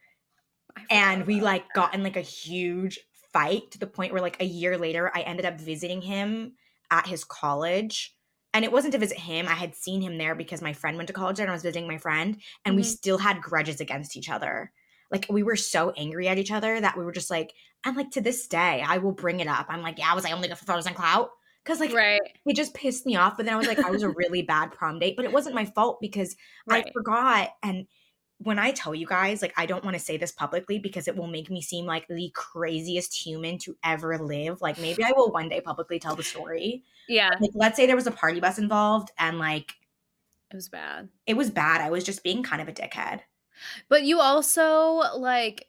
And 0.90 1.24
we 1.24 1.40
like 1.40 1.66
that. 1.68 1.74
got 1.74 1.94
in 1.94 2.02
like 2.02 2.16
a 2.16 2.20
huge 2.20 2.98
fight 3.32 3.70
to 3.70 3.78
the 3.78 3.86
point 3.86 4.12
where 4.12 4.22
like 4.22 4.42
a 4.42 4.44
year 4.44 4.76
later, 4.76 5.12
I 5.14 5.20
ended 5.20 5.46
up 5.46 5.60
visiting 5.60 6.02
him 6.02 6.54
at 6.90 7.06
his 7.06 7.22
college 7.22 8.16
and 8.52 8.64
it 8.64 8.72
wasn't 8.72 8.92
to 8.92 8.98
visit 8.98 9.18
him. 9.18 9.46
I 9.46 9.54
had 9.54 9.74
seen 9.74 10.00
him 10.00 10.18
there 10.18 10.34
because 10.34 10.62
my 10.62 10.72
friend 10.72 10.96
went 10.96 11.06
to 11.06 11.12
college 11.12 11.36
there 11.36 11.44
and 11.44 11.50
I 11.50 11.54
was 11.54 11.62
visiting 11.62 11.86
my 11.86 11.98
friend, 11.98 12.36
and 12.64 12.72
mm-hmm. 12.72 12.76
we 12.76 12.82
still 12.82 13.18
had 13.18 13.42
grudges 13.42 13.80
against 13.80 14.16
each 14.16 14.30
other. 14.30 14.72
Like 15.10 15.26
we 15.28 15.42
were 15.42 15.56
so 15.56 15.90
angry 15.96 16.28
at 16.28 16.38
each 16.38 16.52
other 16.52 16.80
that 16.80 16.96
we 16.96 17.04
were 17.04 17.12
just 17.12 17.30
like, 17.30 17.52
and 17.84 17.96
like 17.96 18.10
to 18.12 18.20
this 18.20 18.46
day, 18.46 18.84
I 18.86 18.98
will 18.98 19.12
bring 19.12 19.40
it 19.40 19.48
up. 19.48 19.66
I'm 19.68 19.82
like, 19.82 19.98
yeah, 19.98 20.10
I 20.10 20.14
was 20.14 20.24
I 20.24 20.32
only 20.32 20.48
good 20.48 20.58
for 20.58 20.64
photos 20.64 20.86
and 20.86 20.94
clout? 20.94 21.30
Because 21.64 21.80
like 21.80 21.92
right. 21.92 22.20
it 22.46 22.56
just 22.56 22.74
pissed 22.74 23.06
me 23.06 23.16
off. 23.16 23.36
But 23.36 23.46
then 23.46 23.54
I 23.54 23.58
was 23.58 23.66
like, 23.66 23.78
I 23.78 23.90
was 23.90 24.02
a 24.02 24.08
really 24.16 24.42
bad 24.42 24.72
prom 24.72 24.98
date, 24.98 25.16
but 25.16 25.24
it 25.24 25.32
wasn't 25.32 25.54
my 25.54 25.64
fault 25.64 25.98
because 26.00 26.36
right. 26.66 26.86
I 26.86 26.92
forgot 26.92 27.50
and 27.62 27.86
when 28.42 28.58
I 28.58 28.70
tell 28.70 28.94
you 28.94 29.06
guys, 29.06 29.42
like, 29.42 29.52
I 29.56 29.66
don't 29.66 29.84
want 29.84 29.94
to 29.96 30.02
say 30.02 30.16
this 30.16 30.32
publicly 30.32 30.78
because 30.78 31.08
it 31.08 31.16
will 31.16 31.26
make 31.26 31.50
me 31.50 31.60
seem 31.60 31.84
like 31.84 32.06
the 32.08 32.30
craziest 32.34 33.14
human 33.14 33.58
to 33.58 33.76
ever 33.84 34.16
live. 34.16 34.62
Like, 34.62 34.78
maybe 34.78 35.04
I 35.04 35.12
will 35.12 35.30
one 35.30 35.50
day 35.50 35.60
publicly 35.60 35.98
tell 35.98 36.16
the 36.16 36.22
story. 36.22 36.82
Yeah. 37.06 37.30
Like, 37.38 37.50
let's 37.54 37.76
say 37.76 37.86
there 37.86 37.96
was 37.96 38.06
a 38.06 38.12
party 38.12 38.40
bus 38.40 38.58
involved 38.58 39.10
and, 39.18 39.38
like, 39.38 39.74
it 40.50 40.56
was 40.56 40.70
bad. 40.70 41.10
It 41.26 41.34
was 41.34 41.50
bad. 41.50 41.80
I 41.82 41.90
was 41.90 42.02
just 42.02 42.24
being 42.24 42.42
kind 42.42 42.62
of 42.62 42.68
a 42.68 42.72
dickhead. 42.72 43.20
But 43.90 44.04
you 44.04 44.20
also, 44.20 45.02
like, 45.16 45.66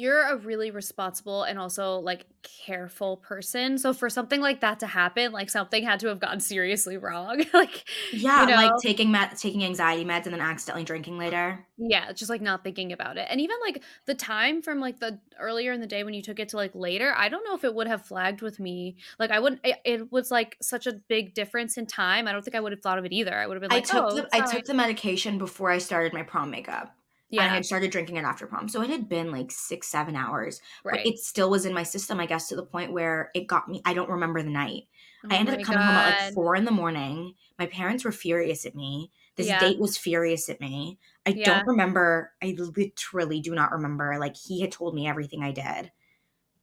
you're 0.00 0.22
a 0.22 0.36
really 0.36 0.70
responsible 0.70 1.42
and 1.42 1.58
also 1.58 1.98
like 1.98 2.24
careful 2.42 3.18
person. 3.18 3.76
So 3.76 3.92
for 3.92 4.08
something 4.08 4.40
like 4.40 4.62
that 4.62 4.80
to 4.80 4.86
happen, 4.86 5.30
like 5.30 5.50
something 5.50 5.84
had 5.84 6.00
to 6.00 6.08
have 6.08 6.18
gone 6.18 6.40
seriously 6.40 6.96
wrong. 6.96 7.44
like 7.52 7.84
yeah, 8.10 8.40
you 8.40 8.46
know? 8.48 8.54
like 8.54 8.72
taking 8.82 9.10
med- 9.10 9.36
taking 9.36 9.62
anxiety 9.62 10.06
meds 10.06 10.24
and 10.24 10.32
then 10.32 10.40
accidentally 10.40 10.84
drinking 10.84 11.18
later. 11.18 11.66
Yeah, 11.76 12.12
just 12.12 12.30
like 12.30 12.40
not 12.40 12.64
thinking 12.64 12.92
about 12.92 13.18
it. 13.18 13.26
And 13.28 13.42
even 13.42 13.56
like 13.60 13.82
the 14.06 14.14
time 14.14 14.62
from 14.62 14.80
like 14.80 15.00
the 15.00 15.18
earlier 15.38 15.72
in 15.72 15.80
the 15.80 15.86
day 15.86 16.02
when 16.02 16.14
you 16.14 16.22
took 16.22 16.38
it 16.38 16.48
to 16.50 16.56
like 16.56 16.74
later, 16.74 17.12
I 17.14 17.28
don't 17.28 17.44
know 17.44 17.54
if 17.54 17.64
it 17.64 17.74
would 17.74 17.86
have 17.86 18.06
flagged 18.06 18.40
with 18.40 18.58
me. 18.58 18.96
Like 19.18 19.30
I 19.30 19.38
wouldn't. 19.38 19.60
It, 19.62 19.76
it 19.84 20.12
was 20.12 20.30
like 20.30 20.56
such 20.62 20.86
a 20.86 20.94
big 20.94 21.34
difference 21.34 21.76
in 21.76 21.84
time. 21.84 22.26
I 22.26 22.32
don't 22.32 22.42
think 22.42 22.54
I 22.54 22.60
would 22.60 22.72
have 22.72 22.80
thought 22.80 22.98
of 22.98 23.04
it 23.04 23.12
either. 23.12 23.36
I 23.36 23.46
would 23.46 23.54
have 23.54 23.60
been 23.60 23.70
like, 23.70 23.82
I 23.82 24.00
took 24.00 24.12
oh, 24.12 24.16
the, 24.16 24.28
I 24.32 24.50
took 24.50 24.64
the 24.64 24.74
medication 24.74 25.36
before 25.36 25.70
I 25.70 25.76
started 25.76 26.14
my 26.14 26.22
prom 26.22 26.50
makeup. 26.50 26.96
Yeah. 27.30 27.42
And 27.42 27.50
I 27.50 27.54
had 27.54 27.64
started 27.64 27.90
drinking 27.92 28.16
it 28.16 28.24
after 28.24 28.46
prom. 28.46 28.68
So 28.68 28.82
it 28.82 28.90
had 28.90 29.08
been 29.08 29.30
like 29.30 29.52
six, 29.52 29.86
seven 29.86 30.16
hours. 30.16 30.60
Right. 30.84 30.96
But 30.96 31.06
it 31.06 31.18
still 31.18 31.48
was 31.48 31.64
in 31.64 31.72
my 31.72 31.84
system, 31.84 32.18
I 32.18 32.26
guess, 32.26 32.48
to 32.48 32.56
the 32.56 32.64
point 32.64 32.92
where 32.92 33.30
it 33.34 33.46
got 33.46 33.68
me. 33.68 33.80
I 33.84 33.94
don't 33.94 34.10
remember 34.10 34.42
the 34.42 34.50
night. 34.50 34.84
Oh 35.24 35.28
I 35.30 35.36
ended 35.36 35.54
up 35.54 35.62
coming 35.62 35.80
God. 35.80 35.86
home 35.86 35.96
at 35.96 36.24
like 36.24 36.34
four 36.34 36.56
in 36.56 36.64
the 36.64 36.70
morning. 36.70 37.34
My 37.58 37.66
parents 37.66 38.04
were 38.04 38.12
furious 38.12 38.66
at 38.66 38.74
me. 38.74 39.12
This 39.36 39.46
yeah. 39.46 39.60
date 39.60 39.78
was 39.78 39.96
furious 39.96 40.48
at 40.48 40.60
me. 40.60 40.98
I 41.24 41.30
yeah. 41.30 41.44
don't 41.44 41.68
remember. 41.68 42.32
I 42.42 42.56
literally 42.58 43.40
do 43.40 43.54
not 43.54 43.72
remember. 43.72 44.16
Like 44.18 44.36
he 44.36 44.60
had 44.60 44.72
told 44.72 44.94
me 44.94 45.06
everything 45.06 45.42
I 45.42 45.52
did. 45.52 45.92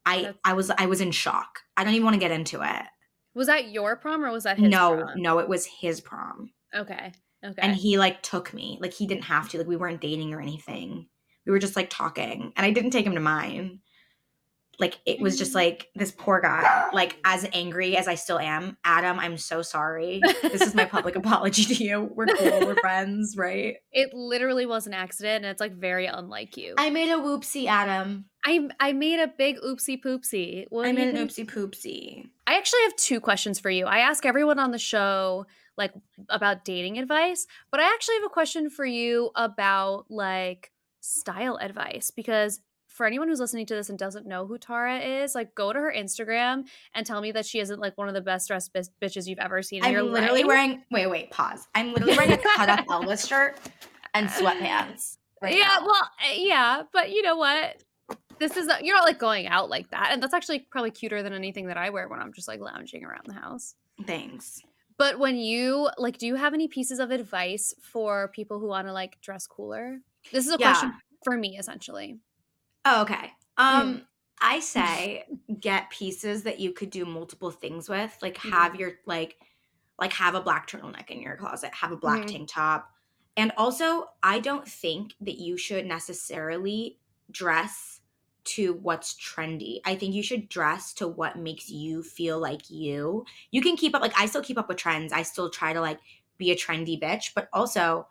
I 0.05 0.21
That's... 0.23 0.37
I 0.43 0.53
was 0.53 0.71
I 0.71 0.85
was 0.87 1.01
in 1.01 1.11
shock. 1.11 1.61
I 1.77 1.83
don't 1.83 1.93
even 1.93 2.05
want 2.05 2.15
to 2.15 2.19
get 2.19 2.31
into 2.31 2.61
it. 2.61 2.85
Was 3.33 3.47
that 3.47 3.69
your 3.69 3.95
prom 3.95 4.25
or 4.25 4.31
was 4.31 4.43
that 4.43 4.57
his 4.57 4.69
no, 4.69 4.97
prom? 4.97 5.21
No, 5.21 5.39
it 5.39 5.47
was 5.47 5.65
his 5.65 6.01
prom. 6.01 6.51
Okay. 6.75 7.13
Okay. 7.45 7.61
And 7.61 7.75
he 7.75 7.97
like 7.97 8.21
took 8.23 8.53
me. 8.53 8.77
Like 8.81 8.93
he 8.93 9.07
didn't 9.07 9.25
have 9.25 9.49
to. 9.49 9.57
Like 9.57 9.67
we 9.67 9.75
weren't 9.77 10.01
dating 10.01 10.33
or 10.33 10.41
anything. 10.41 11.07
We 11.45 11.51
were 11.51 11.59
just 11.59 11.75
like 11.75 11.89
talking. 11.89 12.51
And 12.55 12.65
I 12.65 12.71
didn't 12.71 12.91
take 12.91 13.05
him 13.05 13.15
to 13.15 13.21
mine. 13.21 13.79
Like 14.79 14.99
it 15.05 15.19
was 15.19 15.37
just 15.37 15.55
like 15.55 15.89
this 15.95 16.11
poor 16.11 16.39
guy, 16.39 16.89
like 16.93 17.17
as 17.25 17.47
angry 17.51 17.97
as 17.97 18.07
I 18.07 18.15
still 18.15 18.37
am. 18.37 18.77
Adam, 18.83 19.19
I'm 19.19 19.37
so 19.37 19.63
sorry. 19.63 20.21
This 20.43 20.61
is 20.61 20.75
my 20.75 20.85
public 20.85 21.15
apology 21.15 21.65
to 21.65 21.83
you. 21.83 22.11
We're 22.13 22.27
cool, 22.27 22.59
we're 22.67 22.75
friends, 22.75 23.35
right? 23.35 23.77
It 23.91 24.13
literally 24.13 24.67
was 24.67 24.85
an 24.85 24.93
accident 24.93 25.45
and 25.45 25.51
it's 25.51 25.59
like 25.59 25.73
very 25.73 26.05
unlike 26.05 26.57
you. 26.57 26.75
I 26.77 26.91
made 26.91 27.09
a 27.09 27.17
whoopsie, 27.17 27.65
Adam. 27.65 28.25
I 28.45 28.69
I 28.79 28.93
made 28.93 29.19
a 29.19 29.27
big 29.27 29.57
oopsie 29.61 29.99
poopsie. 29.99 30.65
What 30.69 30.85
I 30.85 30.91
made 30.91 31.15
an 31.15 31.27
oopsie 31.27 31.49
poopsie. 31.49 32.29
I 32.45 32.57
actually 32.57 32.81
have 32.83 32.95
two 32.95 33.19
questions 33.19 33.59
for 33.59 33.71
you. 33.71 33.87
I 33.87 33.99
ask 33.99 34.25
everyone 34.25 34.59
on 34.59 34.71
the 34.71 34.77
show 34.77 35.47
like 35.75 35.93
about 36.29 36.65
dating 36.65 36.97
advice, 36.97 37.47
but 37.71 37.79
I 37.79 37.91
actually 37.93 38.15
have 38.15 38.25
a 38.25 38.29
question 38.29 38.69
for 38.69 38.85
you 38.85 39.31
about 39.35 40.05
like 40.09 40.71
style 41.01 41.57
advice 41.57 42.11
because 42.11 42.59
for 42.97 43.05
anyone 43.05 43.27
who's 43.27 43.39
listening 43.39 43.67
to 43.67 43.75
this 43.75 43.89
and 43.89 43.99
doesn't 43.99 44.25
know 44.25 44.47
who 44.47 44.57
Tara 44.57 44.99
is, 44.99 45.35
like 45.35 45.53
go 45.53 45.71
to 45.71 45.79
her 45.79 45.93
Instagram 45.95 46.65
and 46.95 47.05
tell 47.05 47.21
me 47.21 47.31
that 47.31 47.45
she 47.45 47.59
isn't 47.59 47.79
like 47.79 47.95
one 47.95 48.07
of 48.07 48.15
the 48.15 48.21
best 48.21 48.47
dressed 48.47 48.73
b- 48.73 48.81
bitches 48.99 49.27
you've 49.27 49.37
ever 49.37 49.61
seen. 49.61 49.83
I'm 49.83 50.11
literally 50.11 50.41
life. 50.41 50.47
wearing. 50.47 50.83
Wait, 50.89 51.07
wait, 51.07 51.29
pause. 51.29 51.67
I'm 51.75 51.93
literally 51.93 52.17
wearing 52.17 52.33
a 52.33 52.37
cut 52.37 52.69
up 52.69 52.87
Elvis 52.87 53.27
shirt 53.27 53.55
and 54.15 54.27
sweatpants. 54.27 55.17
Right 55.39 55.55
yeah, 55.55 55.77
now. 55.79 55.85
well, 55.85 56.09
eh, 56.25 56.35
yeah, 56.37 56.81
but 56.91 57.11
you 57.11 57.21
know 57.21 57.37
what? 57.37 57.83
This 58.39 58.57
is 58.57 58.67
a, 58.67 58.79
you're 58.81 58.95
not 58.97 59.03
like 59.03 59.19
going 59.19 59.45
out 59.45 59.69
like 59.69 59.91
that, 59.91 60.09
and 60.11 60.21
that's 60.21 60.33
actually 60.33 60.59
probably 60.59 60.89
cuter 60.89 61.21
than 61.21 61.33
anything 61.33 61.67
that 61.67 61.77
I 61.77 61.91
wear 61.91 62.07
when 62.07 62.19
I'm 62.19 62.33
just 62.33 62.47
like 62.47 62.59
lounging 62.59 63.05
around 63.05 63.27
the 63.27 63.33
house. 63.33 63.75
Thanks. 64.07 64.63
But 64.97 65.19
when 65.19 65.37
you 65.37 65.89
like, 65.99 66.17
do 66.17 66.25
you 66.25 66.33
have 66.33 66.55
any 66.55 66.67
pieces 66.67 66.97
of 66.97 67.11
advice 67.11 67.75
for 67.79 68.29
people 68.29 68.59
who 68.59 68.67
want 68.67 68.87
to 68.87 68.93
like 68.93 69.21
dress 69.21 69.45
cooler? 69.45 69.99
This 70.31 70.47
is 70.47 70.53
a 70.53 70.57
yeah. 70.59 70.71
question 70.71 70.93
for 71.23 71.37
me 71.37 71.59
essentially. 71.59 72.17
Oh, 72.87 73.01
okay. 73.01 73.33
Um, 73.57 73.97
mm. 73.97 74.01
I 74.41 74.59
say 74.61 75.25
get 75.59 75.89
pieces 75.89 76.43
that 76.43 76.59
you 76.59 76.71
could 76.71 76.89
do 76.89 77.05
multiple 77.05 77.51
things 77.51 77.89
with. 77.89 78.17
Like 78.21 78.37
mm-hmm. 78.37 78.51
have 78.51 78.75
your 78.75 78.93
like 79.05 79.37
like 79.99 80.13
have 80.13 80.35
a 80.35 80.41
black 80.41 80.69
turtleneck 80.69 81.09
in 81.09 81.21
your 81.21 81.35
closet, 81.35 81.73
have 81.73 81.91
a 81.91 81.97
black 81.97 82.19
mm-hmm. 82.19 82.27
tank 82.27 82.49
top. 82.49 82.89
And 83.35 83.51
also, 83.57 84.05
I 84.23 84.39
don't 84.39 84.67
think 84.67 85.13
that 85.21 85.37
you 85.37 85.57
should 85.57 85.85
necessarily 85.85 86.97
dress 87.29 88.01
to 88.45 88.73
what's 88.73 89.13
trendy. 89.15 89.79
I 89.85 89.95
think 89.95 90.15
you 90.15 90.23
should 90.23 90.49
dress 90.49 90.93
to 90.93 91.07
what 91.07 91.37
makes 91.37 91.69
you 91.69 92.01
feel 92.01 92.39
like 92.39 92.69
you. 92.69 93.25
You 93.51 93.61
can 93.61 93.75
keep 93.75 93.93
up 93.93 94.01
like 94.01 94.17
I 94.17 94.27
still 94.27 94.41
keep 94.41 94.57
up 94.57 94.69
with 94.69 94.77
trends. 94.77 95.11
I 95.11 95.23
still 95.23 95.49
try 95.49 95.73
to 95.73 95.81
like 95.81 95.99
be 96.37 96.51
a 96.51 96.55
trendy 96.55 96.99
bitch, 96.99 97.33
but 97.35 97.49
also 97.51 98.07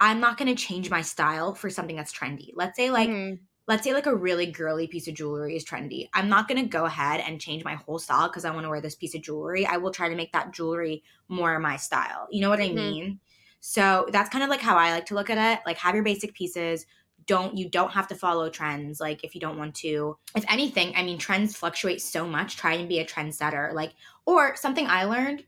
I'm 0.00 0.20
not 0.20 0.36
going 0.36 0.54
to 0.54 0.62
change 0.62 0.90
my 0.90 1.02
style 1.02 1.54
for 1.54 1.70
something 1.70 1.96
that's 1.96 2.12
trendy. 2.12 2.50
Let's 2.54 2.76
say 2.76 2.90
like 2.90 3.08
mm-hmm. 3.08 3.42
Let's 3.68 3.84
say 3.84 3.92
like 3.94 4.06
a 4.06 4.14
really 4.14 4.46
girly 4.46 4.86
piece 4.86 5.06
of 5.06 5.14
jewelry 5.14 5.54
is 5.54 5.64
trendy. 5.64 6.08
I'm 6.14 6.28
not 6.28 6.48
going 6.48 6.60
to 6.60 6.68
go 6.68 6.86
ahead 6.86 7.20
and 7.20 7.40
change 7.40 7.62
my 7.62 7.74
whole 7.74 7.98
style 7.98 8.28
cuz 8.28 8.44
I 8.44 8.50
want 8.50 8.64
to 8.64 8.70
wear 8.70 8.80
this 8.80 8.96
piece 8.96 9.14
of 9.14 9.22
jewelry. 9.22 9.66
I 9.66 9.76
will 9.76 9.92
try 9.92 10.08
to 10.08 10.16
make 10.16 10.32
that 10.32 10.52
jewelry 10.52 11.04
more 11.28 11.58
my 11.60 11.76
style. 11.76 12.26
You 12.30 12.40
know 12.40 12.48
what 12.48 12.58
mm-hmm. 12.58 12.78
I 12.78 12.82
mean? 12.82 13.20
So 13.60 14.08
that's 14.10 14.30
kind 14.30 14.42
of 14.42 14.50
like 14.50 14.60
how 14.60 14.76
I 14.76 14.90
like 14.90 15.06
to 15.06 15.14
look 15.14 15.30
at 15.30 15.38
it. 15.38 15.62
Like 15.66 15.78
have 15.78 15.94
your 15.94 16.04
basic 16.04 16.34
pieces, 16.34 16.86
don't 17.28 17.56
you 17.56 17.68
don't 17.68 17.92
have 17.92 18.08
to 18.08 18.14
follow 18.14 18.48
trends 18.48 19.00
like 19.00 19.22
if 19.22 19.34
you 19.34 19.40
don't 19.40 19.58
want 19.58 19.74
to 19.74 20.16
if 20.34 20.44
anything 20.48 20.92
i 20.96 21.02
mean 21.02 21.18
trends 21.18 21.54
fluctuate 21.54 22.00
so 22.00 22.26
much 22.26 22.56
try 22.56 22.72
and 22.72 22.88
be 22.88 22.98
a 22.98 23.04
trendsetter 23.04 23.72
like 23.74 23.92
or 24.24 24.56
something 24.56 24.86
i 24.88 25.04
learned 25.04 25.44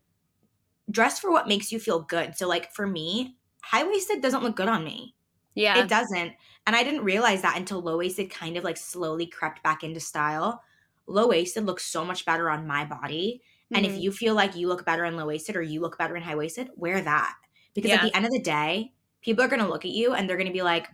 dress 0.90 1.18
for 1.18 1.32
what 1.32 1.48
makes 1.48 1.72
you 1.72 1.80
feel 1.80 2.00
good 2.00 2.36
so 2.36 2.46
like 2.46 2.70
for 2.72 2.86
me 2.86 3.36
high-waisted 3.62 4.20
doesn't 4.20 4.42
look 4.42 4.56
good 4.56 4.68
on 4.68 4.84
me 4.84 5.14
yeah 5.54 5.78
it 5.78 5.88
doesn't 5.88 6.32
and 6.66 6.76
i 6.76 6.82
didn't 6.82 7.04
realize 7.04 7.42
that 7.42 7.56
until 7.56 7.80
low-waisted 7.80 8.30
kind 8.30 8.56
of 8.56 8.64
like 8.64 8.76
slowly 8.76 9.26
crept 9.26 9.62
back 9.62 9.82
into 9.82 10.00
style 10.00 10.62
low-waisted 11.06 11.64
looks 11.64 11.84
so 11.84 12.04
much 12.04 12.24
better 12.24 12.48
on 12.48 12.66
my 12.66 12.84
body 12.84 13.42
mm-hmm. 13.42 13.76
and 13.76 13.86
if 13.86 13.92
mm-hmm. 13.92 14.02
you 14.02 14.12
feel 14.12 14.34
like 14.34 14.54
you 14.54 14.68
look 14.68 14.84
better 14.84 15.04
in 15.04 15.16
low-waisted 15.16 15.56
or 15.56 15.62
you 15.62 15.80
look 15.80 15.98
better 15.98 16.16
in 16.16 16.22
high-waisted 16.22 16.68
wear 16.76 17.00
that 17.00 17.34
because 17.74 17.90
yeah. 17.90 17.96
at 17.96 18.02
the 18.02 18.16
end 18.16 18.24
of 18.24 18.32
the 18.32 18.42
day 18.42 18.92
people 19.22 19.44
are 19.44 19.48
going 19.48 19.62
to 19.62 19.68
look 19.68 19.84
at 19.84 19.90
you 19.90 20.14
and 20.14 20.28
they're 20.28 20.36
going 20.36 20.46
to 20.46 20.52
be 20.52 20.62
like, 20.62 20.88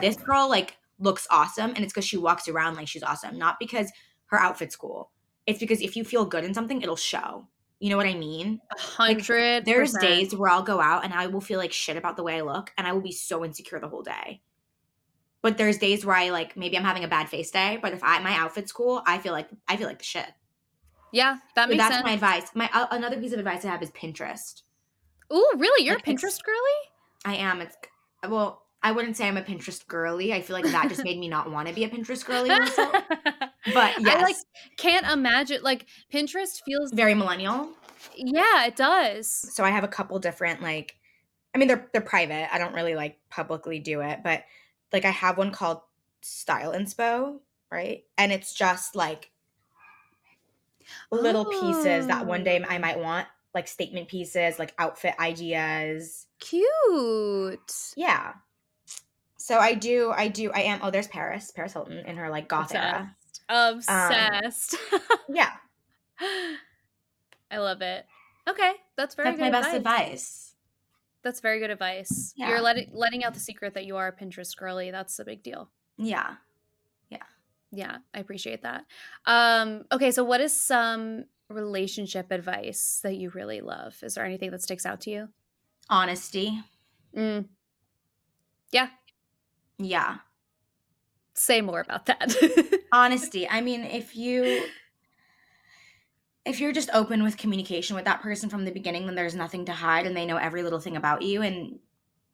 this 0.00 0.16
girl 0.16 0.48
like 0.48 0.76
looks 0.98 1.26
awesome. 1.30 1.70
And 1.70 1.78
it's 1.78 1.92
because 1.92 2.04
she 2.04 2.16
walks 2.16 2.48
around 2.48 2.76
like 2.76 2.88
she's 2.88 3.02
awesome, 3.02 3.38
not 3.38 3.58
because 3.58 3.90
her 4.26 4.38
outfit's 4.38 4.76
cool. 4.76 5.10
It's 5.46 5.58
because 5.58 5.80
if 5.80 5.96
you 5.96 6.04
feel 6.04 6.24
good 6.24 6.44
in 6.44 6.54
something, 6.54 6.82
it'll 6.82 6.96
show. 6.96 7.48
You 7.80 7.88
know 7.88 7.96
what 7.96 8.06
I 8.06 8.14
mean? 8.14 8.60
A 8.76 8.78
hundred. 8.78 9.56
Like, 9.56 9.64
there's 9.64 9.94
days 9.94 10.36
where 10.36 10.50
I'll 10.50 10.62
go 10.62 10.80
out 10.80 11.02
and 11.02 11.14
I 11.14 11.26
will 11.28 11.40
feel 11.40 11.58
like 11.58 11.72
shit 11.72 11.96
about 11.96 12.16
the 12.16 12.22
way 12.22 12.36
I 12.36 12.42
look, 12.42 12.72
and 12.76 12.86
I 12.86 12.92
will 12.92 13.00
be 13.00 13.12
so 13.12 13.42
insecure 13.42 13.80
the 13.80 13.88
whole 13.88 14.02
day. 14.02 14.42
But 15.42 15.56
there's 15.56 15.78
days 15.78 16.04
where 16.04 16.14
I 16.14 16.28
like 16.28 16.58
maybe 16.58 16.76
I'm 16.76 16.84
having 16.84 17.04
a 17.04 17.08
bad 17.08 17.30
face 17.30 17.50
day, 17.50 17.78
but 17.80 17.94
if 17.94 18.04
I 18.04 18.18
my 18.20 18.34
outfit's 18.34 18.70
cool, 18.70 19.02
I 19.06 19.16
feel 19.18 19.32
like 19.32 19.48
I 19.66 19.78
feel 19.78 19.86
like 19.86 19.98
the 19.98 20.04
shit. 20.04 20.26
Yeah, 21.10 21.38
that 21.56 21.70
makes 21.70 21.80
sense. 21.82 21.88
that's 21.88 21.94
sense. 21.96 22.04
my 22.04 22.12
advice. 22.12 22.50
My 22.54 22.70
uh, 22.72 22.86
another 22.90 23.18
piece 23.18 23.32
of 23.32 23.38
advice 23.38 23.64
I 23.64 23.68
have 23.68 23.82
is 23.82 23.90
Pinterest. 23.92 24.60
Oh, 25.30 25.56
really? 25.56 25.86
You're 25.86 25.94
like, 25.94 26.04
Pinterest 26.04 26.42
girly? 26.44 26.78
I 27.24 27.36
am. 27.36 27.62
It's 27.62 27.76
well, 28.28 28.66
I 28.82 28.92
wouldn't 28.92 29.16
say 29.16 29.26
I'm 29.26 29.38
a 29.38 29.42
Pinterest 29.42 29.86
girly. 29.86 30.34
I 30.34 30.42
feel 30.42 30.54
like 30.54 30.64
that 30.66 30.88
just 30.90 31.04
made 31.04 31.18
me 31.18 31.28
not 31.28 31.50
want 31.50 31.68
to 31.68 31.74
be 31.74 31.84
a 31.84 31.88
Pinterest 31.88 32.24
girly. 32.24 32.50
but 33.66 34.00
yes. 34.00 34.16
I 34.16 34.22
like 34.22 34.36
can't 34.76 35.06
imagine 35.06 35.62
like 35.62 35.86
Pinterest 36.12 36.60
feels 36.64 36.92
very 36.92 37.14
millennial. 37.14 37.68
Yeah, 38.16 38.66
it 38.66 38.76
does. 38.76 39.30
So 39.30 39.64
I 39.64 39.70
have 39.70 39.84
a 39.84 39.88
couple 39.88 40.18
different 40.18 40.62
like 40.62 40.96
I 41.54 41.58
mean 41.58 41.68
they're 41.68 41.88
they're 41.92 42.00
private. 42.00 42.52
I 42.54 42.58
don't 42.58 42.74
really 42.74 42.94
like 42.94 43.18
publicly 43.28 43.78
do 43.78 44.00
it, 44.00 44.20
but 44.22 44.44
like 44.92 45.04
I 45.04 45.10
have 45.10 45.38
one 45.38 45.52
called 45.52 45.80
Style 46.22 46.72
Inspo, 46.72 47.38
right? 47.70 48.04
And 48.18 48.32
it's 48.32 48.54
just 48.54 48.96
like 48.96 49.30
little 51.10 51.46
oh. 51.48 51.60
pieces 51.60 52.06
that 52.06 52.26
one 52.26 52.42
oh. 52.42 52.44
day 52.44 52.64
I 52.68 52.78
might 52.78 52.98
want, 52.98 53.26
like 53.54 53.68
statement 53.68 54.08
pieces, 54.08 54.58
like 54.58 54.74
outfit 54.78 55.14
ideas. 55.18 56.26
Cute. 56.38 57.92
Yeah. 57.96 58.32
So 59.36 59.58
I 59.58 59.74
do, 59.74 60.12
I 60.14 60.28
do, 60.28 60.50
I 60.52 60.62
am. 60.62 60.80
Oh, 60.82 60.90
there's 60.90 61.08
Paris, 61.08 61.50
Paris 61.50 61.72
Hilton 61.72 62.04
in 62.06 62.16
her 62.16 62.30
like 62.30 62.48
goth 62.48 62.74
era. 62.74 63.16
Obsessed. 63.50 64.76
Um, 64.92 65.00
yeah. 65.28 65.50
I 67.50 67.58
love 67.58 67.82
it. 67.82 68.06
Okay, 68.48 68.72
that's 68.96 69.14
very. 69.14 69.30
That's 69.30 69.40
my 69.40 69.50
best 69.50 69.74
advice. 69.74 70.06
advice. 70.06 70.54
That's 71.22 71.40
very 71.40 71.58
good 71.58 71.70
advice. 71.70 72.32
Yeah. 72.36 72.48
You're 72.48 72.60
letting 72.60 72.90
letting 72.92 73.24
out 73.24 73.34
the 73.34 73.40
secret 73.40 73.74
that 73.74 73.84
you 73.84 73.96
are 73.96 74.08
a 74.08 74.12
Pinterest 74.12 74.56
girly. 74.56 74.90
That's 74.90 75.18
a 75.18 75.24
big 75.24 75.42
deal. 75.42 75.70
Yeah. 75.98 76.36
Yeah. 77.10 77.18
Yeah, 77.72 77.98
I 78.14 78.20
appreciate 78.20 78.62
that. 78.62 78.84
Um, 79.26 79.84
okay, 79.92 80.10
so 80.10 80.24
what 80.24 80.40
is 80.40 80.58
some 80.58 81.24
relationship 81.48 82.30
advice 82.30 83.00
that 83.02 83.16
you 83.16 83.30
really 83.30 83.60
love? 83.60 83.96
Is 84.02 84.14
there 84.14 84.24
anything 84.24 84.50
that 84.52 84.62
sticks 84.62 84.86
out 84.86 85.00
to 85.02 85.10
you? 85.10 85.28
Honesty. 85.88 86.60
Mm. 87.16 87.46
Yeah, 88.70 88.88
yeah. 89.78 90.18
Say 91.40 91.62
more 91.62 91.80
about 91.80 92.04
that. 92.04 92.36
Honesty. 92.92 93.48
I 93.48 93.62
mean, 93.62 93.82
if 93.82 94.14
you 94.14 94.66
if 96.44 96.60
you're 96.60 96.70
just 96.70 96.90
open 96.92 97.22
with 97.22 97.38
communication 97.38 97.96
with 97.96 98.04
that 98.04 98.20
person 98.20 98.50
from 98.50 98.66
the 98.66 98.70
beginning, 98.70 99.06
then 99.06 99.14
there's 99.14 99.34
nothing 99.34 99.64
to 99.64 99.72
hide 99.72 100.06
and 100.06 100.14
they 100.14 100.26
know 100.26 100.36
every 100.36 100.62
little 100.62 100.80
thing 100.80 100.98
about 100.98 101.22
you 101.22 101.40
and 101.40 101.78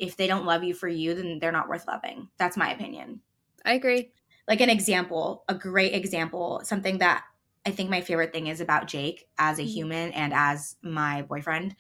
if 0.01 0.17
they 0.17 0.27
don't 0.27 0.45
love 0.45 0.65
you 0.65 0.75
for 0.75 0.89
you, 0.89 1.15
then 1.15 1.39
they're 1.39 1.53
not 1.53 1.69
worth 1.69 1.87
loving. 1.87 2.29
That's 2.37 2.57
my 2.57 2.73
opinion. 2.73 3.21
I 3.65 3.75
agree. 3.75 4.11
Like 4.49 4.61
an 4.61 4.71
example, 4.71 5.45
a 5.49 5.55
great 5.55 5.95
example, 5.95 6.63
something 6.65 6.99
that 6.99 7.23
I 7.65 7.71
think 7.71 7.89
my 7.89 8.01
favorite 8.01 8.33
thing 8.33 8.49
is 8.49 8.61
about 8.61 8.89
Jake 8.89 9.29
as 9.39 9.61
a 9.61 9.63
mm-hmm. 9.63 9.71
human 9.71 10.13
and 10.15 10.35
as 10.35 10.75
my 10.83 11.23
boyfriend 11.23 11.77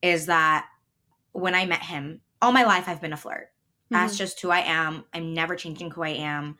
is 0.00 0.26
that 0.26 0.66
when 1.32 1.54
I 1.54 1.66
met 1.66 1.82
him, 1.82 2.22
all 2.40 2.52
my 2.52 2.64
life 2.64 2.88
I've 2.88 3.02
been 3.02 3.12
a 3.12 3.18
flirt. 3.18 3.50
That's 3.90 4.14
mm-hmm. 4.14 4.18
just 4.18 4.40
who 4.40 4.50
I 4.50 4.60
am. 4.60 5.04
I'm 5.12 5.34
never 5.34 5.56
changing 5.56 5.90
who 5.90 6.02
I 6.02 6.10
am. 6.10 6.56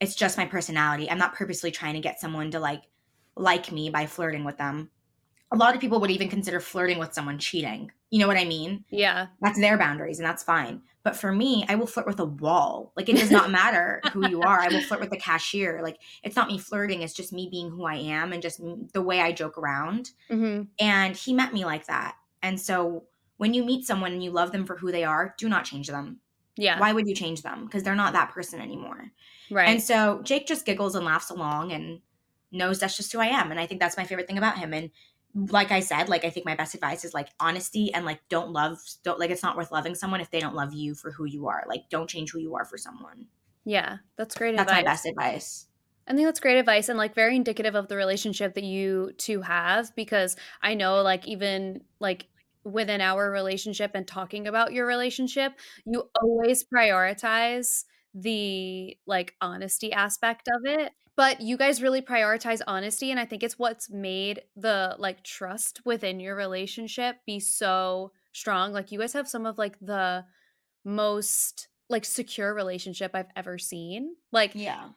It's 0.00 0.14
just 0.14 0.38
my 0.38 0.46
personality. 0.46 1.10
I'm 1.10 1.18
not 1.18 1.34
purposely 1.34 1.70
trying 1.70 1.94
to 1.94 2.00
get 2.00 2.20
someone 2.20 2.50
to 2.52 2.60
like 2.60 2.82
like 3.36 3.72
me 3.72 3.90
by 3.90 4.06
flirting 4.06 4.44
with 4.44 4.56
them. 4.56 4.90
A 5.52 5.56
lot 5.56 5.74
of 5.74 5.80
people 5.80 6.00
would 6.00 6.10
even 6.10 6.28
consider 6.28 6.60
flirting 6.60 6.98
with 6.98 7.12
someone 7.12 7.38
cheating. 7.38 7.90
You 8.10 8.20
know 8.20 8.28
what 8.28 8.36
I 8.36 8.44
mean? 8.44 8.84
Yeah. 8.90 9.28
That's 9.40 9.58
their 9.58 9.78
boundaries 9.78 10.18
and 10.18 10.26
that's 10.26 10.44
fine. 10.44 10.82
But 11.02 11.16
for 11.16 11.32
me, 11.32 11.64
I 11.68 11.76
will 11.76 11.86
flirt 11.86 12.06
with 12.06 12.20
a 12.20 12.24
wall. 12.24 12.92
Like 12.96 13.08
it 13.08 13.16
does 13.16 13.30
not 13.30 13.50
matter 13.60 14.00
who 14.12 14.28
you 14.28 14.42
are. 14.42 14.60
I 14.60 14.68
will 14.68 14.82
flirt 14.82 15.00
with 15.00 15.10
the 15.10 15.16
cashier. 15.16 15.80
Like 15.82 15.98
it's 16.22 16.36
not 16.36 16.48
me 16.48 16.58
flirting, 16.58 17.02
it's 17.02 17.14
just 17.14 17.32
me 17.32 17.48
being 17.50 17.70
who 17.70 17.84
I 17.84 17.96
am 17.96 18.32
and 18.32 18.42
just 18.42 18.60
the 18.92 19.02
way 19.02 19.20
I 19.20 19.32
joke 19.32 19.58
around. 19.58 20.10
Mm-hmm. 20.30 20.64
And 20.78 21.16
he 21.16 21.32
met 21.32 21.52
me 21.52 21.64
like 21.64 21.86
that. 21.86 22.16
And 22.42 22.60
so 22.60 23.04
when 23.38 23.54
you 23.54 23.64
meet 23.64 23.86
someone 23.86 24.12
and 24.12 24.22
you 24.22 24.30
love 24.30 24.52
them 24.52 24.66
for 24.66 24.76
who 24.76 24.92
they 24.92 25.04
are, 25.04 25.34
do 25.38 25.48
not 25.48 25.64
change 25.64 25.88
them. 25.88 26.18
Yeah. 26.56 26.78
Why 26.78 26.92
would 26.92 27.08
you 27.08 27.14
change 27.14 27.42
them? 27.42 27.64
Because 27.64 27.82
they're 27.82 27.94
not 27.94 28.12
that 28.12 28.30
person 28.30 28.60
anymore. 28.60 29.10
Right. 29.50 29.68
And 29.68 29.82
so 29.82 30.20
Jake 30.22 30.46
just 30.46 30.66
giggles 30.66 30.94
and 30.94 31.04
laughs 31.04 31.30
along 31.30 31.72
and 31.72 32.00
knows 32.52 32.80
that's 32.80 32.96
just 32.96 33.12
who 33.12 33.20
I 33.20 33.26
am. 33.26 33.50
And 33.50 33.60
I 33.60 33.66
think 33.66 33.80
that's 33.80 33.96
my 33.96 34.04
favorite 34.04 34.26
thing 34.26 34.38
about 34.38 34.58
him. 34.58 34.72
And 34.72 34.90
like 35.34 35.70
I 35.70 35.80
said, 35.80 36.08
like 36.08 36.24
I 36.24 36.30
think 36.30 36.46
my 36.46 36.54
best 36.56 36.74
advice 36.74 37.04
is 37.04 37.14
like 37.14 37.28
honesty 37.38 37.92
and 37.94 38.04
like 38.04 38.20
don't 38.28 38.50
love 38.50 38.78
don't 39.04 39.18
like 39.18 39.30
it's 39.30 39.42
not 39.42 39.56
worth 39.56 39.70
loving 39.70 39.94
someone 39.94 40.20
if 40.20 40.30
they 40.30 40.40
don't 40.40 40.54
love 40.54 40.72
you 40.72 40.94
for 40.94 41.12
who 41.12 41.24
you 41.24 41.46
are. 41.46 41.64
Like 41.68 41.88
don't 41.88 42.08
change 42.08 42.32
who 42.32 42.40
you 42.40 42.54
are 42.56 42.64
for 42.64 42.76
someone. 42.76 43.26
Yeah, 43.64 43.98
that's 44.16 44.34
great 44.34 44.54
advice. 44.54 44.66
that's 44.66 44.78
advice. 44.78 44.84
my 44.84 44.90
best 44.90 45.06
advice. 45.06 45.66
I 46.08 46.14
think 46.14 46.26
that's 46.26 46.40
great 46.40 46.58
advice 46.58 46.88
and 46.88 46.98
like 46.98 47.14
very 47.14 47.36
indicative 47.36 47.76
of 47.76 47.86
the 47.86 47.96
relationship 47.96 48.54
that 48.54 48.64
you 48.64 49.12
two 49.16 49.42
have 49.42 49.94
because 49.94 50.34
I 50.60 50.74
know 50.74 51.02
like 51.02 51.28
even 51.28 51.82
like 52.00 52.26
within 52.64 53.00
our 53.00 53.30
relationship 53.30 53.92
and 53.94 54.06
talking 54.06 54.46
about 54.46 54.72
your 54.72 54.86
relationship, 54.86 55.52
you 55.86 56.04
always 56.20 56.64
prioritize 56.64 57.84
the 58.14 58.96
like 59.06 59.34
honesty 59.40 59.92
aspect 59.92 60.48
of 60.48 60.62
it. 60.64 60.92
But 61.16 61.40
you 61.40 61.56
guys 61.56 61.82
really 61.82 62.00
prioritize 62.00 62.60
honesty. 62.66 63.10
And 63.10 63.20
I 63.20 63.26
think 63.26 63.42
it's 63.42 63.58
what's 63.58 63.90
made 63.90 64.42
the 64.56 64.96
like 64.98 65.22
trust 65.22 65.80
within 65.84 66.18
your 66.20 66.34
relationship 66.34 67.16
be 67.26 67.40
so 67.40 68.12
strong. 68.32 68.72
Like, 68.72 68.90
you 68.90 68.98
guys 68.98 69.12
have 69.12 69.28
some 69.28 69.44
of 69.44 69.58
like 69.58 69.78
the 69.80 70.24
most 70.84 71.68
like 71.90 72.04
secure 72.04 72.54
relationship 72.54 73.10
I've 73.14 73.30
ever 73.36 73.58
seen. 73.58 74.14
Like, 74.32 74.52
yeah. 74.54 74.90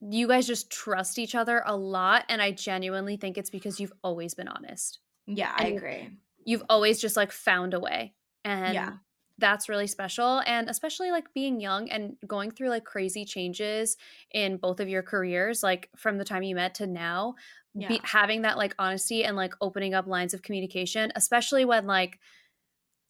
You 0.00 0.26
guys 0.26 0.46
just 0.46 0.70
trust 0.70 1.18
each 1.18 1.34
other 1.34 1.62
a 1.64 1.76
lot. 1.76 2.24
And 2.28 2.40
I 2.40 2.50
genuinely 2.50 3.16
think 3.16 3.36
it's 3.36 3.50
because 3.50 3.78
you've 3.78 3.92
always 4.02 4.34
been 4.34 4.48
honest. 4.48 4.98
Yeah, 5.26 5.52
I 5.54 5.68
agree 5.68 6.10
you've 6.44 6.64
always 6.68 7.00
just 7.00 7.16
like 7.16 7.32
found 7.32 7.74
a 7.74 7.80
way. 7.80 8.14
And 8.44 8.74
yeah. 8.74 8.92
that's 9.38 9.68
really 9.68 9.86
special. 9.86 10.42
And 10.46 10.68
especially 10.68 11.10
like 11.10 11.32
being 11.34 11.60
young 11.60 11.90
and 11.90 12.16
going 12.26 12.50
through 12.50 12.68
like 12.68 12.84
crazy 12.84 13.24
changes 13.24 13.96
in 14.32 14.56
both 14.56 14.80
of 14.80 14.88
your 14.88 15.02
careers, 15.02 15.62
like 15.62 15.88
from 15.96 16.18
the 16.18 16.24
time 16.24 16.42
you 16.42 16.54
met 16.54 16.74
to 16.76 16.86
now, 16.86 17.34
yeah. 17.74 17.88
be, 17.88 18.00
having 18.02 18.42
that 18.42 18.58
like 18.58 18.74
honesty 18.78 19.24
and 19.24 19.36
like 19.36 19.54
opening 19.60 19.94
up 19.94 20.06
lines 20.06 20.34
of 20.34 20.42
communication, 20.42 21.12
especially 21.16 21.64
when 21.64 21.86
like, 21.86 22.18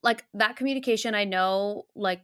like 0.03 0.25
that 0.35 0.57
communication, 0.57 1.15
I 1.15 1.25
know, 1.25 1.87
like, 1.95 2.23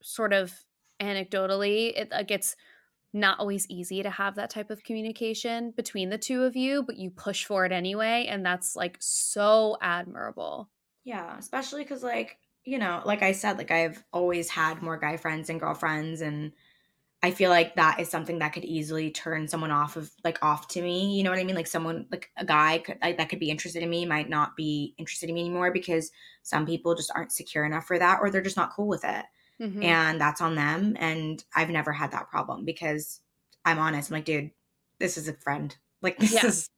sort 0.00 0.32
of 0.32 0.54
anecdotally, 1.02 1.92
it 1.96 2.12
like 2.12 2.30
it's 2.30 2.54
not 3.12 3.38
always 3.38 3.66
easy 3.68 4.02
to 4.02 4.10
have 4.10 4.34
that 4.36 4.50
type 4.50 4.70
of 4.70 4.84
communication 4.84 5.70
between 5.72 6.10
the 6.10 6.18
two 6.18 6.44
of 6.44 6.56
you, 6.56 6.82
but 6.82 6.96
you 6.96 7.10
push 7.10 7.44
for 7.44 7.64
it 7.64 7.72
anyway. 7.72 8.26
And 8.28 8.44
that's 8.44 8.76
like 8.76 8.96
so 9.00 9.76
admirable. 9.80 10.68
Yeah, 11.04 11.38
especially 11.38 11.82
because, 11.84 12.02
like, 12.02 12.38
you 12.64 12.78
know, 12.78 13.02
like 13.04 13.22
I 13.22 13.32
said, 13.32 13.56
like 13.56 13.70
I've 13.70 14.04
always 14.12 14.50
had 14.50 14.82
more 14.82 14.98
guy 14.98 15.16
friends 15.16 15.48
and 15.48 15.58
girlfriends. 15.58 16.20
And 16.20 16.52
I 17.22 17.30
feel 17.30 17.50
like 17.50 17.76
that 17.76 17.98
is 17.98 18.10
something 18.10 18.38
that 18.40 18.52
could 18.52 18.64
easily 18.64 19.10
turn 19.10 19.48
someone 19.48 19.70
off 19.70 19.96
of, 19.96 20.12
like, 20.22 20.38
off 20.44 20.68
to 20.68 20.82
me. 20.82 21.16
You 21.16 21.24
know 21.24 21.30
what 21.30 21.38
I 21.38 21.44
mean? 21.44 21.56
Like, 21.56 21.66
someone, 21.66 22.06
like 22.10 22.30
a 22.36 22.44
guy 22.44 22.78
could, 22.78 22.98
like, 23.02 23.16
that 23.18 23.28
could 23.30 23.40
be 23.40 23.50
interested 23.50 23.82
in 23.82 23.90
me 23.90 24.06
might 24.06 24.28
not 24.28 24.54
be 24.56 24.94
interested 24.98 25.28
in 25.30 25.34
me 25.34 25.40
anymore 25.42 25.72
because 25.72 26.12
some 26.42 26.66
people 26.66 26.94
just 26.94 27.10
aren't 27.14 27.32
secure 27.32 27.64
enough 27.64 27.86
for 27.86 27.98
that 27.98 28.20
or 28.20 28.30
they're 28.30 28.42
just 28.42 28.56
not 28.56 28.72
cool 28.72 28.86
with 28.88 29.04
it 29.04 29.24
mm-hmm. 29.60 29.82
and 29.82 30.20
that's 30.20 30.40
on 30.40 30.54
them. 30.54 30.96
And 30.98 31.42
I've 31.54 31.70
never 31.70 31.92
had 31.92 32.12
that 32.12 32.28
problem 32.28 32.64
because 32.64 33.20
I'm 33.64 33.78
honest. 33.78 34.10
I'm 34.10 34.16
like, 34.16 34.24
dude, 34.24 34.50
this 34.98 35.16
is 35.16 35.28
a 35.28 35.34
friend. 35.34 35.74
Like 36.02 36.18
this 36.18 36.32
yeah. 36.32 36.46
is 36.46 36.70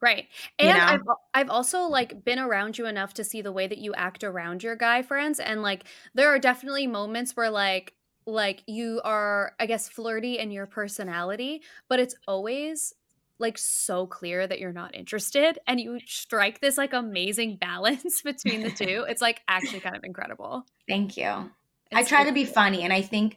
right. 0.00 0.26
And 0.58 0.68
you 0.68 0.74
know? 0.74 0.80
I've 0.80 1.02
I've 1.34 1.50
also 1.50 1.82
like 1.82 2.24
been 2.24 2.38
around 2.38 2.78
you 2.78 2.86
enough 2.86 3.14
to 3.14 3.24
see 3.24 3.42
the 3.42 3.52
way 3.52 3.66
that 3.66 3.78
you 3.78 3.94
act 3.94 4.24
around 4.24 4.62
your 4.62 4.76
guy 4.76 5.02
friends, 5.02 5.40
and 5.40 5.62
like 5.62 5.84
there 6.14 6.28
are 6.28 6.38
definitely 6.38 6.86
moments 6.86 7.36
where 7.36 7.50
like 7.50 7.94
like 8.26 8.62
you 8.66 9.00
are 9.04 9.54
i 9.58 9.66
guess 9.66 9.88
flirty 9.88 10.38
in 10.38 10.50
your 10.50 10.66
personality 10.66 11.62
but 11.88 11.98
it's 11.98 12.14
always 12.28 12.94
like 13.38 13.56
so 13.56 14.06
clear 14.06 14.46
that 14.46 14.58
you're 14.58 14.72
not 14.72 14.94
interested 14.94 15.58
and 15.66 15.80
you 15.80 15.98
strike 16.06 16.60
this 16.60 16.76
like 16.76 16.92
amazing 16.92 17.56
balance 17.60 18.22
between 18.22 18.62
the 18.62 18.70
two 18.70 19.04
it's 19.08 19.22
like 19.22 19.40
actually 19.48 19.80
kind 19.80 19.96
of 19.96 20.04
incredible 20.04 20.64
thank 20.88 21.16
you 21.16 21.50
I 21.92 22.04
try 22.04 22.24
to 22.24 22.32
be 22.32 22.44
funny, 22.44 22.82
and 22.82 22.92
I 22.92 23.02
think, 23.02 23.36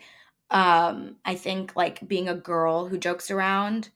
um, 0.50 1.18
I 1.26 1.36
think 1.36 1.76
like 1.76 2.08
being 2.08 2.30
a 2.30 2.36
girl 2.36 2.88
who 2.88 2.98
jokes 2.98 3.32
around 3.32 3.90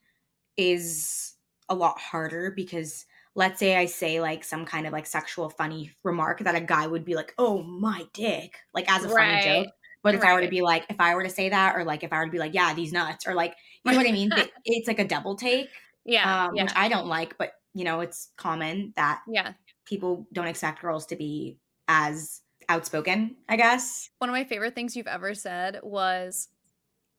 is 0.56 1.34
a 1.68 1.74
lot 1.74 1.98
harder 1.98 2.50
because 2.50 3.06
let's 3.34 3.60
say 3.60 3.76
I 3.76 3.86
say 3.86 4.20
like 4.20 4.42
some 4.42 4.64
kind 4.64 4.86
of 4.86 4.92
like 4.92 5.06
sexual 5.06 5.48
funny 5.48 5.92
remark 6.02 6.40
that 6.40 6.56
a 6.56 6.60
guy 6.60 6.86
would 6.86 7.04
be 7.04 7.14
like, 7.14 7.34
"Oh 7.38 7.62
my 7.62 8.04
dick," 8.12 8.56
like 8.74 8.90
as 8.90 9.04
a 9.04 9.08
right. 9.08 9.42
funny 9.42 9.62
joke. 9.64 9.74
But 10.02 10.14
if 10.14 10.22
right. 10.22 10.30
I 10.30 10.34
were 10.34 10.42
to 10.42 10.48
be 10.48 10.62
like, 10.62 10.84
if 10.90 11.00
I 11.00 11.14
were 11.14 11.24
to 11.24 11.30
say 11.30 11.48
that, 11.48 11.76
or 11.76 11.84
like 11.84 12.02
if 12.02 12.12
I 12.12 12.18
were 12.18 12.26
to 12.26 12.30
be 12.30 12.38
like, 12.38 12.54
"Yeah, 12.54 12.74
these 12.74 12.92
nuts," 12.92 13.26
or 13.26 13.34
like, 13.34 13.54
you 13.84 13.92
know 13.92 13.98
what 13.98 14.08
I 14.08 14.12
mean? 14.12 14.30
it's 14.64 14.88
like 14.88 14.98
a 14.98 15.06
double 15.06 15.36
take. 15.36 15.68
Yeah, 16.04 16.46
um, 16.46 16.56
yeah, 16.56 16.64
which 16.64 16.72
I 16.74 16.88
don't 16.88 17.06
like. 17.06 17.38
But 17.38 17.52
you 17.74 17.84
know, 17.84 18.00
it's 18.00 18.30
common 18.36 18.92
that 18.96 19.22
yeah 19.28 19.52
people 19.84 20.26
don't 20.32 20.46
expect 20.46 20.82
girls 20.82 21.06
to 21.06 21.16
be 21.16 21.58
as 21.88 22.42
outspoken, 22.68 23.36
I 23.48 23.56
guess. 23.56 24.10
One 24.18 24.30
of 24.30 24.34
my 24.34 24.44
favorite 24.44 24.74
things 24.74 24.96
you've 24.96 25.06
ever 25.06 25.34
said 25.34 25.80
was, 25.82 26.48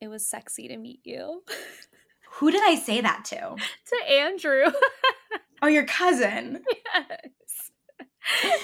it 0.02 0.08
was 0.08 0.26
sexy 0.26 0.68
to 0.68 0.78
meet 0.78 1.02
you. 1.04 1.44
Who 2.34 2.52
did 2.52 2.62
I 2.64 2.76
say 2.76 3.02
that 3.02 3.26
to? 3.26 3.56
to 3.56 4.10
Andrew. 4.10 4.66
oh, 5.62 5.68
your 5.68 5.86
cousin. 5.86 6.64
Yes. 6.94 7.72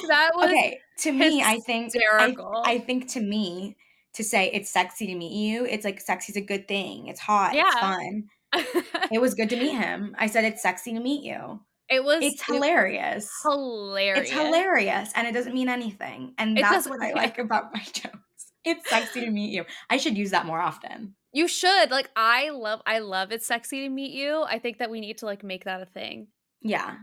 That 0.08 0.32
was 0.36 0.50
okay. 0.50 0.80
To 1.00 1.12
me, 1.12 1.42
I 1.44 1.60
think 1.60 1.94
I, 2.20 2.36
I, 2.64 2.80
think 2.80 3.10
to 3.14 3.20
me 3.20 3.76
to 4.14 4.24
say 4.24 4.50
it's 4.54 4.70
sexy 4.70 5.08
to 5.08 5.16
meet 5.16 5.34
you, 5.34 5.66
it's 5.66 5.84
like 5.84 6.00
sexy's 6.00 6.36
a 6.36 6.42
good 6.42 6.68
thing. 6.68 7.08
It's 7.08 7.20
hot. 7.20 7.54
Yeah. 7.54 7.68
It's 7.68 7.80
fun. 7.80 8.30
it 9.12 9.20
was 9.20 9.34
good 9.34 9.50
to 9.50 9.58
meet 9.58 9.74
him. 9.74 10.16
I 10.18 10.28
said 10.28 10.46
it's 10.46 10.62
sexy 10.62 10.94
to 10.94 11.00
meet 11.00 11.24
you. 11.24 11.60
It 11.90 12.04
was. 12.04 12.24
It's 12.24 12.44
hilarious. 12.46 13.32
hilarious. 13.44 14.30
It's 14.30 14.32
hilarious, 14.32 15.12
and 15.16 15.28
it 15.28 15.34
doesn't 15.34 15.54
mean 15.54 15.70
anything. 15.70 16.34
And 16.38 16.58
that's 16.58 16.88
what 16.88 17.02
I 17.02 17.12
like 17.16 17.38
about 17.38 17.74
my 17.74 17.82
jokes. 17.94 18.18
It's 18.64 18.90
sexy 18.90 19.22
to 19.22 19.30
meet 19.30 19.52
you. 19.52 19.66
I 19.90 19.98
should 19.98 20.18
use 20.18 20.32
that 20.32 20.46
more 20.46 20.60
often. 20.60 21.16
You 21.32 21.48
should. 21.48 21.92
Like 21.92 22.10
I 22.16 22.50
love. 22.50 22.82
I 22.86 23.00
love. 23.00 23.32
It's 23.32 23.46
sexy 23.46 23.82
to 23.82 23.90
meet 23.90 24.14
you. 24.14 24.44
I 24.48 24.58
think 24.58 24.80
that 24.80 24.90
we 24.90 25.00
need 25.00 25.20
to 25.20 25.26
like 25.26 25.44
make 25.44 25.66
that 25.66 25.82
a 25.82 25.86
thing. 25.86 26.28
Yeah, 26.62 26.96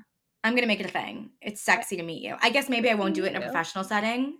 I'm 0.42 0.54
gonna 0.56 0.66
make 0.66 0.80
it 0.80 0.86
a 0.86 0.90
thing. 0.90 1.30
It's 1.40 1.62
sexy 1.62 1.96
to 1.98 2.02
meet 2.02 2.22
you. 2.22 2.34
I 2.40 2.50
guess 2.50 2.68
maybe 2.68 2.90
I 2.90 2.94
won't 2.94 3.14
do 3.14 3.24
it 3.24 3.28
in 3.28 3.36
a 3.36 3.40
professional 3.40 3.84
setting. 3.84 4.38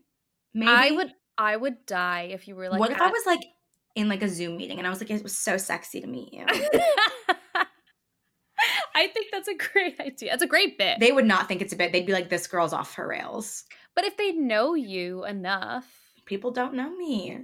Maybe 0.54 0.70
I 0.70 0.90
would. 0.90 1.12
I 1.38 1.56
would 1.56 1.86
die 1.86 2.30
if 2.32 2.48
you 2.48 2.56
were 2.56 2.68
like. 2.68 2.80
What 2.80 2.90
if 2.90 2.96
at- 2.96 3.02
I 3.02 3.10
was 3.10 3.26
like 3.26 3.44
in 3.94 4.08
like 4.08 4.22
a 4.22 4.28
Zoom 4.28 4.56
meeting 4.56 4.78
and 4.78 4.86
I 4.86 4.90
was 4.90 5.00
like, 5.00 5.10
it 5.10 5.22
was 5.22 5.36
so 5.36 5.56
sexy 5.56 6.00
to 6.00 6.06
meet 6.06 6.32
you. 6.32 6.46
I 8.94 9.08
think 9.08 9.28
that's 9.30 9.48
a 9.48 9.54
great 9.72 10.00
idea. 10.00 10.34
It's 10.34 10.42
a 10.42 10.46
great 10.46 10.78
bit. 10.78 11.00
They 11.00 11.12
would 11.12 11.26
not 11.26 11.48
think 11.48 11.62
it's 11.62 11.72
a 11.72 11.76
bit. 11.76 11.92
They'd 11.92 12.06
be 12.06 12.12
like, 12.12 12.28
this 12.28 12.46
girl's 12.46 12.72
off 12.72 12.94
her 12.94 13.06
rails. 13.06 13.64
But 13.94 14.04
if 14.04 14.16
they 14.16 14.32
know 14.32 14.74
you 14.74 15.24
enough, 15.24 15.86
people 16.24 16.50
don't 16.50 16.74
know 16.74 16.90
me. 16.96 17.38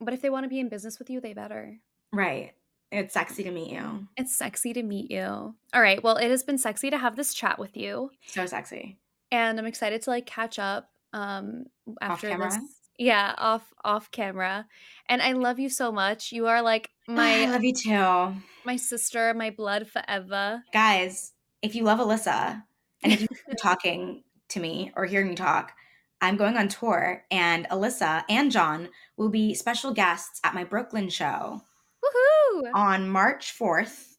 But 0.00 0.14
if 0.14 0.22
they 0.22 0.30
want 0.30 0.44
to 0.44 0.48
be 0.48 0.58
in 0.58 0.68
business 0.68 0.98
with 0.98 1.10
you, 1.10 1.20
they 1.20 1.32
better. 1.32 1.78
Right. 2.12 2.52
It's 2.90 3.14
sexy 3.14 3.42
to 3.44 3.50
meet 3.50 3.70
you. 3.70 4.06
It's 4.16 4.36
sexy 4.36 4.72
to 4.74 4.82
meet 4.82 5.10
you. 5.10 5.22
All 5.22 5.80
right. 5.80 6.02
Well, 6.02 6.16
it 6.16 6.30
has 6.30 6.42
been 6.42 6.58
sexy 6.58 6.90
to 6.90 6.98
have 6.98 7.16
this 7.16 7.32
chat 7.32 7.58
with 7.58 7.76
you. 7.76 8.10
So 8.26 8.44
sexy. 8.46 8.98
And 9.30 9.58
I'm 9.58 9.66
excited 9.66 10.02
to 10.02 10.10
like 10.10 10.26
catch 10.26 10.58
up 10.58 10.90
um 11.14 11.66
after 12.00 12.34
this 12.38 12.56
yeah, 12.98 13.34
off 13.38 13.72
off 13.84 14.10
camera. 14.10 14.66
And 15.08 15.22
I 15.22 15.32
love 15.32 15.58
you 15.58 15.68
so 15.68 15.92
much. 15.92 16.32
You 16.32 16.46
are 16.46 16.62
like 16.62 16.90
my 17.08 17.42
I 17.42 17.46
love 17.46 17.64
you 17.64 17.74
too. 17.74 18.34
My 18.64 18.76
sister, 18.76 19.34
my 19.34 19.50
blood 19.50 19.88
forever. 19.88 20.62
Guys, 20.72 21.32
if 21.62 21.74
you 21.74 21.84
love 21.84 21.98
Alyssa 21.98 22.62
and 23.02 23.12
if 23.12 23.20
you're 23.20 23.56
talking 23.60 24.22
to 24.50 24.60
me 24.60 24.92
or 24.96 25.06
hearing 25.06 25.28
me 25.28 25.34
talk, 25.34 25.72
I'm 26.20 26.36
going 26.36 26.56
on 26.56 26.68
tour 26.68 27.24
and 27.30 27.68
Alyssa 27.68 28.24
and 28.28 28.50
John 28.50 28.88
will 29.16 29.30
be 29.30 29.54
special 29.54 29.92
guests 29.92 30.40
at 30.44 30.54
my 30.54 30.64
Brooklyn 30.64 31.08
show. 31.08 31.62
Woohoo! 32.04 32.70
On 32.74 33.08
March 33.08 33.56
4th. 33.58 34.16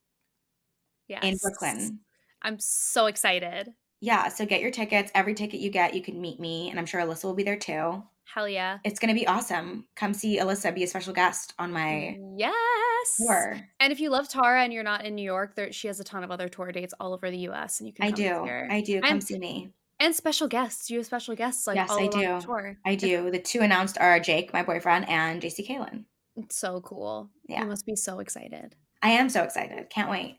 Yes. 1.08 1.24
In 1.24 1.38
Brooklyn. 1.42 2.00
I'm 2.42 2.60
so 2.60 3.06
excited. 3.06 3.70
Yeah, 4.02 4.28
so 4.28 4.46
get 4.46 4.60
your 4.60 4.72
tickets. 4.72 5.12
Every 5.16 5.34
ticket 5.34 5.62
you 5.62 5.70
get, 5.70 5.94
you 5.94 6.02
can 6.02 6.20
meet 6.20 6.40
me, 6.40 6.70
and 6.70 6.78
I'm 6.78 6.86
sure 6.86 7.00
Alyssa 7.00 7.24
will 7.24 7.36
be 7.36 7.44
there 7.44 7.58
too. 7.58 8.04
Hell 8.26 8.50
yeah. 8.50 8.80
It's 8.84 9.00
going 9.00 9.14
to 9.14 9.20
be 9.20 9.28
awesome. 9.28 9.86
Come 9.96 10.14
see 10.14 10.40
Alyssa 10.40 10.74
be 10.74 10.84
a 10.84 10.88
special 10.88 11.14
guest 11.14 11.54
on 11.60 11.72
my 11.72 12.18
yes 12.36 13.18
tour. 13.18 13.60
And 13.80 13.92
if 13.92 14.00
you 14.00 14.10
love 14.10 14.28
Tara 14.28 14.64
and 14.64 14.74
you're 14.74 14.84
not 14.84 15.06
in 15.06 15.16
New 15.16 15.24
York, 15.24 15.56
there 15.56 15.72
she 15.72 15.88
has 15.88 16.00
a 16.00 16.04
ton 16.04 16.24
of 16.24 16.32
other 16.32 16.50
tour 16.50 16.72
dates 16.72 16.94
all 17.00 17.14
over 17.14 17.30
the 17.30 17.38
US 17.50 17.80
and 17.80 17.88
you 17.88 17.94
can 17.94 18.06
I 18.06 18.12
do. 18.12 18.48
I 18.70 18.82
do. 18.82 19.02
Come 19.02 19.12
and, 19.12 19.24
see 19.24 19.38
me. 19.38 19.70
And 20.00 20.16
special 20.16 20.48
guests. 20.48 20.90
You 20.90 20.98
have 20.98 21.06
special 21.06 21.36
guests 21.36 21.68
like 21.68 21.76
yes, 21.76 21.92
I 21.92 22.08
do. 22.08 22.42
tour. 22.42 22.78
I 22.86 22.96
do. 22.96 23.30
The 23.30 23.40
two 23.40 23.62
announced 23.62 23.98
are 24.00 24.20
Jake, 24.20 24.52
my 24.54 24.64
boyfriend, 24.64 25.08
and 25.10 25.42
JC 25.42 25.68
Caylen. 25.68 26.06
It's 26.36 26.58
so 26.58 26.82
cool. 26.82 27.30
Yeah. 27.48 27.62
You 27.62 27.68
must 27.68 27.86
be 27.86 27.96
so 27.96 28.20
excited. 28.20 28.76
I 29.02 29.10
am 29.12 29.30
so 29.30 29.44
excited. 29.44 29.90
Can't 29.90 30.10
wait. 30.10 30.38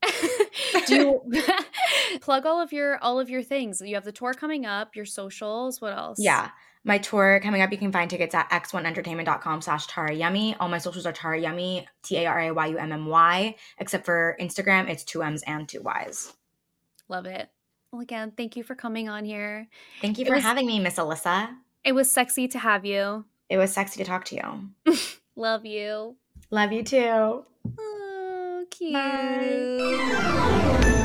do 0.86 1.20
plug 2.20 2.46
all 2.46 2.60
of 2.60 2.72
your 2.72 2.98
all 3.02 3.18
of 3.18 3.28
your 3.28 3.42
things 3.42 3.82
you 3.84 3.94
have 3.96 4.04
the 4.04 4.12
tour 4.12 4.32
coming 4.32 4.64
up 4.64 4.94
your 4.94 5.04
socials 5.04 5.80
what 5.80 5.92
else 5.92 6.18
yeah 6.20 6.50
my 6.88 6.98
tour 6.98 7.38
coming 7.40 7.62
up 7.62 7.70
you 7.70 7.78
can 7.78 7.92
find 7.92 8.10
tickets 8.10 8.34
at 8.34 8.50
x1entertainment.com 8.50 9.60
slash 9.60 9.86
tara 9.86 10.12
yummy 10.12 10.56
all 10.58 10.68
my 10.68 10.78
socials 10.78 11.06
are 11.06 11.12
tara 11.12 11.38
yummy 11.38 11.86
t-a-r-a-y-u-m-m-y 12.02 13.54
except 13.78 14.04
for 14.04 14.36
instagram 14.40 14.88
it's 14.88 15.04
two 15.04 15.22
m's 15.22 15.42
and 15.42 15.68
two 15.68 15.82
y's. 15.82 16.32
Love 17.08 17.26
it. 17.26 17.48
Well 17.92 18.02
again 18.02 18.32
thank 18.36 18.56
you 18.56 18.64
for 18.64 18.74
coming 18.74 19.08
on 19.08 19.24
here. 19.24 19.68
Thank 20.00 20.18
you 20.18 20.24
for 20.24 20.34
was, 20.34 20.42
having 20.42 20.66
me 20.66 20.80
miss 20.80 20.96
alyssa. 20.96 21.54
It 21.84 21.92
was 21.92 22.10
sexy 22.10 22.48
to 22.48 22.58
have 22.58 22.84
you. 22.84 23.26
It 23.48 23.58
was 23.58 23.72
sexy 23.72 24.02
to 24.02 24.04
talk 24.04 24.24
to 24.26 24.34
you. 24.34 24.96
Love 25.36 25.64
you. 25.64 26.16
Love 26.50 26.72
you 26.72 26.82
too. 26.82 27.44
Oh 27.78 28.64
cute. 28.70 28.94
Bye. 28.94 31.04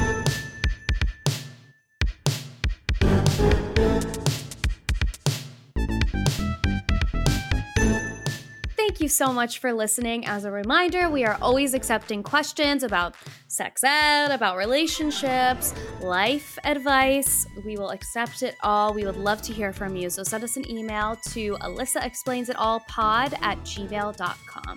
Thank 8.94 9.02
you 9.02 9.10
so 9.10 9.34
much 9.34 9.57
for 9.57 9.74
listening. 9.74 10.28
As 10.28 10.45
a 10.45 10.52
reminder, 10.52 11.10
we 11.10 11.26
are 11.26 11.36
always 11.41 11.74
accepting 11.74 12.22
questions 12.22 12.84
about 12.84 13.15
sex 13.48 13.84
ed, 13.84 14.30
about 14.30 14.56
relationships, 14.56 15.74
life 15.99 16.60
advice. 16.64 17.48
We 17.65 17.76
will 17.76 17.90
accept 17.90 18.44
it 18.44 18.56
all. 18.61 18.94
We 18.94 19.03
would 19.03 19.18
love 19.18 19.41
to 19.44 19.52
hear 19.52 19.74
from 19.74 19.95
you. 19.95 20.11
So 20.11 20.22
send 20.22 20.44
us 20.44 20.57
an 20.57 20.70
email 20.70 21.18
to 21.32 21.57
Alyssa 21.61 22.06
Explains 22.06 22.49
It 22.49 22.56
All 22.56 22.82
pod 22.82 23.34
at 23.41 23.57
gmail.com. 23.61 24.76